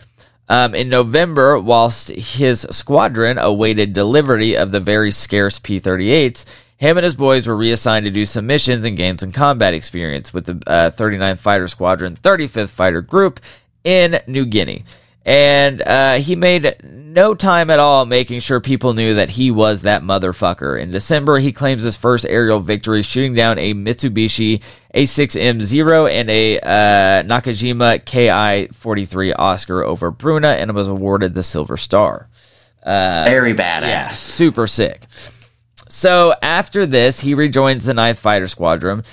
Um, 0.50 0.74
in 0.74 0.90
November, 0.90 1.60
whilst 1.60 2.10
his 2.10 2.62
squadron 2.72 3.38
awaited 3.38 3.94
delivery 3.94 4.58
of 4.58 4.72
the 4.72 4.80
very 4.80 5.12
scarce 5.12 5.60
P 5.60 5.80
38s, 5.80 6.44
him 6.76 6.98
and 6.98 7.04
his 7.04 7.16
boys 7.16 7.46
were 7.46 7.56
reassigned 7.56 8.06
to 8.06 8.12
do 8.12 8.26
some 8.26 8.48
missions 8.48 8.84
and 8.84 8.98
gain 8.98 9.20
some 9.20 9.32
combat 9.32 9.76
experience 9.76 10.34
with 10.34 10.46
the 10.46 10.64
uh, 10.66 10.90
39th 10.90 11.38
Fighter 11.38 11.68
Squadron, 11.68 12.16
35th 12.16 12.70
Fighter 12.70 13.02
Group 13.02 13.40
in 13.84 14.22
New 14.26 14.46
Guinea. 14.46 14.86
And 15.30 15.82
uh, 15.84 16.16
he 16.16 16.36
made 16.36 16.78
no 16.84 17.36
time 17.36 17.70
at 17.70 17.78
all 17.80 18.08
making 18.08 18.40
sure 18.40 18.60
people 18.60 18.96
knew 18.96 19.14
that 19.14 19.30
he 19.30 19.52
was 19.52 19.84
that 19.84 20.02
motherfucker. 20.02 20.82
In 20.82 20.90
December, 20.90 21.38
he 21.38 21.52
claims 21.52 21.84
his 21.84 21.96
first 21.96 22.26
aerial 22.28 22.60
victory, 22.60 23.04
shooting 23.04 23.36
down 23.36 23.60
a 23.60 23.76
Mitsubishi 23.76 24.62
A6M0 24.96 26.10
and 26.12 26.30
a 26.32 26.60
uh, 26.60 27.24
Nakajima 27.24 28.04
KI-43 28.06 29.36
Oscar 29.38 29.84
over 29.84 30.12
Buna, 30.12 30.56
and 30.58 30.74
was 30.74 30.88
awarded 30.88 31.36
the 31.36 31.44
Silver 31.44 31.78
Star. 31.78 32.28
Very 32.84 33.52
Yeah, 33.52 34.08
badass. 34.08 34.14
super 34.14 34.66
sick. 34.66 35.04
So 35.90 36.34
after 36.42 36.88
this, 36.88 37.20
he 37.20 37.36
rejoins 37.36 37.86
the 37.86 37.94
9th 37.94 38.18
Fighter 38.18 38.48
Squadron, 38.48 39.04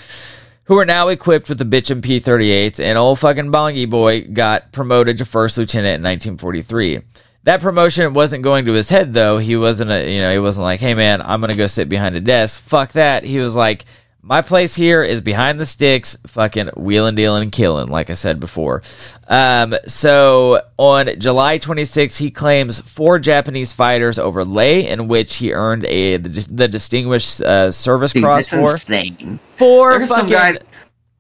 who 0.67 0.79
are 0.79 0.85
now 0.85 1.09
equipped 1.09 1.49
with 1.49 1.59
the 1.59 1.65
bitchin' 1.65 2.03
P-38s, 2.03 2.81
and 2.81 2.99
old 2.99 3.19
fucking 3.19 3.51
Bongy 3.51 3.89
Boy 3.89 4.23
got 4.23 4.73
promoted 4.73 5.19
to 5.19 5.25
first 5.25 5.59
lieutenant 5.59 6.01
in 6.01 6.37
1943. 6.37 7.01
That 7.45 7.61
promotion 7.61 8.13
wasn't 8.13 8.43
going 8.43 8.65
to 8.65 8.73
his 8.73 8.89
head 8.89 9.15
though. 9.15 9.39
He 9.39 9.57
wasn't 9.57 9.93
a, 9.93 10.13
you 10.13 10.21
know, 10.21 10.33
he 10.33 10.41
wasn't 10.41 10.65
like, 10.65 10.81
"Hey 10.81 10.95
man, 10.95 11.23
I'm 11.23 11.41
going 11.41 11.53
to 11.53 11.57
go 11.57 11.69
sit 11.69 11.89
behind 11.89 12.17
a 12.17 12.21
desk." 12.21 12.61
Fuck 12.61 12.93
that. 12.93 13.23
He 13.23 13.39
was 13.39 13.55
like, 13.55 13.85
"My 14.29 14.43
place 14.43 14.75
here 14.75 15.05
is 15.05 15.21
behind 15.21 15.61
the 15.61 15.67
sticks, 15.67 16.17
fucking 16.27 16.71
wheeling, 16.77 17.15
dealing, 17.15 17.45
and 17.45 17.53
killing," 17.53 17.87
like 17.87 18.11
I 18.11 18.15
said 18.15 18.41
before. 18.41 18.83
Um, 19.29 19.77
so 19.87 20.63
on 20.77 21.09
July 21.21 21.59
26, 21.59 22.19
he 22.19 22.33
claims 22.33 22.81
four 22.81 23.21
Japanese 23.21 23.73
fighters 23.73 24.19
over 24.19 24.45
Lae, 24.45 24.87
in 24.89 25.07
which 25.07 25.37
he 25.37 25.53
earned 25.53 25.85
a 25.85 26.17
the, 26.17 26.47
the 26.51 26.67
Distinguished 26.69 27.41
uh, 27.41 27.71
Service 27.71 28.13
Dude, 28.13 28.25
Cross 28.25 28.51
that's 28.51 28.53
for. 28.55 28.73
insane. 28.73 29.39
Four 29.57 29.93
There's 29.99 30.09
some 30.09 30.29
guys. 30.29 30.59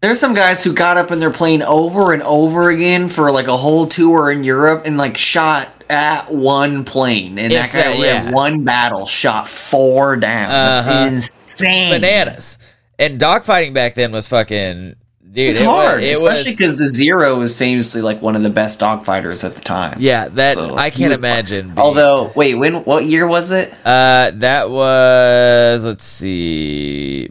There's 0.00 0.18
some 0.20 0.34
guys 0.34 0.62
who 0.62 0.72
got 0.74 0.96
up 0.98 1.10
in 1.12 1.20
their 1.20 1.30
plane 1.32 1.62
over 1.62 2.12
and 2.12 2.22
over 2.24 2.70
again 2.70 3.08
for 3.08 3.30
like 3.30 3.46
a 3.46 3.56
whole 3.56 3.86
tour 3.86 4.30
in 4.30 4.44
Europe 4.44 4.82
and 4.84 4.98
like 4.98 5.16
shot 5.16 5.68
at 5.88 6.30
one 6.32 6.84
plane, 6.84 7.38
and 7.38 7.52
If 7.52 7.72
that 7.72 7.72
guy 7.72 7.96
that- 7.96 7.98
yeah. 7.98 8.30
one 8.32 8.64
battle 8.64 9.06
shot 9.06 9.48
four 9.48 10.16
down. 10.16 10.50
Uh-huh. 10.50 11.10
That's 11.10 11.54
insane. 11.54 11.92
bananas. 12.00 12.58
And 12.98 13.20
dogfighting 13.20 13.74
back 13.74 13.94
then 13.94 14.10
was 14.12 14.26
fucking 14.26 14.94
dude. 15.30 15.48
It's 15.50 15.60
it 15.60 15.66
hard, 15.66 16.02
it 16.02 16.12
especially 16.16 16.50
was- 16.50 16.56
because 16.56 16.76
the 16.76 16.86
Zero 16.88 17.38
was 17.38 17.56
famously 17.58 18.00
like 18.00 18.22
one 18.22 18.36
of 18.36 18.42
the 18.42 18.48
best 18.50 18.78
dogfighters 18.80 19.44
at 19.44 19.54
the 19.54 19.60
time. 19.60 19.98
yeah, 20.00 20.28
that 20.28 20.54
So, 20.54 20.74
I 20.76 20.88
can't 20.90 21.12
imagine. 21.12 21.66
being- 21.68 21.78
Although, 21.78 22.32
wait, 22.34 22.54
when? 22.54 22.84
What 22.84 23.04
year 23.04 23.26
was 23.26 23.50
it? 23.50 23.70
uh, 23.84 24.30
that 24.36 24.70
was 24.70 25.84
let's 25.84 26.04
see, 26.04 27.28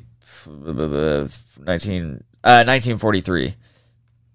nineteen 1.65 2.23
uh 2.43 2.63
nineteen 2.63 2.97
forty 2.97 3.21
three. 3.21 3.55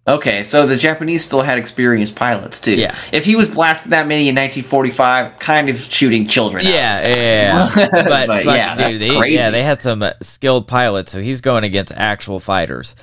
Okay, 0.09 0.43
so 0.43 0.67
the 0.67 0.77
Japanese 0.77 1.25
still 1.25 1.43
had 1.43 1.59
experienced 1.59 2.17
pilots 2.17 2.59
too. 2.59 2.75
Yeah. 2.75 2.97
If 3.13 3.25
he 3.25 3.37
was 3.37 3.49
blasting 3.49 3.91
that 3.91 4.07
many 4.09 4.29
in 4.29 4.35
1945, 4.35 5.39
kind 5.39 5.69
of 5.69 5.79
shooting 5.79 6.27
children. 6.27 6.67
out. 6.67 6.73
Yeah, 6.73 7.07
yeah, 7.07 7.15
yeah. 7.15 7.89
But, 7.91 8.27
But 8.27 8.43
fuck, 8.45 8.57
yeah, 8.57 8.89
dude, 8.89 9.01
they, 9.01 9.17
crazy. 9.17 9.35
yeah, 9.35 9.51
they 9.51 9.63
had 9.63 9.83
some 9.83 10.03
uh, 10.03 10.13
skilled 10.23 10.67
pilots, 10.67 11.13
so 11.13 11.21
he's 11.21 11.41
going 11.43 11.65
against 11.65 11.93
actual 11.95 12.41
fighters. 12.41 12.97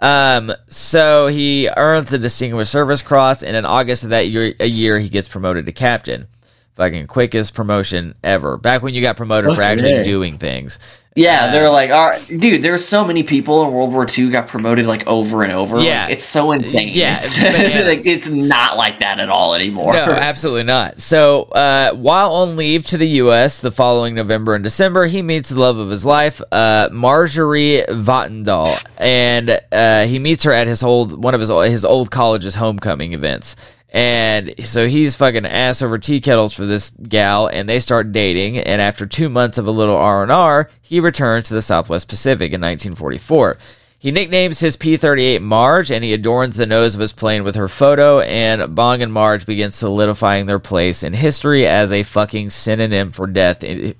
Um, 0.00 0.52
so 0.68 1.26
he 1.26 1.68
earns 1.76 2.10
the 2.10 2.18
Distinguished 2.18 2.70
Service 2.70 3.02
Cross, 3.02 3.42
and 3.42 3.56
in 3.56 3.64
August 3.66 4.04
of 4.04 4.10
that 4.10 4.28
year, 4.28 4.54
a 4.60 4.66
year 4.66 4.98
he 4.98 5.08
gets 5.08 5.28
promoted 5.28 5.66
to 5.66 5.72
captain. 5.72 6.28
Fucking 6.76 7.06
quickest 7.06 7.54
promotion 7.54 8.14
ever. 8.24 8.56
Back 8.56 8.82
when 8.82 8.94
you 8.94 9.00
got 9.02 9.16
promoted 9.16 9.54
for 9.54 9.62
Okay. 9.62 9.72
actually 9.72 10.02
doing 10.02 10.38
things. 10.38 10.80
Yeah, 11.14 11.44
Uh, 11.44 11.52
they're 11.52 11.70
like, 11.70 11.92
all 11.92 12.08
right, 12.08 12.26
dude. 12.26 12.60
There's 12.64 12.84
so 12.84 13.04
many 13.04 13.22
people 13.22 13.62
in 13.64 13.72
World 13.72 13.92
War 13.92 14.04
II 14.18 14.30
got 14.30 14.48
promoted 14.48 14.84
like 14.84 15.06
over 15.06 15.44
and 15.44 15.52
over. 15.52 15.76
Like, 15.76 15.86
Yeah. 15.86 16.08
it's 16.08 16.24
so 16.24 16.50
insane. 16.50 16.88
Yeah, 16.92 17.14
it's, 17.18 17.36
it's 17.40 17.86
like, 17.86 18.04
it's 18.04 18.28
not 18.28 18.76
like 18.76 18.98
that 18.98 19.20
at 19.20 19.28
all 19.28 19.54
anymore. 19.54 19.92
No, 19.92 20.06
absolutely 20.06 20.64
not. 20.64 21.00
So, 21.00 21.42
uh, 21.44 21.92
while 21.92 22.32
on 22.32 22.56
leave 22.56 22.84
to 22.88 22.98
the 22.98 23.06
U.S. 23.22 23.60
the 23.60 23.70
following 23.70 24.16
November 24.16 24.56
and 24.56 24.64
December, 24.64 25.06
he 25.06 25.22
meets 25.22 25.50
the 25.50 25.60
love 25.60 25.78
of 25.78 25.88
his 25.90 26.04
life, 26.04 26.42
uh, 26.50 26.88
Marjorie 26.90 27.84
Vattendahl, 27.88 28.84
and 29.00 29.60
uh, 29.70 30.06
he 30.06 30.18
meets 30.18 30.42
her 30.42 30.52
at 30.52 30.66
his 30.66 30.82
old 30.82 31.22
one 31.22 31.34
of 31.34 31.40
his 31.40 31.50
his 31.50 31.84
old 31.84 32.10
college's 32.10 32.56
homecoming 32.56 33.12
events. 33.12 33.54
And 33.94 34.54
so 34.64 34.88
he's 34.88 35.14
fucking 35.14 35.46
ass 35.46 35.80
over 35.80 35.98
tea 35.98 36.20
kettles 36.20 36.52
for 36.52 36.66
this 36.66 36.90
gal, 36.90 37.46
and 37.46 37.68
they 37.68 37.78
start 37.78 38.10
dating. 38.10 38.58
And 38.58 38.82
after 38.82 39.06
two 39.06 39.28
months 39.28 39.56
of 39.56 39.68
a 39.68 39.70
little 39.70 39.96
R 39.96 40.24
and 40.24 40.32
R, 40.32 40.68
he 40.82 40.98
returns 40.98 41.46
to 41.46 41.54
the 41.54 41.62
Southwest 41.62 42.08
Pacific 42.08 42.46
in 42.46 42.60
1944. 42.60 43.56
He 44.00 44.10
nicknames 44.10 44.58
his 44.58 44.76
P 44.76 44.96
38 44.96 45.40
Marge 45.40 45.90
and 45.90 46.04
he 46.04 46.12
adorns 46.12 46.56
the 46.56 46.66
nose 46.66 46.94
of 46.94 47.00
his 47.00 47.12
plane 47.12 47.44
with 47.44 47.54
her 47.54 47.68
photo. 47.68 48.20
And 48.20 48.74
Bong 48.74 49.00
and 49.00 49.12
Marge 49.12 49.46
begin 49.46 49.70
solidifying 49.70 50.44
their 50.44 50.58
place 50.58 51.02
in 51.02 51.14
history 51.14 51.66
as 51.66 51.90
a 51.90 52.02
fucking 52.02 52.50
synonym 52.50 53.12
for 53.12 53.26
death 53.26 53.60
to 53.60 53.94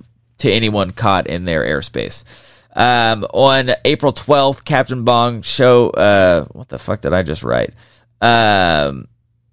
anyone 0.44 0.90
caught 0.90 1.28
in 1.28 1.44
their 1.44 1.64
airspace. 1.64 2.24
Um, 2.76 3.24
on 3.32 3.70
April 3.84 4.12
12th, 4.12 4.64
Captain 4.64 5.04
Bong 5.04 5.40
show. 5.40 5.88
Uh, 5.90 6.46
what 6.46 6.68
the 6.68 6.78
fuck 6.78 7.00
did 7.00 7.14
I 7.14 7.22
just 7.22 7.44
write? 7.44 7.72
Um, 8.20 9.06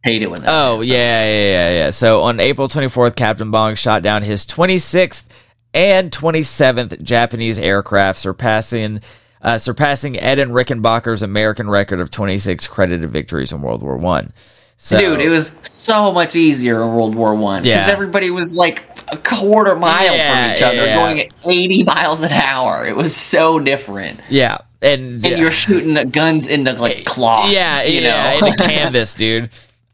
Hate 0.04 0.22
it 0.24 0.32
when 0.32 0.42
that. 0.42 0.50
Oh 0.50 0.74
happens. 0.76 0.90
yeah, 0.92 1.24
yeah, 1.26 1.30
yeah, 1.30 1.70
yeah. 1.86 1.90
So 1.92 2.24
on 2.24 2.40
April 2.40 2.68
24th, 2.68 3.16
Captain 3.16 3.52
Bong 3.52 3.76
shot 3.76 4.02
down 4.02 4.24
his 4.24 4.46
26th 4.46 5.26
and 5.74 6.12
27th 6.12 7.02
Japanese 7.04 7.60
aircraft, 7.60 8.20
surpassing 8.20 9.02
uh, 9.44 9.58
surpassing 9.58 10.20
Eddie 10.20 10.44
Rickenbacker's 10.46 11.24
American 11.24 11.70
record 11.70 12.00
of 12.00 12.12
26 12.12 12.68
credited 12.68 13.10
victories 13.10 13.52
in 13.52 13.62
World 13.62 13.82
War 13.84 13.98
One. 13.98 14.34
So, 14.78 14.98
Dude, 14.98 15.22
it 15.22 15.30
was 15.30 15.52
so 15.64 16.12
much 16.12 16.36
easier 16.36 16.82
in 16.84 16.94
World 16.94 17.14
War 17.16 17.36
One 17.36 17.62
because 17.64 17.88
Yeah. 17.88 17.94
everybody 17.94 18.32
was 18.32 18.56
like 18.56 18.84
a 19.10 19.18
quarter 19.18 19.76
mile 19.76 20.16
Yeah, 20.16 20.44
from 20.46 20.52
each 20.56 20.62
other, 20.64 20.86
yeah. 20.86 20.96
going 20.96 21.20
at 21.22 21.34
80 21.48 21.84
miles 21.84 22.22
an 22.24 22.32
hour. 22.32 22.86
It 22.86 22.96
was 22.96 23.16
so 23.16 23.60
different, 23.60 24.20
yeah, 24.30 24.58
and, 24.82 25.24
and 25.26 25.40
you're 25.40 25.52
shooting 25.52 26.10
guns 26.10 26.48
into 26.48 26.74
like 26.74 27.06
cloth. 27.06 27.52
yeah, 27.52 27.84
you 27.84 28.02
know. 28.02 28.40
in 28.48 28.54
a 28.54 28.58
canvas, 28.58 29.14
dude. 29.14 29.50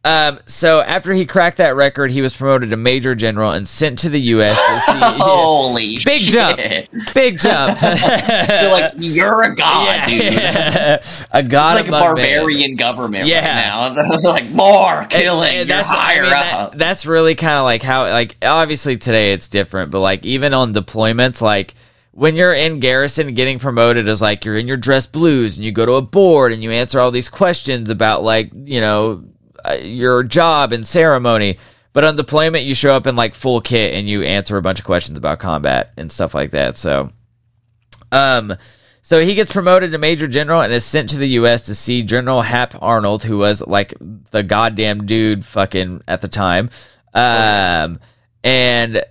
Um, 0.08 0.40
so 0.46 0.80
after 0.82 1.12
he 1.14 1.26
cracked 1.26 1.58
that 1.58 1.76
record, 1.76 2.12
he 2.12 2.22
was 2.22 2.36
promoted 2.36 2.70
to 2.70 2.78
major 2.78 3.14
general 3.14 3.52
and 3.52 3.68
sent 3.68 4.00
to 4.00 4.10
the 4.10 4.20
U.S. 4.22 4.56
to 4.56 4.92
see. 4.92 5.00
Holy 5.22 5.98
Big 6.06 6.20
shit. 6.22 6.34
jump, 6.34 7.14
big 7.14 7.38
jump. 7.40 7.80
They're 7.80 8.72
like, 8.72 8.94
you're 8.98 9.44
a 9.44 9.56
god, 9.56 10.08
dude. 10.08 10.22
a 10.34 11.00
god 11.00 11.02
It's 11.02 11.24
like 11.32 11.86
a 11.86 11.88
among 11.90 11.90
men. 11.90 11.90
barbarian 11.90 12.76
government 12.76 13.28
Yeah. 13.28 13.40
right 13.90 13.94
now. 13.96 14.08
They're 14.10 14.32
like 14.32 14.50
more 14.52 15.06
killing. 15.10 15.50
And 15.58 15.68
you're 15.68 15.78
that's 15.78 15.90
I 15.90 15.96
higher 15.96 16.24
mean, 16.24 16.34
up. 16.34 16.72
that- 16.72 16.78
that's 16.78 17.06
really 17.06 17.36
kind 17.36 17.58
of 17.58 17.64
like 17.66 17.84
how 17.84 18.04
like 18.10 18.38
obviously 18.42 18.96
today 18.98 19.34
it's 19.34 19.48
different, 19.50 19.92
but 19.92 20.00
like 20.00 20.26
even 20.26 20.54
on 20.54 20.74
deployments, 20.74 21.42
like 21.42 21.74
when 22.12 22.36
you're 22.36 22.54
in 22.54 22.80
garrison, 22.80 23.34
getting 23.34 23.60
promoted 23.60 24.08
is 24.08 24.22
like 24.22 24.46
you're 24.46 24.58
in 24.58 24.68
your 24.68 24.78
dress 24.78 25.06
blues 25.06 25.58
and 25.58 25.66
you 25.66 25.72
go 25.72 25.86
to 25.86 25.94
a 25.94 26.02
board 26.02 26.54
and 26.54 26.64
you 26.64 26.72
answer 26.72 27.00
all 27.00 27.12
these 27.12 27.30
questions 27.30 27.90
about 27.90 28.24
like 28.24 28.52
you 28.54 28.80
know 28.80 29.24
your 29.76 30.24
job 30.24 30.72
and 30.74 30.86
ceremony. 30.86 31.58
But 31.94 32.04
on 32.04 32.16
deployment, 32.16 32.66
you 32.66 32.76
show 32.76 32.96
up 32.96 33.08
in 33.08 33.16
like 33.16 33.34
full 33.34 33.62
kit 33.62 33.94
and 33.94 34.08
you 34.08 34.22
answer 34.22 34.58
a 34.58 34.62
bunch 34.62 34.80
of 34.80 34.86
questions 34.86 35.18
about 35.18 35.40
combat 35.40 35.94
and 35.98 36.12
stuff 36.12 36.36
like 36.36 36.52
that. 36.52 36.78
So, 36.78 37.12
um, 38.12 38.56
so 39.02 39.24
he 39.24 39.36
gets 39.36 39.52
promoted 39.52 39.92
to 39.92 39.98
major 39.98 40.28
general 40.28 40.62
and 40.62 40.72
is 40.72 40.86
sent 40.86 41.10
to 41.12 41.18
the 41.18 41.30
U.S. 41.30 41.64
to 41.64 41.76
see 41.76 42.04
General 42.04 42.42
Hap 42.42 42.76
Arnold, 42.82 43.24
who 43.24 43.38
was 43.38 43.66
like 43.66 43.94
the 44.32 44.44
goddamn 44.44 45.06
dude 45.06 45.46
fucking 45.46 46.02
at 46.08 46.22
the 46.22 46.28
time. 46.28 46.70
Um, 47.14 48.00
and 48.44 49.04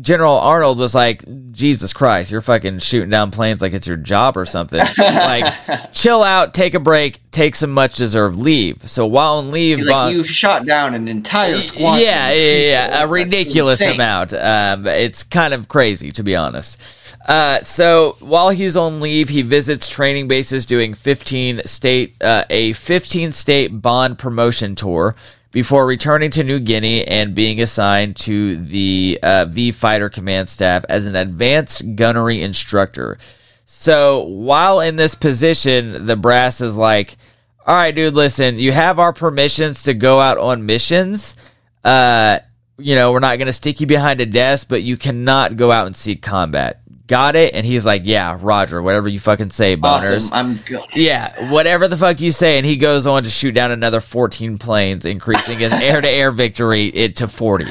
General 0.00 0.36
Arnold 0.38 0.78
was 0.78 0.94
like, 0.94 1.24
Jesus 1.52 1.92
Christ, 1.92 2.30
you're 2.30 2.40
fucking 2.40 2.78
shooting 2.80 3.10
down 3.10 3.30
planes 3.30 3.62
like 3.62 3.72
it's 3.72 3.86
your 3.86 3.96
job 3.96 4.36
or 4.36 4.44
something. 4.46 4.82
like, 4.98 5.52
chill 5.92 6.22
out, 6.22 6.54
take 6.54 6.74
a 6.74 6.80
break, 6.80 7.20
take 7.30 7.56
some 7.56 7.70
much 7.70 7.96
deserved 7.96 8.36
leave. 8.38 8.88
So 8.88 9.06
while 9.06 9.34
on 9.34 9.50
leave, 9.50 9.78
He's 9.78 9.86
like, 9.86 9.94
Von- 9.94 10.12
you've 10.12 10.28
shot 10.28 10.66
down 10.66 10.94
an 10.94 11.08
entire 11.08 11.60
squad. 11.62 11.96
yeah, 11.96 12.30
yeah, 12.30 12.34
yeah, 12.34 12.58
yeah, 12.88 13.02
a 13.02 13.06
ridiculous 13.06 13.80
amount. 13.80 14.32
Um, 14.34 14.86
it's 14.86 15.22
kind 15.22 15.54
of 15.54 15.68
crazy 15.68 16.12
to 16.12 16.22
be 16.22 16.36
honest. 16.36 16.78
Uh, 17.26 17.60
so 17.62 18.16
while 18.20 18.50
he's 18.50 18.76
on 18.76 19.00
leave, 19.00 19.30
he 19.30 19.40
visits 19.40 19.88
training 19.88 20.28
bases 20.28 20.66
doing 20.66 20.92
15 20.92 21.62
state 21.64 22.14
uh, 22.22 22.44
a 22.50 22.74
15 22.74 23.32
state 23.32 23.68
bond 23.80 24.18
promotion 24.18 24.74
tour 24.74 25.14
before 25.54 25.86
returning 25.86 26.32
to 26.32 26.42
New 26.42 26.58
Guinea 26.58 27.06
and 27.06 27.32
being 27.32 27.62
assigned 27.62 28.16
to 28.16 28.56
the 28.56 29.20
uh, 29.22 29.44
V 29.44 29.70
Fighter 29.70 30.10
Command 30.10 30.48
Staff 30.48 30.84
as 30.88 31.06
an 31.06 31.14
advanced 31.14 31.94
gunnery 31.94 32.42
instructor. 32.42 33.18
So 33.64 34.24
while 34.24 34.80
in 34.80 34.96
this 34.96 35.14
position, 35.14 36.06
the 36.06 36.16
brass 36.16 36.60
is 36.60 36.76
like, 36.76 37.16
all 37.64 37.74
right, 37.76 37.94
dude, 37.94 38.14
listen, 38.14 38.58
you 38.58 38.72
have 38.72 38.98
our 38.98 39.12
permissions 39.12 39.84
to 39.84 39.94
go 39.94 40.20
out 40.20 40.38
on 40.38 40.66
missions. 40.66 41.36
Uh, 41.84 42.40
you 42.76 42.96
know, 42.96 43.12
we're 43.12 43.20
not 43.20 43.38
going 43.38 43.46
to 43.46 43.52
stick 43.52 43.80
you 43.80 43.86
behind 43.86 44.20
a 44.20 44.26
desk, 44.26 44.66
but 44.68 44.82
you 44.82 44.96
cannot 44.96 45.56
go 45.56 45.70
out 45.70 45.86
and 45.86 45.94
seek 45.94 46.20
combat. 46.20 46.82
Got 47.06 47.36
it? 47.36 47.52
And 47.54 47.66
he's 47.66 47.84
like, 47.84 48.02
yeah, 48.04 48.38
Roger, 48.40 48.80
whatever 48.80 49.08
you 49.08 49.20
fucking 49.20 49.50
say, 49.50 49.74
Bonners. 49.74 50.30
Awesome. 50.32 50.32
I'm 50.32 50.56
good. 50.56 50.80
Yeah, 50.94 51.50
whatever 51.50 51.86
the 51.86 51.98
fuck 51.98 52.20
you 52.20 52.32
say. 52.32 52.56
And 52.56 52.64
he 52.64 52.76
goes 52.76 53.06
on 53.06 53.24
to 53.24 53.30
shoot 53.30 53.52
down 53.52 53.70
another 53.70 54.00
14 54.00 54.56
planes, 54.56 55.04
increasing 55.04 55.58
his 55.58 55.72
air 55.72 56.00
to 56.00 56.08
air 56.08 56.30
victory 56.30 56.86
it 56.86 57.16
to 57.16 57.28
40. 57.28 57.66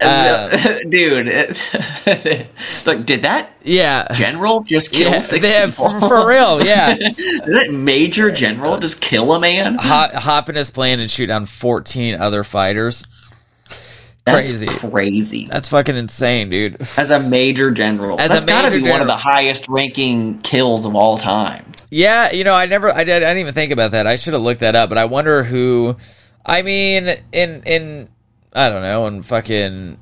Uh, 0.00 0.48
Dude, 0.88 1.26
it, 1.28 2.50
like, 2.86 3.04
did 3.04 3.22
that 3.22 3.52
yeah. 3.62 4.06
general 4.12 4.62
just 4.64 4.92
kill 4.92 5.10
Yeah, 5.12 5.18
six 5.20 5.46
they- 5.46 5.66
people? 5.66 5.90
for, 6.00 6.28
real, 6.28 6.64
yeah. 6.64 6.94
did 6.96 7.14
that 7.16 7.70
major 7.72 8.30
general 8.30 8.78
just 8.78 9.00
kill 9.00 9.32
a 9.34 9.40
man? 9.40 9.74
hop, 9.76 10.12
hop 10.12 10.48
in 10.48 10.54
his 10.56 10.70
plane 10.70 11.00
and 11.00 11.10
shoot 11.10 11.26
down 11.26 11.46
14 11.46 12.20
other 12.20 12.44
fighters. 12.44 13.04
That's 14.32 14.58
Crazy. 14.58 14.66
crazy. 14.66 15.46
That's 15.46 15.68
fucking 15.68 15.96
insane, 15.96 16.50
dude. 16.50 16.76
As 16.96 17.10
a 17.10 17.20
major 17.20 17.70
general, 17.70 18.20
As 18.20 18.30
that's 18.30 18.44
got 18.44 18.62
to 18.62 18.70
be 18.70 18.88
one 18.88 19.00
of 19.00 19.06
the 19.06 19.16
highest 19.16 19.68
ranking 19.68 20.38
kills 20.40 20.84
of 20.84 20.94
all 20.94 21.16
time. 21.18 21.64
Yeah, 21.90 22.32
you 22.32 22.44
know, 22.44 22.52
I 22.54 22.66
never, 22.66 22.92
I, 22.94 23.04
did, 23.04 23.22
I 23.22 23.28
didn't 23.28 23.38
even 23.38 23.54
think 23.54 23.72
about 23.72 23.92
that. 23.92 24.06
I 24.06 24.16
should 24.16 24.34
have 24.34 24.42
looked 24.42 24.60
that 24.60 24.76
up, 24.76 24.88
but 24.88 24.98
I 24.98 25.06
wonder 25.06 25.42
who. 25.42 25.96
I 26.44 26.62
mean, 26.62 27.08
in 27.32 27.62
in 27.64 28.08
I 28.52 28.70
don't 28.70 28.82
know, 28.82 29.06
in 29.06 29.22
fucking 29.22 29.98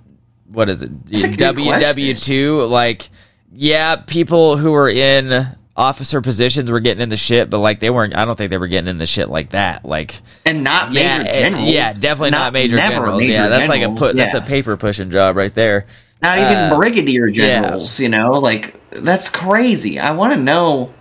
what 0.49 0.69
is 0.69 0.83
it? 0.83 0.91
good 1.11 1.39
WW 1.39 2.25
two, 2.25 2.63
like 2.63 3.09
yeah, 3.53 3.97
people 3.97 4.57
who 4.57 4.73
were 4.73 4.89
in 4.89 5.47
officer 5.77 6.21
positions 6.21 6.71
were 6.71 6.81
getting 6.81 7.03
in 7.03 7.09
the 7.11 7.17
shit, 7.17 7.51
but 7.51 7.59
like 7.59 7.81
they 7.81 7.91
weren't. 7.91 8.17
I 8.17 8.25
don't 8.25 8.37
think 8.37 8.51
they 8.51 8.59
were 8.59 8.67
getting 8.69 8.89
in 8.89 8.99
the 8.99 9.07
shit 9.07 9.29
like 9.29 9.51
that. 9.51 9.85
Like 9.85 10.21
And 10.45 10.65
not 10.65 10.93
yeah, 10.93 11.19
major 11.19 11.31
eh, 11.31 11.41
generals. 11.41 11.69
yeah, 11.71 11.93
definitely 11.93 12.31
not, 12.31 12.53
major 12.53 12.77
never 12.77 12.95
generals. 12.95 13.21
major 13.21 13.33
yeah, 13.35 13.49
that's 13.49 13.69
like 13.69 13.79
a 13.81 13.85
generals, 13.85 14.07
put. 14.07 14.17
That's 14.17 14.35
a 14.35 14.41
paper 14.41 14.77
pushing 14.77 15.11
job 15.11 15.37
right 15.37 15.55
there. 15.55 15.87
Not 16.23 16.39
even 16.39 16.57
uh, 16.57 16.75
brigadier 16.77 17.31
generals, 17.31 18.01
you 18.01 18.09
know? 18.09 18.33
Like, 18.41 18.75
that's 18.91 19.29
crazy. 19.29 19.99
I 19.99 20.13
want 20.13 20.33
to 20.33 20.41
know 20.41 20.95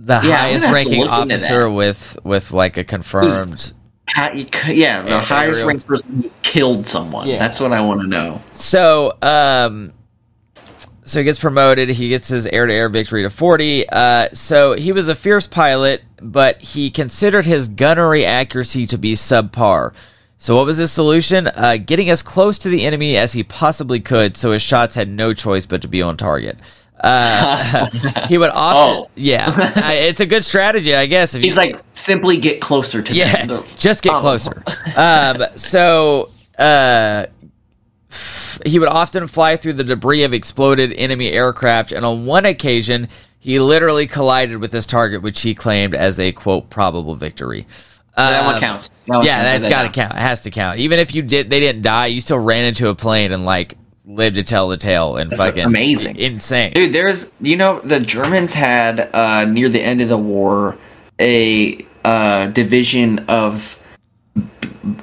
The 0.00 0.20
Yeah, 0.24 0.36
highest 0.38 0.66
ranking 0.70 1.06
officer 1.06 1.70
with 1.70 2.18
with 2.24 2.50
like 2.50 2.76
a 2.76 2.82
confirmed. 2.84 3.60
c- 3.60 3.74
yeah, 4.74 5.02
the 5.02 5.20
highest 5.20 5.64
ranked 5.64 5.86
person 5.86 6.22
who's 6.22 6.34
killed 6.42 6.88
someone. 6.88 7.28
Yeah. 7.28 7.38
That's 7.38 7.60
what 7.60 7.72
I 7.72 7.80
want 7.82 8.00
to 8.00 8.08
know. 8.08 8.40
So, 8.52 9.16
um, 9.22 9.92
so 11.10 11.18
he 11.20 11.24
gets 11.24 11.38
promoted. 11.38 11.88
He 11.90 12.08
gets 12.08 12.28
his 12.28 12.46
air-to-air 12.46 12.88
victory 12.88 13.22
to 13.22 13.30
40. 13.30 13.88
Uh, 13.88 14.28
so 14.32 14.74
he 14.74 14.92
was 14.92 15.08
a 15.08 15.14
fierce 15.14 15.46
pilot, 15.46 16.02
but 16.22 16.60
he 16.62 16.90
considered 16.90 17.46
his 17.46 17.68
gunnery 17.68 18.24
accuracy 18.24 18.86
to 18.86 18.96
be 18.98 19.14
subpar. 19.14 19.92
So 20.38 20.56
what 20.56 20.64
was 20.66 20.78
his 20.78 20.90
solution? 20.90 21.48
Uh, 21.48 21.76
getting 21.76 22.08
as 22.08 22.22
close 22.22 22.56
to 22.58 22.68
the 22.70 22.84
enemy 22.86 23.16
as 23.16 23.32
he 23.34 23.42
possibly 23.42 24.00
could, 24.00 24.36
so 24.36 24.52
his 24.52 24.62
shots 24.62 24.94
had 24.94 25.08
no 25.08 25.34
choice 25.34 25.66
but 25.66 25.82
to 25.82 25.88
be 25.88 26.00
on 26.00 26.16
target. 26.16 26.56
Uh, 26.98 27.86
he 28.28 28.38
would 28.38 28.50
often, 28.50 29.04
Oh. 29.04 29.10
yeah, 29.16 29.52
I- 29.76 29.94
it's 29.94 30.20
a 30.20 30.26
good 30.26 30.44
strategy, 30.44 30.94
I 30.94 31.06
guess. 31.06 31.34
If 31.34 31.40
you- 31.42 31.48
He's 31.48 31.56
like, 31.56 31.78
simply 31.92 32.38
get 32.38 32.60
closer 32.60 33.02
to 33.02 33.14
yeah, 33.14 33.46
them. 33.46 33.64
just 33.78 34.02
get 34.02 34.14
Oh. 34.14 34.20
closer. 34.20 34.62
Um, 34.96 35.44
so 35.56 36.30
uh, 36.58 37.26
he 38.66 38.78
would 38.78 38.88
often 38.88 39.26
fly 39.26 39.56
through 39.56 39.74
the 39.74 39.84
debris 39.84 40.22
of 40.24 40.32
exploded 40.32 40.92
enemy 40.94 41.30
aircraft, 41.32 41.92
and 41.92 42.04
on 42.04 42.26
one 42.26 42.44
occasion, 42.44 43.08
he 43.38 43.58
literally 43.58 44.06
collided 44.06 44.58
with 44.58 44.72
his 44.72 44.86
target, 44.86 45.22
which 45.22 45.40
he 45.42 45.54
claimed 45.54 45.94
as 45.94 46.20
a 46.20 46.32
quote 46.32 46.70
probable 46.70 47.14
victory. 47.14 47.66
that 48.16 48.44
one 48.44 48.56
Um, 48.56 48.60
counts. 48.60 48.88
That 49.06 49.16
one 49.16 49.24
yeah, 49.26 49.36
counts. 49.44 49.50
that's 49.50 49.68
got 49.68 49.82
to 49.84 49.88
count. 49.88 50.12
It 50.12 50.18
has 50.20 50.42
to 50.42 50.50
count. 50.50 50.78
Even 50.78 50.98
if 50.98 51.14
you 51.14 51.22
did, 51.22 51.48
they 51.48 51.60
didn't 51.60 51.82
die. 51.82 52.06
You 52.06 52.20
still 52.20 52.38
ran 52.38 52.64
into 52.66 52.88
a 52.88 52.94
plane 52.94 53.32
and 53.32 53.44
like 53.46 53.76
lived 54.04 54.34
to 54.36 54.42
tell 54.42 54.68
the 54.68 54.76
tale. 54.76 55.16
And 55.16 55.30
That's 55.30 55.42
fucking 55.42 55.64
amazing. 55.64 56.16
insane. 56.16 56.72
Dude, 56.74 56.92
there's 56.92 57.32
you 57.40 57.56
know 57.56 57.80
the 57.80 58.00
Germans 58.00 58.52
had 58.52 59.08
uh, 59.14 59.44
near 59.46 59.68
the 59.68 59.80
end 59.82 60.02
of 60.02 60.08
the 60.08 60.18
war 60.18 60.76
a 61.18 61.78
uh, 62.04 62.46
division 62.48 63.20
of 63.28 63.79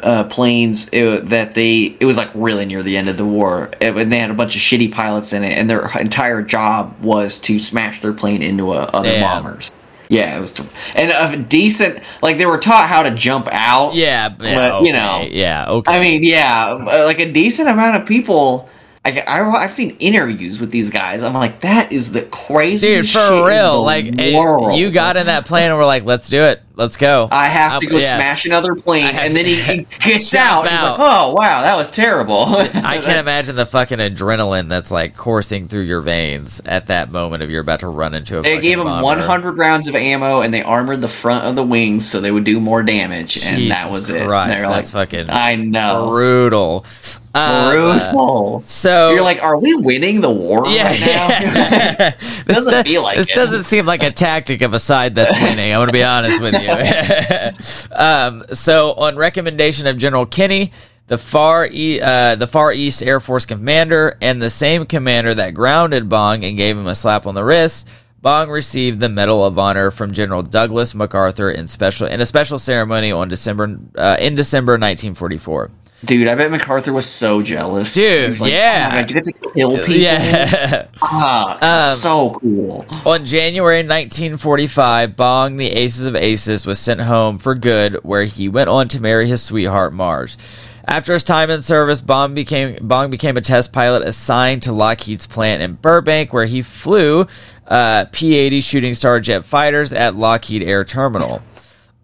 uh, 0.04 0.24
planes 0.26 0.92
uh, 0.94 1.22
that 1.24 1.54
they 1.54 1.96
it 2.00 2.06
was 2.06 2.18
like 2.18 2.30
really 2.34 2.66
near 2.66 2.84
the 2.84 2.98
end 2.98 3.10
of 3.10 3.18
the 3.18 3.26
war 3.26 3.72
It- 3.80 3.96
and 3.96 4.12
they 4.12 4.20
had 4.20 4.32
a 4.32 4.34
bunch 4.36 4.56
of 4.56 4.62
shitty 4.62 4.92
pilots 4.92 5.34
in 5.34 5.44
it 5.44 5.58
and 5.58 5.70
their 5.70 5.90
entire 6.00 6.42
job 6.42 6.96
was 7.02 7.40
to 7.40 7.60
smash 7.60 8.02
their 8.02 8.14
plane 8.14 8.42
into 8.42 8.70
uh, 8.72 8.90
other 8.94 9.10
Damn. 9.10 9.22
bombers. 9.44 9.74
Yeah, 10.10 10.38
it 10.38 10.40
was, 10.40 10.58
and 10.96 11.12
a 11.12 11.38
decent 11.44 12.00
like 12.22 12.38
they 12.38 12.46
were 12.46 12.60
taught 12.60 12.88
how 12.88 13.04
to 13.04 13.14
jump 13.14 13.50
out. 13.52 13.94
yeah, 13.94 14.34
yeah, 14.40 14.70
But, 14.70 14.86
you 14.86 14.94
know, 14.94 15.28
yeah, 15.30 15.70
okay. 15.70 15.94
I 15.94 16.00
mean, 16.00 16.24
yeah, 16.24 16.68
uh, 16.70 17.04
like 17.06 17.20
a 17.20 17.30
decent 17.30 17.68
amount 17.68 17.98
of 17.98 18.08
people. 18.08 18.70
I, 19.04 19.22
I, 19.26 19.62
have 19.62 19.72
seen 19.72 19.96
interviews 20.00 20.60
with 20.60 20.72
these 20.72 20.92
guys. 20.92 21.24
I'm 21.24 21.34
like, 21.34 21.62
that 21.62 21.94
is 21.94 22.12
the 22.12 22.24
craziest 22.24 22.84
dude, 22.84 23.06
shit 23.06 23.22
for 23.22 23.50
in 23.50 23.58
real. 23.58 23.84
Like, 23.84 24.14
world. 24.36 24.78
you 24.78 24.92
got 24.92 25.16
in 25.16 25.28
that 25.28 25.46
plane 25.46 25.70
and 25.70 25.78
we're 25.78 25.86
like, 25.86 26.04
let's 26.04 26.28
do 26.28 26.42
it. 26.44 26.62
Let's 26.78 26.96
go. 26.96 27.28
I 27.32 27.48
have 27.48 27.80
to 27.82 27.88
Um, 27.88 27.92
go 27.92 27.98
yeah. 27.98 28.16
smash 28.18 28.46
another 28.46 28.76
plane, 28.76 29.06
and 29.16 29.36
then 29.36 29.46
he, 29.48 29.56
he 29.62 29.78
gets 30.00 30.36
out. 30.36 30.62
And 30.68 30.70
he's 30.76 30.82
like, 30.84 31.00
"Oh 31.00 31.34
wow, 31.34 31.64
that 31.64 31.76
was 31.76 31.90
terrible." 31.90 32.46
I 32.48 32.68
can't 33.04 33.18
imagine 33.18 33.56
the 33.56 33.66
fucking 33.66 33.98
adrenaline 33.98 34.70
that's 34.70 34.92
like 34.92 35.18
coursing 35.18 35.68
through 35.68 35.82
your 35.82 36.02
veins 36.02 36.62
at 36.66 36.86
that 36.88 37.12
moment 37.12 37.42
of 37.42 37.50
you're 37.50 37.62
about 37.62 37.80
to 37.80 37.88
run 37.88 38.14
into 38.14 38.38
a. 38.38 38.42
They 38.44 38.60
gave 38.60 38.78
him 38.78 38.86
bomber. 38.86 39.04
100 39.04 39.58
rounds 39.58 39.88
of 39.88 39.96
ammo, 39.96 40.42
and 40.42 40.54
they 40.54 40.62
armored 40.62 41.02
the 41.02 41.08
front 41.08 41.46
of 41.46 41.56
the 41.56 41.64
wings 41.64 42.08
so 42.08 42.22
they 42.22 42.32
would 42.32 42.44
do 42.44 42.60
more 42.60 42.84
damage, 42.84 43.44
and 43.44 43.72
that 43.72 43.86
Jesus 43.86 43.92
was 43.92 44.10
it. 44.12 44.28
Christ, 44.28 44.54
They're 44.54 44.68
that's 44.70 44.94
like, 44.94 45.10
fucking 45.10 45.26
I 45.32 45.56
know, 45.56 46.10
brutal. 46.12 46.86
Um, 47.34 47.70
brutal. 47.72 48.62
so 48.62 49.12
You're 49.12 49.22
like, 49.22 49.44
are 49.44 49.60
we 49.60 49.76
winning 49.76 50.22
the 50.22 50.30
war 50.32 50.68
yeah, 50.70 50.88
right 50.88 51.00
now? 51.00 51.06
yeah. 51.08 52.12
this 52.48 52.56
Doesn't 52.58 52.84
do- 52.86 52.90
feel 52.92 53.04
like 53.04 53.18
this 53.18 53.30
it. 53.30 53.36
doesn't 53.36 53.64
seem 53.64 53.86
like 53.86 54.02
a 54.02 54.10
tactic 54.10 54.62
of 54.64 54.74
a 54.74 54.80
side 54.80 55.14
that's 55.14 55.34
winning. 55.44 55.72
I'm 55.72 55.78
going 55.78 55.88
to 55.88 55.94
be 55.94 56.04
honest 56.04 56.42
with 56.42 56.56
you. 56.60 56.67
um, 57.92 58.46
so, 58.54 58.94
on 58.94 59.16
recommendation 59.16 59.88
of 59.88 59.98
General 59.98 60.26
Kenney, 60.26 60.72
the 61.08 61.18
far 61.18 61.68
e- 61.68 62.02
uh, 62.02 62.36
the 62.36 62.48
Far 62.48 62.72
East 62.74 63.02
Air 63.02 63.20
Force 63.20 63.46
commander, 63.46 64.18
and 64.22 64.42
the 64.42 64.50
same 64.50 64.86
commander 64.86 65.34
that 65.34 65.54
grounded 65.54 66.10
Bong 66.10 66.44
and 66.44 66.58
gave 66.58 66.78
him 66.78 66.88
a 66.88 66.96
slap 66.96 67.26
on 67.26 67.34
the 67.34 67.44
wrist, 67.44 67.88
Bong 68.22 68.50
received 68.50 69.00
the 69.00 69.10
Medal 69.10 69.46
of 69.46 69.58
Honor 69.58 69.92
from 69.92 70.12
General 70.12 70.44
Douglas 70.44 70.94
MacArthur 70.94 71.50
in 71.50 71.68
special 71.68 72.08
in 72.08 72.20
a 72.20 72.26
special 72.26 72.60
ceremony 72.60 73.12
on 73.12 73.30
December 73.30 73.80
uh, 73.96 74.18
in 74.20 74.36
December 74.36 74.74
1944. 74.74 75.72
Dude, 76.06 76.28
I 76.28 76.36
bet 76.36 76.52
MacArthur 76.52 76.94
was 76.94 77.08
so 77.08 77.42
jealous. 77.42 77.96
Dude, 77.96 78.26
He's 78.30 78.40
like, 78.40 78.52
yeah. 78.52 78.90
Oh 78.92 78.96
God, 78.98 79.10
you 79.10 79.14
get 79.16 79.24
to 79.26 79.34
kill 79.56 79.78
people. 79.80 79.94
Yeah. 79.96 80.88
Ah, 81.02 81.90
Um, 81.92 81.96
so 81.98 82.32
cool. 82.40 82.86
On 83.06 83.26
January 83.26 83.78
1945, 83.80 85.16
Bong, 85.16 85.58
the 85.58 85.68
Aces 85.72 86.06
of 86.06 86.16
Aces, 86.16 86.66
was 86.66 86.80
sent 86.80 87.02
home 87.02 87.38
for 87.40 87.56
good, 87.56 87.96
where 88.04 88.26
he 88.26 88.48
went 88.50 88.70
on 88.70 88.88
to 88.90 89.02
marry 89.02 89.28
his 89.28 89.42
sweetheart 89.42 89.94
Marge. 89.94 90.38
After 90.86 91.14
his 91.14 91.24
time 91.24 91.50
in 91.50 91.62
service, 91.64 92.00
Bong 92.00 92.34
became 92.34 92.78
Bong 92.88 93.10
became 93.10 93.36
a 93.36 93.42
test 93.42 93.74
pilot 93.74 94.04
assigned 94.08 94.64
to 94.64 94.72
Lockheed's 94.72 95.28
plant 95.28 95.62
in 95.62 95.74
Burbank, 95.74 96.32
where 96.32 96.46
he 96.46 96.62
flew 96.62 97.26
uh, 97.68 98.06
P-80 98.12 98.64
Shooting 98.64 98.94
Star 98.94 99.20
jet 99.20 99.44
fighters 99.44 99.92
at 99.92 100.16
Lockheed 100.16 100.64
Air 100.64 100.86
Terminal. 100.86 101.42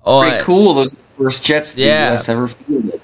On- 0.03 0.27
Pretty 0.27 0.43
cool. 0.43 0.73
Those 0.73 0.97
first 1.17 1.45
jets 1.45 1.73
the 1.73 1.83
Yeah. 1.83 2.09
U.S. 2.09 2.27
ever 2.27 2.47
fielded. 2.49 2.99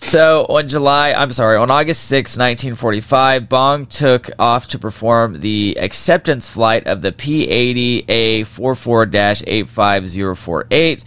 So 0.00 0.46
on 0.48 0.68
July, 0.68 1.12
I'm 1.12 1.32
sorry, 1.32 1.56
on 1.56 1.72
August 1.72 2.04
6, 2.04 2.38
1945, 2.38 3.48
Bong 3.48 3.84
took 3.84 4.30
off 4.38 4.68
to 4.68 4.78
perform 4.78 5.40
the 5.40 5.76
acceptance 5.78 6.48
flight 6.48 6.86
of 6.86 7.02
the 7.02 7.10
P-80A 7.10 8.42
44-85048. 8.42 11.04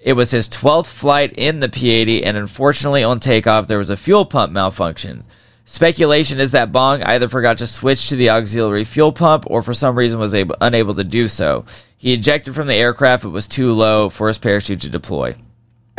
It 0.00 0.14
was 0.14 0.30
his 0.30 0.48
12th 0.48 0.86
flight 0.86 1.34
in 1.34 1.60
the 1.60 1.68
P-80, 1.68 2.22
and 2.24 2.38
unfortunately 2.38 3.04
on 3.04 3.20
takeoff 3.20 3.68
there 3.68 3.76
was 3.76 3.90
a 3.90 3.96
fuel 3.96 4.24
pump 4.24 4.52
malfunction. 4.52 5.24
Speculation 5.66 6.40
is 6.40 6.52
that 6.52 6.72
Bong 6.72 7.02
either 7.02 7.28
forgot 7.28 7.58
to 7.58 7.66
switch 7.66 8.08
to 8.08 8.16
the 8.16 8.30
auxiliary 8.30 8.84
fuel 8.84 9.12
pump 9.12 9.44
or 9.48 9.60
for 9.62 9.74
some 9.74 9.96
reason 9.96 10.18
was 10.18 10.32
able, 10.34 10.56
unable 10.62 10.94
to 10.94 11.04
do 11.04 11.28
so. 11.28 11.66
He 11.96 12.14
ejected 12.14 12.54
from 12.54 12.68
the 12.68 12.74
aircraft, 12.74 13.26
it 13.26 13.28
was 13.28 13.46
too 13.46 13.74
low 13.74 14.08
for 14.08 14.28
his 14.28 14.38
parachute 14.38 14.80
to 14.80 14.88
deploy. 14.88 15.36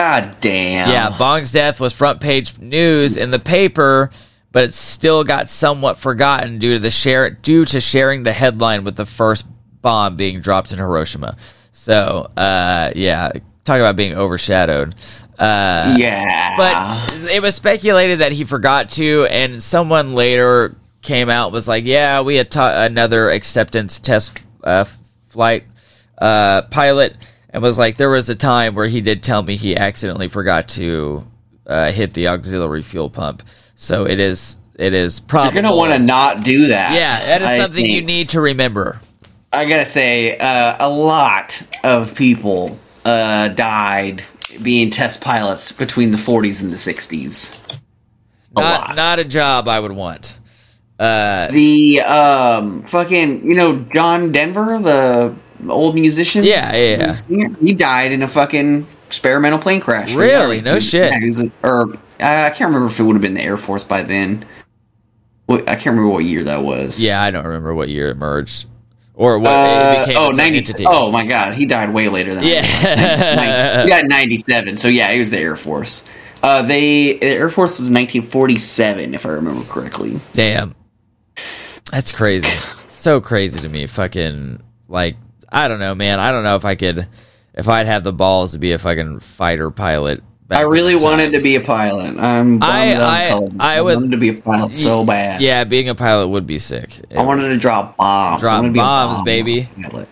God 0.02 0.38
damn. 0.40 0.90
Yeah, 0.90 1.16
Bong's 1.16 1.52
death 1.52 1.80
was 1.80 1.94
front 1.94 2.20
page 2.22 2.58
news 2.58 3.18
in 3.18 3.30
the 3.30 3.38
paper, 3.38 4.10
but 4.52 4.64
it 4.64 4.74
still 4.74 5.24
got 5.24 5.48
somewhat 5.48 6.00
forgotten 6.00 6.58
due 6.58 6.74
to 6.74 6.80
the 6.80 6.90
share 6.90 7.30
due 7.30 7.66
to 7.66 7.80
sharing 7.80 8.24
the 8.24 8.34
headline 8.34 8.84
with 8.84 8.96
the 8.96 9.06
first 9.06 9.46
bomb 9.84 10.16
being 10.16 10.42
dropped 10.42 10.72
in 10.72 10.80
Hiroshima. 10.80 11.38
So, 11.72 12.32
uh, 12.36 12.92
yeah, 12.96 13.32
talk 13.64 13.76
about 13.78 13.96
being 13.96 14.16
overshadowed. 14.16 14.96
Uh, 15.38 15.96
Yeah. 16.00 16.56
but 16.58 17.30
it 17.32 17.42
was 17.44 17.54
speculated 17.54 18.20
that 18.20 18.32
he 18.32 18.44
forgot 18.44 18.90
to, 18.92 19.28
and 19.30 19.62
someone 19.62 20.16
later 20.16 20.76
came 21.04 21.30
out 21.30 21.48
and 21.48 21.54
was 21.54 21.68
like, 21.68 21.86
"Yeah, 21.86 22.22
we 22.22 22.38
had 22.38 22.50
ta- 22.50 22.84
another 22.86 23.30
acceptance 23.30 24.00
test 24.00 24.40
uh, 24.64 24.86
flight 25.30 25.66
uh, 26.18 26.64
pilot." 26.64 27.16
And 27.54 27.62
was 27.62 27.78
like, 27.78 27.98
there 27.98 28.10
was 28.10 28.30
a 28.30 28.36
time 28.36 28.76
where 28.76 28.88
he 28.88 29.02
did 29.02 29.24
tell 29.24 29.44
me 29.44 29.58
he 29.58 29.76
accidentally 29.76 30.28
forgot 30.28 30.70
to 30.70 31.28
uh, 31.68 31.92
hit 31.92 32.14
the 32.14 32.28
auxiliary 32.30 32.82
fuel 32.82 33.10
pump. 33.10 33.44
So 33.76 34.06
it 34.06 34.20
is, 34.20 34.58
it 34.76 34.94
is 34.94 35.20
probably 35.20 35.54
You're 35.54 35.64
gonna 35.64 35.76
want 35.76 35.92
to 35.92 36.00
not 36.00 36.44
do 36.44 36.68
that. 36.68 36.94
Yeah, 36.94 37.26
that 37.26 37.42
is 37.42 37.48
I 37.48 37.58
something 37.58 37.84
you 37.86 38.02
need 38.02 38.30
to 38.30 38.42
remember. 38.42 39.02
I 39.52 39.66
gotta 39.68 39.86
say, 39.86 40.38
uh, 40.38 40.78
a 40.80 40.90
lot 40.90 41.62
of 41.84 42.16
people 42.16 42.80
uh, 43.04 43.50
died 43.50 44.24
being 44.64 44.90
test 44.90 45.22
pilots 45.22 45.72
between 45.72 46.12
the 46.12 46.18
40s 46.18 46.64
and 46.64 46.72
the 46.72 46.78
60s. 46.78 47.58
A 48.56 48.62
Not, 48.62 48.88
lot. 48.88 48.96
not 48.96 49.20
a 49.20 49.24
job 49.24 49.68
I 49.68 49.80
would 49.80 49.92
want. 49.94 50.38
Uh, 51.00 51.50
the 51.52 52.02
um, 52.02 52.84
fucking, 52.84 53.50
you 53.50 53.56
know, 53.56 53.80
John 53.94 54.32
Denver, 54.32 54.78
the 54.78 55.36
old 55.70 55.96
musician. 55.96 56.44
Yeah, 56.44 56.74
yeah, 56.76 57.14
yeah. 57.30 57.48
He 57.62 57.74
died 57.74 58.12
in 58.12 58.22
a 58.22 58.28
fucking 58.28 58.88
experimental 59.08 59.60
plane 59.60 59.82
crash. 59.82 60.14
Really? 60.14 60.62
No 60.62 60.76
he 60.76 60.80
shit. 60.80 61.12
yeah, 61.12 61.44
a- 61.46 61.68
or 61.68 61.94
uh, 61.94 61.98
I 62.20 62.50
can't 62.50 62.70
remember 62.70 62.88
if 62.88 63.00
it 63.00 63.04
would 63.04 63.16
have 63.16 63.22
been 63.22 63.34
the 63.34 63.42
Air 63.42 63.58
Force 63.58 63.84
by 63.84 64.04
then. 64.04 64.46
I 65.50 65.58
can't 65.76 65.88
remember 65.88 66.08
what 66.08 66.24
year 66.24 66.44
that 66.46 66.64
was. 66.64 67.04
yeah, 67.04 67.22
I 67.22 67.30
don't 67.32 67.46
remember 67.46 67.74
what 67.74 67.90
year 67.90 68.08
it 68.10 68.16
merged 68.16 68.68
or 69.16 69.38
what 69.38 69.50
Uh, 69.52 69.96
it 69.98 70.06
became. 70.08 70.18
oh, 70.24 70.30
its 70.30 70.38
90, 70.38 70.86
oh 70.88 71.12
my 71.12 71.26
god, 71.26 71.56
he 71.56 71.66
died 71.66 71.94
way 71.94 72.08
later 72.08 72.34
than 72.34 72.44
Yeah. 72.46 72.62
I 72.64 73.76
was. 73.76 73.84
he 73.86 73.90
died 73.90 74.08
97, 74.08 74.78
so 74.78 74.88
yeah, 74.88 75.12
he 75.12 75.20
was 75.20 75.30
the 75.30 75.40
Air 75.40 75.58
Force. 75.58 76.08
Uh, 76.42 76.62
they 76.62 77.18
the 77.18 77.26
Air 77.28 77.50
Force 77.50 77.72
was 77.80 77.90
1947, 77.92 79.14
if 79.14 79.26
I 79.26 79.30
remember 79.30 79.64
correctly. 79.66 80.20
Damn. 80.34 80.74
That's 81.92 82.12
crazy. 82.14 82.48
so 82.88 83.20
crazy 83.20 83.60
to 83.60 83.68
me. 83.68 83.86
Fucking 83.88 84.62
like 84.88 85.18
I 85.52 85.68
don't 85.68 85.80
know, 85.80 85.96
man. 85.96 86.20
I 86.20 86.32
don't 86.32 86.44
know 86.44 86.56
if 86.56 86.66
I 86.66 86.76
could 86.76 87.08
if 87.54 87.68
I'd 87.68 87.88
have 87.88 88.04
the 88.04 88.14
balls 88.14 88.54
to 88.54 88.60
be 88.60 88.72
a 88.72 88.80
fucking 88.80 89.20
fighter 89.20 89.70
pilot. 89.72 90.24
I 90.50 90.62
really 90.62 90.96
wanted 90.96 91.32
to 91.32 91.40
be 91.42 91.56
a 91.56 91.62
pilot. 91.62 92.18
I'm 92.20 92.62
I- 92.62 92.96
I'm 92.96 93.62
I- 93.62 93.82
would- 93.82 93.96
wanted 93.96 94.12
to 94.12 94.18
be 94.18 94.30
a 94.30 94.34
pilot 94.34 94.76
so 94.76 95.06
bad. 95.06 95.42
Yeah, 95.42 95.64
being 95.64 95.88
a 95.88 95.96
pilot 95.96 96.28
would 96.28 96.46
be 96.46 96.60
sick. 96.60 97.00
I 97.16 97.22
wanted 97.24 97.50
to 97.50 97.58
drop 97.58 97.96
bombs. 97.98 98.44
I 98.44 98.46
Drop 98.46 98.54
wanted 98.56 98.68
to 98.70 98.74
be 98.74 98.80
a 98.80 98.82
bombs, 98.82 99.18
bomb 99.20 99.26
baby. 99.26 99.70
Pilot. 99.82 100.08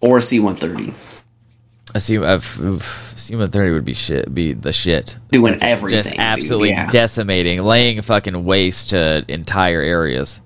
Or 0.00 0.20
C-130, 0.20 0.94
a 1.94 2.00
C 2.00 2.18
C 3.16 3.36
one 3.36 3.50
thirty 3.50 3.70
would 3.72 3.84
be 3.86 3.94
shit 3.94 4.34
be 4.34 4.52
the 4.52 4.72
shit. 4.72 5.16
doing 5.30 5.58
everything. 5.62 5.98
Just 5.98 6.10
dude. 6.10 6.18
absolutely 6.20 6.70
Yeah. 6.70 6.90
decimating, 6.90 7.62
laying 7.62 8.00
fucking 8.02 8.44
waste 8.44 8.90
to 8.90 9.24
entire 9.28 9.80
areas. 9.80 10.40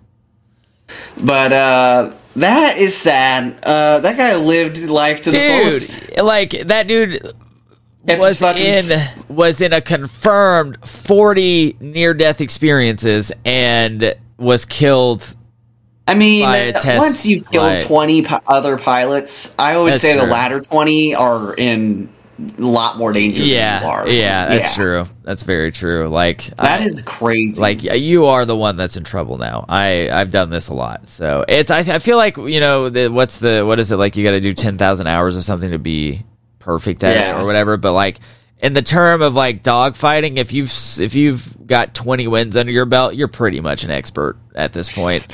But 1.23 1.53
uh, 1.53 2.13
that 2.41 2.79
is 2.79 2.97
sad. 2.97 3.59
Uh, 3.63 4.01
that 4.01 4.17
guy 4.17 4.37
lived 4.37 4.79
life 4.89 5.23
to 5.23 5.31
the 5.31 5.39
fullest. 5.39 6.17
Like 6.19 6.51
that 6.51 6.87
dude 6.87 7.35
Kept 8.09 8.21
was 8.21 8.41
in 8.43 9.09
was 9.29 9.61
in 9.61 9.73
a 9.73 9.81
confirmed 9.81 10.79
40 10.87 11.77
near 11.81 12.15
death 12.15 12.41
experiences 12.41 13.31
and 13.45 14.15
was 14.39 14.65
killed 14.65 15.35
I 16.07 16.15
mean, 16.15 16.45
by 16.45 16.57
a 16.57 16.73
test 16.73 16.99
once 16.99 17.27
you've 17.27 17.51
killed 17.51 17.83
flight. 17.83 17.85
20 17.85 18.23
pi- 18.23 18.41
other 18.47 18.79
pilots, 18.79 19.55
I 19.59 19.77
would 19.77 19.99
say 19.99 20.17
the 20.17 20.25
latter 20.25 20.59
20 20.59 21.15
are 21.15 21.55
in 21.55 22.09
a 22.39 22.61
lot 22.63 22.99
more 22.99 23.13
danger 23.13 23.39
than 23.41 23.49
you 23.49 23.55
yeah 23.55 23.85
are. 23.85 24.09
yeah 24.09 24.49
that's 24.49 24.75
true 24.75 25.05
that's 25.25 25.43
very 25.43 25.73
true 25.73 26.07
like 26.07 26.45
That 26.57 26.81
I- 26.83 26.85
is 26.85 27.03
crazy. 27.03 27.61
like 27.61 27.83
you 27.83 28.27
are 28.27 28.45
the 28.45 28.55
one 28.57 28.77
that's 28.77 28.97
in 28.97 29.03
trouble 29.03 29.39
now 29.39 29.65
i 29.69 30.09
i've 30.11 30.31
done 30.31 30.49
this 30.49 30.69
a 30.69 30.75
lot 30.75 31.09
so 31.09 31.45
it's 31.49 31.71
i, 31.73 31.81
I 31.81 31.99
feel 31.99 32.17
like 32.17 32.37
you 32.37 32.61
know 32.61 32.91
the, 32.91 33.09
what's 33.09 33.39
the 33.39 33.65
what 33.67 33.81
is 33.81 33.91
it 33.91 33.97
like 33.97 34.15
you 34.17 34.23
got 34.23 34.31
to 34.33 34.41
do 34.41 34.55
10,000 34.55 35.07
hours 35.09 35.37
or 35.37 35.43
something 35.43 35.73
to 35.73 35.79
be 35.81 36.23
perfect 36.61 37.03
at 37.03 37.17
Yeah. 37.17 37.39
it 37.39 37.43
or 37.43 37.47
whatever 37.47 37.77
but 37.77 37.93
like 37.93 38.21
in 38.61 38.73
the 38.73 38.83
term 38.83 39.21
of 39.23 39.35
like 39.35 39.65
dog 39.65 39.97
fighting 39.97 40.37
if 40.37 40.53
you've 40.53 40.73
if 41.01 41.17
you've 41.17 41.67
got 41.67 41.93
20 41.95 42.29
wins 42.29 42.57
under 42.57 42.71
your 42.73 42.87
belt 42.87 43.15
you're 43.15 43.27
pretty 43.29 43.61
much 43.61 43.83
an 43.83 43.91
expert 43.91 44.37
at 44.55 44.73
this 44.73 44.95
point 44.95 45.27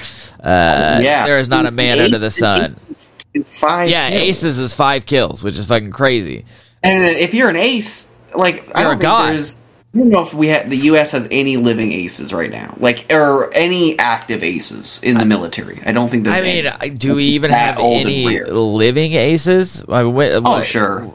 uh 0.43 1.01
yeah. 1.03 1.27
there 1.27 1.39
is 1.39 1.49
not 1.49 1.67
a 1.67 1.71
man 1.71 1.99
under 2.01 2.19
the 2.19 2.31
sun 2.31 2.73
Aces 2.73 3.11
is 3.35 3.49
five 3.59 3.89
yeah 3.91 4.09
kills. 4.11 4.23
aces 4.23 4.59
is 4.59 4.73
five 4.75 5.05
kills 5.07 5.43
which 5.45 5.59
is 5.59 5.67
fucking 5.67 5.91
crazy 5.91 6.45
And 6.85 7.03
if 7.17 7.35
you're 7.35 7.49
an 7.49 7.57
ace, 7.57 8.15
like 8.35 8.71
I 8.77 8.83
You're 8.83 8.95
don't 8.97 9.03
a 9.05 9.09
think 9.25 9.33
there's. 9.37 9.57
I 9.95 9.99
don't 9.99 10.09
know 10.11 10.21
if 10.23 10.35
we 10.35 10.49
have 10.49 10.69
the 10.69 10.77
U.S. 10.77 11.13
has 11.13 11.29
any 11.31 11.57
living 11.57 11.93
aces 11.93 12.33
right 12.33 12.51
now, 12.51 12.75
like 12.79 13.07
or 13.13 13.55
any 13.55 13.97
active 13.99 14.43
aces 14.43 15.01
in 15.05 15.17
the 15.19 15.25
military. 15.25 15.81
I 15.87 15.93
don't 15.93 16.09
think 16.11 16.25
there's. 16.25 16.41
I 16.41 16.43
mean, 16.43 16.67
any. 16.67 16.91
Do 16.91 17.15
we 17.15 17.25
even 17.27 17.51
have 17.53 17.79
any 17.79 18.41
living 18.43 19.13
aces? 19.13 19.83
I 19.89 20.03
wi- 20.03 20.31
oh 20.33 20.41
what- 20.41 20.65
sure. 20.67 21.15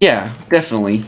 Yeah, 0.00 0.32
definitely. 0.50 1.04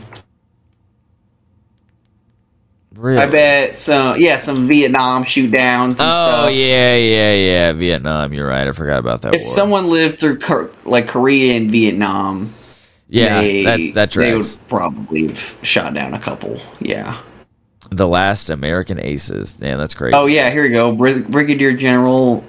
Really? 2.95 3.17
I 3.21 3.25
bet 3.29 3.75
some. 3.77 4.19
Yeah, 4.19 4.39
some 4.39 4.67
Vietnam 4.67 5.23
shoot 5.23 5.51
downs 5.51 5.99
and 5.99 6.09
Oh 6.09 6.11
stuff. 6.11 6.53
yeah, 6.53 6.95
yeah, 6.95 7.33
yeah. 7.33 7.73
Vietnam. 7.73 8.33
You're 8.33 8.47
right. 8.47 8.67
I 8.67 8.71
forgot 8.71 8.99
about 8.99 9.21
that 9.23 9.35
If 9.35 9.43
war. 9.43 9.51
someone 9.51 9.89
lived 9.89 10.19
through 10.19 10.39
like 10.83 11.07
Korea 11.07 11.57
and 11.57 11.69
Vietnam, 11.69 12.53
yeah, 13.09 13.41
they, 13.41 13.63
that 13.63 13.93
that 13.93 14.11
they 14.11 14.35
would 14.35 14.59
probably 14.67 15.27
have 15.27 15.59
shot 15.63 15.93
down 15.93 16.13
a 16.13 16.19
couple. 16.19 16.59
Yeah. 16.79 17.21
The 17.89 18.07
last 18.07 18.49
American 18.49 18.99
aces. 18.99 19.57
Man, 19.59 19.77
that's 19.77 19.93
crazy. 19.93 20.15
Oh 20.15 20.25
yeah, 20.25 20.49
here 20.49 20.63
we 20.63 20.69
go. 20.69 20.91
Brig- 20.91 21.27
Brigadier 21.27 21.73
General 21.73 22.43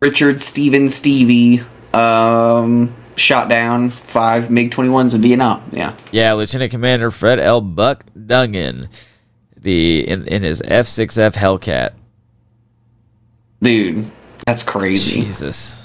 Richard 0.00 0.40
Stephen 0.40 0.88
Stevie 0.88 1.62
um, 1.92 2.94
shot 3.16 3.48
down 3.48 3.88
five 3.88 4.50
MiG 4.50 4.70
21s 4.70 5.14
in 5.14 5.22
Vietnam. 5.22 5.68
Yeah. 5.72 5.96
Yeah, 6.12 6.34
Lieutenant 6.34 6.70
Commander 6.70 7.10
Fred 7.10 7.40
L. 7.40 7.60
Buck 7.60 8.04
Dungan, 8.16 8.88
the 9.56 10.06
in, 10.06 10.26
in 10.26 10.42
his 10.42 10.60
F6F 10.62 11.32
Hellcat. 11.32 11.94
Dude, 13.62 14.10
that's 14.46 14.62
crazy. 14.62 15.22
Jesus. 15.22 15.75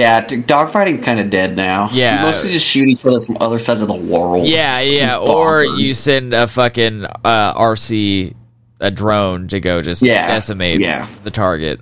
Yeah, 0.00 0.24
dogfighting's 0.24 1.04
kind 1.04 1.20
of 1.20 1.28
dead 1.30 1.56
now. 1.56 1.90
Yeah. 1.92 2.20
You 2.20 2.26
mostly 2.26 2.52
just 2.52 2.66
shoot 2.66 2.88
each 2.88 3.04
other 3.04 3.20
from 3.20 3.36
other 3.40 3.58
sides 3.58 3.82
of 3.82 3.88
the 3.88 3.94
world. 3.94 4.46
Yeah, 4.46 4.80
yeah. 4.80 5.18
Or 5.18 5.62
you 5.62 5.92
send 5.94 6.32
a 6.32 6.46
fucking 6.46 7.04
uh, 7.04 7.54
RC, 7.54 8.34
a 8.80 8.90
drone 8.90 9.48
to 9.48 9.60
go 9.60 9.82
just 9.82 10.00
Yeah, 10.02 10.26
decimate 10.26 10.80
yeah. 10.80 11.06
the 11.24 11.30
target. 11.30 11.80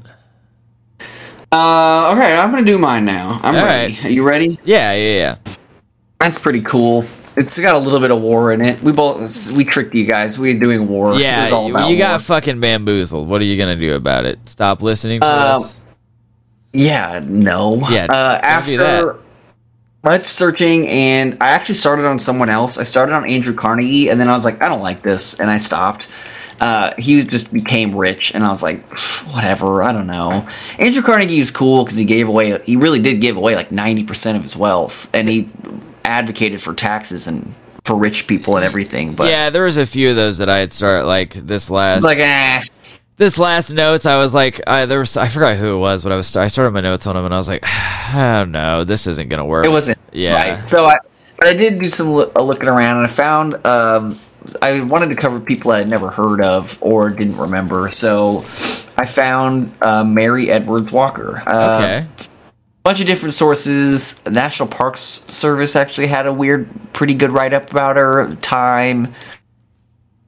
Uh, 1.51 1.57
all 1.57 2.17
right, 2.17 2.35
I'm 2.35 2.51
gonna 2.51 2.65
do 2.67 2.79
mine 2.79 3.05
now. 3.05 3.39
I'm 3.43 3.55
All 3.55 3.65
ready. 3.65 3.95
right. 3.95 4.05
Are 4.05 4.11
you 4.11 4.23
ready? 4.23 4.59
Yeah, 4.65 4.93
yeah, 4.93 5.15
yeah. 5.47 5.55
That's 6.21 6.39
pretty 6.39 6.61
cool. 6.61 7.05
It's 7.37 7.59
got 7.59 7.77
a 7.77 7.79
little 7.79 8.01
bit 8.01 8.11
of 8.11 8.21
war 8.21 8.53
in 8.53 8.61
it. 8.61 8.83
We 8.83 8.91
both 8.93 9.51
we 9.53 9.65
tricked 9.65 9.95
you 9.95 10.05
guys. 10.05 10.39
We 10.39 10.53
were 10.53 10.59
doing 10.61 10.89
war. 10.89 11.15
Yeah, 11.15 11.49
you, 11.49 11.71
about 11.71 11.89
you 11.89 11.97
got 11.97 12.21
fucking 12.23 12.59
bamboozled. 12.61 13.29
What 13.29 13.41
are 13.41 13.45
you 13.45 13.57
gonna 13.57 13.77
do 13.77 13.95
about 13.95 14.27
it? 14.27 14.41
Stop 14.49 14.83
listening 14.83 15.21
to 15.21 15.27
Um, 15.27 15.63
us? 15.63 15.77
Yeah, 16.73 17.21
no. 17.25 17.89
Yeah, 17.89 18.07
Uh, 18.09 18.39
after 18.43 19.19
much 20.05 20.27
searching, 20.27 20.87
and 20.89 21.37
I 21.41 21.49
actually 21.49 21.75
started 21.75 22.05
on 22.07 22.19
someone 22.19 22.49
else. 22.51 22.79
I 22.79 22.85
started 22.85 23.15
on 23.15 23.29
Andrew 23.29 23.55
Carnegie, 23.55 24.09
and 24.09 24.21
then 24.21 24.29
I 24.29 24.33
was 24.33 24.45
like, 24.45 24.63
I 24.63 24.69
don't 24.69 24.83
like 24.83 25.03
this, 25.03 25.39
and 25.41 25.51
I 25.51 25.59
stopped. 25.59 26.09
Uh, 26.61 26.93
he 26.99 27.23
just 27.23 27.53
became 27.53 27.95
rich, 27.95 28.35
and 28.35 28.45
I 28.45 28.51
was 28.51 28.63
like, 28.63 28.85
whatever. 29.33 29.83
I 29.83 29.93
don't 29.93 30.07
know. 30.07 30.47
Andrew 30.79 31.03
Carnegie 31.03 31.39
is 31.39 31.51
cool 31.51 31.85
because 31.85 31.97
he 31.99 32.05
gave 32.05 32.29
away. 32.29 32.61
He 32.65 32.77
really 32.77 33.01
did 33.01 33.21
give 33.21 33.37
away 33.37 33.55
like 33.55 33.71
ninety 33.71 34.03
percent 34.05 34.37
of 34.37 34.43
his 34.43 34.57
wealth, 34.57 35.09
and 35.15 35.29
he 35.29 35.49
advocated 36.05 36.61
for 36.61 36.75
taxes 36.75 37.27
and 37.27 37.55
for 37.85 37.97
rich 37.97 38.27
people 38.27 38.57
and 38.57 38.65
everything. 38.65 39.15
But 39.15 39.29
yeah, 39.31 39.51
there 39.51 39.63
was 39.63 39.77
a 39.77 39.87
few 39.87 40.11
of 40.11 40.17
those 40.17 40.39
that 40.39 40.49
I 40.49 40.59
had 40.59 40.73
started 40.73 41.07
like 41.07 41.35
this 41.35 41.71
last 41.71 41.99
it's 41.99 42.05
like, 42.05 42.19
eh. 42.19 42.65
This 43.19 43.39
last 43.39 43.73
notes. 43.73 44.07
I 44.07 44.17
was 44.17 44.33
like, 44.33 44.61
I 44.67 44.87
there 44.87 45.01
was 45.01 45.17
I 45.17 45.29
forgot 45.29 45.57
who 45.57 45.75
it 45.77 45.79
was, 45.79 46.03
but 46.03 46.13
I 46.13 46.17
was 46.17 46.35
I 46.37 46.49
started 46.49 46.71
my 46.71 46.81
notes 46.81 47.07
on 47.07 47.15
them 47.17 47.25
and 47.25 47.35
I 47.35 47.37
was 47.37 47.49
like, 47.49 47.63
oh 48.15 48.45
no, 48.49 48.85
this 48.85 49.07
isn't 49.07 49.29
gonna 49.29 49.45
work. 49.45 49.67
It 49.67 49.71
wasn't. 49.71 49.99
Yeah. 50.13 50.35
Right. 50.35 50.67
So 50.67 50.87
I, 50.87 50.97
but 51.37 51.49
I 51.49 51.53
did 51.53 51.79
do 51.81 51.89
some 51.89 52.11
loo- 52.15 52.33
uh, 52.35 52.43
looking 52.43 52.69
around, 52.69 52.97
and 52.99 53.07
I 53.07 53.11
found 53.11 53.67
um, 53.67 54.19
I 54.63 54.81
wanted 54.81 55.11
to 55.11 55.15
cover 55.17 55.39
people 55.39 55.71
I 55.73 55.79
had 55.79 55.89
never 55.89 56.11
heard 56.11 56.41
of 56.41 56.83
or 56.83 57.11
didn't 57.11 57.37
remember. 57.37 57.91
So 57.91 58.39
I 58.97 59.07
found 59.07 59.73
uh, 59.83 60.03
Mary 60.05 60.51
Edwards 60.51 60.91
Walker. 60.91 61.43
Uh, 61.47 61.79
Okay. 61.79 62.07
bunch 62.83 63.01
of 63.01 63.07
different 63.07 63.35
sources. 63.35 64.25
National 64.27 64.69
Parks 64.69 65.01
Service 65.01 65.77
actually 65.77 66.07
had 66.09 66.27
a 66.27 66.33
weird, 66.33 66.69
pretty 66.93 67.15
good 67.15 67.31
write 67.31 67.53
up 67.53 67.71
about 67.71 67.97
her. 67.97 68.35
Time, 68.37 69.15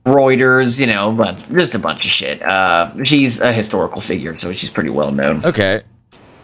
Reuters, 0.06 0.80
you 0.80 0.86
know, 0.86 1.12
but 1.12 1.36
just 1.52 1.74
a 1.74 1.78
bunch 1.78 2.04
of 2.04 2.10
shit. 2.10 2.42
Uh, 2.42 2.92
she's 3.04 3.40
a 3.40 3.52
historical 3.52 4.00
figure, 4.00 4.34
so 4.34 4.52
she's 4.52 4.70
pretty 4.70 4.90
well 4.90 5.12
known. 5.12 5.44
Okay. 5.44 5.82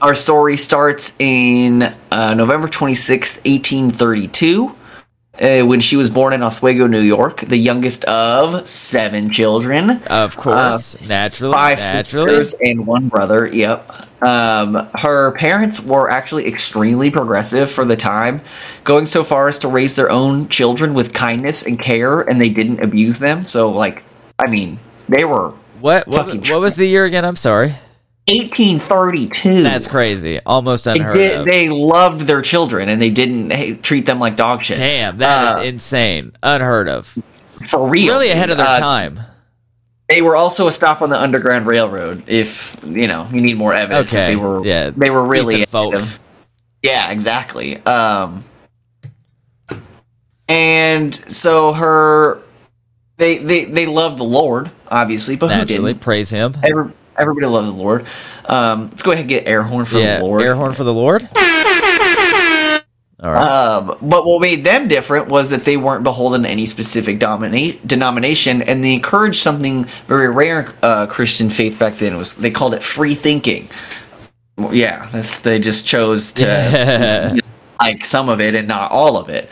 Our 0.03 0.15
story 0.15 0.59
starts 0.59 1.17
in 1.19 1.83
uh, 2.13 2.35
November 2.35 2.69
26th, 2.69 3.37
1832, 3.47 4.75
uh, 5.41 5.67
when 5.67 5.81
she 5.81 5.97
was 5.97 6.11
born 6.11 6.35
in 6.35 6.43
Oswego, 6.43 6.87
New 6.87 7.01
York, 7.01 7.41
the 7.41 7.57
youngest 7.57 8.05
of 8.05 8.69
seven 8.69 9.31
children. 9.31 10.03
Of 10.05 10.37
course. 10.37 11.09
naturally. 11.09 11.55
Uh, 11.55 11.57
Five 11.57 11.79
naturally. 11.79 12.43
sisters 12.45 12.61
and 12.61 12.87
one 12.87 13.09
brother. 13.09 13.47
Yep. 13.47 14.06
Um, 14.23 14.89
her 14.95 15.33
parents 15.33 15.81
were 15.83 16.11
actually 16.11 16.47
extremely 16.49 17.11
progressive 17.11 17.71
for 17.71 17.85
the 17.85 17.97
time, 17.97 18.41
going 18.85 19.05
so 19.07 19.23
far 19.23 19.47
as 19.49 19.59
to 19.61 19.69
raise 19.69 19.95
their 19.95 20.11
own 20.11 20.49
children 20.49 20.95
with 20.95 21.13
kindness 21.13 21.63
and 21.65 21.79
care, 21.79 22.21
and 22.23 22.41
they 22.41 22.49
didn't 22.49 22.81
abuse 22.83 23.19
them. 23.19 23.45
So, 23.45 23.71
like, 23.71 24.05
I 24.39 24.49
mean, 24.51 24.79
they 25.09 25.25
were 25.25 25.51
What 25.81 26.07
what, 26.09 26.27
what 26.49 26.61
was 26.61 26.77
the 26.77 26.87
year 26.87 27.05
again? 27.05 27.25
I'm 27.25 27.37
sorry. 27.37 27.75
1832. 28.29 29.63
That's 29.63 29.87
crazy. 29.87 30.41
Almost 30.45 30.85
They, 30.87 30.93
unheard 30.93 31.15
did, 31.15 31.35
of. 31.41 31.47
they 31.47 31.69
loved 31.69 32.23
their 32.23 32.43
children 32.43 32.89
and 32.89 33.01
they 33.01 33.11
didn't 33.11 33.51
hey, 33.53 33.77
treat 33.77 34.05
them 34.07 34.19
like 34.19 34.35
dog 34.37 34.65
shit. 34.65 34.79
Damn, 34.79 35.19
that 35.19 35.51
is 35.51 35.57
Uh, 35.59 35.63
insane. 35.69 36.33
Unheard 36.43 36.89
of. 36.89 37.17
for 37.69 37.87
real. 37.89 38.15
Really 38.15 38.31
ahead 38.31 38.51
of 38.51 38.57
their 38.57 38.67
Uh, 38.67 38.79
time. 38.81 39.21
They 40.09 40.23
were 40.23 40.37
also 40.37 40.69
a 40.69 40.73
stop 40.73 41.03
on 41.03 41.11
the 41.11 41.21
Underground 41.21 41.67
Railroad. 41.67 42.29
If 42.29 42.77
you 42.85 43.09
know 43.09 43.29
you 43.33 43.41
need 43.41 43.57
more 43.57 43.75
evidence, 43.75 44.13
Okay, 44.13 44.29
they 44.29 44.37
were 44.37 44.65
yeah, 44.65 44.91
they 44.91 45.11
were 45.11 45.27
really 45.27 45.67
of- 45.73 46.21
yeah, 46.83 47.11
exactly. 47.11 47.79
Um, 47.85 48.45
and 50.49 51.13
so 51.13 51.73
her 51.73 52.41
they 53.17 53.39
they 53.39 53.65
they 53.65 53.87
love 53.87 54.17
the 54.17 54.25
Lord 54.25 54.71
obviously, 54.89 55.37
but 55.37 55.49
who 55.49 55.57
Naturally. 55.57 55.93
didn't? 55.93 56.03
Praise 56.03 56.31
him. 56.31 56.55
Every, 56.63 56.93
everybody 57.17 57.47
loves 57.47 57.69
the 57.69 57.75
Lord. 57.75 58.07
Um, 58.45 58.91
let's 58.91 59.03
go 59.03 59.11
ahead 59.11 59.23
and 59.23 59.29
get 59.29 59.47
air 59.49 59.63
horn 59.63 59.85
for 59.85 59.99
yeah. 59.99 60.19
the 60.19 60.25
Lord. 60.25 60.43
Air 60.43 60.55
horn 60.55 60.73
for 60.73 60.85
the 60.85 60.95
Lord. 60.95 61.29
All 63.23 63.33
right. 63.33 63.43
Um, 63.43 63.87
but 64.03 64.27
what 64.27 64.41
made 64.43 64.63
them 64.65 64.89
different 64.89 65.29
was 65.29 65.49
that 65.49 65.65
they 65.65 65.77
weren't 65.79 66.05
beholden 66.05 66.43
to 66.43 66.49
any 66.51 66.67
specific 66.67 67.19
domina- 67.19 67.73
denomination, 67.87 68.61
and 68.63 68.85
they 68.85 68.93
encouraged 68.93 69.41
something 69.41 69.85
very 70.07 70.29
rare 70.29 70.75
uh, 70.83 71.07
Christian 71.07 71.49
faith 71.49 71.79
back 71.79 71.95
then. 71.95 72.17
Was 72.19 72.37
they 72.37 72.51
called 72.51 72.75
it 72.75 72.83
free 72.83 73.15
thinking? 73.15 73.69
Well, 74.59 74.75
yeah, 74.75 75.09
that's, 75.13 75.41
they 75.41 75.59
just 75.59 75.87
chose 75.87 76.33
to 76.35 77.41
like 77.81 78.05
some 78.05 78.29
of 78.29 78.41
it 78.41 78.55
and 78.55 78.69
not 78.69 78.91
all 78.93 79.17
of 79.17 79.29
it. 79.31 79.49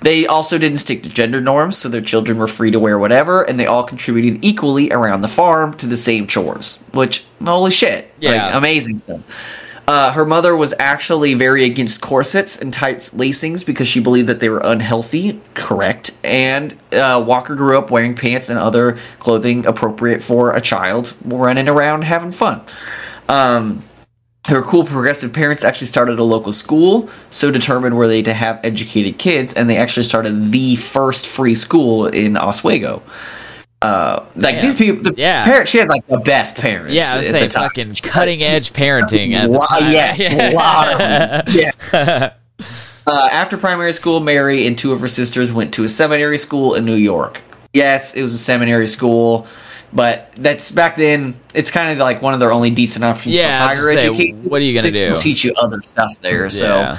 They 0.00 0.28
also 0.28 0.58
didn't 0.58 0.78
stick 0.78 1.02
to 1.02 1.08
gender 1.08 1.40
norms, 1.40 1.76
so 1.76 1.88
their 1.88 2.00
children 2.00 2.38
were 2.38 2.46
free 2.46 2.70
to 2.70 2.78
wear 2.78 3.00
whatever, 3.00 3.42
and 3.42 3.58
they 3.58 3.66
all 3.66 3.82
contributed 3.82 4.44
equally 4.44 4.92
around 4.92 5.22
the 5.22 5.28
farm 5.28 5.74
to 5.78 5.86
the 5.86 5.96
same 5.96 6.28
chores. 6.28 6.84
Which, 6.92 7.24
holy 7.44 7.72
shit, 7.72 8.12
Yeah. 8.20 8.46
like, 8.46 8.54
amazing 8.54 8.98
stuff. 8.98 9.20
Uh, 9.88 10.12
her 10.12 10.26
mother 10.26 10.54
was 10.54 10.74
actually 10.78 11.32
very 11.32 11.64
against 11.64 12.02
corsets 12.02 12.58
and 12.60 12.74
tight 12.74 12.98
lacings 13.14 13.64
because 13.64 13.88
she 13.88 14.00
believed 14.00 14.28
that 14.28 14.38
they 14.38 14.50
were 14.50 14.60
unhealthy. 14.62 15.40
Correct. 15.54 16.14
And 16.22 16.76
uh, 16.92 17.24
Walker 17.26 17.54
grew 17.54 17.78
up 17.78 17.90
wearing 17.90 18.14
pants 18.14 18.50
and 18.50 18.58
other 18.58 18.98
clothing 19.18 19.64
appropriate 19.64 20.22
for 20.22 20.54
a 20.54 20.60
child 20.60 21.16
running 21.24 21.70
around 21.70 22.02
having 22.02 22.32
fun. 22.32 22.60
Um, 23.30 23.82
her 24.46 24.60
cool 24.60 24.84
progressive 24.84 25.32
parents 25.32 25.64
actually 25.64 25.86
started 25.86 26.18
a 26.18 26.24
local 26.24 26.52
school, 26.52 27.08
so 27.30 27.50
determined 27.50 27.96
were 27.96 28.08
they 28.08 28.20
to 28.20 28.34
have 28.34 28.60
educated 28.62 29.16
kids, 29.16 29.54
and 29.54 29.70
they 29.70 29.78
actually 29.78 30.04
started 30.04 30.52
the 30.52 30.76
first 30.76 31.26
free 31.26 31.54
school 31.54 32.06
in 32.06 32.36
Oswego. 32.36 33.02
Uh, 33.80 34.24
like 34.34 34.56
Damn. 34.56 34.64
these 34.64 34.74
people, 34.74 35.02
the 35.02 35.14
Yeah. 35.16 35.44
parents, 35.44 35.70
she 35.70 35.78
had 35.78 35.88
like 35.88 36.04
the 36.08 36.18
best 36.18 36.56
parents. 36.56 36.92
yeah, 36.94 37.12
I 37.14 37.18
was 37.18 37.28
saying 37.28 37.50
fucking 37.50 37.94
cutting 38.02 38.42
edge 38.42 38.72
parenting 38.72 39.32
at 39.34 39.42
the 39.48 39.52
Lo- 39.58 39.64
time. 39.68 39.92
yes, 39.92 40.18
a 40.20 40.52
lot 40.54 40.92
of 40.92 40.98
them. 40.98 41.44
Yeah. 41.48 42.30
Uh, 43.06 43.26
after 43.32 43.56
primary 43.56 43.94
school, 43.94 44.20
Mary 44.20 44.66
and 44.66 44.76
two 44.76 44.92
of 44.92 45.00
her 45.00 45.08
sisters 45.08 45.50
went 45.50 45.72
to 45.72 45.82
a 45.82 45.88
seminary 45.88 46.36
school 46.36 46.74
in 46.74 46.84
New 46.84 46.94
York. 46.94 47.40
Yes, 47.72 48.14
it 48.14 48.20
was 48.20 48.34
a 48.34 48.38
seminary 48.38 48.86
school, 48.86 49.46
but 49.94 50.30
that's 50.36 50.70
back 50.70 50.94
then. 50.96 51.40
It's 51.54 51.70
kind 51.70 51.90
of 51.90 51.96
like 51.96 52.20
one 52.20 52.34
of 52.34 52.40
their 52.40 52.52
only 52.52 52.68
decent 52.68 53.06
options 53.06 53.34
Yeah, 53.34 53.60
for 53.66 53.74
higher 53.76 53.92
say, 53.94 54.08
education. 54.08 54.44
what 54.44 54.60
are 54.60 54.64
you 54.64 54.74
gonna 54.74 54.90
They 54.90 55.08
do? 55.08 55.14
Teach 55.18 55.42
you 55.42 55.54
other 55.56 55.80
stuff 55.80 56.20
there. 56.20 56.50
So, 56.50 56.98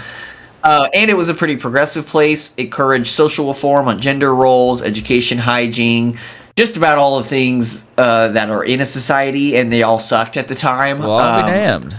uh, 0.63 0.87
and 0.95 1.11
it 1.11 1.13
was 1.13 1.29
a 1.29 1.35
pretty 1.35 1.57
progressive 1.57 2.07
place. 2.07 2.55
It 2.57 2.63
encouraged 2.63 3.11
social 3.11 3.47
reform 3.47 3.87
on 3.87 4.01
gender 4.01 4.33
roles, 4.33 4.81
education, 4.81 5.37
hygiene, 5.37 6.17
just 6.59 6.75
about 6.75 6.97
all 6.97 7.19
the 7.19 7.23
things 7.23 7.89
uh, 7.97 8.27
that 8.27 8.49
are 8.49 8.65
in 8.65 8.81
a 8.81 8.85
society, 8.85 9.55
and 9.55 9.71
they 9.71 9.81
all 9.81 9.97
sucked 9.97 10.35
at 10.35 10.49
the 10.49 10.55
time. 10.55 10.97
Well, 10.99 11.13
I'll 11.17 11.37
be 11.37 11.43
Um, 11.43 11.53
damned. 11.83 11.97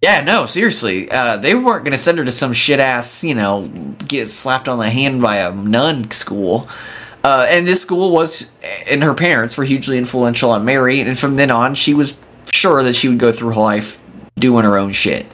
yeah, 0.00 0.22
no, 0.22 0.46
seriously. 0.46 1.10
Uh, 1.10 1.36
they 1.36 1.54
weren't 1.54 1.84
going 1.84 1.92
to 1.92 1.98
send 1.98 2.16
her 2.18 2.24
to 2.24 2.32
some 2.32 2.54
shit 2.54 2.80
ass, 2.80 3.22
you 3.22 3.34
know, 3.34 3.68
get 4.08 4.28
slapped 4.28 4.70
on 4.70 4.78
the 4.78 4.88
hand 4.88 5.20
by 5.20 5.36
a 5.36 5.52
nun 5.52 6.10
school. 6.12 6.66
Uh, 7.22 7.44
and 7.50 7.68
this 7.68 7.82
school 7.82 8.10
was, 8.10 8.56
and 8.88 9.02
her 9.02 9.12
parents 9.12 9.58
were 9.58 9.64
hugely 9.64 9.98
influential 9.98 10.50
on 10.52 10.64
Mary. 10.64 11.00
And 11.02 11.18
from 11.18 11.36
then 11.36 11.50
on, 11.50 11.74
she 11.74 11.92
was 11.92 12.18
sure 12.50 12.82
that 12.82 12.94
she 12.94 13.08
would 13.10 13.18
go 13.18 13.32
through 13.32 13.50
her 13.50 13.60
life 13.60 14.00
doing 14.38 14.64
her 14.64 14.78
own 14.78 14.92
shit. 14.94 15.26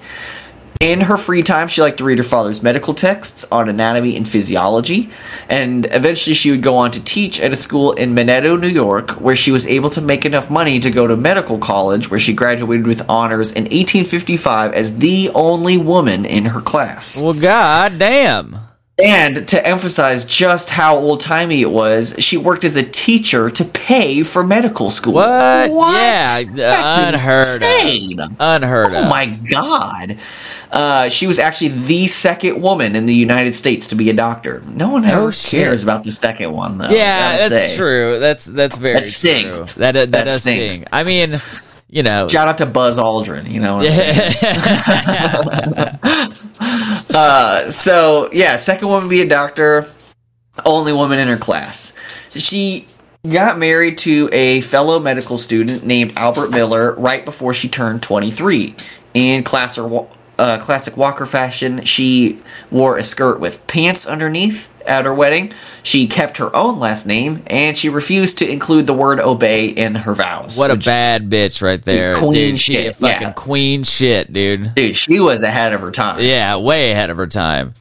In 0.80 1.00
her 1.00 1.16
free 1.16 1.42
time, 1.42 1.68
she 1.68 1.80
liked 1.80 1.98
to 1.98 2.04
read 2.04 2.18
her 2.18 2.24
father's 2.24 2.62
medical 2.62 2.92
texts 2.92 3.46
on 3.50 3.68
anatomy 3.68 4.14
and 4.16 4.28
physiology, 4.28 5.10
and 5.48 5.86
eventually 5.90 6.34
she 6.34 6.50
would 6.50 6.62
go 6.62 6.76
on 6.76 6.90
to 6.90 7.02
teach 7.02 7.40
at 7.40 7.52
a 7.52 7.56
school 7.56 7.92
in 7.92 8.14
Minetto, 8.14 8.60
New 8.60 8.68
York, 8.68 9.12
where 9.12 9.36
she 9.36 9.50
was 9.50 9.66
able 9.66 9.88
to 9.90 10.00
make 10.02 10.24
enough 10.26 10.50
money 10.50 10.78
to 10.80 10.90
go 10.90 11.06
to 11.06 11.16
medical 11.16 11.58
college, 11.58 12.10
where 12.10 12.20
she 12.20 12.34
graduated 12.34 12.86
with 12.86 13.08
honors 13.08 13.52
in 13.52 13.64
1855 13.64 14.74
as 14.74 14.98
the 14.98 15.30
only 15.34 15.78
woman 15.78 16.26
in 16.26 16.44
her 16.44 16.60
class. 16.60 17.20
Well, 17.22 17.34
god 17.34 17.98
damn. 17.98 18.58
And 18.98 19.46
to 19.48 19.66
emphasize 19.66 20.24
just 20.24 20.70
how 20.70 20.96
old 20.96 21.20
timey 21.20 21.60
it 21.60 21.70
was, 21.70 22.14
she 22.18 22.38
worked 22.38 22.64
as 22.64 22.76
a 22.76 22.82
teacher 22.82 23.50
to 23.50 23.62
pay 23.64 24.22
for 24.22 24.42
medical 24.42 24.90
school. 24.90 25.12
What? 25.14 25.26
Yeah, 25.70 26.42
That's 26.44 27.18
unheard 27.22 27.46
of. 27.46 27.54
insane. 27.62 28.20
Unheard 28.40 28.92
Oh 28.94 29.02
of. 29.02 29.10
my 29.10 29.26
god. 29.50 30.18
Uh, 30.70 31.08
she 31.08 31.26
was 31.26 31.38
actually 31.38 31.68
the 31.68 32.06
second 32.08 32.60
woman 32.60 32.96
in 32.96 33.06
the 33.06 33.14
United 33.14 33.54
States 33.54 33.86
to 33.88 33.94
be 33.94 34.10
a 34.10 34.12
doctor. 34.12 34.62
No 34.66 34.90
one 34.90 35.04
ever 35.04 35.28
Oh, 35.28 35.32
cares 35.32 35.82
about 35.82 36.04
the 36.04 36.10
second 36.10 36.52
one, 36.52 36.78
though. 36.78 36.88
yeah, 36.90 37.36
that's 37.48 37.70
say. 37.72 37.76
true. 37.76 38.18
That's 38.18 38.44
that's 38.46 38.76
very 38.76 38.94
That 39.00 39.06
stings. 39.06 39.72
true. 39.72 39.80
That 39.80 39.92
that, 39.92 40.10
That 40.12 40.24
does 40.24 40.40
stings. 40.42 40.76
sting. 40.76 40.88
I 40.92 41.04
mean, 41.04 41.36
you 41.88 42.02
know. 42.02 42.26
Shout 42.28 42.48
out 42.48 42.58
to 42.58 42.66
Buzz 42.66 42.98
Aldrin. 42.98 43.48
You 43.50 43.60
know 43.60 43.76
what 43.76 43.86
I'm 43.86 43.92
saying? 43.92 44.34
Uh, 47.18 47.70
so 47.70 48.28
yeah, 48.32 48.56
second 48.56 48.88
woman 48.88 49.04
to 49.04 49.08
be 49.08 49.22
a 49.22 49.28
doctor, 49.28 49.86
only 50.66 50.92
woman 50.92 51.18
in 51.18 51.28
her 51.28 51.36
class. 51.36 51.94
She 52.34 52.86
got 53.30 53.58
married 53.58 53.96
to 53.98 54.28
a 54.32 54.60
fellow 54.62 54.98
medical 55.00 55.38
student 55.38 55.84
named 55.86 56.12
Albert 56.16 56.50
Miller 56.50 56.92
right 56.94 57.24
before 57.24 57.54
she 57.54 57.68
turned 57.68 58.02
23. 58.02 58.74
In 59.14 59.44
classic, 59.44 59.84
wa- 59.84 60.06
uh, 60.38 60.58
classic 60.58 60.96
Walker 60.96 61.26
fashion, 61.26 61.84
she 61.84 62.40
wore 62.70 62.96
a 62.96 63.04
skirt 63.04 63.40
with 63.40 63.66
pants 63.66 64.06
underneath 64.06 64.68
at 64.86 65.04
her 65.04 65.14
wedding. 65.14 65.52
She 65.82 66.06
kept 66.06 66.36
her 66.38 66.54
own 66.54 66.78
last 66.78 67.06
name, 67.06 67.42
and 67.46 67.76
she 67.76 67.88
refused 67.88 68.38
to 68.38 68.48
include 68.48 68.86
the 68.86 68.94
word 68.94 69.20
obey 69.20 69.66
in 69.66 69.94
her 69.94 70.14
vows. 70.14 70.58
What 70.58 70.70
a 70.70 70.76
bad 70.76 71.28
bitch 71.28 71.62
right 71.62 71.82
there. 71.82 72.16
Queen 72.16 72.52
dude, 72.52 72.60
she 72.60 72.74
shit, 72.74 72.96
fucking 72.96 73.28
yeah. 73.28 73.32
queen 73.32 73.84
shit, 73.84 74.32
dude. 74.32 74.74
Dude, 74.74 74.96
she 74.96 75.20
was 75.20 75.42
ahead 75.42 75.72
of 75.72 75.80
her 75.80 75.90
time. 75.90 76.20
Yeah, 76.20 76.56
way 76.56 76.92
ahead 76.92 77.10
of 77.10 77.16
her 77.16 77.26
time. 77.26 77.74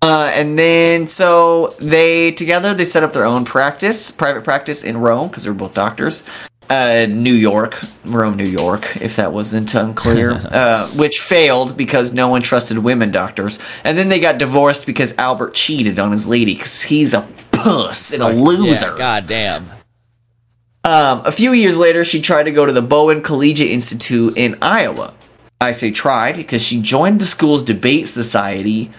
Uh, 0.00 0.30
and 0.32 0.56
then 0.56 1.08
so 1.08 1.74
they 1.80 2.30
together 2.30 2.72
they 2.72 2.84
set 2.84 3.02
up 3.02 3.12
their 3.12 3.24
own 3.24 3.44
practice, 3.44 4.12
private 4.12 4.44
practice 4.44 4.84
in 4.84 4.96
Rome 4.96 5.26
because 5.26 5.42
they 5.42 5.50
were 5.50 5.56
both 5.56 5.74
doctors. 5.74 6.24
Uh, 6.70 7.06
New 7.08 7.32
York, 7.32 7.80
Rome, 8.04 8.36
New 8.36 8.44
York, 8.44 8.98
if 9.00 9.16
that 9.16 9.32
wasn't 9.32 9.74
unclear, 9.74 10.32
uh, 10.50 10.86
which 10.88 11.20
failed 11.20 11.78
because 11.78 12.12
no 12.12 12.28
one 12.28 12.42
trusted 12.42 12.76
women 12.78 13.10
doctors. 13.10 13.58
And 13.84 13.96
then 13.96 14.10
they 14.10 14.20
got 14.20 14.36
divorced 14.36 14.84
because 14.84 15.14
Albert 15.16 15.54
cheated 15.54 15.98
on 15.98 16.12
his 16.12 16.26
lady 16.26 16.54
because 16.54 16.82
he's 16.82 17.14
a 17.14 17.26
puss 17.52 18.12
and 18.12 18.22
a 18.22 18.28
loser. 18.28 18.90
Yeah, 18.90 18.98
God 18.98 19.26
damn. 19.26 19.70
Um, 20.84 21.22
a 21.24 21.32
few 21.32 21.52
years 21.52 21.76
later, 21.76 22.04
she 22.04 22.20
tried 22.20 22.44
to 22.44 22.50
go 22.50 22.64
to 22.64 22.72
the 22.72 22.82
Bowen 22.82 23.22
Collegiate 23.22 23.70
Institute 23.70 24.36
in 24.36 24.56
Iowa. 24.62 25.14
I 25.60 25.72
say 25.72 25.90
tried 25.90 26.36
because 26.36 26.62
she 26.62 26.80
joined 26.80 27.20
the 27.20 27.26
school's 27.26 27.64
debate 27.64 28.06
society, 28.06 28.92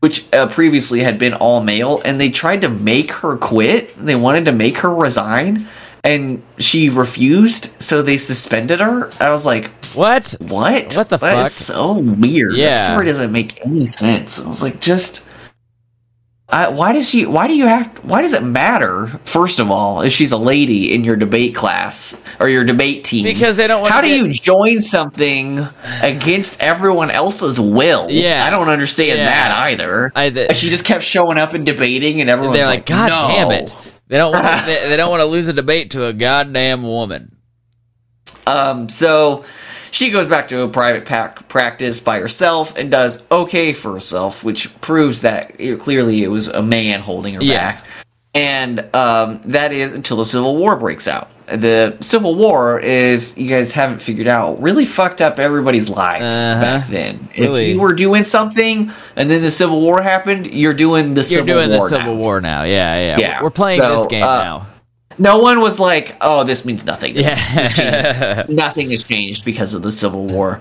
which 0.00 0.32
uh, 0.32 0.48
previously 0.48 1.00
had 1.00 1.18
been 1.18 1.34
all 1.34 1.62
male, 1.62 2.00
and 2.04 2.18
they 2.18 2.30
tried 2.30 2.62
to 2.62 2.68
make 2.70 3.10
her 3.12 3.36
quit. 3.36 3.94
They 3.96 4.16
wanted 4.16 4.46
to 4.46 4.52
make 4.52 4.78
her 4.78 4.94
resign, 4.94 5.66
and 6.04 6.42
she 6.58 6.90
refused, 6.90 7.80
so 7.82 8.02
they 8.02 8.18
suspended 8.18 8.78
her. 8.80 9.10
I 9.20 9.30
was 9.30 9.44
like, 9.46 9.70
What? 9.94 10.34
what? 10.38 10.94
What 10.96 11.08
the 11.08 11.16
That 11.16 11.20
fuck? 11.20 11.46
is 11.46 11.52
so 11.52 11.98
weird. 11.98 12.54
Yeah. 12.54 12.74
That 12.74 12.90
story 12.92 13.06
doesn't 13.06 13.32
make 13.32 13.64
any 13.64 13.86
sense. 13.86 14.44
I 14.44 14.48
was 14.48 14.62
like, 14.62 14.80
just. 14.80 15.28
I, 16.50 16.68
why 16.68 16.92
does 16.92 17.08
she? 17.08 17.24
Why 17.24 17.48
do 17.48 17.54
you 17.56 17.66
have? 17.66 17.88
Why 18.04 18.20
does 18.20 18.34
it 18.34 18.42
matter? 18.42 19.06
First 19.24 19.58
of 19.60 19.70
all, 19.70 20.02
if 20.02 20.12
she's 20.12 20.30
a 20.30 20.36
lady 20.36 20.94
in 20.94 21.02
your 21.02 21.16
debate 21.16 21.54
class 21.54 22.22
or 22.38 22.50
your 22.50 22.64
debate 22.64 23.02
team, 23.02 23.24
Because 23.24 23.56
they 23.56 23.66
don't 23.66 23.80
want 23.80 23.94
How 23.94 24.02
to 24.02 24.06
do 24.06 24.18
get- 24.18 24.26
you 24.26 24.34
join 24.34 24.80
something 24.82 25.66
against 26.02 26.62
everyone 26.62 27.10
else's 27.10 27.58
will? 27.58 28.10
Yeah. 28.10 28.44
I 28.46 28.50
don't 28.50 28.68
understand 28.68 29.20
Yeah. 29.20 29.24
that 29.24 29.52
either. 29.68 30.12
I- 30.14 30.28
the- 30.28 30.52
she 30.54 30.68
just 30.68 30.84
kept 30.84 31.02
showing 31.02 31.38
up 31.38 31.54
and 31.54 31.64
debating, 31.64 32.20
and 32.20 32.28
everyone's 32.28 32.58
like, 32.58 32.68
like, 32.68 32.86
God 32.86 33.08
no. 33.08 33.28
damn 33.34 33.50
it. 33.62 33.74
They 34.08 34.18
don't 34.18 34.32
want 34.32 34.44
to, 34.46 34.62
they, 34.66 34.88
they 34.88 34.96
don't 34.96 35.10
want 35.10 35.20
to 35.20 35.26
lose 35.26 35.48
a 35.48 35.52
debate 35.52 35.92
to 35.92 36.06
a 36.06 36.12
goddamn 36.12 36.82
woman. 36.82 37.36
Um, 38.46 38.88
so 38.90 39.44
she 39.90 40.10
goes 40.10 40.28
back 40.28 40.48
to 40.48 40.62
a 40.62 40.68
private 40.68 41.06
pack 41.06 41.48
practice 41.48 42.00
by 42.00 42.18
herself 42.18 42.76
and 42.76 42.90
does 42.90 43.28
okay 43.30 43.72
for 43.72 43.92
herself, 43.94 44.44
which 44.44 44.78
proves 44.82 45.22
that 45.22 45.58
it, 45.58 45.80
clearly 45.80 46.22
it 46.22 46.28
was 46.28 46.48
a 46.48 46.62
man 46.62 47.00
holding 47.00 47.34
her 47.34 47.42
Yeah. 47.42 47.72
back. 47.72 47.84
And 48.34 48.80
um, 48.94 49.40
that 49.46 49.72
is 49.72 49.92
until 49.92 50.16
the 50.18 50.24
Civil 50.24 50.56
War 50.56 50.76
breaks 50.76 51.06
out. 51.08 51.30
The 51.46 51.96
Civil 52.00 52.34
War, 52.36 52.80
if 52.80 53.36
you 53.36 53.46
guys 53.48 53.70
haven't 53.72 54.00
figured 54.00 54.26
out, 54.26 54.60
really 54.62 54.84
fucked 54.86 55.20
up 55.20 55.38
everybody's 55.38 55.90
lives 55.90 56.32
Uh-huh. 56.32 56.60
back 56.60 56.88
then. 56.88 57.28
Really. 57.38 57.70
If 57.70 57.74
you 57.76 57.80
were 57.82 57.92
doing 57.92 58.24
something 58.24 58.90
and 59.16 59.30
then 59.30 59.42
the 59.42 59.50
Civil 59.50 59.80
War 59.80 60.00
happened, 60.02 60.54
you're 60.54 60.72
doing 60.74 61.14
the 61.14 61.20
You're 61.20 61.24
Civil 61.24 61.46
doing 61.46 61.70
War 61.70 61.88
the 61.90 61.96
Civil 61.96 62.14
now. 62.14 62.20
War 62.20 62.40
now. 62.40 62.62
Yeah, 62.64 62.96
yeah. 62.98 63.18
Yeah. 63.18 63.42
We're 63.42 63.50
playing 63.50 63.80
So, 63.80 63.98
this 63.98 64.06
game 64.06 64.24
uh, 64.24 64.42
now. 64.42 64.66
No 65.16 65.38
one 65.38 65.60
was 65.60 65.78
like, 65.78 66.16
"Oh, 66.20 66.42
this 66.42 66.64
means 66.64 66.84
nothing." 66.84 67.14
Yeah. 67.16 68.44
nothing 68.48 68.90
has 68.90 69.04
changed 69.04 69.44
because 69.44 69.72
of 69.72 69.82
the 69.82 69.92
Civil 69.92 70.26
War. 70.26 70.60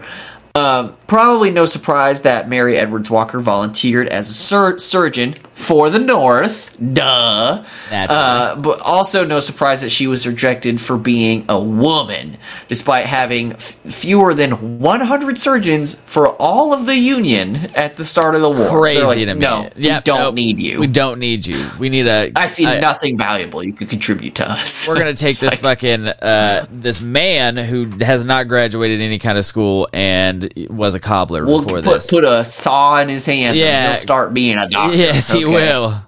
Um, 0.55 0.95
probably 1.07 1.49
no 1.49 1.65
surprise 1.65 2.21
that 2.21 2.47
Mary 2.47 2.77
Edwards 2.77 3.09
Walker 3.09 3.39
volunteered 3.39 4.07
as 4.09 4.29
a 4.29 4.33
sur- 4.33 4.77
surgeon 4.77 5.33
for 5.55 5.89
the 5.89 5.97
North. 5.97 6.77
Duh. 6.93 7.63
Uh, 7.91 8.55
but 8.57 8.79
also 8.81 9.25
no 9.25 9.39
surprise 9.39 9.81
that 9.81 9.89
she 9.89 10.05
was 10.05 10.27
rejected 10.27 10.79
for 10.79 10.95
being 10.97 11.45
a 11.49 11.59
woman, 11.59 12.37
despite 12.67 13.07
having 13.07 13.53
f- 13.53 13.73
fewer 13.85 14.35
than 14.35 14.79
100 14.79 15.37
surgeons 15.39 15.99
for 16.01 16.29
all 16.39 16.71
of 16.71 16.85
the 16.85 16.97
Union 16.97 17.55
at 17.75 17.95
the 17.95 18.05
start 18.05 18.35
of 18.35 18.41
the 18.41 18.49
war. 18.49 18.69
Crazy 18.79 19.01
like, 19.03 19.17
to 19.17 19.33
me. 19.33 19.39
No, 19.39 19.69
Yep, 19.75 20.03
we 20.03 20.11
don't 20.11 20.19
nope. 20.19 20.35
need 20.35 20.59
you. 20.59 20.79
We 20.79 20.87
don't 20.87 21.19
need 21.19 21.47
you. 21.47 21.67
We 21.79 21.89
need 21.89 22.05
a. 22.07 22.31
I 22.35 22.45
see 22.45 22.65
nothing 22.65 23.17
valuable 23.17 23.63
you 23.63 23.73
could 23.73 23.89
contribute 23.89 24.35
to 24.35 24.47
us. 24.51 24.87
We're 24.87 24.99
gonna 24.99 25.15
take 25.15 25.37
this 25.39 25.55
fucking 25.55 26.07
uh, 26.07 26.67
this 26.71 27.01
man 27.01 27.57
who 27.57 27.87
has 28.01 28.23
not 28.23 28.47
graduated 28.47 29.01
any 29.01 29.17
kind 29.17 29.37
of 29.37 29.45
school 29.45 29.87
and 29.93 30.42
was 30.69 30.95
a 30.95 30.99
cobbler 30.99 31.45
We'll 31.45 31.61
before 31.61 31.81
put, 31.81 31.93
this. 31.95 32.09
put 32.09 32.23
a 32.23 32.43
saw 32.45 32.99
in 32.99 33.09
his 33.09 33.25
hands 33.25 33.57
Yeah. 33.57 33.65
and 33.85 33.87
he'll 33.93 34.01
start 34.01 34.33
being 34.33 34.57
a 34.57 34.67
doctor. 34.69 34.95
yes, 34.97 35.31
he 35.31 35.45
will. 35.45 36.01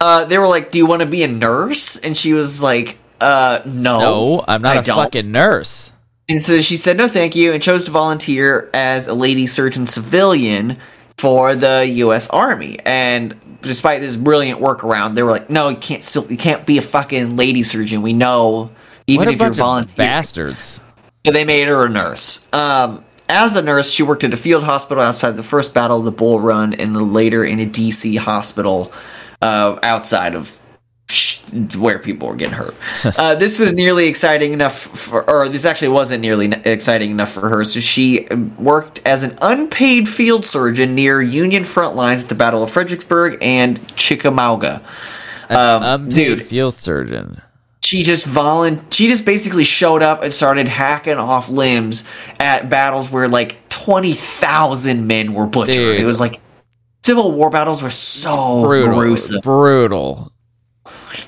Uh, 0.00 0.24
they 0.24 0.38
were 0.38 0.48
like, 0.48 0.70
"Do 0.70 0.78
you 0.78 0.86
want 0.86 1.00
to 1.00 1.06
be 1.06 1.22
a 1.22 1.28
nurse?" 1.28 1.98
And 1.98 2.16
she 2.16 2.32
was 2.32 2.62
like, 2.62 2.98
"Uh, 3.20 3.60
no, 3.66 4.00
No, 4.00 4.44
I'm 4.48 4.62
not 4.62 4.76
I 4.76 4.80
a 4.80 4.82
don't." 4.82 4.96
fucking 4.96 5.30
nurse. 5.30 5.92
And 6.28 6.40
so 6.40 6.60
she 6.60 6.76
said 6.76 6.96
no, 6.96 7.08
thank 7.08 7.36
you, 7.36 7.52
and 7.52 7.62
chose 7.62 7.84
to 7.84 7.90
volunteer 7.90 8.70
as 8.72 9.06
a 9.08 9.14
lady 9.14 9.46
surgeon 9.46 9.86
civilian 9.86 10.78
for 11.18 11.54
the 11.54 11.86
U.S. 11.96 12.28
Army. 12.30 12.78
And 12.86 13.34
despite 13.60 14.00
this 14.00 14.16
brilliant 14.16 14.60
workaround, 14.60 15.14
they 15.14 15.22
were 15.22 15.30
like, 15.30 15.50
"No, 15.50 15.68
you 15.68 15.76
can't 15.76 16.02
still, 16.02 16.26
you 16.30 16.36
can't 16.38 16.64
be 16.64 16.78
a 16.78 16.82
fucking 16.82 17.36
lady 17.36 17.62
surgeon. 17.62 18.00
We 18.02 18.12
know, 18.14 18.70
even 19.06 19.28
if 19.28 19.38
you're 19.40 19.50
volunteering." 19.50 19.96
bastards. 19.96 20.80
So 21.24 21.32
they 21.32 21.44
made 21.44 21.68
her 21.68 21.86
a 21.86 21.88
nurse. 21.88 22.48
Um, 22.52 23.04
as 23.28 23.56
a 23.56 23.62
nurse, 23.62 23.90
she 23.90 24.02
worked 24.02 24.24
at 24.24 24.34
a 24.34 24.36
field 24.36 24.64
hospital 24.64 25.02
outside 25.02 25.32
the 25.32 25.42
first 25.42 25.72
Battle 25.72 25.98
of 25.98 26.04
the 26.04 26.12
Bull 26.12 26.40
Run, 26.40 26.74
and 26.74 26.94
then 26.94 27.12
later 27.12 27.44
in 27.44 27.60
a 27.60 27.66
DC 27.66 28.18
hospital 28.18 28.92
uh, 29.40 29.78
outside 29.82 30.34
of 30.34 30.58
where 31.76 31.98
people 31.98 32.28
were 32.28 32.36
getting 32.36 32.54
hurt. 32.54 32.74
uh, 33.18 33.34
this 33.34 33.58
was 33.58 33.74
nearly 33.74 34.06
exciting 34.06 34.52
enough 34.52 34.78
for, 34.78 35.28
or 35.28 35.48
this 35.48 35.64
actually 35.64 35.88
wasn't 35.88 36.20
nearly 36.20 36.46
exciting 36.64 37.10
enough 37.10 37.30
for 37.30 37.48
her. 37.48 37.64
So 37.64 37.80
she 37.80 38.26
um, 38.28 38.54
worked 38.62 39.02
as 39.06 39.22
an 39.22 39.36
unpaid 39.42 40.08
field 40.08 40.46
surgeon 40.46 40.94
near 40.94 41.20
Union 41.20 41.64
front 41.64 41.94
lines 41.94 42.24
at 42.24 42.28
the 42.28 42.34
Battle 42.34 42.62
of 42.62 42.70
Fredericksburg 42.70 43.38
and 43.42 43.94
Chickamauga. 43.96 44.82
Um, 45.50 45.82
Unpaid 45.82 46.14
dude, 46.14 46.46
field 46.46 46.74
surgeon. 46.74 47.42
She 47.92 48.02
just 48.02 48.26
volun 48.26 48.82
she 48.90 49.06
just 49.06 49.26
basically 49.26 49.64
showed 49.64 50.00
up 50.02 50.22
and 50.22 50.32
started 50.32 50.66
hacking 50.66 51.18
off 51.18 51.50
limbs 51.50 52.04
at 52.40 52.70
battles 52.70 53.10
where 53.10 53.28
like 53.28 53.68
20,000 53.68 55.06
men 55.06 55.34
were 55.34 55.44
butchered. 55.44 55.74
Dude. 55.74 56.00
It 56.00 56.06
was 56.06 56.18
like 56.18 56.40
Civil 57.02 57.32
War 57.32 57.50
battles 57.50 57.82
were 57.82 57.90
so 57.90 58.62
Brutal. 58.64 58.94
gruesome. 58.94 59.40
Brutal. 59.42 60.32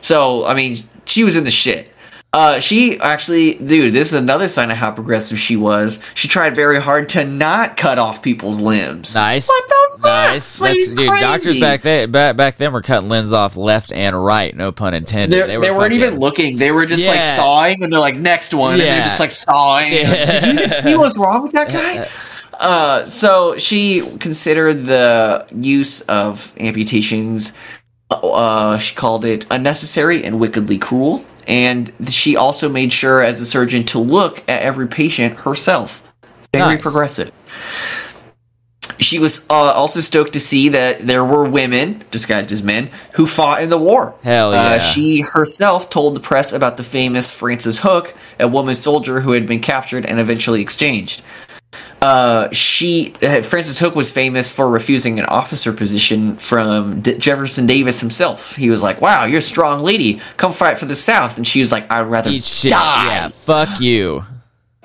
So, 0.00 0.46
I 0.46 0.54
mean, 0.54 0.78
she 1.04 1.22
was 1.22 1.36
in 1.36 1.44
the 1.44 1.50
shit. 1.50 1.92
Uh, 2.34 2.58
she 2.58 2.98
actually, 2.98 3.54
dude, 3.54 3.94
this 3.94 4.08
is 4.08 4.14
another 4.14 4.48
sign 4.48 4.68
of 4.72 4.76
how 4.76 4.90
progressive 4.90 5.38
she 5.38 5.56
was. 5.56 6.00
She 6.14 6.26
tried 6.26 6.56
very 6.56 6.80
hard 6.80 7.08
to 7.10 7.24
not 7.24 7.76
cut 7.76 7.96
off 7.96 8.22
people's 8.22 8.60
limbs. 8.60 9.14
Nice. 9.14 9.46
What 9.46 9.68
the 9.68 9.88
fuck? 9.92 10.02
Nice. 10.02 10.58
That's, 10.58 10.94
dude, 10.94 11.06
doctors 11.06 11.60
back 11.60 11.82
then 11.82 12.10
back, 12.10 12.34
back 12.36 12.56
then 12.56 12.72
were 12.72 12.82
cutting 12.82 13.08
limbs 13.08 13.32
off 13.32 13.56
left 13.56 13.92
and 13.92 14.24
right, 14.24 14.54
no 14.56 14.72
pun 14.72 14.94
intended. 14.94 15.32
They're, 15.32 15.46
they, 15.46 15.58
were 15.58 15.78
weren't 15.78 15.92
fucking- 15.92 15.96
even 16.08 16.18
looking. 16.18 16.56
They 16.56 16.72
were 16.72 16.86
just 16.86 17.06
like 17.06 17.22
sawing, 17.22 17.84
and 17.84 17.92
they're 17.92 18.00
like 18.00 18.16
next 18.16 18.52
one, 18.52 18.72
and 18.74 18.82
Yeah. 18.82 18.94
they're 18.96 19.04
just 19.04 19.20
like 19.20 19.30
sawing. 19.30 19.92
Yeah. 19.92 20.40
Did 20.40 20.58
you 20.60 20.68
see 20.68 20.96
what's 20.96 21.16
wrong 21.16 21.44
with 21.44 21.52
that 21.52 21.68
guy? 21.68 22.08
Uh, 22.58 23.04
so 23.04 23.56
she 23.58 24.00
considered 24.18 24.86
the 24.86 25.46
use 25.54 26.00
of 26.02 26.52
amputations. 26.58 27.52
Uh, 28.10 28.78
she 28.78 28.94
called 28.94 29.24
it 29.24 29.46
unnecessary 29.50 30.22
and 30.24 30.38
wickedly 30.38 30.78
cruel, 30.78 31.24
and 31.46 31.92
she 32.08 32.36
also 32.36 32.68
made 32.68 32.92
sure, 32.92 33.22
as 33.22 33.40
a 33.40 33.46
surgeon, 33.46 33.84
to 33.86 33.98
look 33.98 34.38
at 34.48 34.62
every 34.62 34.88
patient 34.88 35.40
herself. 35.40 36.00
Very 36.52 36.74
Nice. 36.74 36.82
progressive. 36.82 37.32
She 38.98 39.18
was 39.18 39.44
uh, 39.50 39.54
also 39.54 40.00
stoked 40.00 40.34
to 40.34 40.40
see 40.40 40.68
that 40.68 41.00
there 41.00 41.24
were 41.24 41.48
women, 41.48 42.04
disguised 42.10 42.52
as 42.52 42.62
men, 42.62 42.90
who 43.16 43.26
fought 43.26 43.62
in 43.62 43.70
the 43.70 43.78
war. 43.78 44.14
Hell 44.22 44.52
yeah. 44.52 44.62
Uh, 44.62 44.78
she 44.78 45.20
herself 45.22 45.90
told 45.90 46.14
the 46.14 46.20
press 46.20 46.52
about 46.52 46.76
the 46.76 46.84
famous 46.84 47.30
Frances 47.30 47.80
Hook, 47.80 48.14
a 48.38 48.46
woman 48.46 48.74
soldier 48.74 49.20
who 49.20 49.32
had 49.32 49.46
been 49.46 49.60
captured 49.60 50.06
and 50.06 50.20
eventually 50.20 50.60
exchanged. 50.60 51.22
Uh, 52.02 52.50
she 52.52 53.14
uh, 53.22 53.40
Frances 53.42 53.78
Hook 53.78 53.94
was 53.94 54.12
famous 54.12 54.52
for 54.52 54.68
refusing 54.68 55.18
an 55.18 55.24
officer 55.26 55.72
position 55.72 56.36
from 56.36 57.00
D- 57.00 57.16
Jefferson 57.16 57.66
Davis 57.66 58.00
himself. 58.00 58.56
He 58.56 58.68
was 58.68 58.82
like, 58.82 59.00
"Wow, 59.00 59.24
you're 59.24 59.38
a 59.38 59.42
strong 59.42 59.80
lady. 59.80 60.20
Come 60.36 60.52
fight 60.52 60.78
for 60.78 60.84
the 60.84 60.96
South." 60.96 61.36
And 61.38 61.46
she 61.46 61.60
was 61.60 61.72
like, 61.72 61.90
"I'd 61.90 62.02
rather 62.02 62.30
Eat 62.30 62.44
shit. 62.44 62.72
die." 62.72 63.06
Yeah. 63.06 63.28
Fuck 63.30 63.80
you. 63.80 64.24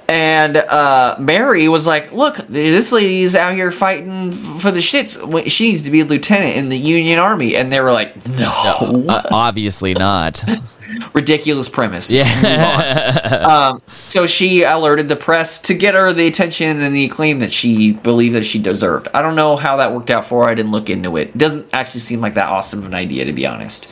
And 0.09 0.57
uh, 0.57 1.17
Mary 1.19 1.67
was 1.67 1.85
like, 1.85 2.11
"Look, 2.11 2.37
this 2.37 2.91
lady 2.91 3.21
is 3.21 3.35
out 3.35 3.53
here 3.53 3.71
fighting 3.71 4.31
for 4.31 4.71
the 4.71 4.79
shits. 4.79 5.19
She 5.51 5.69
needs 5.69 5.83
to 5.83 5.91
be 5.91 5.99
a 6.01 6.05
lieutenant 6.05 6.57
in 6.57 6.69
the 6.69 6.77
Union 6.79 7.19
Army." 7.19 7.55
And 7.55 7.71
they 7.71 7.79
were 7.79 7.91
like, 7.91 8.15
"No, 8.27 9.05
Uh, 9.07 9.21
obviously 9.29 9.93
not. 9.93 10.43
ridiculous 11.13 11.69
premise." 11.69 12.09
Yeah. 12.11 13.35
Um, 13.49 13.81
so 13.89 14.25
she 14.27 14.63
alerted 14.63 15.07
the 15.07 15.15
press 15.15 15.59
to 15.61 15.73
get 15.73 15.93
her 15.93 16.11
the 16.13 16.27
attention 16.27 16.81
and 16.81 16.93
the 16.95 17.05
acclaim 17.05 17.39
that 17.39 17.51
she 17.51 17.93
believed 17.93 18.35
that 18.35 18.43
she 18.45 18.59
deserved. 18.59 19.07
I 19.13 19.21
don't 19.21 19.35
know 19.35 19.55
how 19.55 19.77
that 19.77 19.93
worked 19.93 20.09
out 20.09 20.25
for 20.25 20.43
her. 20.43 20.49
I 20.49 20.55
didn't 20.55 20.71
look 20.71 20.89
into 20.89 21.17
it. 21.17 21.37
Doesn't 21.37 21.67
actually 21.73 22.01
seem 22.01 22.21
like 22.21 22.33
that 22.35 22.47
awesome 22.49 22.79
of 22.79 22.85
an 22.85 22.93
idea, 22.93 23.25
to 23.25 23.33
be 23.33 23.45
honest. 23.45 23.89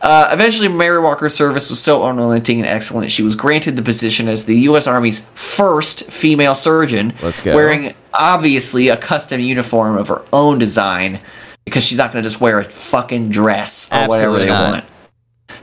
Uh, 0.00 0.28
eventually, 0.32 0.68
Mary 0.68 1.00
Walker's 1.00 1.34
service 1.34 1.70
was 1.70 1.80
so 1.80 2.04
unrelenting 2.04 2.60
and 2.60 2.68
excellent, 2.68 3.10
she 3.10 3.22
was 3.22 3.34
granted 3.34 3.76
the 3.76 3.82
position 3.82 4.28
as 4.28 4.44
the 4.44 4.56
U.S. 4.60 4.86
Army's 4.86 5.20
first 5.34 6.04
female 6.04 6.54
surgeon, 6.54 7.14
wearing 7.44 7.94
obviously 8.12 8.88
a 8.88 8.96
custom 8.96 9.40
uniform 9.40 9.96
of 9.96 10.08
her 10.08 10.22
own 10.32 10.58
design 10.58 11.20
because 11.64 11.84
she's 11.84 11.98
not 11.98 12.12
going 12.12 12.22
to 12.22 12.28
just 12.28 12.40
wear 12.40 12.60
a 12.60 12.64
fucking 12.64 13.30
dress 13.30 13.92
or 13.92 14.08
whatever 14.08 14.38
they 14.38 14.48
not. 14.48 14.70
want. 14.72 14.84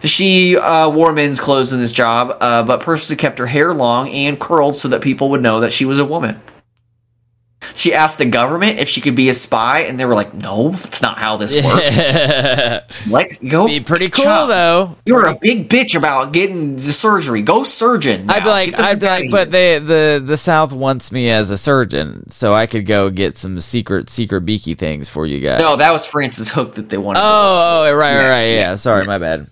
She 0.03 0.57
uh, 0.57 0.89
wore 0.89 1.13
men's 1.13 1.39
clothes 1.39 1.71
in 1.71 1.79
this 1.79 1.93
job, 1.93 2.37
uh, 2.41 2.63
but 2.63 2.81
purposely 2.81 3.15
kept 3.15 3.39
her 3.39 3.47
hair 3.47 3.73
long 3.73 4.09
and 4.09 4.39
curled 4.39 4.75
so 4.75 4.89
that 4.89 5.01
people 5.01 5.29
would 5.29 5.41
know 5.41 5.61
that 5.61 5.71
she 5.71 5.85
was 5.85 5.99
a 5.99 6.05
woman. 6.05 6.41
She 7.75 7.93
asked 7.93 8.17
the 8.17 8.25
government 8.25 8.79
if 8.79 8.87
she 8.87 9.01
could 9.01 9.15
be 9.15 9.29
a 9.29 9.33
spy, 9.33 9.79
and 9.81 9.99
they 9.99 10.05
were 10.05 10.15
like, 10.15 10.33
"No, 10.33 10.73
it's 10.83 11.01
not 11.01 11.17
how 11.17 11.37
this 11.37 11.55
works." 11.55 11.97
What? 13.09 13.27
Go 13.47 13.65
Be 13.67 13.79
pretty 13.79 14.09
cool 14.09 14.47
though. 14.47 14.95
You're 15.05 15.27
a 15.27 15.37
big 15.39 15.69
bitch 15.69 15.97
about 15.97 16.31
getting 16.31 16.75
the 16.75 16.81
surgery. 16.81 17.41
Go 17.41 17.63
surgeon. 17.63 18.29
I'd 18.29 18.43
be 18.43 18.49
like, 18.49 18.79
I'd 18.79 18.99
be 18.99 19.05
like, 19.05 19.31
but 19.31 19.51
here." 19.51 19.79
they 19.79 20.19
the 20.19 20.23
the 20.25 20.37
South 20.37 20.71
wants 20.71 21.11
me 21.11 21.29
as 21.29 21.49
a 21.51 21.57
surgeon, 21.57 22.29
so 22.31 22.53
I 22.53 22.67
could 22.67 22.85
go 22.85 23.09
get 23.09 23.37
some 23.37 23.59
secret 23.59 24.09
secret 24.09 24.41
beaky 24.41 24.75
things 24.75 25.09
for 25.09 25.25
you 25.25 25.39
guys. 25.39 25.59
no, 25.59 25.75
that 25.75 25.91
was 25.91 26.05
Frances 26.05 26.49
Hook 26.51 26.75
that 26.75 26.89
they 26.89 26.97
wanted. 26.97 27.19
Oh, 27.19 27.23
oh, 27.85 27.93
right, 27.93 27.95
right, 27.95 28.13
Yeah, 28.13 28.29
right. 28.29 28.45
Yeah, 28.45 28.59
yeah, 28.59 28.75
sorry, 28.75 29.05
my 29.05 29.17
bad. 29.17 29.47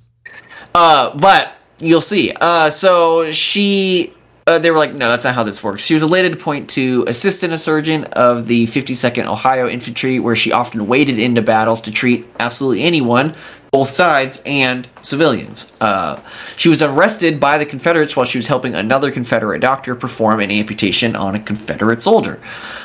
Uh, 0.73 1.15
but 1.18 1.53
you'll 1.80 2.02
see. 2.02 2.31
Uh, 2.39 2.69
so 2.69 3.31
she, 3.31 4.14
uh, 4.47 4.59
they 4.59 4.72
were 4.72 4.77
like, 4.77 4.93
no, 4.93 5.09
that's 5.09 5.23
not 5.23 5.35
how 5.35 5.43
this 5.43 5.63
works. 5.63 5.84
She 5.84 5.93
was 5.93 6.03
elated 6.03 6.34
to 6.34 6.38
point 6.38 6.69
to 6.72 7.05
assistant 7.07 7.53
a 7.53 7.57
surgeon 7.57 8.05
of 8.05 8.47
the 8.47 8.65
52nd 8.68 9.26
Ohio 9.26 9.69
Infantry, 9.69 10.19
where 10.19 10.35
she 10.35 10.51
often 10.51 10.88
waded 10.88 11.19
into 11.19 11.41
battles 11.41 11.81
to 11.81 11.91
treat 11.91 12.27
absolutely 12.39 12.84
anyone, 12.84 13.35
both 13.72 13.89
sides 13.89 14.41
and 14.45 14.88
civilians. 15.01 15.73
Uh, 15.80 16.19
she 16.57 16.69
was 16.69 16.81
arrested 16.81 17.39
by 17.39 17.57
the 17.57 17.65
Confederates 17.65 18.18
while 18.18 18.26
she 18.26 18.38
was 18.38 18.47
helping 18.47 18.73
another 18.73 19.11
Confederate 19.11 19.59
doctor 19.59 19.95
perform 19.95 20.39
an 20.39 20.51
amputation 20.51 21.15
on 21.15 21.35
a 21.35 21.39
Confederate 21.39 22.01
soldier. 22.01 22.41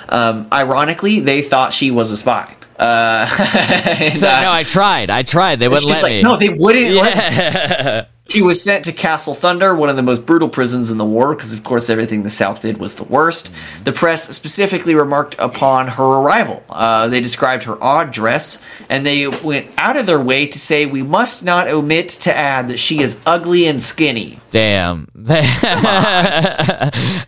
Um, 0.09 0.47
ironically, 0.53 1.21
they 1.21 1.43
thought 1.43 1.73
she 1.73 1.91
was 1.91 2.11
a 2.11 2.17
spy. 2.17 2.55
Uh, 2.79 3.27
So, 4.17 4.27
no, 4.27 4.53
I 4.53 4.65
tried. 4.65 5.11
I 5.11 5.23
tried. 5.23 5.59
They 5.59 5.69
wouldn't 5.69 5.89
let 5.89 6.03
like, 6.03 6.13
me. 6.13 6.23
no, 6.23 6.37
they 6.37 6.49
wouldn't 6.51 6.95
let 6.95 7.17
yeah. 7.17 8.05
she 8.29 8.43
was 8.43 8.61
sent 8.61 8.85
to 8.85 8.93
Castle 8.93 9.35
Thunder, 9.35 9.75
one 9.75 9.89
of 9.89 9.97
the 9.97 10.03
most 10.03 10.27
brutal 10.27 10.49
prisons 10.49 10.91
in 10.91 10.99
the 10.99 11.05
war, 11.05 11.35
because 11.35 11.53
of 11.53 11.63
course 11.65 11.89
everything 11.89 12.23
the 12.25 12.31
South 12.31 12.61
did 12.63 12.79
was 12.79 12.97
the 12.97 13.05
worst. 13.05 13.53
The 13.85 13.93
press 13.93 14.29
specifically 14.35 14.95
remarked 14.95 15.37
upon 15.39 15.89
her 15.89 16.05
arrival. 16.05 16.63
Uh, 16.69 17.09
they 17.09 17.21
described 17.21 17.65
her 17.65 17.83
odd 17.83 18.11
dress, 18.13 18.63
and 18.89 19.07
they 19.07 19.27
went 19.29 19.69
out 19.79 19.97
of 19.97 20.07
their 20.07 20.21
way 20.21 20.47
to 20.47 20.59
say, 20.59 20.87
"We 20.87 21.03
must 21.03 21.45
not 21.45 21.69
omit 21.69 22.09
to 22.11 22.37
add 22.37 22.69
that 22.69 22.79
she 22.79 23.01
is 23.01 23.21
ugly 23.25 23.67
and 23.67 23.81
skinny." 23.83 24.39
Damn. 24.51 25.09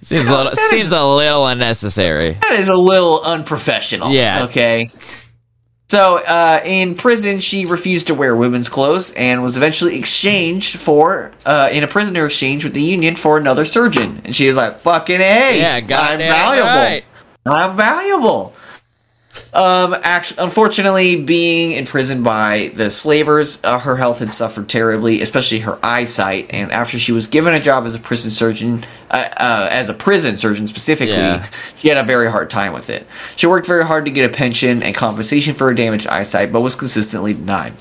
seems 0.03 0.27
a 0.27 0.31
little 0.31 0.45
That 0.45 0.59
is- 0.59 0.71
seems 0.71 0.93
a 0.93 1.05
little 1.05 1.47
unnecessary. 1.47 2.39
That 2.43 2.53
is 2.59 2.69
a 2.69 2.77
little 2.77 3.23
unprofessional. 3.25 4.11
Yeah. 4.13 4.45
Okay. 4.45 4.91
So, 5.91 6.19
uh, 6.19 6.61
in 6.67 6.95
prison, 6.97 7.41
she 7.41 7.65
refused 7.65 8.09
to 8.09 8.15
wear 8.15 8.37
women's 8.37 8.69
clothes 8.69 9.11
and 9.13 9.43
was 9.43 9.57
eventually 9.57 9.99
exchanged 9.99 10.79
for, 10.79 11.33
uh, 11.47 11.71
in 11.73 11.83
a 11.83 11.87
prisoner 11.87 12.27
exchange 12.27 12.63
with 12.63 12.75
the 12.75 12.83
Union 12.83 13.17
for 13.17 13.39
another 13.39 13.65
surgeon. 13.65 14.21
And 14.25 14.37
she 14.37 14.47
was 14.47 14.57
like, 14.57 14.81
fucking 14.81 15.21
hey, 15.21 15.61
Yeah, 15.61 15.77
I'm 15.99 16.19
valuable. 16.19 16.69
right. 16.69 17.05
I'm 17.47 17.75
valuable. 17.77 18.53
Um, 19.59 19.97
actually, 20.05 20.45
unfortunately, 20.45 21.21
being 21.25 21.73
imprisoned 21.73 22.23
by 22.23 22.71
the 22.77 22.91
slavers, 22.91 23.59
uh, 23.65 23.81
her 23.81 23.97
health 23.97 24.21
had 24.21 24.31
suffered 24.31 24.69
terribly, 24.69 25.21
especially 25.21 25.59
her 25.61 25.81
eyesight. 25.83 26.47
And 26.51 26.71
after 26.71 26.97
she 26.97 27.11
was 27.11 27.27
given 27.27 27.53
a 27.53 27.59
job 27.59 27.85
as 27.85 27.97
a 27.97 27.99
prison 27.99 28.31
surgeon, 28.31 28.87
uh, 29.11 29.17
uh, 29.37 29.69
as 29.73 29.89
a 29.89 29.95
prison 29.95 30.37
surgeon 30.37 30.69
specifically, 30.69 31.17
Yeah. 31.17 31.45
she 31.75 31.89
had 31.89 31.99
a 31.99 32.05
very 32.05 32.31
hard 32.31 32.51
time 32.51 32.73
with 32.73 32.89
it. 32.89 33.05
She 33.35 33.49
worked 33.49 33.67
very 33.67 33.85
hard 33.85 34.05
to 34.05 34.13
get 34.13 34.31
a 34.31 34.33
pension 34.33 34.81
and 34.81 34.95
compensation 34.95 35.55
for 35.55 35.67
her 35.67 35.75
damaged 35.75 36.07
eyesight, 36.07 36.53
but 36.53 36.61
was 36.61 36.77
consistently 36.77 37.35
denied. 37.35 37.73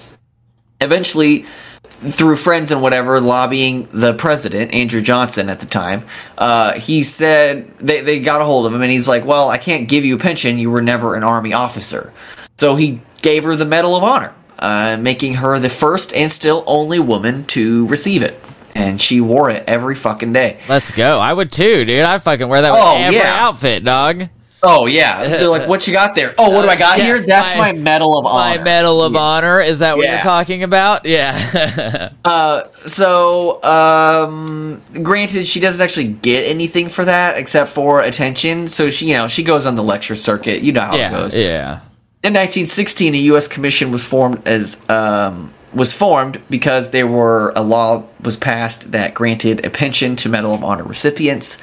Eventually, 0.81 1.45
through 1.89 2.35
friends 2.37 2.71
and 2.71 2.81
whatever, 2.81 3.19
lobbying 3.19 3.87
the 3.91 4.13
president, 4.13 4.73
Andrew 4.73 5.01
Johnson 5.01 5.49
at 5.49 5.59
the 5.59 5.65
time, 5.65 6.05
uh, 6.37 6.73
he 6.73 7.01
said 7.03 7.71
they, 7.79 8.01
they 8.01 8.19
got 8.19 8.41
a 8.41 8.45
hold 8.45 8.65
of 8.67 8.73
him 8.73 8.81
and 8.81 8.91
he's 8.91 9.07
like, 9.07 9.25
Well, 9.25 9.49
I 9.49 9.57
can't 9.57 9.87
give 9.87 10.05
you 10.05 10.15
a 10.15 10.19
pension. 10.19 10.57
You 10.59 10.69
were 10.69 10.81
never 10.81 11.15
an 11.15 11.23
Army 11.23 11.53
officer. 11.53 12.13
So 12.57 12.75
he 12.75 13.01
gave 13.21 13.43
her 13.45 13.55
the 13.55 13.65
Medal 13.65 13.95
of 13.95 14.03
Honor, 14.03 14.33
uh, 14.59 14.97
making 14.99 15.35
her 15.35 15.57
the 15.59 15.69
first 15.69 16.13
and 16.13 16.31
still 16.31 16.63
only 16.67 16.99
woman 16.99 17.45
to 17.45 17.87
receive 17.87 18.21
it. 18.23 18.39
And 18.75 19.01
she 19.01 19.19
wore 19.21 19.49
it 19.49 19.63
every 19.65 19.95
fucking 19.95 20.33
day. 20.33 20.59
Let's 20.69 20.91
go. 20.91 21.17
I 21.19 21.33
would 21.33 21.51
too, 21.51 21.83
dude. 21.83 22.03
I'd 22.03 22.21
fucking 22.21 22.47
wear 22.47 22.61
that 22.61 22.71
with 22.73 22.79
Oh, 22.79 22.95
every 22.97 23.17
yeah. 23.19 23.37
outfit, 23.47 23.83
dog. 23.83 24.29
Oh, 24.63 24.87
yeah. 24.87 25.23
They're 25.27 25.47
like, 25.49 25.67
What 25.67 25.85
you 25.87 25.93
got 25.93 26.15
there? 26.15 26.33
Oh, 26.37 26.53
what 26.53 26.63
do 26.63 26.67
I 26.69 26.75
got 26.75 26.97
Yeah, 26.97 27.05
here? 27.05 27.19
That's 27.21 27.55
my- 27.55 27.73
my, 27.73 27.77
Medal 27.77 28.17
of 28.17 28.25
honor. 28.25 28.57
My 28.57 28.63
Medal 28.63 29.03
of 29.03 29.15
Honor. 29.15 29.61
Is 29.61 29.79
that 29.79 29.97
what 29.97 30.09
you're 30.09 30.19
talking 30.21 30.63
about? 30.63 31.05
Yeah. 31.05 32.09
Uh, 32.25 32.67
so, 32.85 33.63
um, 33.63 34.81
granted, 35.01 35.45
she 35.47 35.59
doesn't 35.61 35.81
actually 35.81 36.07
get 36.09 36.43
anything 36.45 36.89
for 36.89 37.05
that 37.05 37.37
except 37.37 37.69
for 37.69 38.01
attention. 38.01 38.67
So 38.67 38.89
she, 38.89 39.07
you 39.07 39.13
know, 39.13 39.27
she 39.29 39.43
goes 39.43 39.65
on 39.65 39.75
the 39.75 39.83
lecture 39.83 40.15
circuit. 40.15 40.61
You 40.61 40.73
know 40.73 40.81
how 40.81 40.95
it 40.97 41.09
goes. 41.09 41.35
Yeah. 41.37 41.79
In 42.23 42.33
1916, 42.33 43.13
a 43.13 43.17
U.S. 43.17 43.47
commission 43.47 43.91
was 43.91 44.03
formed 44.03 44.45
as 44.45 44.81
um, 44.89 45.53
was 45.77 45.93
formed 45.93 46.41
because 46.49 46.89
there 46.89 47.07
were 47.07 47.53
a 47.55 47.61
law 47.61 48.03
was 48.21 48.35
passed 48.35 48.91
that 48.91 49.13
granted 49.13 49.65
a 49.65 49.69
pension 49.69 50.15
to 50.17 50.29
Medal 50.29 50.53
of 50.53 50.63
Honor 50.63 50.83
recipients. 50.83 51.57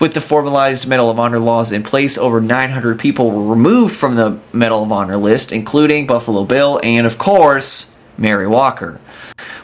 With 0.00 0.14
the 0.14 0.20
formalized 0.20 0.86
Medal 0.86 1.10
of 1.10 1.18
Honor 1.18 1.38
laws 1.38 1.72
in 1.72 1.82
place, 1.82 2.16
over 2.16 2.40
900 2.40 2.98
people 2.98 3.30
were 3.30 3.46
removed 3.46 3.94
from 3.94 4.14
the 4.14 4.38
Medal 4.52 4.82
of 4.82 4.92
Honor 4.92 5.16
list, 5.16 5.52
including 5.52 6.06
Buffalo 6.06 6.44
Bill 6.44 6.80
and, 6.82 7.06
of 7.06 7.18
course, 7.18 7.96
Mary 8.16 8.46
Walker. 8.46 9.00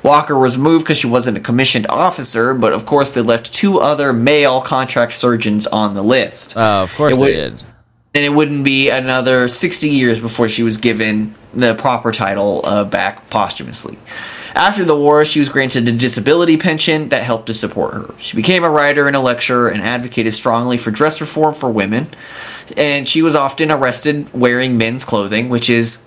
Walker 0.03 0.37
was 0.37 0.59
moved 0.59 0.85
because 0.85 0.99
she 0.99 1.07
wasn't 1.07 1.37
a 1.37 1.41
commissioned 1.41 1.87
officer, 1.89 2.55
but 2.55 2.73
of 2.73 2.85
course 2.85 3.13
they 3.13 3.23
left 3.23 3.53
two 3.53 3.79
other 3.81 4.13
male 4.13 4.61
contract 4.61 5.13
surgeons 5.13 5.67
on 5.69 5.95
the 5.95 6.03
list. 6.03 6.55
Oh, 6.57 6.83
of 6.83 6.95
course 6.95 7.17
they 7.17 7.33
did. 7.33 7.65
and 8.15 8.25
it 8.25 8.31
wouldn't 8.31 8.65
be 8.65 8.91
another 8.91 9.49
60 9.49 9.89
years 9.89 10.19
before 10.21 10.49
she 10.49 10.63
was 10.63 10.77
given 10.77 11.35
the 11.53 11.75
proper 11.75 12.13
title 12.13 12.61
uh, 12.65 12.85
back 12.85 13.29
posthumously. 13.31 13.99
After 14.55 14.85
the 14.85 14.95
war, 14.97 15.25
she 15.25 15.41
was 15.41 15.49
granted 15.49 15.89
a 15.89 15.93
disability 15.93 16.59
pension 16.59 17.09
that 17.09 17.23
helped 17.23 17.47
to 17.47 17.55
support 17.55 17.95
her. 17.95 18.15
She 18.19 18.37
became 18.37 18.65
a 18.65 18.71
writer 18.71 19.07
and 19.07 19.17
a 19.17 19.21
lecturer 19.21 19.69
and 19.69 19.83
advocated 19.83 20.35
strongly 20.35 20.77
for 20.77 20.91
dress 20.91 21.21
reform 21.23 21.55
for 21.55 21.71
women. 21.71 22.09
And 22.77 23.09
she 23.09 23.23
was 23.23 23.35
often 23.35 23.71
arrested 23.71 24.33
wearing 24.35 24.77
men's 24.77 25.05
clothing, 25.07 25.49
which 25.49 25.71
is 25.71 26.05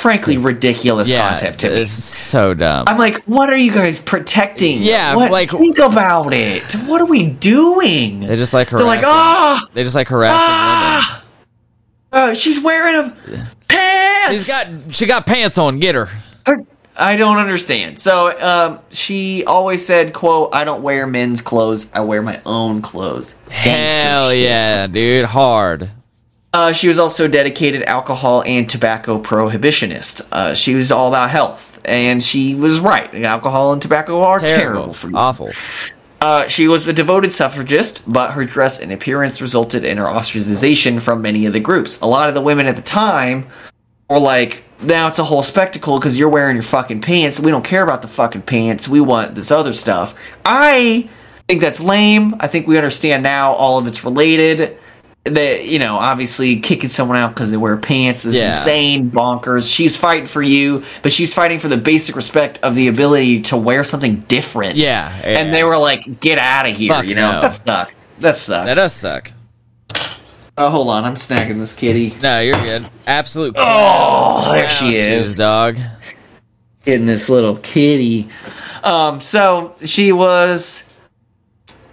frankly 0.00 0.36
ridiculous 0.36 1.10
Yeah. 1.10 1.28
concept 1.28 1.60
to 1.60 1.70
me. 1.70 1.76
It's 1.82 2.02
so 2.04 2.54
dumb. 2.54 2.84
I'm 2.88 2.98
like, 2.98 3.22
what 3.24 3.50
are 3.50 3.56
you 3.56 3.70
guys 3.72 4.00
protecting? 4.00 4.82
Yeah, 4.82 5.14
what? 5.14 5.30
like- 5.30 5.50
think 5.50 5.78
about 5.78 6.34
it. 6.34 6.64
What 6.86 7.00
are 7.00 7.06
we 7.06 7.24
doing? 7.30 8.20
They 8.20 8.34
just 8.34 8.52
like 8.52 8.68
They're 8.70 8.80
like, 8.84 9.00
harassing. 9.00 9.12
ah, 9.14 9.66
They 9.74 9.84
just 9.84 9.94
like 9.96 10.08
harassing 10.08 10.36
ah, 10.38 11.24
uh, 12.12 12.34
she's 12.34 12.60
wearing 12.60 13.10
them 13.30 13.46
pants. 14.28 14.44
She's 14.46 14.48
got 14.48 14.94
she 14.94 15.06
got 15.06 15.26
pants 15.26 15.58
on. 15.58 15.78
Get 15.78 15.94
her. 15.94 16.08
Her- 16.46 16.64
I 16.98 17.16
don't 17.16 17.36
understand. 17.36 17.98
So, 17.98 18.40
um, 18.40 18.78
she 18.90 19.44
always 19.44 19.84
said, 19.84 20.14
"quote 20.14 20.54
I 20.54 20.64
don't 20.64 20.82
wear 20.82 21.06
men's 21.06 21.42
clothes. 21.42 21.90
I 21.92 22.00
wear 22.00 22.22
my 22.22 22.40
own 22.46 22.80
clothes." 22.80 23.34
Hell 23.50 24.32
yeah, 24.32 24.86
dude. 24.86 25.26
Hard. 25.26 25.90
Uh, 26.54 26.72
she 26.72 26.88
was 26.88 26.98
also 26.98 27.26
a 27.26 27.28
dedicated 27.28 27.82
alcohol 27.82 28.42
and 28.46 28.68
tobacco 28.70 29.20
prohibitionist. 29.20 30.26
Uh, 30.32 30.54
she 30.54 30.74
was 30.74 30.90
all 30.90 31.08
about 31.08 31.28
health, 31.28 31.78
and 31.84 32.22
she 32.22 32.54
was 32.54 32.80
right. 32.80 33.14
Alcohol 33.26 33.74
and 33.74 33.82
tobacco 33.82 34.22
are 34.22 34.38
terrible, 34.38 34.56
Terrible. 34.58 34.92
for 34.94 35.08
you. 35.10 35.16
Awful. 35.16 35.50
Uh, 36.22 36.48
she 36.48 36.66
was 36.66 36.88
a 36.88 36.94
devoted 36.94 37.30
suffragist, 37.30 38.10
but 38.10 38.30
her 38.30 38.46
dress 38.46 38.80
and 38.80 38.90
appearance 38.90 39.42
resulted 39.42 39.84
in 39.84 39.98
her 39.98 40.06
ostracization 40.06 41.00
from 41.02 41.20
many 41.20 41.44
of 41.44 41.52
the 41.52 41.60
groups. 41.60 42.00
A 42.00 42.06
lot 42.06 42.30
of 42.30 42.34
the 42.34 42.40
women 42.40 42.66
at 42.66 42.76
the 42.76 42.80
time 42.82 43.46
were 44.08 44.18
like, 44.18 44.62
now 44.82 45.08
it's 45.08 45.18
a 45.18 45.24
whole 45.24 45.42
spectacle 45.42 45.98
because 45.98 46.18
you're 46.18 46.28
wearing 46.28 46.56
your 46.56 46.62
fucking 46.62 47.00
pants. 47.00 47.40
We 47.40 47.50
don't 47.50 47.64
care 47.64 47.82
about 47.82 48.02
the 48.02 48.08
fucking 48.08 48.42
pants. 48.42 48.88
We 48.88 49.00
want 49.00 49.34
this 49.34 49.50
other 49.50 49.72
stuff. 49.72 50.14
I 50.44 51.08
think 51.48 51.60
that's 51.60 51.80
lame. 51.80 52.34
I 52.40 52.46
think 52.46 52.66
we 52.66 52.76
understand 52.76 53.22
now 53.22 53.52
all 53.52 53.78
of 53.78 53.86
it's 53.86 54.04
related. 54.04 54.78
That 55.24 55.64
you 55.64 55.80
know, 55.80 55.94
obviously 55.96 56.60
kicking 56.60 56.88
someone 56.88 57.16
out 57.16 57.34
because 57.34 57.50
they 57.50 57.56
wear 57.56 57.76
pants 57.78 58.24
is 58.24 58.36
Yeah. 58.36 58.50
insane, 58.50 59.10
bonkers. 59.10 59.68
She's 59.74 59.96
fighting 59.96 60.26
for 60.26 60.40
you, 60.40 60.84
but 61.02 61.10
she's 61.10 61.34
fighting 61.34 61.58
for 61.58 61.66
the 61.66 61.76
basic 61.76 62.14
respect 62.14 62.60
of 62.62 62.76
the 62.76 62.86
ability 62.86 63.42
to 63.42 63.56
wear 63.56 63.82
something 63.82 64.18
different. 64.28 64.76
Yeah, 64.76 65.10
and 65.24 65.52
they 65.52 65.64
were 65.64 65.78
like, 65.78 66.20
"Get 66.20 66.38
out 66.38 66.66
of 66.66 66.76
here!" 66.76 66.92
Fuck 66.92 67.06
you 67.06 67.16
know, 67.16 67.32
no. 67.32 67.40
that 67.40 67.54
sucks. 67.54 68.06
That 68.20 68.36
sucks. 68.36 68.66
That 68.66 68.76
does 68.76 68.92
suck. 68.92 69.32
Oh, 70.58 70.70
hold 70.70 70.88
on, 70.88 71.04
I'm 71.04 71.14
snagging 71.16 71.58
this 71.58 71.74
kitty. 71.74 72.14
No, 72.22 72.40
you're 72.40 72.58
good. 72.60 72.88
Absolute. 73.06 73.54
Oh, 73.58 74.52
there 74.52 74.68
she 74.68 74.96
is. 74.96 75.36
dog. 75.38 75.76
Getting 76.84 77.06
this 77.06 77.28
little 77.28 77.56
kitty. 77.56 78.28
Um, 78.82 79.20
so 79.20 79.74
she 79.84 80.12
was. 80.12 80.82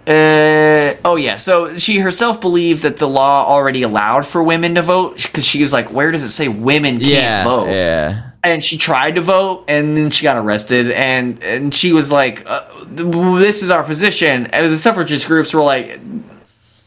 Uh, 0.06 0.94
oh 1.04 1.16
yeah, 1.16 1.36
so 1.36 1.76
she 1.78 1.98
herself 1.98 2.38
believed 2.40 2.82
that 2.82 2.98
the 2.98 3.08
law 3.08 3.46
already 3.48 3.82
allowed 3.82 4.26
for 4.26 4.42
women 4.42 4.74
to 4.74 4.82
vote 4.82 5.16
because 5.22 5.46
she 5.46 5.62
was 5.62 5.72
like, 5.72 5.90
"Where 5.92 6.10
does 6.10 6.22
it 6.22 6.28
say 6.28 6.46
women 6.48 6.98
can't 6.98 7.06
Yeah, 7.10 7.44
vote?" 7.44 7.70
yeah. 7.70 8.30
and 8.42 8.62
she 8.62 8.76
tried 8.76 9.14
to 9.14 9.22
vote 9.22 9.64
and 9.66 9.96
then 9.96 10.10
she 10.10 10.22
got 10.22 10.36
arrested 10.36 10.90
and 10.90 11.42
and 11.42 11.74
she 11.74 11.94
was 11.94 12.12
like 12.12 12.42
uh, 12.46 12.66
this 12.86 13.62
is 13.62 13.70
our 13.70 13.82
position 13.82 14.46
and 14.48 14.70
the 14.70 14.76
suffragist 14.76 15.26
groups 15.26 15.54
were 15.54 15.62
like 15.62 15.98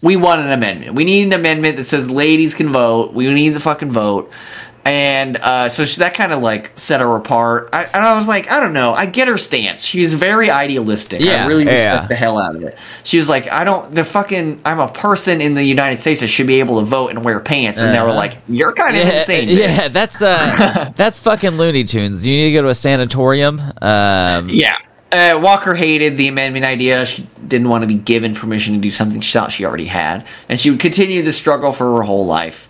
we 0.02 0.16
want 0.16 0.42
an 0.42 0.52
amendment 0.52 0.94
we 0.96 1.04
need 1.04 1.24
an 1.24 1.34
amendment 1.34 1.76
that 1.78 1.84
says 1.84 2.10
ladies 2.10 2.54
can 2.56 2.70
vote 2.72 3.14
we 3.14 3.32
need 3.34 3.50
the 3.50 3.60
fucking 3.60 3.92
vote 3.92 4.32
and 4.86 5.36
uh, 5.36 5.68
so 5.68 5.84
she, 5.84 6.00
that 6.00 6.14
kind 6.14 6.32
of 6.32 6.42
like 6.42 6.72
set 6.76 7.02
her 7.02 7.14
apart 7.18 7.70
I, 7.74 7.84
and 7.86 7.96
i 8.06 8.16
was 8.16 8.26
like 8.28 8.50
i 8.50 8.60
don't 8.62 8.72
know 8.72 8.92
i 8.94 9.06
get 9.06 9.28
her 9.28 9.38
stance 9.38 9.84
she's 9.84 10.14
very 10.14 10.50
idealistic 10.50 11.20
Yeah, 11.20 11.44
i 11.44 11.48
really 11.48 11.66
respect 11.66 12.04
yeah. 12.04 12.08
the 12.08 12.16
hell 12.16 12.38
out 12.38 12.56
of 12.56 12.64
it 12.64 12.78
she 13.04 13.18
was 13.18 13.28
like 13.28 13.52
i 13.52 13.66
don't 13.66 13.94
the 13.94 14.06
fucking 14.06 14.62
i'm 14.64 14.80
a 14.80 14.88
person 14.88 15.42
in 15.42 15.56
the 15.56 15.64
united 15.64 15.98
states 15.98 16.22
that 16.22 16.28
should 16.28 16.48
be 16.48 16.60
able 16.60 16.80
to 16.80 16.86
vote 16.86 17.10
and 17.10 17.26
wear 17.26 17.40
pants 17.42 17.80
and 17.82 17.94
they 17.94 18.00
were 18.00 18.08
Uh-huh. 18.10 18.16
like 18.16 18.38
you're 18.48 18.72
kind 18.72 18.96
of 18.96 19.06
Yeah, 19.06 19.14
insane 19.16 19.50
bitch." 19.50 19.58
yeah, 19.58 19.88
that's 19.90 20.22
uh, 20.22 20.92
that's 20.96 21.20
fucking 21.20 21.52
Looney 21.58 21.84
Tunes. 21.84 22.26
You 22.26 22.34
need 22.38 22.50
to 22.52 22.54
go 22.54 22.62
to 22.62 22.70
a 22.70 22.76
sanatorium. 22.76 23.60
Um, 23.82 24.48
Yeah. 24.50 24.78
Uh, 25.12 25.40
Walker 25.42 25.74
hated 25.74 26.18
the 26.18 26.28
amendment 26.28 26.66
idea. 26.66 27.06
She 27.06 27.28
didn't 27.48 27.70
want 27.70 27.84
to 27.84 27.88
be 27.88 27.96
given 27.96 28.36
permission 28.36 28.74
to 28.74 28.80
do 28.80 28.92
something 28.92 29.22
she 29.22 29.32
thought 29.32 29.52
she 29.52 29.66
already 29.66 29.86
had. 29.86 30.26
And 30.50 30.60
she 30.60 30.70
would 30.70 30.80
continue 30.80 31.22
the 31.22 31.34
struggle 31.34 31.74
for 31.74 31.98
her 31.98 32.04
whole 32.04 32.26
life. 32.26 32.68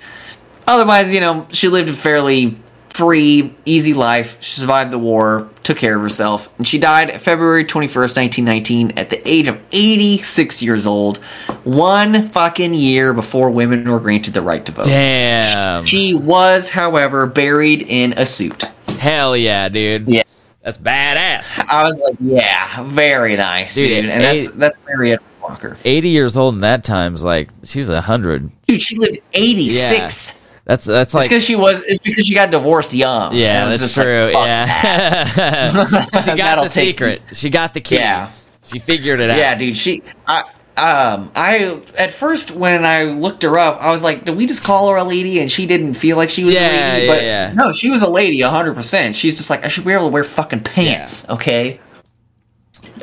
Otherwise, 0.67 1.13
you 1.13 1.19
know, 1.19 1.47
she 1.51 1.69
lived 1.69 1.89
a 1.89 1.93
fairly 1.93 2.57
free, 2.89 3.53
easy 3.63 3.93
life. 3.93 4.37
She 4.41 4.59
survived 4.59 4.91
the 4.91 4.97
war, 4.97 5.49
took 5.61 5.77
care 5.77 5.95
of 5.95 6.01
herself, 6.01 6.49
and 6.57 6.67
she 6.67 6.79
died 6.79 7.21
February 7.21 7.63
21st, 7.63 8.17
1919, 8.17 8.97
at 8.97 9.11
the 9.11 9.21
age 9.27 9.47
of 9.47 9.59
86 9.71 10.63
years 10.63 10.87
old, 10.87 11.17
one 11.63 12.29
fucking 12.29 12.73
year 12.73 13.13
before 13.13 13.51
women 13.51 13.87
were 13.89 13.99
granted 13.99 14.33
the 14.33 14.41
right 14.41 14.65
to 14.65 14.71
vote. 14.71 14.85
Damn. 14.85 15.85
She 15.85 16.15
was, 16.15 16.69
however, 16.69 17.27
buried 17.27 17.83
in 17.83 18.13
a 18.13 18.25
suit. 18.25 18.63
Hell 18.99 19.37
yeah, 19.37 19.69
dude. 19.69 20.07
Yeah. 20.07 20.23
That's 20.67 20.77
badass. 20.77 21.65
I 21.71 21.83
was 21.85 21.97
like, 22.01 22.17
yeah, 22.19 22.83
very 22.83 23.37
nice, 23.37 23.73
Dude, 23.73 23.87
dude. 24.03 24.09
And 24.11 24.21
eight- 24.21 24.43
that's 24.43 24.51
that's 24.55 24.77
Edward 24.91 25.19
Walker. 25.41 25.77
80 25.85 26.09
years 26.09 26.35
old 26.35 26.55
in 26.55 26.59
that 26.59 26.83
time's 26.83 27.23
like 27.23 27.51
she's 27.63 27.87
a 27.87 28.01
hundred. 28.01 28.51
Dude, 28.65 28.81
she 28.81 28.97
lived 28.97 29.17
eighty 29.31 29.69
six. 29.69 30.41
That's 30.65 30.83
that's 30.83 31.07
It's 31.07 31.13
like 31.13 31.29
because 31.29 31.45
she 31.45 31.55
was. 31.55 31.79
It's 31.87 31.99
because 31.99 32.25
she 32.25 32.33
got 32.33 32.51
divorced 32.51 32.93
young. 32.93 33.33
Yeah, 33.33 33.69
that's 33.69 33.95
like, 33.95 34.03
true. 34.05 34.25
fuck 34.33 34.45
yeah, 34.45 35.69
she 36.25 36.35
got 36.35 36.55
the 36.63 36.67
secret. 36.67 37.21
She 37.31 37.49
got 37.49 37.73
the 37.73 37.79
key. 37.79 37.95
Yeah. 37.95 38.29
she 38.65 38.79
figured 38.79 39.21
it 39.21 39.29
out. 39.29 39.37
Yeah, 39.37 39.55
dude. 39.55 39.77
She. 39.77 40.03
I. 40.27 40.43
Um. 40.77 41.31
I 41.35 41.81
at 41.97 42.11
first 42.11 42.51
when 42.51 42.85
I 42.85 43.03
looked 43.03 43.43
her 43.43 43.57
up, 43.57 43.81
I 43.81 43.91
was 43.91 44.03
like, 44.03 44.25
"Did 44.25 44.37
we 44.37 44.45
just 44.45 44.63
call 44.63 44.89
her 44.91 44.97
a 44.97 45.03
lady?" 45.03 45.39
And 45.39 45.51
she 45.51 45.65
didn't 45.65 45.95
feel 45.95 46.17
like 46.17 46.29
she 46.29 46.43
was 46.43 46.53
Yeah, 46.53 46.61
a 46.61 46.93
lady. 46.93 47.05
yeah, 47.05 47.13
But 47.13 47.21
yeah. 47.23 47.53
no, 47.55 47.71
she 47.71 47.89
was 47.89 48.01
a 48.03 48.09
lady, 48.09 48.39
hundred 48.41 48.75
percent. 48.75 49.15
She's 49.15 49.35
just 49.35 49.49
like, 49.49 49.65
I 49.65 49.69
should 49.69 49.85
be 49.85 49.91
able 49.93 50.03
to 50.07 50.13
wear 50.13 50.23
fucking 50.23 50.61
pants. 50.61 51.27
Okay. 51.29 51.79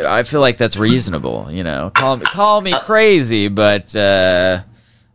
I 0.05 0.23
feel 0.25 0.41
like 0.41 0.57
that's 0.57 0.77
reasonable. 0.77 1.49
You 1.51 1.65
know, 1.65 1.91
call 1.95 2.17
me 2.17 2.25
call 2.25 2.61
me 2.61 2.73
crazy, 2.81 3.49
but 3.49 3.95
uh, 3.95 4.63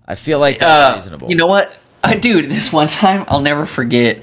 I 0.08 0.16
feel 0.16 0.40
like 0.40 0.60
that's 0.60 0.94
Uh, 0.96 0.98
reasonable. 0.98 1.30
You 1.30 1.36
know 1.36 1.48
what? 1.48 1.74
I 2.04 2.16
dude, 2.16 2.46
this 2.46 2.72
one 2.72 2.88
time 2.88 3.26
I'll 3.28 3.42
never 3.42 3.66
forget 3.66 4.22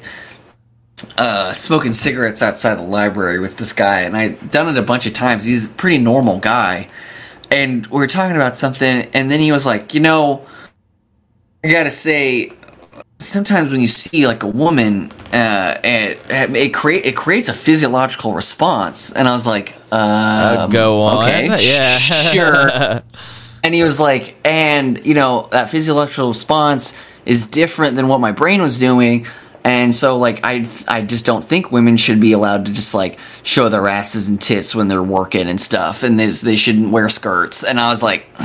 uh 1.18 1.52
smoking 1.52 1.92
cigarettes 1.92 2.40
outside 2.42 2.76
the 2.76 2.82
library 2.82 3.38
with 3.38 3.58
this 3.58 3.74
guy 3.74 4.00
and 4.00 4.16
I'd 4.16 4.50
done 4.50 4.66
it 4.68 4.78
a 4.78 4.82
bunch 4.82 5.06
of 5.06 5.12
times. 5.12 5.44
He's 5.44 5.66
a 5.66 5.68
pretty 5.68 5.98
normal 5.98 6.38
guy. 6.38 6.88
And 7.56 7.86
we 7.86 7.98
were 7.98 8.06
talking 8.06 8.36
about 8.36 8.54
something 8.56 9.08
and 9.14 9.30
then 9.30 9.40
he 9.40 9.50
was 9.50 9.64
like, 9.64 9.94
"You 9.94 10.00
know, 10.00 10.44
I 11.64 11.72
got 11.72 11.84
to 11.84 11.90
say 11.90 12.52
sometimes 13.18 13.70
when 13.70 13.80
you 13.80 13.86
see 13.86 14.26
like 14.26 14.42
a 14.42 14.46
woman 14.46 15.10
uh 15.32 15.78
it 15.82 16.20
it, 16.28 16.74
create 16.74 17.06
it 17.06 17.16
creates 17.16 17.48
a 17.48 17.54
physiological 17.54 18.34
response." 18.34 19.10
And 19.12 19.26
I 19.26 19.32
was 19.32 19.46
like, 19.46 19.74
Uh, 19.90 20.64
um, 20.64 20.70
go 20.70 21.00
on. 21.00 21.24
Okay, 21.24 21.46
yeah, 21.72 21.98
sure. 21.98 23.02
And 23.64 23.74
he 23.74 23.82
was 23.82 23.98
like, 23.98 24.36
and 24.44 25.04
you 25.04 25.14
know, 25.14 25.48
that 25.50 25.70
physiological 25.70 26.28
response 26.28 26.94
is 27.24 27.46
different 27.46 27.96
than 27.96 28.06
what 28.06 28.20
my 28.20 28.32
brain 28.32 28.60
was 28.62 28.78
doing. 28.78 29.26
And 29.66 29.93
so, 29.93 30.16
like, 30.16 30.38
I 30.44 30.64
I 30.86 31.02
just 31.02 31.26
don't 31.26 31.44
think 31.44 31.72
women 31.72 31.97
should 31.97 32.20
be 32.20 32.32
allowed 32.32 32.66
to 32.66 32.72
just 32.72 32.94
like 32.94 33.18
show 33.43 33.68
their 33.68 33.88
asses 33.88 34.28
and 34.28 34.40
tits 34.40 34.76
when 34.76 34.86
they're 34.86 35.02
working 35.02 35.48
and 35.48 35.60
stuff, 35.60 36.05
and 36.05 36.20
this, 36.20 36.40
they 36.40 36.55
shouldn't 36.55 36.90
wear 36.90 37.09
skirts. 37.09 37.64
And 37.64 37.80
I 37.80 37.88
was 37.90 38.01
like, 38.01 38.26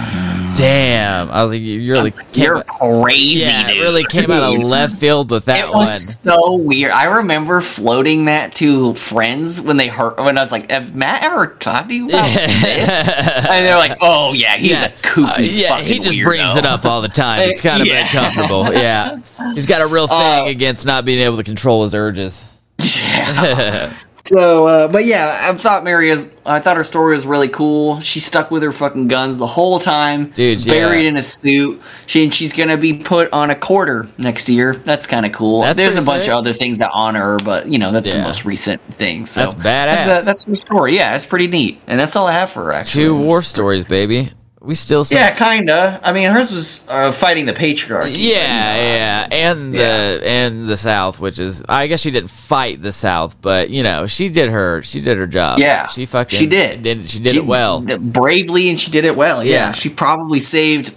Damn, 0.57 1.29
I 1.31 1.43
was 1.43 1.53
like, 1.53 1.61
you 1.61 1.91
really 1.91 2.09
like, 2.11 2.35
you're 2.35 2.57
out- 2.57 2.67
crazy, 2.67 3.41
yeah, 3.45 3.67
dude. 3.67 3.77
it 3.77 3.81
really 3.81 4.03
came 4.03 4.29
out 4.31 4.53
of 4.55 4.61
left 4.63 4.95
field 4.97 5.31
with 5.31 5.45
that 5.45 5.59
It 5.59 5.67
one. 5.69 5.77
was 5.77 6.19
so 6.19 6.55
weird. 6.57 6.91
I 6.91 7.05
remember 7.05 7.61
floating 7.61 8.25
that 8.25 8.53
to 8.55 8.93
friends 8.95 9.61
when 9.61 9.77
they 9.77 9.87
heard 9.87 10.17
when 10.17 10.37
I 10.37 10.41
was 10.41 10.51
like, 10.51 10.69
"Have 10.71 10.93
Matt 10.95 11.23
ever 11.23 11.55
talked 11.59 11.89
to 11.89 11.95
you 11.95 12.09
about 12.09 12.33
this?" 12.33 12.89
And 12.89 13.65
they're 13.65 13.77
like, 13.77 13.97
"Oh 14.01 14.33
yeah, 14.33 14.57
he's 14.57 14.71
yeah, 14.71 14.85
a 14.85 14.89
kooky 14.91 15.37
Uh, 15.37 15.41
yeah, 15.41 15.79
he 15.81 15.99
just 15.99 16.17
weirdo. 16.17 16.23
brings 16.23 16.55
it 16.57 16.65
up 16.65 16.83
all 16.85 17.01
the 17.01 17.07
time. 17.09 17.39
It's 17.41 17.61
kind 17.61 17.81
of 17.81 17.87
Yeah. 17.91 18.01
uncomfortable. 18.01 18.73
Yeah, 18.73 19.19
he's 19.53 19.65
got 19.67 19.81
a 19.81 19.87
real 19.87 20.07
thing 20.07 20.17
Uh, 20.17 20.45
against 20.47 20.85
not 20.85 21.05
being 21.05 21.10
able 21.19 21.37
to 21.37 21.43
control 21.43 21.83
his 21.83 21.95
urges. 21.95 22.43
Yeah. 22.79 23.93
So, 24.23 24.67
uh, 24.67 24.87
but 24.87 25.03
yeah, 25.03 25.49
I 25.49 25.53
thought 25.55 25.83
Mary 25.83 26.09
is. 26.09 26.31
I 26.45 26.59
thought 26.59 26.77
her 26.77 26.83
story 26.83 27.15
was 27.15 27.25
really 27.25 27.49
cool. 27.49 27.99
She 28.01 28.19
stuck 28.19 28.51
with 28.51 28.63
her 28.63 28.71
fucking 28.71 29.07
guns 29.07 29.37
the 29.37 29.47
whole 29.47 29.79
time, 29.79 30.27
Dude, 30.27 30.63
Buried 30.63 31.03
yeah. 31.03 31.09
in 31.09 31.17
a 31.17 31.21
suit. 31.23 31.81
She 32.05 32.23
and 32.23 32.33
she's 32.33 32.53
gonna 32.53 32.77
be 32.77 32.93
put 32.93 33.33
on 33.33 33.49
a 33.49 33.55
quarter 33.55 34.07
next 34.17 34.47
year. 34.47 34.75
That's 34.75 35.07
kind 35.07 35.25
of 35.25 35.31
cool. 35.33 35.61
That's 35.61 35.75
There's 35.75 35.95
a 35.95 35.97
pretty 35.97 36.05
bunch 36.05 36.23
sick. 36.23 36.31
of 36.31 36.37
other 36.37 36.53
things 36.53 36.79
that 36.79 36.91
honor 36.93 37.19
her, 37.19 37.39
but 37.39 37.67
you 37.67 37.79
know 37.79 37.91
that's 37.91 38.13
the 38.13 38.21
most 38.21 38.45
recent 38.45 38.81
thing. 38.93 39.25
So 39.25 39.41
That's 39.41 39.55
badass. 39.55 39.63
That's, 39.63 40.05
the, 40.05 40.25
that's 40.25 40.43
her 40.45 40.55
story. 40.55 40.95
Yeah, 40.95 41.15
it's 41.15 41.25
pretty 41.25 41.47
neat, 41.47 41.81
and 41.87 41.99
that's 41.99 42.15
all 42.15 42.27
I 42.27 42.33
have 42.33 42.51
for 42.51 42.65
her. 42.65 42.73
Actually, 42.73 43.05
Two 43.05 43.17
war 43.17 43.41
stories, 43.41 43.85
baby. 43.85 44.31
We 44.63 44.75
still 44.75 45.03
say 45.03 45.15
Yeah, 45.15 45.31
kinda. 45.33 45.99
I 46.03 46.11
mean, 46.13 46.29
hers 46.29 46.51
was 46.51 46.87
uh, 46.87 47.11
fighting 47.11 47.47
the 47.47 47.53
patriarchy. 47.53 48.15
Yeah, 48.15 48.75
yeah, 48.75 49.27
and 49.31 49.73
the 49.73 49.77
Yeah. 49.79 50.29
and 50.45 50.67
the 50.69 50.77
South, 50.77 51.19
which 51.19 51.39
is 51.39 51.63
I 51.67 51.87
guess 51.87 51.99
she 52.01 52.11
didn't 52.11 52.29
fight 52.29 52.79
the 52.81 52.91
South, 52.91 53.41
but 53.41 53.71
you 53.71 53.81
know 53.81 54.05
she 54.05 54.29
did 54.29 54.51
her 54.51 54.83
she 54.83 55.01
did 55.01 55.17
her 55.17 55.25
job. 55.25 55.57
Yeah, 55.57 55.87
she 55.87 56.05
fucking 56.05 56.37
she 56.37 56.45
did. 56.45 56.83
did 56.83 57.09
she 57.09 57.17
did 57.19 57.35
it 57.37 57.45
well. 57.45 57.81
bravely, 57.81 58.69
and 58.69 58.79
she 58.79 58.91
did 58.91 59.03
it 59.03 59.15
well. 59.15 59.43
Yeah, 59.43 59.51
Yeah. 59.51 59.71
she 59.71 59.89
probably 59.89 60.39
saved 60.39 60.93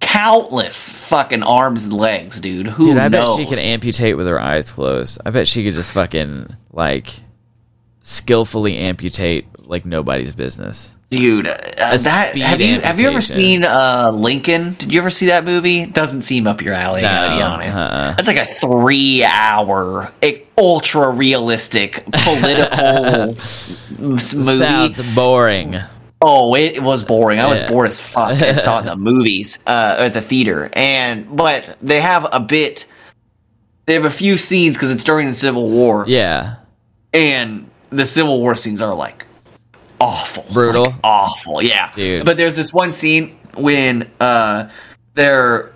countless 0.00 0.90
fucking 0.90 1.42
arms 1.42 1.84
and 1.84 1.92
legs, 1.92 2.40
dude. 2.40 2.66
Who 2.66 2.86
Dude, 2.86 2.96
I 2.98 3.08
knows? 3.08 3.36
bet 3.36 3.46
she 3.46 3.54
can 3.54 3.62
amputate 3.62 4.16
with 4.16 4.26
her 4.26 4.40
eyes 4.40 4.70
closed. 4.70 5.20
I 5.26 5.30
bet 5.30 5.46
she 5.46 5.64
could 5.64 5.74
just 5.74 5.92
fucking 5.92 6.56
like 6.72 7.10
skillfully 8.00 8.76
amputate 8.78 9.46
like 9.66 9.84
nobody's 9.84 10.34
business. 10.34 10.92
Dude. 11.12 11.46
Uh, 11.46 11.56
that 11.98 12.34
have 12.38 12.60
you 12.60 12.80
have 12.80 12.98
you 12.98 13.08
ever 13.08 13.20
seen 13.20 13.64
uh, 13.64 14.10
Lincoln? 14.12 14.72
Did 14.74 14.92
you 14.92 15.00
ever 15.00 15.10
see 15.10 15.26
that 15.26 15.44
movie? 15.44 15.86
Doesn't 15.86 16.22
seem 16.22 16.46
up 16.46 16.62
your 16.62 16.74
alley. 16.74 17.00
I 17.04 17.28
gotta 17.28 17.36
be 17.36 17.42
honest. 17.42 17.78
uh-uh. 17.78 18.14
That's 18.14 18.26
like 18.26 18.38
a 18.38 18.44
three-hour, 18.46 20.12
ultra 20.58 21.10
realistic 21.10 22.04
political 22.10 23.26
movie. 23.98 24.18
Sounds 24.18 25.14
boring. 25.14 25.76
Oh, 26.24 26.54
it 26.54 26.82
was 26.82 27.02
boring. 27.04 27.38
I 27.40 27.46
was 27.46 27.58
Yeah. 27.58 27.68
bored 27.68 27.88
as 27.88 28.00
fuck. 28.00 28.40
I 28.40 28.54
saw 28.54 28.78
it 28.78 28.80
in 28.80 28.86
the 28.86 28.96
movies, 29.12 29.58
uh, 29.66 29.96
at 29.98 30.14
the 30.14 30.20
theater, 30.20 30.70
and 30.72 31.36
but 31.36 31.76
they 31.82 32.00
have 32.00 32.26
a 32.32 32.40
bit. 32.40 32.86
They 33.86 33.94
have 33.94 34.04
a 34.04 34.10
few 34.10 34.36
scenes 34.36 34.76
because 34.76 34.92
it's 34.92 35.02
during 35.04 35.26
the 35.26 35.34
Civil 35.34 35.68
War, 35.68 36.04
Yeah, 36.06 36.54
and 37.12 37.68
the 37.90 38.04
Civil 38.04 38.40
War 38.40 38.54
scenes 38.54 38.80
are 38.80 38.94
like 38.94 39.26
awful, 40.02 40.44
Brutal? 40.52 40.84
Like, 40.84 40.94
awful. 41.04 41.62
Yeah, 41.62 41.92
Dude. 41.94 42.24
But 42.24 42.36
there's 42.36 42.56
this 42.56 42.72
one 42.72 42.92
scene 42.92 43.38
when 43.56 44.10
uh, 44.20 44.68
they're 45.14 45.72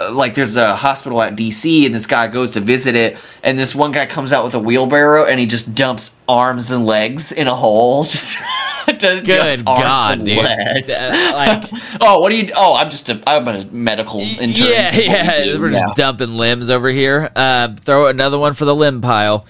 uh, 0.00 0.12
like 0.12 0.34
there's 0.34 0.56
a 0.56 0.76
hospital 0.76 1.20
at 1.22 1.36
DC 1.36 1.84
and 1.84 1.94
this 1.94 2.06
guy 2.06 2.28
goes 2.28 2.52
to 2.52 2.60
visit 2.60 2.94
it 2.94 3.18
and 3.42 3.58
this 3.58 3.74
one 3.74 3.90
guy 3.92 4.06
comes 4.06 4.32
out 4.32 4.44
with 4.44 4.54
a 4.54 4.58
wheelbarrow 4.60 5.24
and 5.24 5.40
he 5.40 5.46
just 5.46 5.74
dumps 5.74 6.20
arms 6.28 6.70
and 6.70 6.86
legs 6.86 7.32
in 7.32 7.46
a 7.48 7.54
hole 7.54 8.04
just 8.04 8.38
Just 8.98 9.24
Good 9.26 9.64
God, 9.66 10.24
dude. 10.24 10.38
Uh, 10.38 11.32
like- 11.34 11.68
oh, 12.00 12.20
what 12.20 12.30
do 12.30 12.36
you? 12.38 12.50
Oh, 12.56 12.74
I'm 12.74 12.88
just 12.88 13.10
a. 13.10 13.20
I'm 13.26 13.46
a 13.46 13.62
medical 13.66 14.20
intern. 14.20 14.66
yeah, 14.66 14.88
is 14.94 14.94
what 14.94 15.02
we 15.02 15.04
yeah. 15.12 15.58
We're 15.58 15.70
Yeah. 15.72 15.80
just 15.88 15.96
dumping 15.98 16.36
limbs 16.38 16.70
over 16.70 16.88
here. 16.88 17.30
Uh, 17.36 17.74
throw 17.76 18.06
another 18.06 18.38
one 18.38 18.54
for 18.54 18.64
the 18.64 18.74
limb 18.74 19.02
pile. 19.02 19.44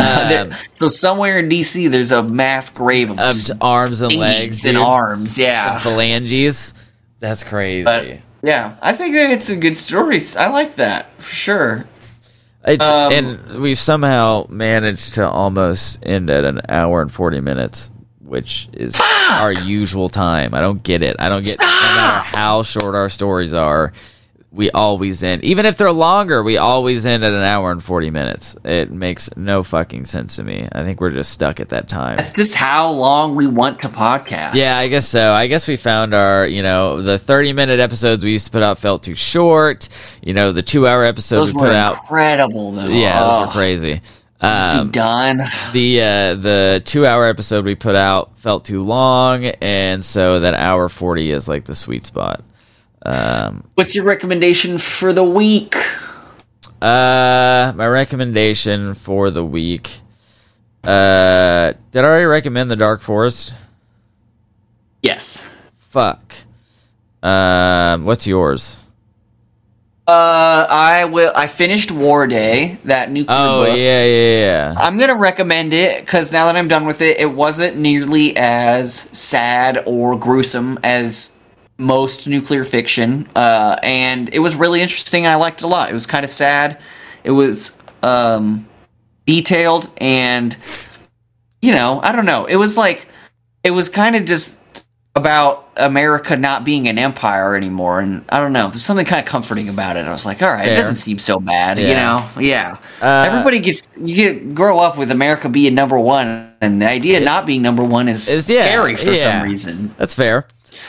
There- 0.28 0.42
Um, 0.42 0.52
so 0.74 0.88
somewhere 0.88 1.38
in 1.38 1.48
DC, 1.48 1.90
there's 1.90 2.12
a 2.12 2.22
mass 2.22 2.70
grave 2.70 3.10
of, 3.10 3.18
of 3.18 3.34
arms 3.60 4.00
and 4.00 4.12
legs 4.14 4.64
and 4.64 4.76
dude. 4.76 4.82
arms. 4.84 5.38
Yeah, 5.38 5.78
phalanges. 5.80 6.72
That's 7.18 7.44
crazy. 7.44 7.84
but 7.84 8.18
yeah, 8.42 8.76
I 8.82 8.92
think 8.94 9.14
that 9.14 9.30
it's 9.30 9.50
a 9.50 9.56
good 9.56 9.76
story. 9.76 10.18
I 10.38 10.48
like 10.48 10.76
that 10.76 11.10
for 11.22 11.30
sure. 11.34 11.84
It's 12.64 12.82
Um, 12.84 13.12
and 13.12 13.60
we've 13.60 13.78
somehow 13.78 14.44
managed 14.48 15.14
to 15.14 15.28
almost 15.28 15.98
end 16.04 16.28
at 16.30 16.44
an 16.44 16.60
hour 16.68 17.00
and 17.02 17.12
forty 17.12 17.40
minutes, 17.40 17.90
which 18.20 18.68
is 18.72 19.00
our 19.30 19.50
usual 19.52 20.08
time. 20.08 20.54
I 20.54 20.60
don't 20.60 20.82
get 20.82 21.02
it. 21.02 21.16
I 21.18 21.28
don't 21.28 21.44
get 21.44 21.58
no 21.58 21.66
matter 21.66 22.36
how 22.38 22.62
short 22.62 22.94
our 22.94 23.08
stories 23.08 23.52
are, 23.54 23.92
we 24.52 24.68
always 24.72 25.22
end. 25.22 25.44
Even 25.44 25.64
if 25.64 25.76
they're 25.76 25.92
longer, 25.92 26.42
we 26.42 26.56
always 26.56 27.06
end 27.06 27.24
at 27.24 27.32
an 27.32 27.42
hour 27.42 27.70
and 27.70 27.82
forty 27.82 28.10
minutes. 28.10 28.56
It 28.64 28.90
makes 28.90 29.30
no 29.36 29.62
fucking 29.62 30.06
sense 30.06 30.36
to 30.36 30.42
me. 30.42 30.68
I 30.72 30.82
think 30.82 31.00
we're 31.00 31.10
just 31.10 31.30
stuck 31.30 31.60
at 31.60 31.68
that 31.68 31.88
time. 31.88 32.16
That's 32.16 32.32
just 32.32 32.54
how 32.56 32.90
long 32.90 33.36
we 33.36 33.46
want 33.46 33.78
to 33.80 33.88
podcast. 33.88 34.54
Yeah, 34.54 34.76
I 34.76 34.88
guess 34.88 35.06
so. 35.08 35.32
I 35.32 35.46
guess 35.46 35.68
we 35.68 35.76
found 35.76 36.14
our, 36.14 36.46
you 36.46 36.62
know, 36.62 37.00
the 37.00 37.16
30 37.16 37.52
minute 37.52 37.78
episodes 37.78 38.24
we 38.24 38.32
used 38.32 38.46
to 38.46 38.52
put 38.52 38.62
out 38.64 38.78
felt 38.78 39.04
too 39.04 39.14
short. 39.14 39.88
You 40.22 40.34
know, 40.34 40.52
the 40.52 40.62
two 40.62 40.86
hour 40.88 41.04
episodes 41.04 41.52
we 41.52 41.60
were 41.60 41.68
put 41.68 41.76
out. 41.76 41.96
incredible 41.98 42.72
though. 42.72 42.86
Yeah, 42.88 43.20
those 43.20 43.32
Oh, 43.32 43.46
were 43.46 43.52
crazy. 43.52 44.00
just 44.42 44.72
be 44.72 44.78
Um, 44.80 44.90
done. 44.90 45.42
the 45.72 46.00
uh, 46.00 46.34
the 46.34 46.82
two 46.84 47.06
hour 47.06 47.26
episode 47.26 47.64
we 47.64 47.76
put 47.76 47.94
out 47.94 48.36
felt 48.40 48.64
too 48.64 48.82
long, 48.82 49.44
and 49.44 50.04
so 50.04 50.40
that 50.40 50.54
hour 50.54 50.88
40 50.88 51.30
is 51.30 51.46
like 51.46 51.66
the 51.66 51.74
sweet 51.76 52.04
spot. 52.06 52.42
Um, 53.04 53.64
What's 53.74 53.94
your 53.94 54.04
recommendation 54.04 54.78
for 54.78 55.12
the 55.12 55.24
week? 55.24 55.74
uh, 56.82 57.72
my 57.76 57.86
recommendation 57.86 58.94
for 58.94 59.30
the 59.30 59.44
week. 59.44 60.00
Uh, 60.84 61.72
did 61.90 62.04
I 62.04 62.08
already 62.08 62.24
recommend 62.24 62.70
the 62.70 62.76
Dark 62.76 63.00
Forest? 63.02 63.54
Yes. 65.02 65.46
Fuck. 65.78 66.34
Um, 67.22 68.04
what's 68.04 68.26
yours? 68.26 68.76
Uh, 70.06 70.66
I 70.68 71.04
will. 71.04 71.32
I 71.36 71.46
finished 71.46 71.90
Warday, 71.90 72.78
that 72.84 73.10
nuclear 73.12 73.36
Oh 73.38 73.64
book. 73.66 73.76
yeah, 73.76 74.04
yeah, 74.04 74.38
yeah. 74.38 74.74
I'm 74.76 74.98
gonna 74.98 75.14
recommend 75.14 75.72
it 75.72 76.04
because 76.04 76.32
now 76.32 76.46
that 76.46 76.56
I'm 76.56 76.66
done 76.66 76.84
with 76.86 77.00
it, 77.00 77.18
it 77.20 77.26
wasn't 77.26 77.76
nearly 77.76 78.36
as 78.36 78.92
sad 78.92 79.82
or 79.86 80.18
gruesome 80.18 80.80
as 80.82 81.36
most 81.80 82.28
nuclear 82.28 82.64
fiction, 82.64 83.28
uh, 83.34 83.76
and 83.82 84.28
it 84.32 84.38
was 84.38 84.54
really 84.54 84.80
interesting. 84.82 85.26
I 85.26 85.34
liked 85.36 85.62
it 85.62 85.64
a 85.64 85.68
lot. 85.68 85.90
It 85.90 85.94
was 85.94 86.06
kind 86.06 86.24
of 86.24 86.30
sad. 86.30 86.80
It 87.24 87.30
was 87.32 87.76
um, 88.02 88.68
detailed, 89.26 89.90
and 89.98 90.56
you 91.62 91.72
know, 91.72 92.00
I 92.02 92.12
don't 92.12 92.26
know. 92.26 92.46
It 92.46 92.56
was 92.56 92.76
like 92.76 93.08
it 93.64 93.70
was 93.70 93.88
kind 93.88 94.16
of 94.16 94.24
just 94.24 94.58
about 95.16 95.68
America 95.76 96.36
not 96.36 96.64
being 96.64 96.88
an 96.88 96.98
empire 96.98 97.56
anymore, 97.56 98.00
and 98.00 98.24
I 98.28 98.40
don't 98.40 98.52
know. 98.52 98.68
There's 98.68 98.82
something 98.82 99.06
kind 99.06 99.20
of 99.20 99.26
comforting 99.26 99.68
about 99.68 99.96
it. 99.96 100.04
I 100.04 100.10
was 100.10 100.24
like, 100.24 100.42
all 100.42 100.52
right, 100.52 100.68
it 100.68 100.76
doesn't 100.76 100.96
seem 100.96 101.18
so 101.18 101.40
bad, 101.40 101.78
you 101.78 101.94
know? 101.94 102.28
Yeah. 102.38 102.78
Uh, 103.02 103.24
Everybody 103.26 103.58
gets 103.58 103.88
you 104.00 104.14
get 104.14 104.54
grow 104.54 104.78
up 104.78 104.96
with 104.96 105.10
America 105.10 105.48
being 105.48 105.74
number 105.74 105.98
one, 105.98 106.52
and 106.60 106.80
the 106.80 106.88
idea 106.88 107.18
of 107.18 107.24
not 107.24 107.44
being 107.44 107.62
number 107.62 107.82
one 107.84 108.08
is 108.08 108.28
Is- 108.28 108.48
yeah, 108.48 108.66
scary 108.66 108.96
for 108.96 109.10
yeah. 109.12 109.40
some 109.40 109.48
reason. 109.48 109.94
That's 109.98 110.14
fair. 110.14 110.46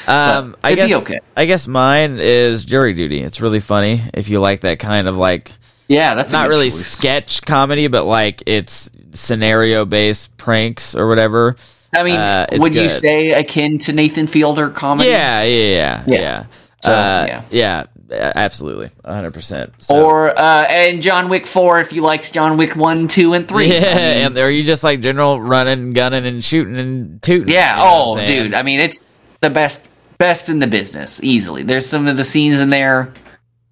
Um, 0.07 0.55
I 0.63 0.75
guess 0.75 0.91
okay. 1.03 1.19
I 1.35 1.45
guess 1.45 1.67
mine 1.67 2.17
is 2.19 2.65
jury 2.65 2.93
duty. 2.93 3.21
It's 3.21 3.41
really 3.41 3.59
funny 3.59 4.03
if 4.13 4.29
you 4.29 4.39
like 4.39 4.61
that 4.61 4.79
kind 4.79 5.07
of 5.07 5.15
like 5.17 5.51
Yeah, 5.87 6.15
that's 6.15 6.33
not 6.33 6.49
really 6.49 6.69
choice. 6.69 6.85
sketch 6.85 7.41
comedy, 7.43 7.87
but 7.87 8.05
like 8.05 8.43
it's 8.45 8.89
scenario 9.13 9.85
based 9.85 10.35
pranks 10.37 10.95
or 10.95 11.07
whatever. 11.07 11.55
I 11.95 12.03
mean, 12.03 12.15
uh, 12.19 12.47
would 12.53 12.73
you 12.73 12.87
say 12.89 13.31
akin 13.31 13.77
to 13.79 13.91
Nathan 13.93 14.27
Fielder 14.27 14.69
comedy? 14.69 15.09
Yeah, 15.09 15.43
yeah, 15.43 15.65
yeah, 15.67 16.03
Yeah. 16.07 16.19
yeah. 16.21 16.45
So, 16.83 16.93
uh, 16.93 17.25
yeah. 17.27 17.43
yeah, 17.51 18.31
absolutely, 18.35 18.89
hundred 19.05 19.33
percent. 19.35 19.71
Or 19.89 20.31
uh, 20.39 20.65
and 20.67 21.01
John 21.03 21.29
Wick 21.29 21.45
four 21.45 21.79
if 21.79 21.93
you 21.93 22.01
liked 22.01 22.33
John 22.33 22.57
Wick 22.57 22.75
one, 22.75 23.07
two, 23.07 23.33
and 23.33 23.47
three. 23.47 23.67
yeah, 23.71 23.77
I 23.79 23.93
mean, 23.93 24.25
and 24.27 24.37
are 24.39 24.49
you 24.49 24.63
just 24.63 24.83
like 24.83 25.01
general 25.01 25.39
running, 25.39 25.93
gunning, 25.93 26.25
and 26.25 26.43
shooting 26.43 26.77
and 26.79 27.21
tooting? 27.21 27.53
yeah. 27.53 27.75
you 27.75 27.81
know 27.83 28.21
Oh, 28.21 28.25
dude. 28.25 28.53
I 28.55 28.63
mean, 28.63 28.79
it's 28.79 29.05
the 29.41 29.49
best 29.49 29.88
best 30.18 30.49
in 30.49 30.59
the 30.59 30.68
business 30.68 31.23
easily. 31.23 31.63
There's 31.63 31.85
some 31.85 32.07
of 32.07 32.15
the 32.15 32.23
scenes 32.23 32.61
in 32.61 32.69
there 32.69 33.11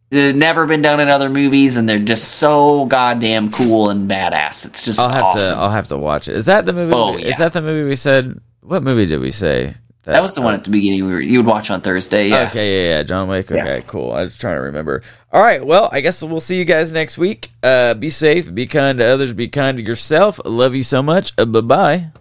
that 0.10 0.36
never 0.36 0.66
been 0.66 0.82
done 0.82 1.00
in 1.00 1.08
other 1.08 1.30
movies, 1.30 1.78
and 1.78 1.88
they're 1.88 2.00
just 2.00 2.36
so 2.36 2.86
goddamn 2.86 3.52
cool 3.52 3.92
and 3.92 4.10
badass. 4.10 4.66
It's 4.66 4.84
just 4.84 5.00
I'll 5.00 5.10
have 5.10 5.24
awesome. 5.26 5.56
to. 5.56 5.62
I'll 5.62 5.70
have 5.70 5.88
to 5.90 5.98
watch 5.98 6.28
it. 6.28 6.36
Is 6.36 6.48
that 6.48 6.66
the 6.66 6.74
movie? 6.74 6.94
Oh, 6.94 7.14
we- 7.16 7.24
yeah. 7.24 7.30
Is 7.34 7.38
that 7.38 7.54
the 7.54 7.62
movie 7.62 7.88
we 7.88 7.96
said? 7.96 8.42
What 8.62 8.84
movie 8.84 9.06
did 9.06 9.20
we 9.20 9.32
say? 9.32 9.76
that 10.06 10.24
was 10.24 10.34
the 10.34 10.42
one 10.42 10.56
at 10.56 10.64
the 10.64 10.72
beginning 10.72 11.06
we 11.06 11.14
were, 11.14 11.22
you 11.22 11.38
would 11.38 11.46
watch 11.46 11.70
on 11.70 11.82
Thursday. 11.82 12.30
Yeah. 12.30 12.48
Okay, 12.50 12.88
yeah, 12.88 12.98
yeah, 12.98 13.04
John 13.04 13.28
Wick. 13.28 13.50
Yeah. 13.52 13.62
Okay, 13.62 13.84
cool. 13.86 14.12
I 14.12 14.22
was 14.22 14.38
trying 14.38 14.56
to 14.56 14.62
remember. 14.62 15.04
All 15.32 15.42
right, 15.44 15.64
well, 15.64 15.88
I 15.92 16.02
guess 16.02 16.24
we'll 16.24 16.42
see 16.42 16.58
you 16.58 16.66
guys 16.66 16.92
next 16.92 17.20
week. 17.20 17.52
Uh, 17.62 17.94
be 17.94 18.10
safe, 18.10 18.52
be 18.52 18.66
kind 18.66 18.98
to 18.98 19.06
others, 19.06 19.34
be 19.34 19.48
kind 19.48 19.78
to 19.78 19.84
yourself. 19.84 20.40
Love 20.46 20.74
you 20.74 20.82
so 20.82 21.04
much. 21.04 21.34
Uh, 21.38 21.46
bye 21.46 21.62
bye. 21.62 22.12